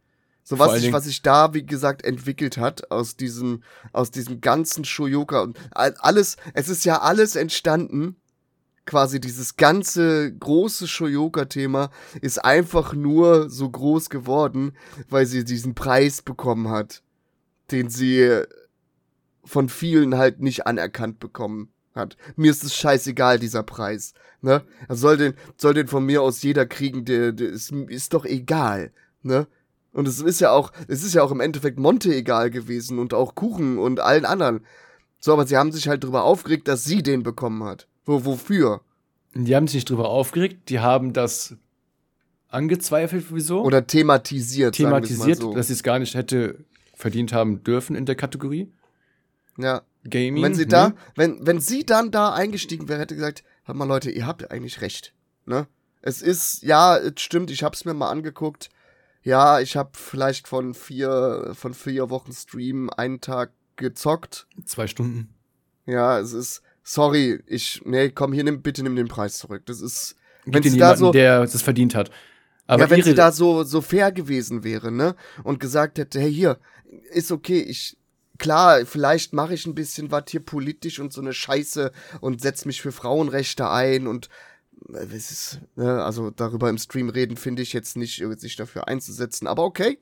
So 0.44 0.58
was 0.58 0.70
sich, 0.82 0.94
was 0.94 1.04
sich 1.06 1.22
da, 1.22 1.54
wie 1.54 1.66
gesagt, 1.66 2.04
entwickelt 2.04 2.58
hat 2.58 2.90
aus 2.92 3.16
diesem, 3.16 3.62
aus 3.94 4.09
diesem 4.12 4.42
ganzen 4.42 4.84
Shoyoka 4.84 5.42
und 5.42 5.58
all- 5.72 5.96
alles, 6.00 6.38
es 6.54 6.70
ist 6.70 6.86
ja 6.86 7.01
alles 7.01 7.36
entstanden. 7.36 8.16
Quasi 8.86 9.20
dieses 9.20 9.55
ganze 9.55 10.34
große 10.34 10.88
Shoyoka-Thema 10.88 11.92
ist 12.22 12.43
einfach 12.43 12.93
nur 12.93 13.47
so 13.51 13.70
groß 13.70 14.09
geworden, 14.09 14.72
weil 15.09 15.28
sie 15.28 15.43
diesen 15.43 15.76
Preis 15.76 16.24
bekommen 16.24 16.70
hat, 16.70 17.04
den 17.70 17.89
sie 17.92 18.42
von 19.43 19.70
vielen 19.70 20.18
halt 20.18 20.39
nicht 20.39 20.66
anerkannt 20.66 21.20
bekommen 21.20 21.72
hat. 21.93 22.18
Mir 22.36 22.50
ist 22.50 22.63
es 22.63 22.74
scheißegal, 22.76 23.38
dieser 23.38 23.62
Preis. 23.62 24.13
Ne? 24.42 24.63
Er 24.88 24.96
soll 24.96 25.18
den, 25.18 25.34
soll 25.58 25.76
den 25.76 25.88
von 25.88 26.04
mir 26.04 26.24
aus 26.24 26.42
jeder 26.42 26.66
kriegen, 26.66 27.05
der, 27.05 27.32
der 27.32 27.50
ist, 27.50 27.72
ist 27.72 28.13
doch 28.16 28.26
egal. 28.26 28.92
Ne? 29.22 29.46
Und 30.00 30.08
es 30.08 30.21
ist 30.21 30.39
ja 30.39 30.51
auch, 30.51 30.71
es 30.88 31.04
ist 31.04 31.13
ja 31.13 31.24
auch 31.24 31.32
im 31.32 31.42
Endeffekt 31.42 31.78
Monte 31.78 32.16
egal 32.16 32.50
gewesen 32.51 33.00
und 33.00 33.13
auch 33.13 33.36
Kuchen 33.36 33.78
und 33.78 34.00
allen 34.00 34.24
anderen. 34.24 34.62
So, 35.20 35.34
aber 35.34 35.46
sie 35.46 35.58
haben 35.58 35.74
sich 35.74 35.89
halt 35.89 36.05
drüber 36.05 36.24
aufgeregt, 36.24 36.70
dass 36.70 36.86
sie 36.86 37.04
den 37.04 37.21
bekommen 37.21 37.66
hat. 37.66 37.86
Wo, 38.05 38.24
wofür? 38.24 38.80
Die 39.34 39.54
haben 39.58 39.67
sich 39.67 39.76
nicht 39.76 39.89
drüber 39.89 40.08
aufgeregt, 40.08 40.70
die 40.70 40.80
haben 40.80 41.12
das 41.12 41.58
angezweifelt, 42.47 43.26
wieso? 43.32 43.62
Oder 43.62 43.88
thematisiert, 43.88 44.76
thematisiert, 44.76 45.43
mal 45.43 45.54
dass 45.55 45.67
sie 45.67 45.74
es 45.74 45.84
gar 45.84 46.00
nicht 46.00 46.16
hätte 46.16 46.63
verdient 46.96 47.34
haben 47.34 47.66
dürfen 47.66 47.97
in 47.97 48.05
der 48.05 48.16
Kategorie. 48.16 48.71
so. 49.58 49.63
Ja. 49.63 49.82
Gaming. 50.09 50.42
Wenn 50.42 50.54
sie 50.54 50.62
ne? 50.62 50.67
da, 50.70 50.93
wenn, 51.16 51.46
wenn 51.46 51.59
sie 51.59 51.86
dann 51.86 52.09
da 52.09 52.32
eingestiegen 52.34 52.88
wäre, 52.88 53.01
hätte 53.01 53.16
gesagt, 53.16 53.43
hört 53.66 53.78
mal 53.78 53.84
Leute, 53.84 54.12
ihr 54.12 54.26
habt 54.26 54.50
eigentlich 54.50 54.80
recht. 54.80 55.13
Ne? 55.46 55.67
Es 56.01 56.21
ist, 56.21 56.63
ja, 56.63 56.96
es 56.96 57.20
stimmt, 57.20 57.51
ich 57.51 57.63
hab's 57.63 57.84
mir 57.84 57.93
mal 57.93 58.09
angeguckt. 58.09 58.70
Ja, 59.24 59.59
ich 59.59 59.75
hab 59.75 59.97
vielleicht 59.97 60.47
von 60.47 60.74
vier, 60.74 61.51
von 61.54 61.74
vier 61.74 62.09
Wochen 62.09 62.32
Stream 62.32 62.89
einen 62.89 63.21
Tag 63.21 63.51
gezockt. 63.75 64.47
Zwei 64.66 64.87
Stunden. 64.87 65.33
Ja, 65.86 66.20
es 66.20 66.33
ist, 66.33 66.62
sorry, 66.83 67.41
ich, 67.47 67.82
nee, 67.86 68.09
komm, 68.09 68.33
hier, 68.33 68.43
nimm, 68.43 68.62
bitte 68.62 68.83
nimm 68.83 68.96
den 68.96 69.08
Preis 69.08 69.37
zurück. 69.37 69.63
Das 69.66 69.82
ist, 69.82 70.16
Gib 70.46 70.54
wenn 70.55 70.63
sie 70.63 70.78
da 70.78 70.93
jemanden, 70.93 71.00
so, 71.00 71.12
der 71.12 71.41
das 71.41 71.62
verdient 71.62 71.96
hat. 71.96 72.12
Aber 72.67 72.83
ja, 72.83 72.89
wenn 72.91 73.04
sie 73.04 73.16
da 73.16 73.32
so, 73.32 73.63
so 73.63 73.82
fair 73.82 74.12
gewesen 74.12 74.63
wäre, 74.63 74.91
ne? 74.91 75.16
Und 75.43 75.59
gesagt 75.59 75.97
hätte, 75.97 76.20
hey, 76.20 76.32
hier, 76.32 76.59
ist 77.12 77.32
okay, 77.32 77.59
ich, 77.62 77.97
klar, 78.37 78.86
vielleicht 78.86 79.33
mache 79.33 79.55
ich 79.55 79.66
ein 79.66 79.75
bisschen 79.75 80.12
was 80.12 80.25
hier 80.29 80.39
politisch 80.39 81.00
und 81.00 81.12
so 81.12 81.21
eine 81.21 81.33
Scheiße 81.33 81.91
und 82.21 82.41
setz 82.41 82.66
mich 82.66 82.82
für 82.82 82.91
Frauenrechte 82.91 83.70
ein 83.70 84.08
und 84.08 84.25
es 84.25 84.29
ist, 84.88 85.60
ne, 85.76 86.04
also 86.04 86.30
darüber 86.32 86.70
im 86.70 86.78
Stream 86.78 87.10
reden 87.10 87.38
finde 87.38 87.62
ich 87.62 87.74
jetzt 87.74 87.97
nicht, 87.97 88.22
äh, 88.22 88.36
sich 88.38 88.56
dafür 88.56 88.88
einzusetzen, 88.88 89.47
aber 89.47 89.64
okay. 89.64 90.00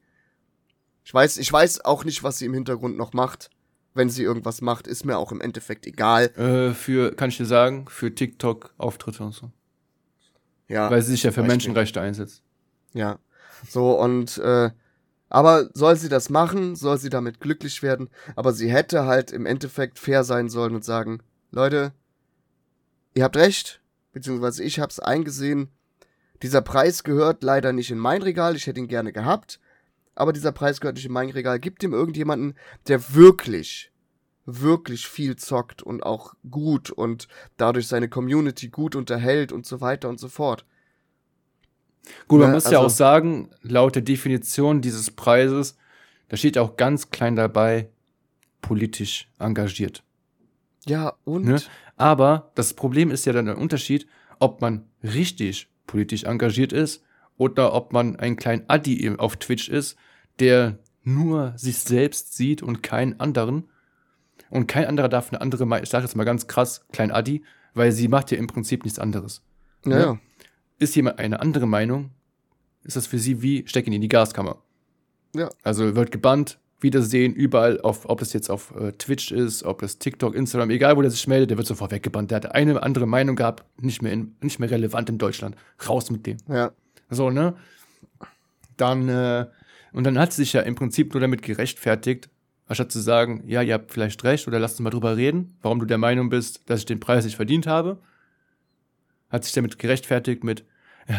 Ich 1.04 1.14
weiß, 1.14 1.38
ich 1.38 1.52
weiß 1.52 1.86
auch 1.86 2.04
nicht, 2.04 2.24
was 2.24 2.38
sie 2.38 2.45
im 2.45 2.54
Hintergrund 2.54 2.98
noch 2.98 3.14
macht. 3.14 3.49
Wenn 3.94 4.10
sie 4.10 4.24
irgendwas 4.24 4.62
macht, 4.62 4.86
ist 4.88 5.06
mir 5.06 5.18
auch 5.18 5.32
im 5.32 5.41
Endeffekt 5.41 5.88
egal. 5.88 6.26
äh, 6.38 6.74
für, 6.74 7.16
kann 7.16 7.30
ich 7.30 7.38
dir 7.38 7.45
sagen, 7.45 7.86
für 7.90 8.14
TikTok-Auftritte 8.14 9.24
und 9.24 9.34
so. 9.34 9.52
Ja. 10.68 10.91
Weil 10.91 11.02
sie 11.02 11.12
sich 11.12 11.24
ja 11.24 11.32
für. 11.32 11.44
Menschenrechte 11.44 12.02
einsetzt. 12.02 12.44
Ja. 12.94 13.20
So, 13.68 13.99
und 13.99 14.38
äh, 14.38 14.70
Aber 15.30 15.70
soll 15.74 15.95
sie 15.95 16.10
das 16.10 16.30
machen, 16.30 16.76
soll 16.76 16.98
sie 16.98 17.10
damit 17.10 17.40
glücklich 17.40 17.84
werden, 17.84 18.10
aber 18.36 18.54
sie 18.54 18.72
hätte 18.72 19.06
halt 19.06 19.32
im 19.32 19.45
Endeffekt 19.45 19.99
fair 19.99 20.24
sein 20.24 20.49
sollen 20.49 20.76
und 20.76 20.86
sagen, 20.86 21.20
Leute, 21.52 21.94
ihr 23.14 23.24
habt 23.24 23.36
recht, 23.36 23.82
beziehungsweise 24.18 24.64
ich 24.64 24.80
hab's 24.80 24.99
eingesehen, 24.99 25.69
dieser 26.41 26.61
Preis 26.61 27.03
gehört 27.03 27.44
leider 27.44 27.72
nicht 27.72 27.91
in 27.91 27.99
mein 27.99 28.23
Regal, 28.23 28.56
ich 28.56 28.65
hätte 28.65 28.80
ihn 28.80 28.88
gerne 28.88 29.14
gehabt, 29.14 29.60
aber 30.15 30.34
dieser 30.34 30.52
Preis 30.52 30.81
gehört 30.81 30.95
nicht 30.95 31.06
in 31.06 31.14
mein 31.14 31.30
Regal. 31.30 31.60
Gibt 31.60 31.84
ihm 31.84 31.94
irgendjemanden, 31.94 32.56
der 32.88 33.14
wirklich, 33.14 33.91
wirklich 34.45 35.07
viel 35.07 35.35
zockt 35.35 35.84
und 35.84 36.02
auch 36.03 36.34
gut 36.49 36.89
und 36.89 37.27
dadurch 37.57 37.88
seine 37.88 38.10
Community 38.10 38.69
gut 38.69 38.95
unterhält 38.95 39.52
und 39.52 39.68
so 39.68 39.81
weiter 39.81 40.10
und 40.10 40.19
so 40.19 40.30
fort. 40.30 40.65
Gut, 42.27 42.39
man 42.39 42.49
ja, 42.49 42.53
muss 42.56 42.65
also, 42.65 42.76
ja 42.76 42.84
auch 42.84 42.89
sagen, 42.89 43.52
laut 43.61 43.94
der 43.94 44.02
Definition 44.02 44.81
dieses 44.81 45.11
Preises, 45.11 45.77
da 46.30 46.38
steht 46.38 46.57
auch 46.57 46.76
ganz 46.76 47.11
klein 47.11 47.35
dabei, 47.35 47.89
politisch 48.61 49.30
engagiert. 49.38 50.03
Ja, 50.88 51.14
und? 51.23 51.45
Ne? 51.45 51.61
Aber 51.95 52.51
das 52.55 52.73
Problem 52.73 53.11
ist 53.11 53.26
ja 53.26 53.34
dann 53.34 53.45
der 53.45 53.57
Unterschied, 53.57 54.07
ob 54.39 54.61
man 54.61 54.85
richtig 55.03 55.69
politisch 55.85 56.23
engagiert 56.23 56.73
ist 56.73 57.03
oder 57.38 57.73
ob 57.73 57.93
man 57.93 58.15
ein 58.18 58.35
kleiner 58.35 58.64
Addi 58.68 59.15
auf 59.18 59.38
Twitch 59.38 59.69
ist, 59.69 59.97
der 60.39 60.80
nur 61.03 61.53
sich 61.57 61.80
selbst 61.80 62.35
sieht 62.35 62.61
und 62.61 62.84
keinen 62.84 63.19
anderen. 63.19 63.69
Und 64.49 64.68
kein 64.68 64.85
anderer 64.85 65.09
darf 65.09 65.31
eine 65.31 65.41
andere 65.41 65.65
Meinung, 65.65 65.84
ich 65.84 65.89
sage 65.89 66.05
jetzt 66.05 66.15
mal 66.15 66.23
ganz 66.23 66.47
krass, 66.47 66.85
klein 66.91 67.11
Addi, 67.11 67.43
weil 67.73 67.91
sie 67.91 68.07
macht 68.07 68.31
ja 68.31 68.38
im 68.38 68.47
Prinzip 68.47 68.84
nichts 68.84 68.99
anderes. 68.99 69.43
Naja. 69.84 70.14
Ne? 70.14 70.19
Ist 70.80 70.95
jemand 70.95 71.19
eine 71.19 71.39
andere 71.39 71.68
Meinung, 71.68 72.11
ist 72.84 72.95
das 72.95 73.07
für 73.07 73.18
sie 73.18 73.41
wie 73.41 73.68
stecken 73.68 73.93
in 73.93 74.01
die 74.01 74.09
Gaskammer. 74.09 74.61
Ja. 75.35 75.49
Also 75.64 75.95
wird 75.95 76.11
gebannt, 76.11 76.59
Wiedersehen, 76.80 77.34
überall, 77.34 77.82
auf, 77.82 78.08
ob 78.08 78.22
es 78.22 78.34
jetzt 78.34 78.52
auf 78.52 78.74
äh, 78.76 78.91
Twitch 78.91 79.32
ist, 79.32 79.64
ob 79.64 79.82
es 79.82 79.98
TikTok, 79.98 80.36
Instagram, 80.36 80.70
egal 80.70 80.95
wo 80.95 81.02
der 81.02 81.10
sich 81.10 81.28
meldet, 81.28 81.49
der 81.49 81.58
wird 81.58 81.68
sofort 81.68 81.91
weggebannt. 81.91 82.30
Der 82.30 82.36
hat 82.36 82.54
eine 82.54 82.84
andere 82.84 83.08
Meinung 83.08 83.36
gehabt, 83.36 83.66
nicht 83.82 84.04
mehr, 84.04 84.12
in, 84.14 84.36
nicht 84.41 84.60
mehr 84.60 84.70
relevant 84.70 85.10
in 85.10 85.18
Deutschland. 85.18 85.56
Raus 85.88 86.12
mit 86.12 86.28
dem. 86.28 86.38
Ja. 86.48 86.72
So, 87.10 87.32
ne? 87.32 87.56
Dann, 88.78 89.10
äh, 89.10 89.48
und 89.91 90.04
dann 90.04 90.20
hat 90.20 90.34
sie 90.34 90.44
sich 90.44 90.54
ja 90.54 90.62
im 90.62 90.76
Prinzip 90.76 91.14
nur 91.14 91.22
damit 91.22 91.41
gerechtfertigt, 91.41 92.30
anstatt 92.68 92.91
zu 92.91 92.99
sagen, 92.99 93.44
ja, 93.48 93.64
ihr 93.64 93.74
habt 93.74 93.91
vielleicht 93.91 94.24
recht 94.24 94.48
oder 94.48 94.60
lasst 94.60 94.76
uns 94.76 94.82
mal 94.82 94.91
drüber 94.91 95.18
reden, 95.18 95.58
warum 95.64 95.80
du 95.80 95.86
der 95.86 95.98
Meinung 95.98 96.30
bist, 96.30 96.70
dass 96.70 96.82
ich 96.82 96.86
den 96.86 96.99
Preis 96.99 97.26
nicht 97.26 97.38
verdient 97.38 97.66
habe, 97.66 97.98
hat 99.30 99.45
sich 99.45 99.54
damit 99.54 99.80
gerechtfertigt 99.80 100.44
mit, 100.44 100.64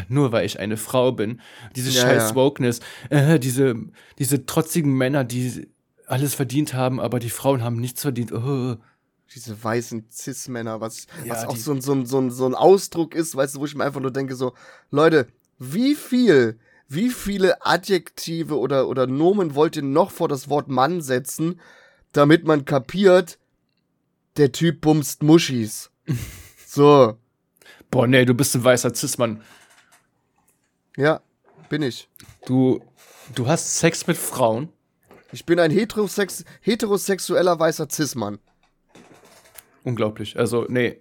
nur 0.08 0.32
weil 0.32 0.46
ich 0.46 0.58
eine 0.58 0.76
Frau 0.76 1.12
bin. 1.12 1.40
Diese 1.76 1.90
ja, 1.90 2.02
scheiß 2.02 2.30
ja. 2.30 2.34
Wokeness, 2.34 2.80
äh, 3.10 3.38
diese, 3.38 3.76
diese 4.18 4.46
trotzigen 4.46 4.92
Männer, 4.92 5.24
die 5.24 5.68
alles 6.06 6.34
verdient 6.34 6.74
haben, 6.74 7.00
aber 7.00 7.18
die 7.18 7.30
Frauen 7.30 7.62
haben 7.62 7.76
nichts 7.76 8.02
verdient. 8.02 8.32
Oh. 8.32 8.76
Diese 9.34 9.62
weißen 9.62 10.06
Cis-Männer, 10.10 10.80
was, 10.80 11.06
ja, 11.24 11.34
was 11.34 11.44
auch 11.44 11.56
so, 11.56 11.72
ein, 11.72 11.82
so, 11.82 11.92
ein, 11.92 12.06
so, 12.06 12.18
ein, 12.18 12.30
so 12.30 12.46
ein 12.46 12.54
Ausdruck 12.54 13.14
ist, 13.14 13.36
weißt 13.36 13.56
du, 13.56 13.60
wo 13.60 13.66
ich 13.66 13.74
mir 13.74 13.84
einfach 13.84 14.00
nur 14.00 14.10
denke, 14.10 14.34
so, 14.34 14.54
Leute, 14.90 15.28
wie 15.58 15.94
viel, 15.94 16.58
wie 16.88 17.10
viele 17.10 17.64
Adjektive 17.66 18.58
oder, 18.58 18.88
oder 18.88 19.06
Nomen 19.06 19.54
wollt 19.54 19.76
ihr 19.76 19.82
noch 19.82 20.10
vor 20.10 20.28
das 20.28 20.48
Wort 20.48 20.68
Mann 20.68 21.02
setzen, 21.02 21.60
damit 22.12 22.46
man 22.46 22.64
kapiert, 22.64 23.38
der 24.38 24.52
Typ 24.52 24.80
bumst 24.80 25.22
Muschis. 25.22 25.90
so. 26.66 27.18
Boah, 27.90 28.06
nee, 28.06 28.24
du 28.24 28.32
bist 28.32 28.54
ein 28.54 28.64
weißer 28.64 28.94
Cis-Mann. 28.94 29.42
Ja, 30.98 31.20
bin 31.68 31.82
ich. 31.82 32.08
Du, 32.44 32.80
du 33.36 33.46
hast 33.46 33.78
Sex 33.78 34.08
mit 34.08 34.16
Frauen? 34.16 34.68
Ich 35.30 35.46
bin 35.46 35.60
ein 35.60 35.70
heterosex 35.70 36.44
heterosexueller 36.60 37.56
weißer 37.56 37.88
Cis-Mann. 37.88 38.40
Unglaublich. 39.84 40.36
Also, 40.36 40.66
nee, 40.68 40.98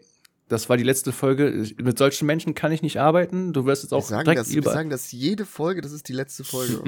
das 0.50 0.70
war 0.70 0.78
die 0.78 0.84
letzte 0.84 1.12
Folge. 1.12 1.68
Mit 1.82 1.98
solchen 1.98 2.28
Menschen 2.28 2.54
kann 2.54 2.72
ich 2.72 2.84
nicht 2.84 3.00
arbeiten. 3.00 3.54
Du 3.54 3.66
wirst 3.66 3.82
jetzt 3.82 3.92
auch 3.92 4.04
wir 4.04 4.08
sagen 4.08 4.26
direkt 4.26 4.42
das, 4.42 4.54
Wir 4.54 4.62
sagen 4.62 4.92
das 4.92 5.12
jede 5.12 5.46
Folge, 5.46 5.82
das 5.82 5.92
ist 5.92 6.08
die 6.08 6.14
letzte 6.14 6.44
Folge. 6.44 6.84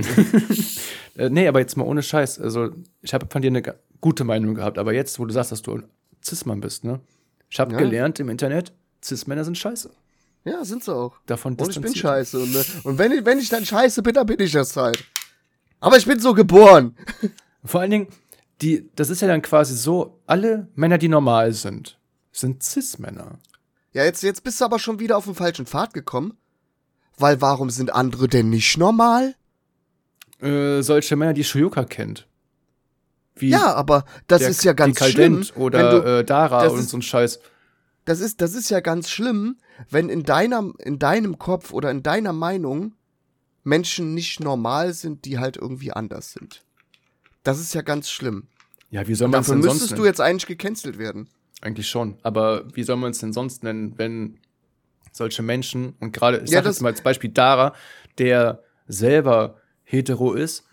äh, 1.15 1.31
nee, 1.31 1.48
aber 1.48 1.61
jetzt 1.61 1.77
mal 1.77 1.86
ohne 1.86 2.03
Scheiß. 2.03 2.40
Also, 2.40 2.69
ich 3.02 3.15
habe 3.15 3.26
von 3.27 3.41
dir 3.41 3.48
eine 3.48 3.64
gute 4.02 4.23
Meinung 4.23 4.53
gehabt, 4.53 4.77
aber 4.77 4.94
jetzt, 4.94 5.18
wo 5.18 5.26
du 5.26 5.34
sagst, 5.34 5.52
dass 5.52 5.64
du 5.64 5.77
ein 5.77 5.84
Cis-Mann 6.23 6.61
bist, 6.61 6.84
ne? 6.84 6.99
Ich 7.49 7.60
habe 7.60 7.72
ja. 7.72 7.80
gelernt 7.80 8.19
im 8.19 8.30
Internet, 8.30 8.72
Cis-Männer 9.03 9.45
sind 9.45 9.57
scheiße. 9.57 9.90
Ja, 10.45 10.64
sind 10.64 10.84
sie 10.84 10.95
auch. 10.95 11.14
Davon 11.26 11.56
und 11.56 11.70
ich 11.70 11.82
bin 11.82 11.94
scheiße. 11.94 12.40
Und, 12.40 12.53
ne? 12.53 12.66
und 12.84 12.98
wenn, 12.98 13.11
ich, 13.11 13.26
wenn 13.26 13.40
ich 13.40 13.49
dann 13.49 13.66
scheiße 13.66 14.02
bin, 14.02 14.14
dann 14.14 14.26
bin 14.26 14.40
ich 14.40 14.52
das 14.52 14.76
halt. 14.76 15.03
Aber 15.80 15.98
ich 15.98 16.06
bin 16.06 16.20
so 16.20 16.34
geboren. 16.34 16.95
Vor 17.64 17.82
allen 17.82 17.91
Dingen, 17.91 18.07
die, 18.61 18.90
das 18.95 19.10
ist 19.10 19.22
ja 19.22 19.28
dann 19.28 19.41
quasi 19.41 19.76
so, 19.76 20.20
alle 20.26 20.68
Männer, 20.76 20.98
die 20.98 21.07
normal 21.07 21.53
sind, 21.53 21.99
sind 22.32 22.64
Cis-Männer. 22.64 23.40
Ja, 23.94 24.03
jetzt, 24.03 24.24
jetzt 24.24 24.44
bist 24.44 24.61
du 24.61 24.66
aber 24.66 24.80
schon 24.80 24.99
wieder 24.99 25.18
auf 25.18 25.26
den 25.26 25.36
falschen 25.36 25.66
Pfad 25.66 25.94
gekommen. 25.94 26.38
Weil 27.18 27.41
warum 27.41 27.70
sind 27.70 27.94
andere 27.94 28.28
denn 28.30 28.49
nicht 28.49 28.78
normal? 28.78 29.36
Äh, 30.41 30.82
solche 30.82 31.18
Männer, 31.18 31.34
die 31.34 31.44
Shoyuka 31.44 31.84
kennt. 31.84 32.28
Wie 33.36 33.49
ja, 33.49 33.74
aber 33.74 34.06
das 34.28 34.40
der, 34.40 34.49
ist 34.49 34.64
ja 34.64 34.74
ganz 34.74 35.03
schlimm. 35.03 35.45
Oder 35.56 36.02
du, 36.02 36.20
äh, 36.20 36.24
Dara 36.24 36.68
und 36.68 36.88
so 36.88 36.98
ein 36.98 37.02
Scheiß 37.02 37.40
das 38.10 38.22
ist, 38.22 38.41
das 38.41 38.56
ist 38.56 38.72
ja 38.72 38.80
ganz 38.80 39.11
schlimm, 39.11 39.57
wenn 39.91 40.10
in 40.10 40.23
deiner, 40.23 40.72
in 40.80 40.98
deinem 40.98 41.38
Kopf 41.38 41.72
oder 41.72 41.91
in 41.91 42.02
deiner 42.02 42.34
Meinung 42.34 42.95
Menschen 43.64 44.15
nicht 44.15 44.40
normal 44.40 44.94
sind, 44.94 45.26
die 45.26 45.38
halt 45.38 45.57
irgendwie 45.57 45.91
anders 45.91 46.31
sind. 46.31 46.64
Das 47.44 47.60
ist 47.60 47.76
ja 47.76 47.84
ganz 47.84 48.10
schlimm. 48.10 48.48
Ja, 48.90 49.07
wie 49.07 49.14
soll 49.14 49.27
man 49.27 49.41
es 49.41 49.48
denn 49.48 49.61
sonst 49.61 49.65
nennen? 49.65 49.80
müsstest 49.80 49.99
du 49.99 50.06
jetzt 50.06 50.22
eigentlich 50.22 50.48
gecancelt 50.48 50.98
werden. 50.98 51.30
Eigentlich 51.61 51.88
schon. 51.88 52.18
Aber 52.23 52.65
wie 52.73 52.81
soll 52.81 52.95
man 52.95 53.11
es 53.11 53.19
denn 53.19 53.31
sonst 53.31 53.64
nennen, 53.64 53.94
wenn 53.98 54.40
solche 55.11 55.44
Menschen, 55.44 55.94
und 55.99 56.11
gerade, 56.11 56.40
ich 56.40 56.49
ja, 56.49 56.64
sag 56.64 56.65
jetzt 56.65 56.81
mal 56.81 56.90
als 56.90 57.02
Beispiel 57.02 57.30
Dara, 57.30 57.76
der 58.18 58.64
selber 58.88 59.57
hetero 59.84 60.34
ist, 60.34 60.65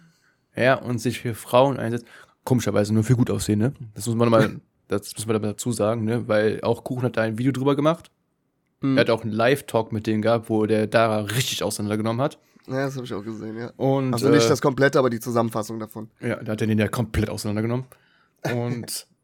ja, 0.56 0.76
und 0.76 1.00
sich 1.00 1.20
für 1.20 1.34
Frauen 1.34 1.76
einsetzt, 1.78 2.06
komischerweise 2.44 2.94
nur 2.94 3.04
für 3.04 3.14
gut 3.14 3.30
aussehen, 3.30 3.58
ne? 3.58 3.74
Das 3.94 4.06
muss 4.06 4.16
man 4.16 4.30
mal 4.30 4.60
Das 4.88 5.12
müssen 5.14 5.28
wir 5.28 5.38
dazu 5.38 5.72
sagen, 5.72 6.04
ne? 6.04 6.28
Weil 6.28 6.60
auch 6.62 6.84
Kuchen 6.84 7.02
hat 7.02 7.16
da 7.16 7.22
ein 7.22 7.38
Video 7.38 7.52
drüber 7.52 7.74
gemacht. 7.76 8.10
Mhm. 8.80 8.96
Er 8.96 9.02
hat 9.02 9.10
auch 9.10 9.22
einen 9.22 9.32
Live-Talk 9.32 9.92
mit 9.92 10.06
denen 10.06 10.22
gehabt, 10.22 10.48
wo 10.48 10.66
der 10.66 10.86
Dara 10.86 11.20
richtig 11.20 11.62
auseinandergenommen 11.62 12.22
hat. 12.22 12.38
Ja, 12.68 12.86
das 12.86 12.96
habe 12.96 13.06
ich 13.06 13.14
auch 13.14 13.22
gesehen, 13.22 13.56
ja. 13.56 13.72
Und, 13.76 14.12
also 14.12 14.28
nicht 14.28 14.46
äh, 14.46 14.48
das 14.48 14.60
komplette, 14.60 14.98
aber 14.98 15.10
die 15.10 15.20
Zusammenfassung 15.20 15.78
davon. 15.78 16.10
Ja, 16.20 16.42
da 16.42 16.52
hat 16.52 16.60
er 16.60 16.66
den 16.66 16.78
ja 16.78 16.88
komplett 16.88 17.30
auseinandergenommen. 17.30 17.86
Und 18.52 19.06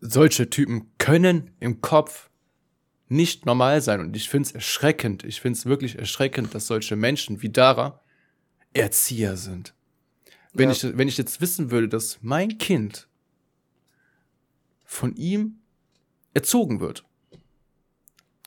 solche 0.00 0.50
Typen 0.50 0.90
können 0.98 1.50
im 1.60 1.80
Kopf 1.80 2.28
nicht 3.08 3.46
normal 3.46 3.80
sein. 3.80 4.00
Und 4.00 4.16
ich 4.16 4.28
finde 4.28 4.48
es 4.48 4.54
erschreckend. 4.54 5.24
Ich 5.24 5.40
finde 5.40 5.58
es 5.58 5.66
wirklich 5.66 5.98
erschreckend, 5.98 6.54
dass 6.54 6.66
solche 6.66 6.96
Menschen 6.96 7.42
wie 7.42 7.50
Dara 7.50 8.00
Erzieher 8.72 9.36
sind. 9.36 9.74
Wenn, 10.54 10.70
ja. 10.70 10.74
ich, 10.74 10.96
wenn 10.96 11.08
ich 11.08 11.18
jetzt 11.18 11.40
wissen 11.40 11.70
würde, 11.70 11.88
dass 11.88 12.18
mein 12.22 12.58
Kind 12.58 13.08
von 14.84 15.14
ihm 15.16 15.56
erzogen 16.32 16.80
wird, 16.80 17.04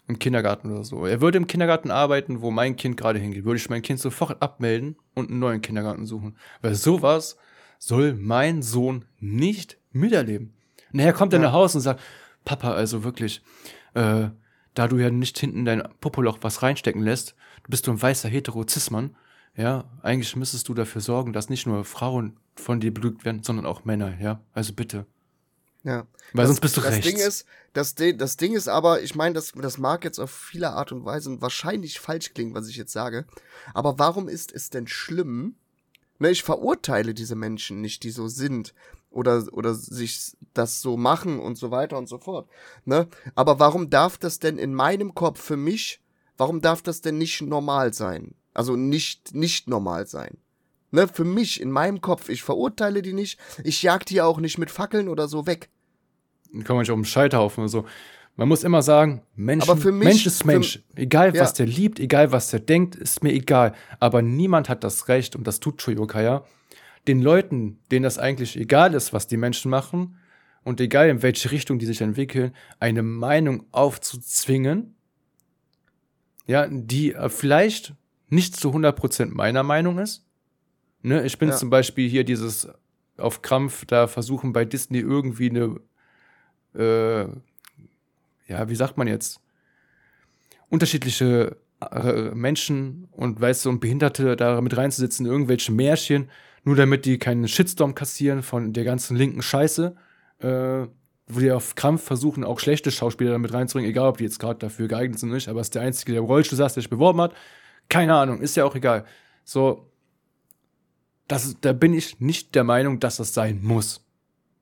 im 0.08 0.20
Kindergarten 0.20 0.72
oder 0.72 0.84
so. 0.84 1.06
Er 1.06 1.20
würde 1.20 1.38
im 1.38 1.48
Kindergarten 1.48 1.92
arbeiten, 1.92 2.42
wo 2.42 2.50
mein 2.50 2.78
Kind 2.78 2.96
gerade 2.96 3.20
hingeht. 3.20 3.44
Würde 3.44 3.58
ich 3.58 3.70
mein 3.70 3.82
Kind 3.82 4.00
sofort 4.00 4.42
abmelden 4.42 4.96
und 5.14 5.30
einen 5.30 5.40
neuen 5.40 5.62
Kindergarten 5.62 6.06
suchen. 6.06 6.38
Weil 6.62 6.76
sowas 6.76 7.38
soll 7.78 8.14
mein 8.14 8.62
Sohn 8.62 9.06
nicht 9.20 9.78
miterleben. 9.92 10.54
Nachher 10.94 11.14
kommt 11.14 11.34
er 11.34 11.40
nach 11.40 11.52
Hause 11.52 11.80
und 11.80 11.82
sagt, 11.82 12.02
Papa, 12.46 12.72
also 12.72 13.04
wirklich, 13.04 13.42
äh, 13.94 14.30
da 14.74 14.88
du 14.88 14.98
ja 14.98 15.10
nicht 15.10 15.38
hinten 15.38 15.66
dein 15.66 15.84
Popoloch 16.00 16.38
was 16.42 16.64
reinstecken 16.64 17.02
lässt, 17.02 17.36
du 17.64 17.70
bist 17.70 17.88
du 17.88 17.92
ein 17.92 18.02
weißer 18.02 18.30
Heterozismann, 18.30 19.16
ja, 19.58 19.86
eigentlich 20.04 20.36
müsstest 20.36 20.70
du 20.70 20.76
dafür 20.76 21.02
sorgen, 21.02 21.34
dass 21.34 21.50
nicht 21.50 21.66
nur 21.66 21.84
Frauen 21.84 22.40
von 22.56 22.80
dir 22.80 22.94
belügt 22.94 23.26
werden, 23.26 23.44
sondern 23.44 23.66
auch 23.66 23.86
Männer, 23.86 24.20
ja. 24.20 24.40
Also 24.54 24.74
bitte. 24.74 25.06
Ja. 25.84 26.06
Weil 26.34 26.44
das, 26.44 26.48
sonst 26.48 26.62
bist 26.62 26.78
du 26.78 26.82
das 26.82 26.92
rechts. 26.92 27.08
Ding 27.08 27.18
ist, 27.18 27.46
das, 27.74 27.96
das 27.96 28.38
Ding 28.38 28.54
ist 28.54 28.68
aber, 28.68 29.02
ich 29.02 29.16
meine, 29.16 29.34
das, 29.34 29.54
das 29.54 29.78
mag 29.78 30.04
jetzt 30.04 30.20
auf 30.20 30.32
viele 30.32 30.72
Art 30.72 30.92
und 30.92 31.06
Weise 31.06 31.42
wahrscheinlich 31.42 32.00
falsch 32.00 32.34
klingen, 32.34 32.54
was 32.54 32.68
ich 32.68 32.76
jetzt 32.76 32.94
sage. 32.94 33.26
Aber 33.74 33.98
warum 33.98 34.28
ist 34.28 34.52
es 34.52 34.70
denn 34.70 34.88
schlimm? 34.88 35.56
Ne, 36.20 36.32
ich 36.32 36.44
verurteile 36.44 37.14
diese 37.14 37.36
Menschen 37.36 37.82
nicht, 37.82 38.04
die 38.04 38.12
so 38.12 38.28
sind 38.28 38.74
oder, 39.10 39.46
oder 39.52 39.74
sich 39.74 40.36
das 40.54 40.82
so 40.82 40.98
machen 40.98 41.40
und 41.40 41.58
so 41.58 41.72
weiter 41.72 41.98
und 41.98 42.10
so 42.10 42.18
fort. 42.18 42.50
Ne? 42.86 43.08
Aber 43.36 43.60
warum 43.60 43.90
darf 43.90 44.18
das 44.18 44.40
denn 44.40 44.58
in 44.58 44.74
meinem 44.74 45.16
Kopf 45.16 45.42
für 45.42 45.58
mich, 45.58 46.02
warum 46.36 46.62
darf 46.62 46.82
das 46.82 47.02
denn 47.02 47.18
nicht 47.18 47.42
normal 47.42 47.94
sein? 47.94 48.36
Also 48.58 48.76
nicht, 48.76 49.36
nicht 49.36 49.68
normal 49.68 50.08
sein. 50.08 50.38
Ne, 50.90 51.08
für 51.08 51.26
mich, 51.26 51.62
in 51.62 51.70
meinem 51.70 52.02
Kopf, 52.02 52.28
ich 52.30 52.42
verurteile 52.42 53.02
die 53.04 53.14
nicht, 53.14 53.38
ich 53.64 53.84
jag 53.84 54.04
die 54.06 54.22
auch 54.22 54.40
nicht 54.40 54.58
mit 54.58 54.72
Fackeln 54.72 55.10
oder 55.10 55.28
so 55.28 55.46
weg. 55.46 55.70
Dann 56.52 56.64
kann 56.64 56.76
man 56.76 56.82
nicht 56.82 56.92
auf 56.92 56.96
dem 56.98 57.06
Scheiterhaufen 57.06 57.62
oder 57.62 57.70
so. 57.70 57.86
Man 58.36 58.48
muss 58.48 58.64
immer 58.64 58.82
sagen, 58.82 59.22
Mensch, 59.36 59.68
Aber 59.70 59.78
für 59.80 59.92
mich- 59.92 60.08
Mensch 60.08 60.26
ist 60.26 60.42
für- 60.42 60.48
Mensch. 60.48 60.84
egal, 60.96 61.36
Ja. 61.36 61.42
was 61.44 61.54
der 61.54 61.68
liebt, 61.68 62.00
egal, 62.00 62.32
was 62.32 62.50
der 62.50 62.60
denkt, 62.62 62.96
ist 62.96 63.22
mir 63.22 63.32
egal. 63.34 63.74
Aber 64.00 64.22
niemand 64.24 64.70
hat 64.70 64.84
das 64.84 65.08
Recht, 65.08 65.36
und 65.36 65.46
das 65.46 65.60
tut 65.60 65.84
Choyoka 65.84 66.22
ja, 66.22 66.44
den 67.08 67.22
Leuten, 67.22 67.80
denen 67.92 68.04
das 68.04 68.18
eigentlich 68.18 68.58
egal 68.58 68.94
ist, 68.96 69.14
was 69.14 69.28
die 69.28 69.38
Menschen 69.38 69.70
machen, 69.70 70.18
und 70.64 70.82
egal 70.82 71.10
in 71.10 71.22
welche 71.22 71.52
Richtung 71.52 71.78
die 71.80 71.86
sich 71.86 72.02
entwickeln, 72.02 72.54
eine 72.80 73.04
Meinung 73.04 73.66
aufzuzwingen, 73.72 74.96
ja, 76.46 76.68
die 76.70 77.14
äh, 77.14 77.30
vielleicht 77.30 77.94
nicht 78.30 78.56
zu 78.56 78.72
100% 78.72 79.34
meiner 79.34 79.64
Meinung 79.64 80.00
ist. 80.00 80.26
Ne, 81.02 81.26
ich 81.26 81.38
bin 81.38 81.50
Ja. 81.50 81.56
zum 81.56 81.70
Beispiel 81.70 82.10
hier 82.10 82.24
dieses 82.24 82.68
auf 83.18 83.42
Krampf 83.42 83.86
da 83.86 84.08
versuchen 84.08 84.54
bei 84.54 84.66
Disney 84.66 85.00
irgendwie 85.00 85.50
eine, 85.50 85.80
äh, 86.76 87.28
ja, 88.48 88.70
wie 88.70 88.76
sagt 88.76 88.98
man 88.98 89.08
jetzt, 89.08 89.40
unterschiedliche 90.70 91.58
äh, 91.92 92.32
Menschen 92.34 93.08
und 93.12 93.40
weißt 93.40 93.66
du, 93.66 93.70
und 93.70 93.80
Behinderte 93.80 94.36
da 94.36 94.60
mit 94.62 94.76
reinzusetzen, 94.76 95.26
in 95.26 95.32
irgendwelche 95.32 95.72
Märchen, 95.72 96.30
nur 96.64 96.76
damit 96.76 97.06
die 97.06 97.18
keinen 97.18 97.48
Shitstorm 97.48 97.96
kassieren 97.96 98.42
von 98.44 98.74
der 98.74 98.84
ganzen 98.84 99.16
linken 99.16 99.42
Scheiße, 99.42 99.96
äh, 100.40 100.48
wo 101.30 101.40
die 101.40 101.52
auf 101.52 101.76
Krampf 101.76 102.04
versuchen, 102.04 102.44
auch 102.44 102.60
schlechte 102.60 102.92
Schauspieler 102.92 103.32
damit 103.32 103.54
reinzubringen, 103.54 103.90
egal 103.90 104.10
ob 104.10 104.18
die 104.18 104.24
jetzt 104.24 104.40
gerade 104.40 104.60
dafür 104.60 104.88
geeignet 104.88 105.20
sind 105.20 105.30
oder 105.30 105.36
nicht, 105.36 105.50
aber 105.50 105.62
ist 105.62 105.76
der 105.76 105.82
Einzige, 105.82 106.14
der 106.14 106.22
Rollstuhl 106.22 106.58
saß, 106.58 106.74
der 106.74 106.82
sich 106.82 106.90
beworben 106.90 107.22
hat. 107.22 107.34
Keine 107.90 108.16
Ahnung, 108.16 108.42
ist 108.42 108.56
ja 108.56 108.66
auch 108.66 108.76
egal. 108.76 109.06
So, 109.44 109.90
das, 111.28 111.58
da 111.62 111.74
bin 111.74 111.94
ich 111.94 112.20
nicht 112.20 112.56
der 112.56 112.64
Meinung, 112.64 113.00
dass 113.00 113.18
das 113.18 113.34
sein 113.34 113.60
muss. 113.62 114.02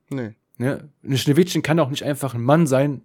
Nee. 0.10 0.36
Ne? 0.58 0.90
Ein 1.04 1.18
Schneewittchen 1.18 1.62
kann 1.62 1.80
auch 1.80 1.90
nicht 1.90 2.04
einfach 2.04 2.34
ein 2.34 2.44
Mann 2.44 2.68
sein, 2.68 3.04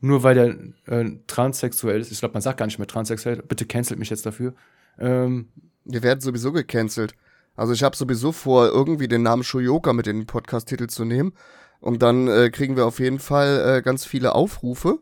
nur 0.00 0.22
weil 0.22 0.34
der 0.34 0.98
äh, 0.98 1.10
transsexuell 1.26 2.00
ist. 2.00 2.12
Ich 2.12 2.18
glaube, 2.18 2.34
man 2.34 2.42
sagt 2.42 2.58
gar 2.58 2.66
nicht 2.66 2.78
mehr 2.78 2.88
transsexuell. 2.88 3.42
Bitte 3.42 3.66
cancelt 3.66 3.98
mich 3.98 4.10
jetzt 4.10 4.26
dafür. 4.26 4.54
Ähm, 4.98 5.48
Wir 5.84 6.02
werden 6.02 6.20
sowieso 6.20 6.52
gecancelt. 6.52 7.14
Also 7.54 7.72
ich 7.72 7.82
habe 7.82 7.96
sowieso 7.96 8.32
vor, 8.32 8.66
irgendwie 8.66 9.08
den 9.08 9.22
Namen 9.22 9.42
Shoyoka 9.42 9.92
mit 9.92 10.06
in 10.06 10.18
den 10.18 10.26
Podcast-Titel 10.26 10.88
zu 10.88 11.04
nehmen. 11.04 11.32
Und 11.80 12.02
dann 12.02 12.28
äh, 12.28 12.50
kriegen 12.50 12.76
wir 12.76 12.86
auf 12.86 12.98
jeden 12.98 13.18
Fall 13.18 13.78
äh, 13.78 13.82
ganz 13.82 14.04
viele 14.04 14.34
Aufrufe, 14.34 15.00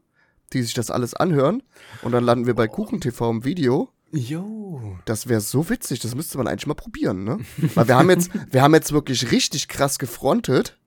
die 0.53 0.63
sich 0.63 0.75
das 0.75 0.91
alles 0.91 1.15
anhören. 1.15 1.63
Und 2.03 2.13
dann 2.13 2.25
landen 2.25 2.47
wir 2.47 2.55
bei 2.55 2.69
KuchenTV 2.69 3.31
im 3.31 3.45
Video. 3.45 3.91
Jo. 4.15 4.99
Das 5.05 5.29
wäre 5.29 5.41
so 5.41 5.69
witzig, 5.69 6.01
das 6.01 6.15
müsste 6.15 6.39
man 6.39 6.47
eigentlich 6.49 6.67
mal 6.67 6.75
probieren, 6.75 7.25
ne? 7.25 7.39
Weil 7.75 7.89
wir 7.89 7.97
haben 7.97 8.11
jetzt, 8.11 8.31
wir 8.53 8.63
haben 8.63 8.75
jetzt 8.75 8.93
wirklich 8.93 9.31
richtig 9.31 9.69
krass 9.69 9.99
gefrontet 9.99 10.79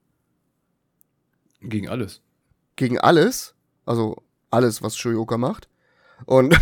Gegen 1.62 1.90
alles. 1.90 2.22
gegen 2.76 3.00
alles. 3.00 3.56
Also 3.86 4.24
alles, 4.52 4.82
was 4.82 4.98
Shoyoka 4.98 5.38
macht. 5.38 5.68
Und 6.26 6.56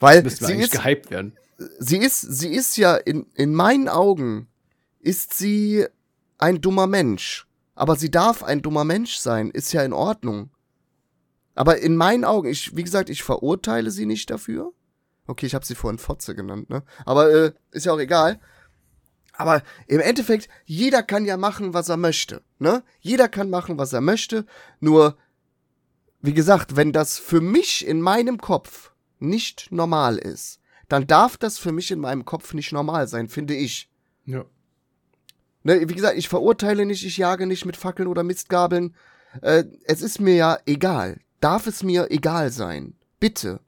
weil 0.00 0.22
Müssten 0.22 0.40
wir 0.40 0.46
sie 0.46 0.52
eigentlich 0.54 0.72
ist, 0.72 0.82
gehypt 0.82 1.10
werden. 1.10 1.36
sie 1.78 1.98
ist, 1.98 2.20
sie 2.20 2.48
ist 2.48 2.76
ja 2.76 2.96
in, 2.96 3.26
in 3.34 3.54
meinen 3.54 3.88
Augen 3.88 4.48
ist 5.00 5.34
sie 5.34 5.86
ein 6.38 6.60
dummer 6.60 6.86
Mensch. 6.86 7.46
Aber 7.74 7.96
sie 7.96 8.10
darf 8.10 8.42
ein 8.44 8.62
dummer 8.62 8.84
Mensch 8.84 9.16
sein, 9.16 9.50
ist 9.50 9.72
ja 9.72 9.82
in 9.82 9.92
Ordnung. 9.92 10.50
Aber 11.54 11.78
in 11.78 11.96
meinen 11.96 12.24
Augen, 12.24 12.48
ich, 12.48 12.76
wie 12.76 12.84
gesagt, 12.84 13.10
ich 13.10 13.22
verurteile 13.22 13.90
sie 13.90 14.06
nicht 14.06 14.30
dafür. 14.30 14.72
Okay, 15.26 15.46
ich 15.46 15.54
habe 15.54 15.64
sie 15.64 15.74
vorhin 15.74 15.98
Fotze 15.98 16.34
genannt, 16.34 16.68
ne? 16.68 16.82
Aber 17.06 17.30
äh, 17.32 17.52
ist 17.70 17.86
ja 17.86 17.92
auch 17.92 18.00
egal. 18.00 18.40
Aber 19.32 19.62
im 19.86 20.00
Endeffekt, 20.00 20.48
jeder 20.64 21.02
kann 21.02 21.24
ja 21.24 21.36
machen, 21.36 21.74
was 21.74 21.88
er 21.88 21.96
möchte, 21.96 22.42
ne? 22.58 22.82
Jeder 23.00 23.28
kann 23.28 23.50
machen, 23.50 23.78
was 23.78 23.92
er 23.92 24.00
möchte. 24.00 24.46
Nur, 24.80 25.16
wie 26.20 26.34
gesagt, 26.34 26.76
wenn 26.76 26.92
das 26.92 27.18
für 27.18 27.40
mich 27.40 27.86
in 27.86 28.00
meinem 28.00 28.38
Kopf 28.38 28.92
nicht 29.18 29.72
normal 29.72 30.18
ist, 30.18 30.60
dann 30.88 31.06
darf 31.06 31.36
das 31.36 31.58
für 31.58 31.72
mich 31.72 31.90
in 31.90 32.00
meinem 32.00 32.24
Kopf 32.24 32.52
nicht 32.52 32.72
normal 32.72 33.08
sein, 33.08 33.28
finde 33.28 33.54
ich. 33.54 33.88
Ja. 34.26 34.44
Ne, 35.62 35.88
wie 35.88 35.94
gesagt, 35.94 36.18
ich 36.18 36.28
verurteile 36.28 36.84
nicht, 36.84 37.04
ich 37.04 37.16
jage 37.16 37.46
nicht 37.46 37.64
mit 37.64 37.76
Fackeln 37.76 38.08
oder 38.08 38.22
Mistgabeln. 38.22 38.94
Äh, 39.40 39.64
es 39.84 40.02
ist 40.02 40.20
mir 40.20 40.34
ja 40.34 40.58
egal. 40.66 41.20
Darf 41.44 41.66
es 41.66 41.82
mir 41.82 42.10
egal 42.10 42.50
sein? 42.50 42.94
Bitte. 43.20 43.60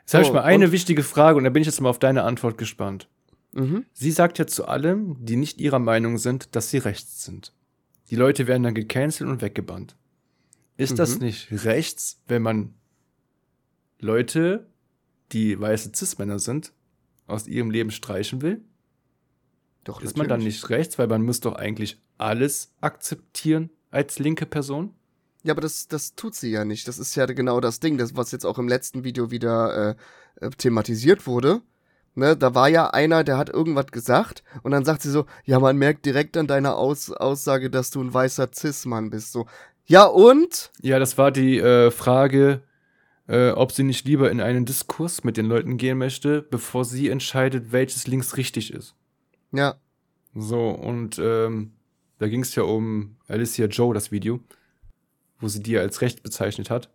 Jetzt 0.00 0.14
habe 0.14 0.24
ich 0.24 0.32
mal 0.32 0.42
eine 0.42 0.72
wichtige 0.72 1.04
Frage 1.04 1.38
und 1.38 1.44
da 1.44 1.50
bin 1.50 1.60
ich 1.62 1.66
jetzt 1.68 1.80
mal 1.80 1.88
auf 1.88 2.00
deine 2.00 2.24
Antwort 2.24 2.58
gespannt. 2.58 3.08
Mhm. 3.52 3.84
Sie 3.92 4.10
sagt 4.10 4.40
ja 4.40 4.46
zu 4.48 4.66
allem, 4.66 5.24
die 5.24 5.36
nicht 5.36 5.60
ihrer 5.60 5.78
Meinung 5.78 6.18
sind, 6.18 6.56
dass 6.56 6.70
sie 6.70 6.78
rechts 6.78 7.24
sind. 7.24 7.52
Die 8.10 8.16
Leute 8.16 8.48
werden 8.48 8.64
dann 8.64 8.74
gecancelt 8.74 9.30
und 9.30 9.40
weggebannt. 9.40 9.94
Ist 10.76 10.98
das 10.98 11.20
Mhm. 11.20 11.26
nicht 11.26 11.64
rechts, 11.64 12.20
wenn 12.26 12.42
man 12.42 12.74
Leute, 14.00 14.66
die 15.30 15.60
weiße 15.60 15.92
Cis-Männer 15.94 16.40
sind, 16.40 16.72
aus 17.28 17.46
ihrem 17.46 17.70
Leben 17.70 17.92
streichen 17.92 18.42
will? 18.42 18.64
Doch, 19.84 20.02
Ist 20.02 20.16
man 20.16 20.26
dann 20.26 20.40
natürlich. 20.40 20.62
nicht 20.62 20.70
rechts, 20.70 20.98
weil 20.98 21.06
man 21.06 21.22
muss 21.22 21.38
doch 21.38 21.54
eigentlich 21.54 22.00
alles 22.18 22.72
akzeptieren 22.80 23.70
als 23.92 24.18
linke 24.18 24.44
Person? 24.44 24.92
Ja, 25.44 25.52
aber 25.52 25.60
das, 25.60 25.88
das 25.88 26.14
tut 26.14 26.34
sie 26.34 26.50
ja 26.50 26.64
nicht. 26.64 26.88
Das 26.88 26.98
ist 26.98 27.14
ja 27.14 27.26
genau 27.26 27.60
das 27.60 27.78
Ding, 27.78 27.98
das, 27.98 28.16
was 28.16 28.32
jetzt 28.32 28.46
auch 28.46 28.58
im 28.58 28.66
letzten 28.66 29.04
Video 29.04 29.30
wieder 29.30 29.96
äh, 30.40 30.46
äh, 30.46 30.50
thematisiert 30.50 31.26
wurde. 31.26 31.60
Ne, 32.16 32.36
da 32.36 32.54
war 32.54 32.68
ja 32.68 32.90
einer, 32.90 33.24
der 33.24 33.38
hat 33.38 33.50
irgendwas 33.50 33.88
gesagt 33.88 34.44
und 34.62 34.70
dann 34.70 34.84
sagt 34.84 35.02
sie 35.02 35.10
so, 35.10 35.26
ja, 35.44 35.58
man 35.58 35.76
merkt 35.76 36.06
direkt 36.06 36.36
an 36.36 36.46
deiner 36.46 36.76
Aus 36.76 37.10
Aussage, 37.10 37.70
dass 37.70 37.90
du 37.90 38.00
ein 38.00 38.14
weißer 38.14 38.50
Cis-Mann 38.54 39.10
bist. 39.10 39.32
So, 39.32 39.46
ja 39.84 40.04
und? 40.04 40.70
Ja, 40.80 41.00
das 41.00 41.18
war 41.18 41.32
die 41.32 41.58
äh, 41.58 41.90
Frage, 41.90 42.62
äh, 43.26 43.50
ob 43.50 43.72
sie 43.72 43.82
nicht 43.82 44.06
lieber 44.06 44.30
in 44.30 44.40
einen 44.40 44.64
Diskurs 44.64 45.24
mit 45.24 45.36
den 45.36 45.46
Leuten 45.46 45.76
gehen 45.76 45.98
möchte, 45.98 46.40
bevor 46.42 46.84
sie 46.84 47.08
entscheidet, 47.08 47.72
welches 47.72 48.06
links 48.06 48.36
richtig 48.36 48.72
ist. 48.72 48.94
Ja, 49.50 49.74
So, 50.36 50.68
und 50.70 51.18
ähm, 51.18 51.72
da 52.18 52.28
ging 52.28 52.42
es 52.42 52.54
ja 52.54 52.62
um 52.62 53.16
Alicia 53.26 53.66
Joe, 53.66 53.92
das 53.92 54.12
Video, 54.12 54.38
wo 55.44 55.48
sie 55.48 55.62
die 55.62 55.76
als 55.78 56.00
recht 56.00 56.22
bezeichnet 56.22 56.70
hat. 56.70 56.88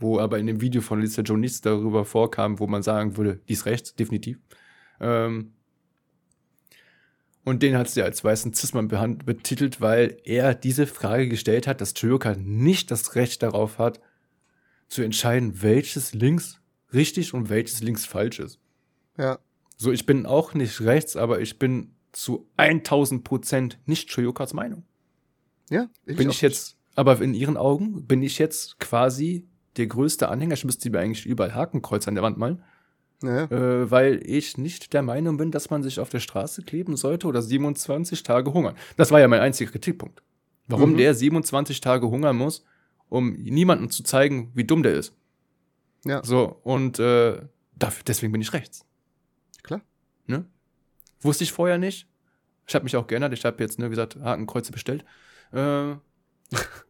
Wo 0.00 0.18
aber 0.18 0.38
in 0.40 0.48
dem 0.48 0.60
Video 0.60 0.82
von 0.82 0.98
Alicia 0.98 1.22
Joe 1.22 1.38
nichts 1.38 1.60
darüber 1.60 2.04
vorkam, 2.04 2.58
wo 2.58 2.66
man 2.66 2.82
sagen 2.82 3.16
würde, 3.16 3.40
die 3.48 3.52
ist 3.52 3.66
rechts, 3.66 3.94
definitiv. 3.94 4.38
Ähm, 5.00 5.52
und 7.44 7.62
den 7.62 7.76
hat 7.78 7.88
sie 7.88 8.02
als 8.02 8.24
weißen 8.24 8.52
behand- 8.52 9.24
betitelt, 9.24 9.80
weil 9.80 10.18
er 10.24 10.54
diese 10.56 10.88
Frage 10.88 11.28
gestellt 11.28 11.68
hat, 11.68 11.80
dass 11.80 11.94
Toyoka 11.94 12.34
nicht 12.36 12.90
das 12.90 13.14
Recht 13.14 13.44
darauf 13.44 13.78
hat, 13.78 14.00
zu 14.88 15.02
entscheiden, 15.02 15.62
welches 15.62 16.12
links 16.12 16.60
richtig 16.92 17.32
und 17.32 17.48
welches 17.48 17.80
links 17.80 18.04
falsch 18.04 18.40
ist. 18.40 18.58
ja, 19.16 19.38
So, 19.76 19.92
ich 19.92 20.04
bin 20.04 20.26
auch 20.26 20.54
nicht 20.54 20.80
rechts, 20.80 21.16
aber 21.16 21.40
ich 21.40 21.58
bin 21.60 21.92
zu 22.10 22.48
1000 22.56 23.22
Prozent 23.22 23.78
nicht 23.86 24.12
Choyokas 24.12 24.52
Meinung. 24.52 24.82
ja. 25.70 25.88
bin 26.16 26.28
auch 26.28 26.32
ich 26.32 26.40
jetzt, 26.40 26.76
aber 26.96 27.20
in 27.20 27.34
ihren 27.34 27.56
Augen 27.56 28.06
bin 28.06 28.22
ich 28.22 28.38
jetzt 28.38 28.78
quasi 28.80 29.46
der 29.76 29.86
größte 29.86 30.28
Anhänger. 30.28 30.54
Ich 30.54 30.64
müsste 30.64 30.90
mir 30.90 30.98
eigentlich 31.00 31.26
überall 31.26 31.54
Hakenkreuz 31.54 32.08
an 32.08 32.14
der 32.14 32.24
Wand 32.24 32.38
malen, 32.38 32.62
Ja, 33.22 33.44
äh, 33.44 33.90
weil 33.90 34.20
ich 34.26 34.58
nicht 34.58 34.92
der 34.92 35.02
Meinung 35.02 35.36
bin, 35.36 35.50
dass 35.50 35.70
man 35.70 35.82
sich 35.82 36.00
auf 36.00 36.08
der 36.08 36.20
Straße 36.20 36.62
kleben 36.62 36.96
sollte 36.96 37.26
oder 37.26 37.40
27 37.42 38.22
Tage 38.22 38.52
hungern. 38.52 38.74
Das 38.96 39.10
war 39.10 39.20
ja 39.20 39.28
mein 39.28 39.40
einziger 39.40 39.70
Kritikpunkt. 39.70 40.22
Warum 40.66 40.92
Mhm. 40.92 40.96
der 40.96 41.14
27 41.14 41.80
Tage 41.80 42.08
hungern 42.10 42.36
muss, 42.36 42.64
um 43.08 43.32
niemandem 43.34 43.90
zu 43.90 44.02
zeigen, 44.02 44.50
wie 44.54 44.64
dumm 44.64 44.82
der 44.82 44.94
ist. 44.94 45.14
ja, 46.04 46.22
So, 46.24 46.60
und 46.64 46.98
äh, 46.98 47.40
dafür, 47.74 48.02
deswegen 48.06 48.32
bin 48.32 48.40
ich 48.40 48.52
rechts. 48.52 48.84
klar. 49.62 49.80
Ne? 50.26 50.44
Wusste 51.20 51.44
ich 51.44 51.52
vorher 51.52 51.78
nicht. 51.78 52.08
Ich 52.66 52.74
habe 52.74 52.84
mich 52.84 52.96
auch 52.96 53.06
geändert. 53.06 53.32
Ich 53.32 53.44
habe 53.44 53.62
jetzt, 53.62 53.78
ne, 53.78 53.86
wie 53.86 53.90
gesagt, 53.90 54.16
Hakenkreuze 54.16 54.72
bestellt. 54.72 55.04
Äh, 55.52 55.94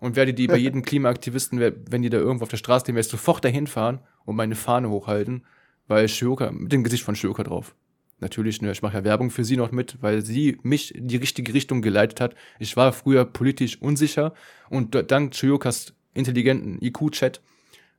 und 0.00 0.16
werde 0.16 0.34
die 0.34 0.46
bei 0.46 0.56
jedem 0.56 0.82
Klimaaktivisten, 0.82 1.58
wenn 1.90 2.02
die 2.02 2.10
da 2.10 2.18
irgendwo 2.18 2.44
auf 2.44 2.50
der 2.50 2.56
Straße 2.56 2.84
stehen, 2.84 2.94
werde 2.94 3.06
ich 3.06 3.10
sofort 3.10 3.44
dahin 3.44 3.66
fahren 3.66 4.00
und 4.24 4.36
meine 4.36 4.54
Fahne 4.54 4.90
hochhalten, 4.90 5.44
weil 5.88 6.08
Shioka, 6.08 6.50
mit 6.52 6.72
dem 6.72 6.84
Gesicht 6.84 7.04
von 7.04 7.16
Shioka 7.16 7.42
drauf. 7.42 7.74
Natürlich, 8.18 8.62
ne, 8.62 8.72
ich 8.72 8.80
mache 8.82 8.96
ja 8.96 9.04
Werbung 9.04 9.30
für 9.30 9.44
sie 9.44 9.56
noch 9.58 9.72
mit, 9.72 9.98
weil 10.00 10.22
sie 10.22 10.58
mich 10.62 10.94
in 10.94 11.06
die 11.08 11.16
richtige 11.16 11.52
Richtung 11.52 11.82
geleitet 11.82 12.20
hat. 12.20 12.34
Ich 12.58 12.76
war 12.76 12.92
früher 12.92 13.24
politisch 13.26 13.80
unsicher 13.82 14.32
und 14.70 14.94
da- 14.94 15.02
dank 15.02 15.34
Shiokas 15.34 15.92
intelligenten 16.14 16.78
IQ-Chat, 16.82 17.40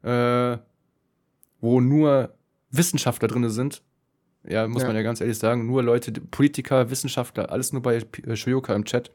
äh, 0.03 0.57
wo 1.61 1.81
nur 1.81 2.33
Wissenschaftler 2.71 3.27
drinne 3.27 3.49
sind, 3.51 3.83
ja, 4.47 4.67
muss 4.67 4.81
Ja. 4.83 4.87
man 4.87 4.95
ja 4.95 5.01
ganz 5.03 5.21
ehrlich 5.21 5.37
sagen, 5.37 5.65
nur 5.67 5.83
Leute, 5.83 6.11
Politiker, 6.11 6.89
Wissenschaftler, 6.89 7.51
alles 7.51 7.71
nur 7.73 7.81
bei 7.81 8.01
Shoyoka 8.33 8.73
im 8.75 8.85
Chat, 8.85 9.11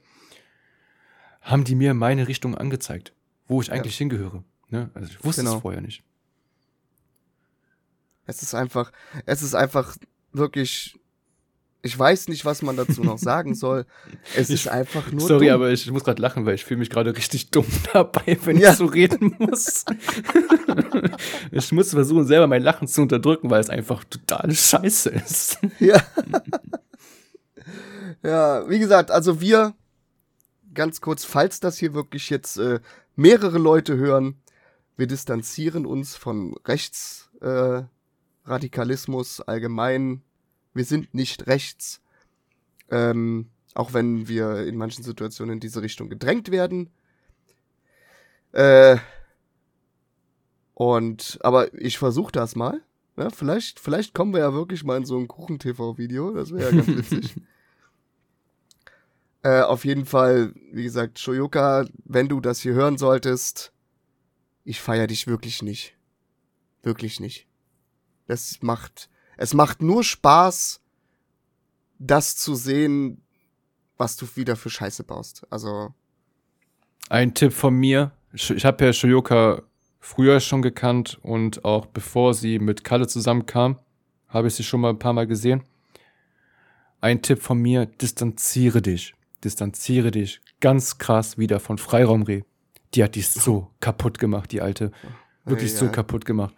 haben 1.42 1.64
die 1.64 1.74
mir 1.74 1.92
meine 1.94 2.26
Richtung 2.28 2.56
angezeigt, 2.56 3.12
wo 3.48 3.60
ich 3.60 3.70
eigentlich 3.70 3.96
hingehöre. 3.98 4.42
Ne? 4.70 4.90
Also 4.94 5.08
ich 5.10 5.22
wusste 5.24 5.42
Genau. 5.42 5.56
es 5.56 5.62
vorher 5.62 5.80
nicht. 5.82 6.02
Es 8.26 8.42
ist 8.42 8.54
einfach, 8.54 8.92
es 9.26 9.42
ist 9.42 9.54
einfach 9.54 9.96
wirklich, 10.32 10.98
Ich 11.84 11.98
weiß 11.98 12.28
nicht, 12.28 12.44
was 12.44 12.62
man 12.62 12.76
dazu 12.76 13.02
noch 13.02 13.18
sagen 13.18 13.56
soll. 13.56 13.86
Es 14.36 14.48
Ich- 14.50 14.54
ist 14.66 14.68
einfach 14.68 15.10
nur. 15.10 15.20
Sorry, 15.26 15.46
dumm. 15.46 15.54
aber 15.56 15.70
ich 15.72 15.90
muss 15.90 16.04
gerade 16.04 16.22
lachen, 16.22 16.46
weil 16.46 16.54
ich 16.54 16.64
fühle 16.64 16.78
mich 16.78 16.90
gerade 16.90 17.16
richtig 17.16 17.50
dumm 17.50 17.66
dabei, 17.92 18.38
wenn 18.44 18.56
Ja. 18.56 18.70
ich 18.70 18.76
so 18.76 18.84
reden 18.86 19.34
muss. 19.40 19.84
ich 21.50 21.72
muss 21.72 21.90
versuchen, 21.90 22.24
selber 22.24 22.46
mein 22.46 22.62
Lachen 22.62 22.86
zu 22.86 23.02
unterdrücken, 23.02 23.50
weil 23.50 23.60
es 23.60 23.68
einfach 23.68 24.04
total 24.04 24.54
scheiße 24.54 25.10
ist. 25.10 25.58
Ja. 25.80 26.00
ja, 28.22 28.68
wie 28.68 28.78
gesagt, 28.78 29.10
also 29.10 29.40
wir, 29.40 29.74
ganz 30.74 31.00
kurz, 31.00 31.24
falls 31.24 31.60
das 31.60 31.78
hier 31.78 31.94
wirklich 31.94 32.28
jetzt 32.30 32.58
äh, 32.58 32.80
mehrere 33.16 33.58
Leute 33.58 33.96
hören, 33.96 34.36
wir 34.96 35.06
distanzieren 35.06 35.86
uns 35.86 36.16
von 36.16 36.54
Rechtsradikalismus 36.66 39.38
äh, 39.40 39.44
allgemein. 39.46 40.22
Wir 40.74 40.84
sind 40.84 41.14
nicht 41.14 41.46
rechts. 41.46 42.00
Ähm, 42.90 43.48
auch 43.74 43.94
wenn 43.94 44.28
wir 44.28 44.66
in 44.66 44.76
manchen 44.76 45.02
Situationen 45.02 45.54
in 45.54 45.60
diese 45.60 45.80
Richtung 45.82 46.10
gedrängt 46.10 46.50
werden. 46.50 46.90
Äh, 48.52 48.98
und, 50.74 51.38
aber 51.42 51.72
ich 51.74 51.98
versuche 51.98 52.32
das 52.32 52.54
mal. 52.54 52.82
Ja, 53.16 53.30
vielleicht, 53.30 53.80
vielleicht 53.80 54.14
kommen 54.14 54.32
wir 54.32 54.40
ja 54.40 54.52
wirklich 54.52 54.84
mal 54.84 54.96
in 54.96 55.04
so 55.04 55.18
ein 55.18 55.28
Kuchen-TV-Video. 55.28 56.32
Das 56.32 56.52
wäre 56.52 56.70
ja 56.70 56.82
ganz 56.82 56.86
witzig. 57.10 57.34
Äh, 59.42 59.60
auf 59.62 59.84
jeden 59.84 60.06
Fall, 60.06 60.54
wie 60.72 60.84
gesagt, 60.84 61.18
Shoyoka, 61.18 61.84
wenn 62.04 62.28
du 62.28 62.40
das 62.40 62.60
hier 62.60 62.74
hören 62.74 62.98
solltest, 62.98 63.72
ich 64.64 64.80
feier 64.80 65.06
dich 65.06 65.26
wirklich 65.26 65.62
nicht. 65.62 65.96
Wirklich 66.82 67.20
nicht. 67.20 67.46
Das 68.26 68.58
macht, 68.62 69.08
es 69.36 69.54
macht 69.54 69.82
nur 69.82 70.04
Spaß, 70.04 70.80
das 71.98 72.36
zu 72.36 72.54
sehen, 72.54 73.22
was 73.96 74.16
du 74.16 74.26
wieder 74.36 74.56
für 74.56 74.70
Scheiße 74.70 75.04
baust. 75.04 75.46
Also, 75.50 75.94
Ein 77.08 77.34
Tipp 77.34 77.52
von 77.52 77.74
mir. 77.74 78.12
Ich 78.32 78.64
habe 78.64 78.84
ja 78.84 78.92
Shoyoka 78.92 79.62
früher 80.00 80.40
schon 80.40 80.62
gekannt 80.62 81.18
und 81.22 81.64
auch 81.64 81.86
bevor 81.86 82.34
sie 82.34 82.58
mit 82.58 82.84
Kalle 82.84 83.06
zusammenkam, 83.06 83.78
habe 84.28 84.48
ich 84.48 84.54
sie 84.54 84.64
schon 84.64 84.80
mal 84.80 84.90
ein 84.90 84.98
paar 84.98 85.12
Mal 85.12 85.26
gesehen. 85.26 85.62
Ein 87.00 87.22
Tipp 87.22 87.42
von 87.42 87.58
mir, 87.58 87.86
distanziere 87.86 88.80
dich. 88.80 89.14
Distanziere 89.44 90.10
dich 90.10 90.40
ganz 90.60 90.98
krass 90.98 91.38
wieder 91.38 91.60
von 91.60 91.78
Freiraumreh. 91.78 92.42
Die 92.94 93.02
hat 93.02 93.16
dich 93.16 93.28
so 93.28 93.70
kaputt 93.80 94.18
gemacht, 94.18 94.52
die 94.52 94.60
alte. 94.60 94.92
Wirklich 95.44 95.72
Ei, 95.72 95.76
so 95.76 95.88
kaputt 95.88 96.24
gemacht. 96.24 96.54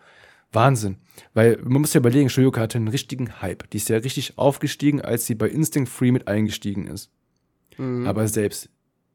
Wahnsinn. 0.53 0.99
Weil 1.33 1.59
man 1.65 1.81
muss 1.81 1.95
ja 1.95 2.01
überlegen, 2.01 2.29
Shoyoka 2.29 2.61
hatte 2.61 2.79
einen 2.79 2.89
richtigen 2.89 3.41
Hype. 3.41 3.69
Die 3.71 3.79
ist 3.79 3.89
ja 3.89 3.97
richtig 3.99 4.39
aufgestiegen, 4.39 5.01
als 5.01 5.27
sie 5.27 5.35
bei 5.35 5.49
Instinct 5.49 5.91
Free 5.91 6.13
mit 6.13 6.29
eingestiegen 6.29 6.87
ist. 6.87 7.11
mh. 7.77 8.09
Aber 8.09 8.29
selbst 8.29 8.69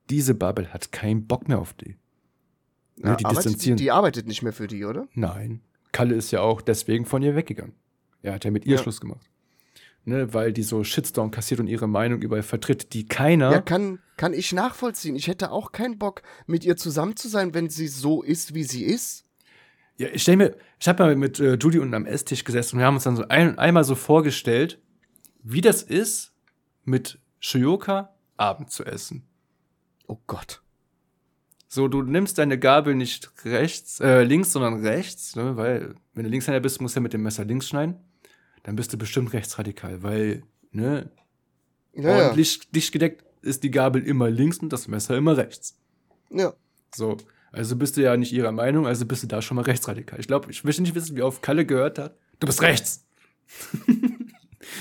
diese 0.10 0.34
Bubble 0.36 0.74
hat 0.74 0.92
keinen 0.92 1.28
Bock 1.28 1.48
mehr 1.48 1.60
auf 1.60 1.74
die. 1.74 1.96
Ja, 2.98 3.16
die 3.16 3.26
arbeitet, 3.26 3.46
distanzieren. 3.46 3.78
die 3.78 3.92
arbeitet 3.92 4.28
nicht 4.28 4.42
mehr 4.42 4.52
für 4.52 4.68
die, 4.68 4.84
oder? 4.84 5.08
Nein. 5.14 5.62
Kalle 5.92 6.16
ist 6.16 6.32
ja 6.32 6.42
auch 6.42 6.62
deswegen 6.62 7.06
von 7.06 7.22
ihr 7.22 7.36
weggegangen. 7.36 7.74
Er 8.22 8.34
hat 8.34 8.44
ja 8.44 8.52
mit 8.52 8.66
ihr 8.66 8.76
Ja. 8.76 8.82
Schluss 8.82 9.00
gemacht. 9.00 9.30
Ne, 10.10 10.34
weil 10.34 10.52
die 10.52 10.64
so 10.64 10.84
Shitstorm 10.84 11.30
kassiert 11.30 11.60
und 11.60 11.68
ihre 11.68 11.88
Meinung 11.88 12.20
überall 12.24 12.42
vertritt, 12.42 12.94
die 12.94 13.06
keiner. 13.06 13.52
Ja, 13.52 13.62
kann, 13.62 14.00
kann 14.18 14.34
ich 14.34 14.52
nachvollziehen. 14.52 15.16
Ich 15.16 15.28
hätte 15.28 15.52
auch 15.52 15.72
keinen 15.72 16.00
Bock, 16.00 16.24
mit 16.48 16.66
ihr 16.66 16.78
zusammen 16.78 17.16
zu 17.16 17.28
sein, 17.28 17.54
wenn 17.54 17.70
sie 17.70 17.88
so 17.88 18.24
ist, 18.24 18.56
wie 18.56 18.64
sie 18.64 18.84
ist. 18.86 19.24
Ja, 19.98 20.08
ich 20.12 20.24
stell 20.24 20.38
mir, 20.38 20.56
ich 20.80 20.88
habe 20.88 21.04
mal 21.04 21.16
mit 21.16 21.40
äh, 21.40 21.58
Judy 21.62 21.78
unten 21.78 21.94
am 21.94 22.08
Esstisch 22.08 22.44
gesessen 22.44 22.76
und 22.76 22.80
wir 22.80 22.88
haben 22.88 22.96
uns 22.96 23.04
dann 23.04 23.18
so 23.18 23.28
ein, 23.28 23.60
einmal 23.60 23.84
so 23.84 23.94
vorgestellt, 23.94 24.80
wie 25.44 25.62
das 25.62 25.84
ist, 25.84 26.34
mit 26.86 27.20
Shoyoka 27.40 28.16
Abend 28.36 28.72
zu 28.72 28.86
essen. 28.86 29.28
Oh 30.08 30.18
Gott. 30.26 30.64
So, 31.68 31.88
du 31.88 32.02
nimmst 32.02 32.40
deine 32.40 32.58
Gabel 32.58 32.96
nicht 32.96 33.32
rechts, 33.46 34.00
äh, 34.00 34.24
links, 34.24 34.54
sondern 34.54 34.84
rechts, 34.84 35.36
ne, 35.36 35.56
weil 35.56 35.94
wenn 36.16 36.24
du 36.24 36.32
Linkshänder 36.32 36.62
bist, 36.62 36.82
musst 36.82 36.96
du 36.96 37.00
ja 37.00 37.04
mit 37.04 37.14
dem 37.14 37.22
Messer 37.22 37.46
links 37.46 37.68
schneiden. 37.68 37.98
Dann 38.64 38.76
bist 38.76 38.92
du 38.94 38.98
bestimmt 38.98 39.34
rechtsradikal, 39.34 40.04
weil, 40.04 40.44
ne, 40.72 41.10
Ja, 41.94 42.18
ja. 42.18 42.26
ordentlich 42.26 42.70
dicht 42.72 42.92
gedeckt 42.92 43.24
ist 43.42 43.64
die 43.64 43.72
Gabel 43.72 44.04
immer 44.06 44.30
links 44.30 44.58
und 44.60 44.72
das 44.74 44.88
Messer 44.88 45.16
immer 45.18 45.38
rechts. 45.38 45.78
ja. 46.30 46.54
So, 46.96 47.18
also 47.52 47.76
bist 47.76 47.98
du 47.98 48.02
ja 48.02 48.18
nicht 48.18 48.32
ihrer 48.34 48.52
Meinung, 48.52 48.88
also 48.88 49.06
bist 49.06 49.22
du 49.22 49.28
da 49.28 49.42
schon 49.44 49.56
mal 49.56 49.62
rechtsradikal. 49.64 50.20
Ich 50.20 50.26
glaube, 50.28 50.50
ich 50.52 50.64
möchte 50.64 50.82
nicht 50.82 50.96
wissen, 50.96 51.16
wie 51.16 51.22
oft 51.22 51.42
Kalle 51.44 51.66
gehört 51.66 52.00
hat. 52.00 52.18
Du 52.40 52.48
bist 52.48 52.62
rechts. 52.64 53.06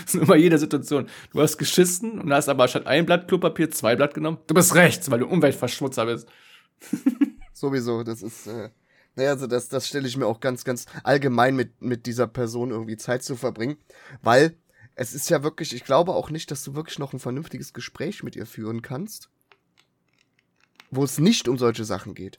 das 0.04 0.14
ist 0.14 0.22
immer 0.22 0.36
jede 0.36 0.58
Situation. 0.58 1.06
Du 1.32 1.40
hast 1.40 1.58
geschissen 1.58 2.18
und 2.18 2.32
hast 2.32 2.48
aber 2.48 2.66
statt 2.68 2.86
ein 2.86 3.04
Blatt 3.06 3.28
Klopapier 3.28 3.70
zwei 3.70 3.94
Blatt 3.96 4.14
genommen. 4.14 4.38
Du 4.46 4.54
bist 4.54 4.74
rechts, 4.74 5.10
weil 5.10 5.20
du 5.20 5.26
Umweltverschmutzer 5.26 6.06
bist. 6.06 6.28
Sowieso, 7.52 8.02
das 8.02 8.22
ist, 8.22 8.46
äh, 8.46 8.70
naja, 9.18 9.30
also 9.30 9.48
das, 9.48 9.68
das 9.68 9.88
stelle 9.88 10.06
ich 10.06 10.16
mir 10.16 10.26
auch 10.26 10.38
ganz, 10.38 10.64
ganz 10.64 10.86
allgemein 11.02 11.56
mit, 11.56 11.82
mit 11.82 12.06
dieser 12.06 12.28
Person 12.28 12.70
irgendwie 12.70 12.96
Zeit 12.96 13.24
zu 13.24 13.34
verbringen, 13.34 13.76
weil 14.22 14.56
es 14.94 15.12
ist 15.12 15.28
ja 15.28 15.42
wirklich, 15.42 15.74
ich 15.74 15.84
glaube 15.84 16.12
auch 16.12 16.30
nicht, 16.30 16.52
dass 16.52 16.62
du 16.62 16.76
wirklich 16.76 17.00
noch 17.00 17.12
ein 17.12 17.18
vernünftiges 17.18 17.72
Gespräch 17.72 18.22
mit 18.22 18.36
ihr 18.36 18.46
führen 18.46 18.80
kannst, 18.80 19.28
wo 20.92 21.02
es 21.02 21.18
nicht 21.18 21.48
um 21.48 21.58
solche 21.58 21.84
Sachen 21.84 22.14
geht. 22.14 22.38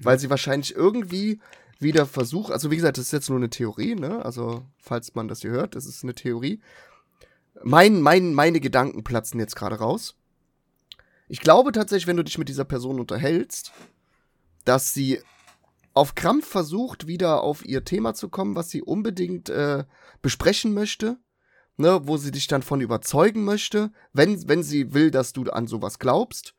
Weil 0.00 0.18
sie 0.18 0.30
wahrscheinlich 0.30 0.74
irgendwie 0.74 1.40
wieder 1.78 2.06
versucht, 2.06 2.52
also 2.52 2.70
wie 2.70 2.76
gesagt, 2.76 2.96
das 2.96 3.06
ist 3.06 3.12
jetzt 3.12 3.28
nur 3.28 3.38
eine 3.38 3.50
Theorie, 3.50 3.94
ne? 3.94 4.24
Also, 4.24 4.64
falls 4.78 5.14
man 5.14 5.28
das 5.28 5.42
hier 5.42 5.50
hört, 5.50 5.76
das 5.76 5.84
ist 5.84 6.02
eine 6.04 6.14
Theorie. 6.14 6.60
Mein, 7.62 8.00
mein, 8.00 8.32
meine 8.32 8.60
Gedanken 8.60 9.04
platzen 9.04 9.40
jetzt 9.40 9.56
gerade 9.56 9.76
raus. 9.76 10.16
Ich 11.28 11.40
glaube 11.40 11.72
tatsächlich, 11.72 12.06
wenn 12.06 12.16
du 12.16 12.24
dich 12.24 12.38
mit 12.38 12.48
dieser 12.48 12.64
Person 12.64 12.98
unterhältst, 12.98 13.72
dass 14.64 14.94
sie 14.94 15.20
auf 15.94 16.16
Krampf 16.16 16.46
versucht, 16.46 17.06
wieder 17.06 17.42
auf 17.42 17.64
ihr 17.64 17.84
Thema 17.84 18.14
zu 18.14 18.28
kommen, 18.28 18.56
was 18.56 18.68
sie 18.68 18.82
unbedingt 18.82 19.48
äh, 19.48 19.84
besprechen 20.22 20.74
möchte, 20.74 21.18
ne, 21.76 22.00
wo 22.04 22.16
sie 22.16 22.32
dich 22.32 22.48
dann 22.48 22.62
von 22.62 22.80
überzeugen 22.80 23.44
möchte, 23.44 23.92
wenn, 24.12 24.48
wenn 24.48 24.64
sie 24.64 24.92
will, 24.92 25.12
dass 25.12 25.32
du 25.32 25.44
an 25.44 25.68
sowas 25.68 26.00
glaubst, 26.00 26.54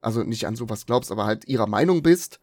also 0.00 0.22
nicht 0.22 0.46
an 0.46 0.54
sowas 0.54 0.86
glaubst, 0.86 1.10
aber 1.10 1.26
halt 1.26 1.46
ihrer 1.48 1.66
Meinung 1.66 2.02
bist, 2.02 2.40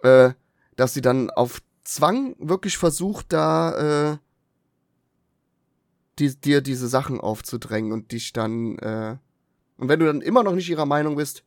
äh, 0.00 0.32
dass 0.74 0.94
sie 0.94 1.00
dann 1.00 1.30
auf 1.30 1.62
Zwang 1.84 2.34
wirklich 2.38 2.76
versucht, 2.76 3.32
da 3.32 4.12
äh, 4.12 4.18
die, 6.18 6.36
dir 6.40 6.60
diese 6.60 6.88
Sachen 6.88 7.20
aufzudrängen 7.20 7.92
und 7.92 8.12
dich 8.12 8.32
dann, 8.32 8.78
äh, 8.78 9.16
und 9.76 9.88
wenn 9.88 10.00
du 10.00 10.06
dann 10.06 10.20
immer 10.20 10.42
noch 10.42 10.54
nicht 10.54 10.68
ihrer 10.68 10.86
Meinung 10.86 11.16
bist, 11.16 11.44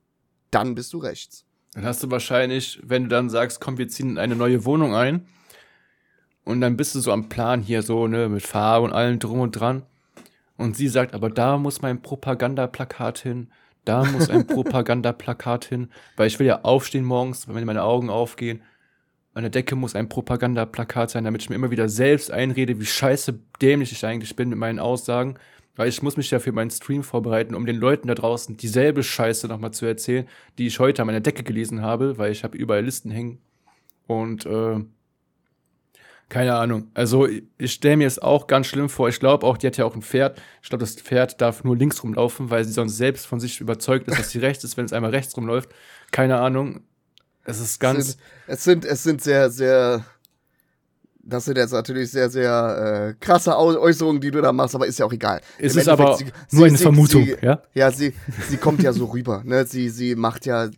dann 0.52 0.76
bist 0.76 0.94
du 0.94 1.00
rechts. 1.00 1.46
Dann 1.76 1.86
hast 1.86 2.02
du 2.02 2.10
wahrscheinlich, 2.10 2.80
wenn 2.84 3.04
du 3.04 3.10
dann 3.10 3.30
sagst, 3.30 3.60
komm, 3.60 3.78
wir 3.78 3.90
ziehen 3.90 4.12
in 4.12 4.18
eine 4.18 4.36
neue 4.36 4.64
Wohnung 4.64 4.96
ein. 4.96 5.28
Und 6.46 6.62
dann 6.62 6.78
bist 6.78 6.96
du 6.96 7.02
so 7.02 7.12
am 7.12 7.28
Plan 7.28 7.62
hier 7.62 7.82
so, 7.82 8.08
ne, 8.08 8.30
mit 8.30 8.44
Farbe 8.44 8.86
und 8.86 8.94
allem 8.94 9.20
drum 9.20 9.42
und 9.42 9.52
dran. 9.52 9.84
Und 10.58 10.78
sie 10.78 10.88
sagt, 10.88 11.14
aber 11.14 11.30
da 11.30 11.58
muss 11.58 11.82
mein 11.82 12.02
Propagandaplakat 12.02 13.20
hin. 13.20 13.50
Da 13.84 14.06
muss 14.06 14.30
ein 14.30 14.48
Propagandaplakat 14.48 15.66
hin. 15.66 15.90
Weil 16.16 16.28
ich 16.28 16.40
will 16.40 16.48
ja 16.48 16.62
aufstehen 16.62 17.04
morgens, 17.04 17.48
wenn 17.48 17.66
meine 17.66 17.84
Augen 17.84 18.10
aufgehen. 18.10 18.62
An 19.34 19.44
der 19.44 19.52
Decke 19.52 19.76
muss 19.76 19.96
ein 19.96 20.08
Propagandaplakat 20.08 21.10
sein, 21.10 21.26
damit 21.26 21.42
ich 21.42 21.50
mir 21.50 21.56
immer 21.56 21.72
wieder 21.72 21.90
selbst 21.90 22.32
einrede, 22.32 22.80
wie 22.80 22.86
scheiße 22.86 23.38
dämlich 23.62 23.92
ich 23.92 24.06
eigentlich 24.06 24.38
bin 24.38 24.48
mit 24.48 24.58
meinen 24.58 24.80
Aussagen. 24.80 25.36
Weil 25.76 25.90
ich 25.90 26.02
muss 26.02 26.18
mich 26.18 26.32
ja 26.32 26.40
für 26.40 26.52
meinen 26.52 26.72
Stream 26.72 27.04
vorbereiten, 27.04 27.56
um 27.56 27.66
den 27.66 27.76
Leuten 27.76 28.08
da 28.08 28.16
draußen 28.16 28.58
dieselbe 28.58 29.04
Scheiße 29.04 29.48
nochmal 29.48 29.72
zu 29.72 29.86
erzählen, 29.86 30.28
die 30.58 30.68
ich 30.68 30.80
heute 30.80 31.02
an 31.02 31.08
meiner 31.08 31.20
Decke 31.20 31.44
gelesen 31.44 31.82
habe, 31.82 32.18
weil 32.18 32.32
ich 32.32 32.44
habe 32.44 32.58
überall 32.58 32.86
Listen 32.86 33.12
hängen. 33.12 33.40
Und 34.08 34.46
äh, 34.46 34.80
keine 36.30 36.56
Ahnung. 36.56 36.90
Also 36.94 37.28
ich, 37.58 37.72
stelle 37.72 37.98
mir 37.98 38.08
es 38.08 38.20
auch 38.20 38.48
ganz 38.48 38.68
schlimm 38.68 38.90
vor. 38.90 39.10
Ich 39.10 39.20
glaube 39.20 39.46
auch, 39.46 39.58
die 39.58 39.68
hat 39.68 39.78
ja 39.78 39.86
auch 39.86 39.96
ein 39.96 40.02
Pferd. 40.02 40.42
Ich 40.64 40.70
glaube, 40.70 40.84
das 40.84 40.96
Pferd 40.96 41.40
darf 41.40 41.64
nur 41.64 41.78
links 41.78 42.04
rumlaufen, 42.04 42.50
weil 42.50 42.64
sie 42.66 42.72
sonst 42.72 42.98
selbst 42.98 43.28
von 43.28 43.40
sich 43.40 43.62
überzeugt 43.62 44.08
ist, 44.08 44.18
dass 44.18 44.32
sie 44.32 44.40
rechts 44.40 44.64
ist, 44.64 44.76
wenn 44.78 44.86
es 44.86 44.94
einmal 44.94 45.12
rechts 45.12 45.38
rumläuft. 45.38 45.70
Keine 46.12 46.40
Ahnung. 46.40 46.82
Es 47.44 47.60
ist 47.60 47.80
ganz. 47.80 48.08
sind, 48.08 48.20
es 48.48 48.64
sind, 48.64 48.86
es 48.86 49.04
sind 49.04 49.22
sehr, 49.22 49.52
sehr, 49.52 50.04
das 51.26 51.46
sind 51.46 51.58
jetzt 51.58 51.74
natürlich 51.74 52.12
sehr, 52.12 52.30
sehr 52.30 53.16
äh, 53.18 53.20
krasse 53.20 53.58
Au 53.58 53.76
Äußerungen, 53.78 54.22
die 54.22 54.32
du 54.32 54.42
da 54.42 54.54
machst, 54.54 54.76
aber 54.76 54.86
ist 54.86 55.00
ja 55.00 55.06
auch 55.06 55.14
egal. 55.14 55.42
Es 55.58 55.74
Im 55.74 55.82
ist 55.82 55.88
aber 55.90 56.12
Endeffekt, 56.12 56.54
nur 56.54 56.66
eine 56.66 56.78
Vermutung, 56.78 57.26
Sie, 57.26 57.36
ja? 57.42 57.62
ja, 57.74 57.92
sie, 57.92 58.14
sie 58.48 58.58
kommt 58.58 58.84
ja 58.84 58.94
so 58.94 59.06
rüber, 59.06 59.42
ne? 59.44 59.66
Sie, 59.66 59.90
sie 59.90 60.16
macht 60.16 60.46
ja, 60.46 60.70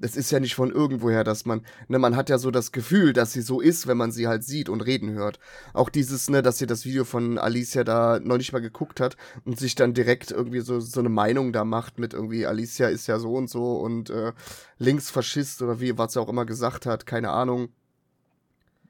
das 0.00 0.16
ist 0.16 0.32
ja 0.32 0.40
nicht 0.40 0.56
von 0.56 0.72
irgendwoher, 0.72 1.22
dass 1.22 1.46
man, 1.46 1.62
ne, 1.86 2.00
man 2.00 2.16
hat 2.16 2.28
ja 2.28 2.38
so 2.38 2.50
das 2.50 2.72
Gefühl, 2.72 3.12
dass 3.12 3.32
sie 3.32 3.40
so 3.40 3.60
ist, 3.60 3.86
wenn 3.86 3.96
man 3.96 4.10
sie 4.10 4.26
halt 4.26 4.42
sieht 4.42 4.68
und 4.68 4.80
reden 4.80 5.12
hört. 5.12 5.38
Auch 5.72 5.88
dieses, 5.88 6.28
ne, 6.28 6.42
dass 6.42 6.58
sie 6.58 6.66
das 6.66 6.84
Video 6.84 7.04
von 7.04 7.38
Alicia 7.38 7.84
da 7.84 8.18
noch 8.20 8.36
nicht 8.36 8.52
mal 8.52 8.60
geguckt 8.60 8.98
hat 8.98 9.16
und 9.44 9.58
sich 9.60 9.76
dann 9.76 9.94
direkt 9.94 10.32
irgendwie 10.32 10.60
so, 10.60 10.80
so 10.80 10.98
eine 10.98 11.08
Meinung 11.08 11.52
da 11.52 11.64
macht 11.64 12.00
mit 12.00 12.12
irgendwie, 12.14 12.46
Alicia 12.46 12.88
ist 12.88 13.06
ja 13.06 13.20
so 13.20 13.34
und 13.34 13.48
so 13.48 13.76
und 13.76 14.10
äh, 14.10 14.32
Linksfaschist 14.78 15.62
oder 15.62 15.80
wie, 15.80 15.96
was 15.96 16.14
sie 16.14 16.20
auch 16.20 16.28
immer 16.28 16.44
gesagt 16.44 16.84
hat, 16.84 17.06
keine 17.06 17.30
Ahnung. 17.30 17.68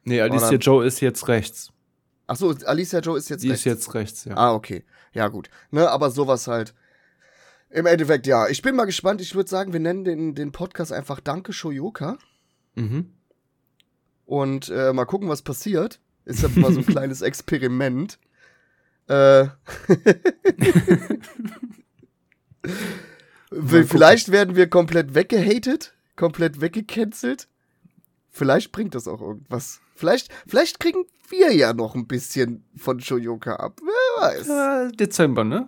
Nee, 0.04 0.20
Alicia 0.20 0.52
Joe 0.58 0.84
ist 0.86 1.00
jetzt 1.00 1.28
rechts. 1.28 1.70
Achso, 2.26 2.54
Alicia 2.64 3.00
Joe 3.00 3.18
ist 3.18 3.28
jetzt 3.28 3.42
Die 3.42 3.48
rechts. 3.48 3.60
ist 3.62 3.64
jetzt 3.64 3.94
rechts, 3.94 4.24
ja. 4.24 4.36
Ah, 4.36 4.52
okay. 4.54 4.84
Ja, 5.12 5.28
gut. 5.28 5.50
Ne, 5.70 5.88
aber 5.90 6.10
sowas 6.10 6.46
halt. 6.46 6.74
Im 7.70 7.86
Endeffekt, 7.86 8.26
ja. 8.26 8.48
Ich 8.48 8.62
bin 8.62 8.76
mal 8.76 8.84
gespannt. 8.84 9.20
Ich 9.20 9.34
würde 9.34 9.50
sagen, 9.50 9.72
wir 9.72 9.80
nennen 9.80 10.04
den, 10.04 10.34
den 10.34 10.52
Podcast 10.52 10.92
einfach 10.92 11.20
Danke 11.20 11.52
Shoyoka. 11.52 12.18
Mhm. 12.74 13.12
Und 14.26 14.68
äh, 14.70 14.92
mal 14.92 15.04
gucken, 15.04 15.28
was 15.28 15.42
passiert. 15.42 16.00
Ist 16.24 16.42
ja 16.42 16.48
mal 16.54 16.72
so 16.72 16.80
ein 16.80 16.86
kleines 16.94 17.20
Experiment. 17.20 18.18
Äh. 19.08 19.46
Vielleicht 23.86 24.32
werden 24.32 24.56
wir 24.56 24.68
komplett 24.68 25.14
weggehatet, 25.14 25.94
komplett 26.16 26.60
weggecancelt. 26.60 27.48
Vielleicht 28.30 28.72
bringt 28.72 28.94
das 28.94 29.06
auch 29.06 29.20
irgendwas. 29.20 29.80
Vielleicht, 29.94 30.28
vielleicht 30.46 30.80
kriegen 30.80 31.04
wir 31.28 31.52
ja 31.54 31.72
noch 31.72 31.94
ein 31.94 32.06
bisschen 32.06 32.64
von 32.76 33.00
Shoyoka 33.00 33.56
ab. 33.56 33.80
Wer 33.82 34.22
weiß. 34.22 34.48
Äh, 34.90 34.92
Dezember, 34.96 35.44
ne? 35.44 35.66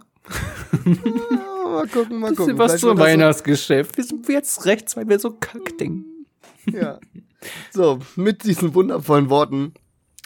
Ja, 0.84 1.68
mal 1.68 1.86
gucken, 1.88 2.18
mal 2.20 2.30
Bisschen 2.30 2.36
gucken. 2.36 2.58
was 2.58 2.72
Vielleicht 2.72 2.80
zum 2.80 2.90
das 2.90 2.98
so- 2.98 3.04
Weihnachtsgeschäft. 3.04 3.96
Wir 3.96 4.04
sind 4.04 4.28
jetzt 4.28 4.64
rechts, 4.64 4.96
weil 4.96 5.08
wir 5.08 5.18
so 5.18 5.30
kackding. 5.32 6.04
Ja. 6.72 6.98
So, 7.70 8.00
mit 8.16 8.44
diesen 8.44 8.74
wundervollen 8.74 9.30
Worten. 9.30 9.74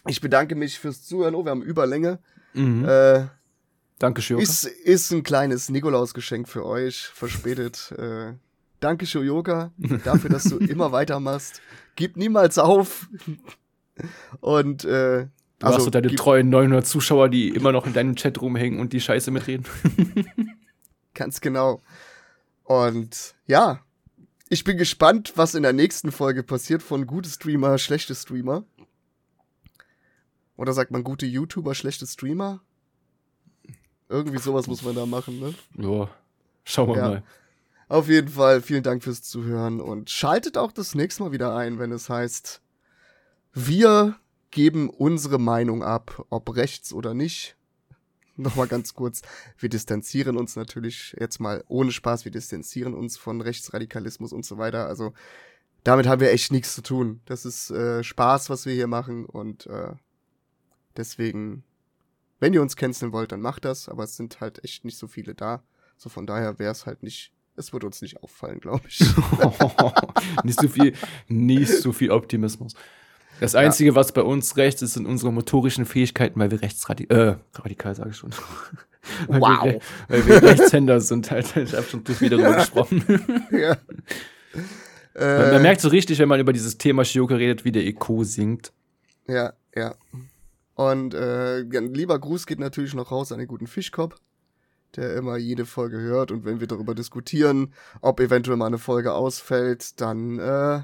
Ich 0.07 0.21
bedanke 0.23 0.55
mich 0.55 0.79
fürs 0.79 1.03
Zuhören. 1.05 1.35
Oh, 1.35 1.45
wir 1.45 1.51
haben 1.51 1.63
Überlänge. 1.63 2.19
Mhm. 2.55 2.85
Äh, 2.89 3.27
Danke, 3.99 4.23
Schioka. 4.23 4.43
ist, 4.43 4.65
ist 4.65 5.13
ein 5.13 5.23
kleines 5.23 5.69
Nikolausgeschenk 5.69 6.49
für 6.49 6.65
euch, 6.65 7.03
verspätet. 7.13 7.93
Äh, 7.99 8.33
danke, 8.81 9.05
Shoyoka, 9.05 9.73
dafür, 10.05 10.31
dass 10.31 10.45
du 10.45 10.57
immer 10.59 10.91
weitermachst. 10.93 11.61
Gib 11.97 12.17
niemals 12.17 12.57
auf. 12.57 13.09
Und, 14.41 14.85
äh, 14.85 15.27
Du 15.59 15.67
hast 15.67 15.85
so 15.85 15.91
deine 15.91 16.15
treuen 16.15 16.49
900 16.49 16.87
Zuschauer, 16.87 17.29
die 17.29 17.51
immer 17.51 17.71
noch 17.71 17.87
in 17.87 17.93
deinem 17.93 18.17
Chat 18.17 18.41
rumhängen 18.41 18.81
und 18.81 18.95
die 18.95 19.01
Scheiße 19.01 19.31
mitreden. 19.31 19.67
Ganz 21.15 21.43
genau. 21.43 21.83
Und 22.65 23.35
ja, 23.47 23.81
ich 24.49 24.65
bin 24.65 24.79
gespannt, 24.79 25.35
was 25.37 25.55
in 25.55 25.63
der 25.63 25.75
nächsten 25.75 26.13
Folge 26.13 26.43
passiert 26.43 26.83
von 26.83 27.07
gute 27.07 27.29
Streamer, 27.29 27.77
schlechte 27.77 28.15
Streamer. 28.15 28.65
Oder 30.57 30.73
sagt 30.73 30.91
man 30.93 31.05
gute 31.05 31.27
YouTuber, 31.27 31.75
schlechte 31.75 32.07
Streamer? 32.07 32.61
Irgendwie 34.09 34.39
sowas 34.39 34.67
muss 34.67 34.83
man 34.83 34.95
da 34.95 35.05
machen, 35.07 35.41
ne? 35.41 35.55
Ja, 35.77 36.09
schauen 36.65 36.89
wir 36.89 36.97
Ja. 36.97 37.09
mal. 37.09 37.23
Auf 37.89 38.09
jeden 38.09 38.29
Fall 38.29 38.63
vielen 38.63 38.83
Dank 38.83 39.03
fürs 39.03 39.23
Zuhören 39.23 39.81
und 39.81 40.11
schaltet 40.11 40.57
auch 40.57 40.73
das 40.73 40.95
nächste 40.95 41.23
Mal 41.25 41.33
wieder 41.33 41.55
ein, 41.57 41.79
wenn 41.79 41.93
es 41.93 42.09
heißt, 42.09 42.61
wir 43.53 44.17
geben 44.51 44.91
unsere 44.91 45.39
Meinung 45.39 45.83
ab, 45.83 46.25
ob 46.31 46.55
rechts 46.57 46.93
oder 46.93 47.15
nicht. 47.15 47.57
Nochmal 48.37 48.69
ganz 48.69 48.95
kurz, 48.95 49.23
wir 49.59 49.69
distanzieren 49.69 50.37
uns 50.37 50.57
natürlich 50.57 51.15
jetzt 51.19 51.41
mal 51.41 51.65
ohne 51.69 51.93
Spaß, 51.93 52.25
wir 52.25 52.33
distanzieren 52.33 52.95
uns 52.95 53.19
von 53.19 53.41
Rechtsradikalismus 53.41 54.33
und 54.33 54.45
so 54.45 54.59
weiter. 54.59 54.87
Also 54.87 55.13
damit 55.85 56.07
haben 56.07 56.21
wir 56.21 56.31
echt 56.31 56.53
nichts 56.53 56.75
zu 56.75 56.83
tun. 56.83 57.21
Das 57.27 57.45
ist 57.45 57.71
äh, 57.71 58.03
Spaß, 58.03 58.51
was 58.51 58.67
wir 58.67 58.75
hier 58.75 58.87
machen 58.87 59.27
und 59.27 59.67
äh, 59.67 59.93
deswegen, 60.97 61.65
wenn 62.39 62.55
ihr 62.55 62.63
uns 62.63 62.77
canceln 62.77 63.13
wollt, 63.13 63.33
dann 63.33 63.41
macht 63.41 63.65
das, 63.65 63.89
aber 63.89 64.05
es 64.05 64.17
sind 64.17 64.41
halt 64.41 64.65
echt 64.65 64.85
nicht 64.85 64.99
so 64.99 65.07
viele 65.07 65.35
da. 65.35 65.63
So 65.97 66.09
von 66.09 66.27
daher 66.27 66.59
wäre 66.59 66.73
es 66.73 66.87
halt 66.87 67.03
nicht, 67.03 67.33
es 67.57 67.73
wird 67.73 67.85
uns 67.85 68.01
nicht 68.01 68.23
auffallen, 68.23 68.61
glaube 68.61 68.89
ich. 68.89 69.01
nicht 70.45 70.61
so 70.61 70.69
viel, 70.69 70.95
nicht 71.29 71.71
so 71.71 71.93
viel 71.93 72.11
Optimismus. 72.11 72.75
Das 73.41 73.55
Einzige, 73.55 73.95
was 73.95 74.13
bei 74.13 74.23
uns 74.23 74.57
rechts 74.57 74.83
ist, 74.83 74.95
sind 74.95 75.07
unsere 75.07 75.33
motorischen 75.33 75.87
Fähigkeiten, 75.87 76.39
weil 76.39 76.51
wir 76.51 76.63
rechtsradikal, 76.63 77.39
äh, 77.55 77.59
radikal 77.59 77.95
sage 77.95 78.11
ich 78.11 78.17
schon. 78.17 78.31
weil, 79.29 79.41
Wow. 79.41 79.65
wir, 79.65 79.81
weil 80.09 80.27
wir 80.27 80.43
Rechtshänder 80.43 81.01
sind 81.01 81.31
halt. 81.31 81.57
Ich 81.57 81.73
habe 81.75 81.85
schon 81.87 82.05
viel 82.05 82.29
darüber 82.29 82.55
gesprochen. 82.57 83.03
ja. 83.51 83.77
Man, 85.15 85.25
Äh, 85.27 85.53
man 85.53 85.63
merkt 85.63 85.81
so 85.81 85.89
richtig, 85.89 86.19
wenn 86.19 86.29
man 86.29 86.39
über 86.39 86.53
dieses 86.53 86.79
Thema 86.79 87.05
Shioka 87.05 87.35
redet, 87.35 87.65
wie 87.65 87.73
der 87.73 87.85
Eco 87.85 88.23
singt. 88.25 88.73
Ja, 89.27 89.55
ja. 89.75 89.95
Und 90.75 91.15
äh, 91.15 91.61
ja, 91.63 91.81
ein 91.81 91.93
lieber 91.93 92.19
Gruß 92.19 92.47
geht 92.47 92.59
natürlich 92.61 92.95
noch 92.95 93.11
raus 93.11 93.33
an 93.33 93.39
den 93.39 93.49
guten 93.49 93.67
Fischkopf, 93.67 94.17
der 94.97 95.17
immer 95.17 95.37
jede 95.37 95.67
Folge 95.67 95.99
hört. 95.99 96.31
Und 96.31 96.45
wenn 96.45 96.61
wir 96.61 96.67
darüber 96.69 96.95
diskutieren, 96.95 97.73
ob 98.01 98.21
eventuell 98.21 98.57
mal 98.57 98.67
eine 98.67 98.79
Folge 98.79 99.13
ausfällt, 99.13 100.01
dann 100.01 100.39
äh, 100.39 100.81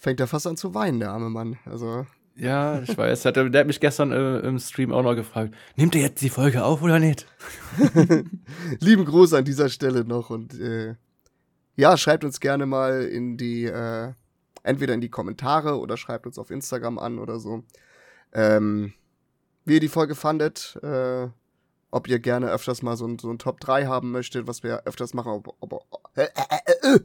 fängt 0.00 0.18
er 0.18 0.26
fast 0.26 0.46
an 0.46 0.56
zu 0.56 0.74
weinen, 0.74 0.98
der 0.98 1.12
arme 1.12 1.30
Mann. 1.30 1.58
Also, 1.66 2.06
Ja, 2.34 2.80
ich 2.80 2.96
weiß. 2.96 3.22
Der 3.22 3.44
hat 3.52 3.66
mich 3.66 3.80
gestern 3.80 4.12
äh, 4.12 4.38
im 4.40 4.58
Stream 4.58 4.92
auch 4.92 5.02
noch 5.02 5.14
gefragt, 5.14 5.54
nimmt 5.76 5.94
er 5.94 6.00
jetzt 6.00 6.22
die 6.22 6.30
Folge 6.30 6.64
auf 6.64 6.82
oder 6.82 6.98
nicht? 6.98 7.26
lieben 8.80 9.04
Gruß 9.04 9.34
an 9.34 9.44
dieser 9.44 9.68
Stelle 9.68 10.04
noch. 10.04 10.30
Und 10.30 10.58
äh, 10.58 10.96
ja, 11.76 11.96
schreibt 11.96 12.24
uns 12.24 12.40
gerne 12.40 12.66
mal 12.66 13.02
in 13.04 13.36
die, 13.36 13.66
äh, 13.66 14.12
entweder 14.62 14.94
in 14.94 15.02
die 15.02 15.10
Kommentare 15.10 15.78
oder 15.78 15.96
schreibt 15.96 16.26
uns 16.26 16.38
auf 16.38 16.50
Instagram 16.50 16.98
an 16.98 17.18
oder 17.18 17.38
so. 17.38 17.62
Ähm, 18.32 18.94
wie 19.66 19.74
ihr 19.74 19.80
die 19.80 19.88
Folge 19.88 20.14
fandet, 20.14 20.78
äh, 20.82 21.28
ob 21.90 22.08
ihr 22.08 22.20
gerne 22.20 22.50
öfters 22.50 22.82
mal 22.82 22.96
so 22.96 23.06
ein, 23.06 23.18
so 23.18 23.30
ein 23.30 23.38
Top 23.38 23.60
3 23.60 23.86
haben 23.86 24.12
möchtet, 24.12 24.46
was 24.46 24.62
wir 24.62 24.86
öfters 24.86 25.12
machen, 25.12 25.32
ob, 25.32 25.56
ob, 25.60 25.84
äh, 26.14 26.22
äh, 26.22 26.26
äh, 26.64 26.94
äh, 26.94 27.00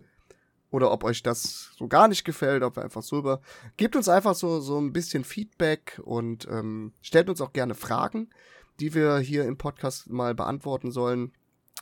oder 0.76 0.92
ob 0.92 1.06
euch 1.06 1.24
das 1.24 1.72
so 1.78 1.88
gar 1.88 2.10
nicht 2.10 2.26
gefällt, 2.26 2.62
ob 2.62 2.76
wir 2.76 2.84
einfach 2.84 3.02
so 3.02 3.18
über. 3.18 3.40
Gebt 3.78 3.96
uns 3.96 4.10
einfach 4.10 4.36
so, 4.36 4.60
so 4.60 4.78
ein 4.78 4.92
bisschen 4.92 5.24
Feedback 5.24 6.02
und 6.04 6.50
ähm, 6.52 6.92
stellt 7.02 7.30
uns 7.30 7.40
auch 7.40 7.54
gerne 7.54 7.76
Fragen, 7.76 8.30
die 8.82 8.94
wir 8.94 9.20
hier 9.20 9.46
im 9.46 9.58
Podcast 9.58 10.10
mal 10.10 10.36
beantworten 10.36 10.92
sollen. 10.92 11.32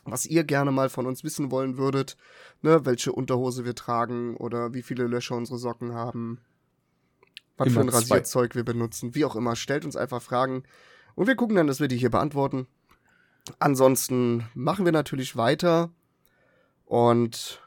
Was 0.04 0.26
ihr 0.26 0.44
gerne 0.44 0.70
mal 0.70 0.90
von 0.90 1.06
uns 1.06 1.24
wissen 1.24 1.50
wollen 1.50 1.76
würdet, 1.76 2.16
ne, 2.62 2.86
welche 2.86 3.10
Unterhose 3.10 3.64
wir 3.64 3.74
tragen 3.74 4.36
oder 4.36 4.74
wie 4.74 4.82
viele 4.82 5.08
Löcher 5.08 5.34
unsere 5.34 5.58
Socken 5.58 5.94
haben, 5.94 6.40
was 7.56 7.68
für 7.72 7.80
Immer 7.80 7.80
ein 7.80 7.88
zwei. 7.88 8.16
Rasierzeug 8.16 8.54
wir 8.54 8.64
benutzen, 8.64 9.16
wie 9.16 9.24
auch 9.24 9.34
immer. 9.34 9.56
Stellt 9.56 9.84
uns 9.84 9.96
einfach 9.96 10.22
Fragen 10.22 10.62
und 11.16 11.26
wir 11.26 11.34
gucken 11.34 11.56
dann, 11.56 11.66
dass 11.66 11.80
wir 11.80 11.88
die 11.88 11.96
hier 11.96 12.10
beantworten. 12.10 12.68
Ansonsten 13.58 14.44
machen 14.54 14.84
wir 14.84 14.92
natürlich 14.92 15.36
weiter 15.36 15.90
und 16.84 17.63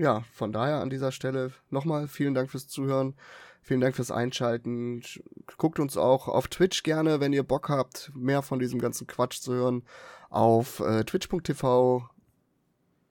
ja, 0.00 0.24
von 0.32 0.50
daher 0.52 0.80
an 0.80 0.88
dieser 0.88 1.12
Stelle 1.12 1.52
nochmal 1.68 2.08
vielen 2.08 2.32
Dank 2.34 2.50
fürs 2.50 2.66
Zuhören. 2.68 3.14
Vielen 3.60 3.82
Dank 3.82 3.94
fürs 3.94 4.10
Einschalten. 4.10 5.02
Sch- 5.02 5.20
Guckt 5.58 5.78
uns 5.78 5.98
auch 5.98 6.28
auf 6.28 6.48
Twitch 6.48 6.82
gerne, 6.82 7.20
wenn 7.20 7.34
ihr 7.34 7.42
Bock 7.42 7.68
habt, 7.68 8.10
mehr 8.14 8.40
von 8.40 8.58
diesem 8.58 8.78
ganzen 8.80 9.06
Quatsch 9.06 9.40
zu 9.40 9.52
hören. 9.52 9.82
Auf 10.30 10.80
äh, 10.80 11.04
twitch.tv 11.04 12.08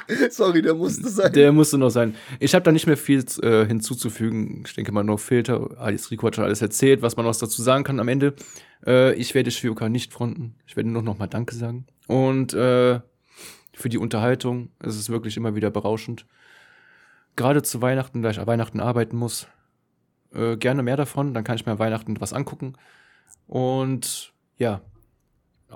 Sorry, 0.31 0.63
der 0.63 0.75
musste 0.75 1.09
sein. 1.09 1.33
Der 1.33 1.53
musste 1.53 1.79
noch 1.79 1.91
sein. 1.91 2.15
Ich 2.41 2.55
habe 2.55 2.63
da 2.63 2.73
nicht 2.73 2.87
mehr 2.87 2.97
viel 2.97 3.25
äh, 3.43 3.67
hinzuzufügen. 3.67 4.65
Ich 4.67 4.75
denke 4.75 4.93
mal, 4.93 5.05
No 5.05 5.17
Filter. 5.17 5.79
Alice 5.79 6.11
Rico 6.11 6.27
hat 6.27 6.37
schon 6.37 6.45
alles 6.45 6.63
erzählt, 6.63 7.03
was 7.03 7.17
man 7.17 7.27
noch 7.27 7.37
dazu 7.37 7.63
sagen 7.63 7.85
kann 7.85 8.01
am 8.01 8.09
Ende. 8.09 8.35
Äh, 8.87 9.15
ich 9.15 9.35
werde 9.35 9.51
Shioka 9.51 9.89
nicht 9.89 10.13
fronten. 10.13 10.55
Ich 10.67 10.77
werde 10.77 10.91
nur 10.91 11.03
noch 11.03 11.19
mal 11.19 11.27
Danke 11.27 11.55
sagen. 11.55 11.87
Und 12.07 12.55
äh, 12.55 13.01
für 13.77 13.89
die 13.89 13.99
Unterhaltung. 13.99 14.71
Es 14.81 14.97
ist 14.97 15.11
wirklich 15.11 15.37
immer 15.37 15.55
wieder 15.55 15.71
berauschend. 15.71 16.27
Gerade 17.37 17.63
zu 17.63 17.83
Weihnachten, 17.83 18.23
da 18.23 18.31
ich 18.31 18.41
an 18.41 18.47
Weihnachten 18.47 18.81
arbeiten 18.81 19.17
muss. 19.17 19.47
Äh, 20.33 20.57
gerne 20.57 20.83
mehr 20.83 20.97
davon. 20.97 21.35
Dann 21.35 21.45
kann 21.45 21.57
ich 21.57 21.67
mir 21.67 21.73
an 21.73 21.79
Weihnachten 21.79 22.21
was 22.21 22.33
angucken. 22.33 22.75
Und 23.47 24.33
ja, 24.57 24.81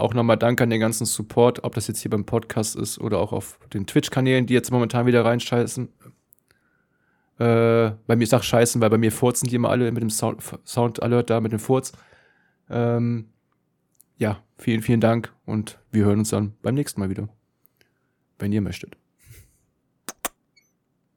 auch 0.01 0.15
nochmal 0.15 0.37
Danke 0.37 0.65
an 0.65 0.71
den 0.71 0.81
ganzen 0.81 1.07
Support, 1.07 1.65
ob 1.65 1.75
das 1.75 1.87
jetzt 1.87 2.01
hier 2.01 2.11
beim 2.11 2.25
Podcast 2.25 2.77
ist 2.77 2.99
oder 2.99 3.19
auch 3.19 3.33
auf 3.33 3.59
den 3.73 3.87
Twitch-Kanälen, 3.87 4.47
die 4.47 4.55
jetzt 4.55 4.71
momentan 4.71 5.07
wieder 5.07 5.25
reinscheißen. 5.25 5.89
Äh, 7.39 7.93
bei 8.07 8.17
mir, 8.17 8.27
sag 8.27 8.45
scheißen, 8.45 8.81
weil 8.81 8.91
bei 8.91 8.99
mir 8.99 9.13
furzen 9.13 9.49
die 9.49 9.57
immer 9.57 9.71
alle 9.71 9.91
mit 9.93 10.03
dem 10.03 10.11
Sound, 10.11 10.43
Sound 10.65 11.03
Alert 11.03 11.31
da, 11.31 11.41
mit 11.41 11.53
dem 11.53 11.59
Furz. 11.59 11.93
Ähm, 12.69 13.31
ja, 14.19 14.43
vielen, 14.59 14.83
vielen 14.83 15.01
Dank 15.01 15.33
und 15.47 15.79
wir 15.91 16.05
hören 16.05 16.19
uns 16.19 16.31
dann 16.31 16.53
beim 16.63 16.75
nächsten 16.75 17.01
Mal 17.01 17.09
wieder. 17.09 17.29
Wenn 18.39 18.53
ihr 18.53 18.61
möchtet. 18.61 19.00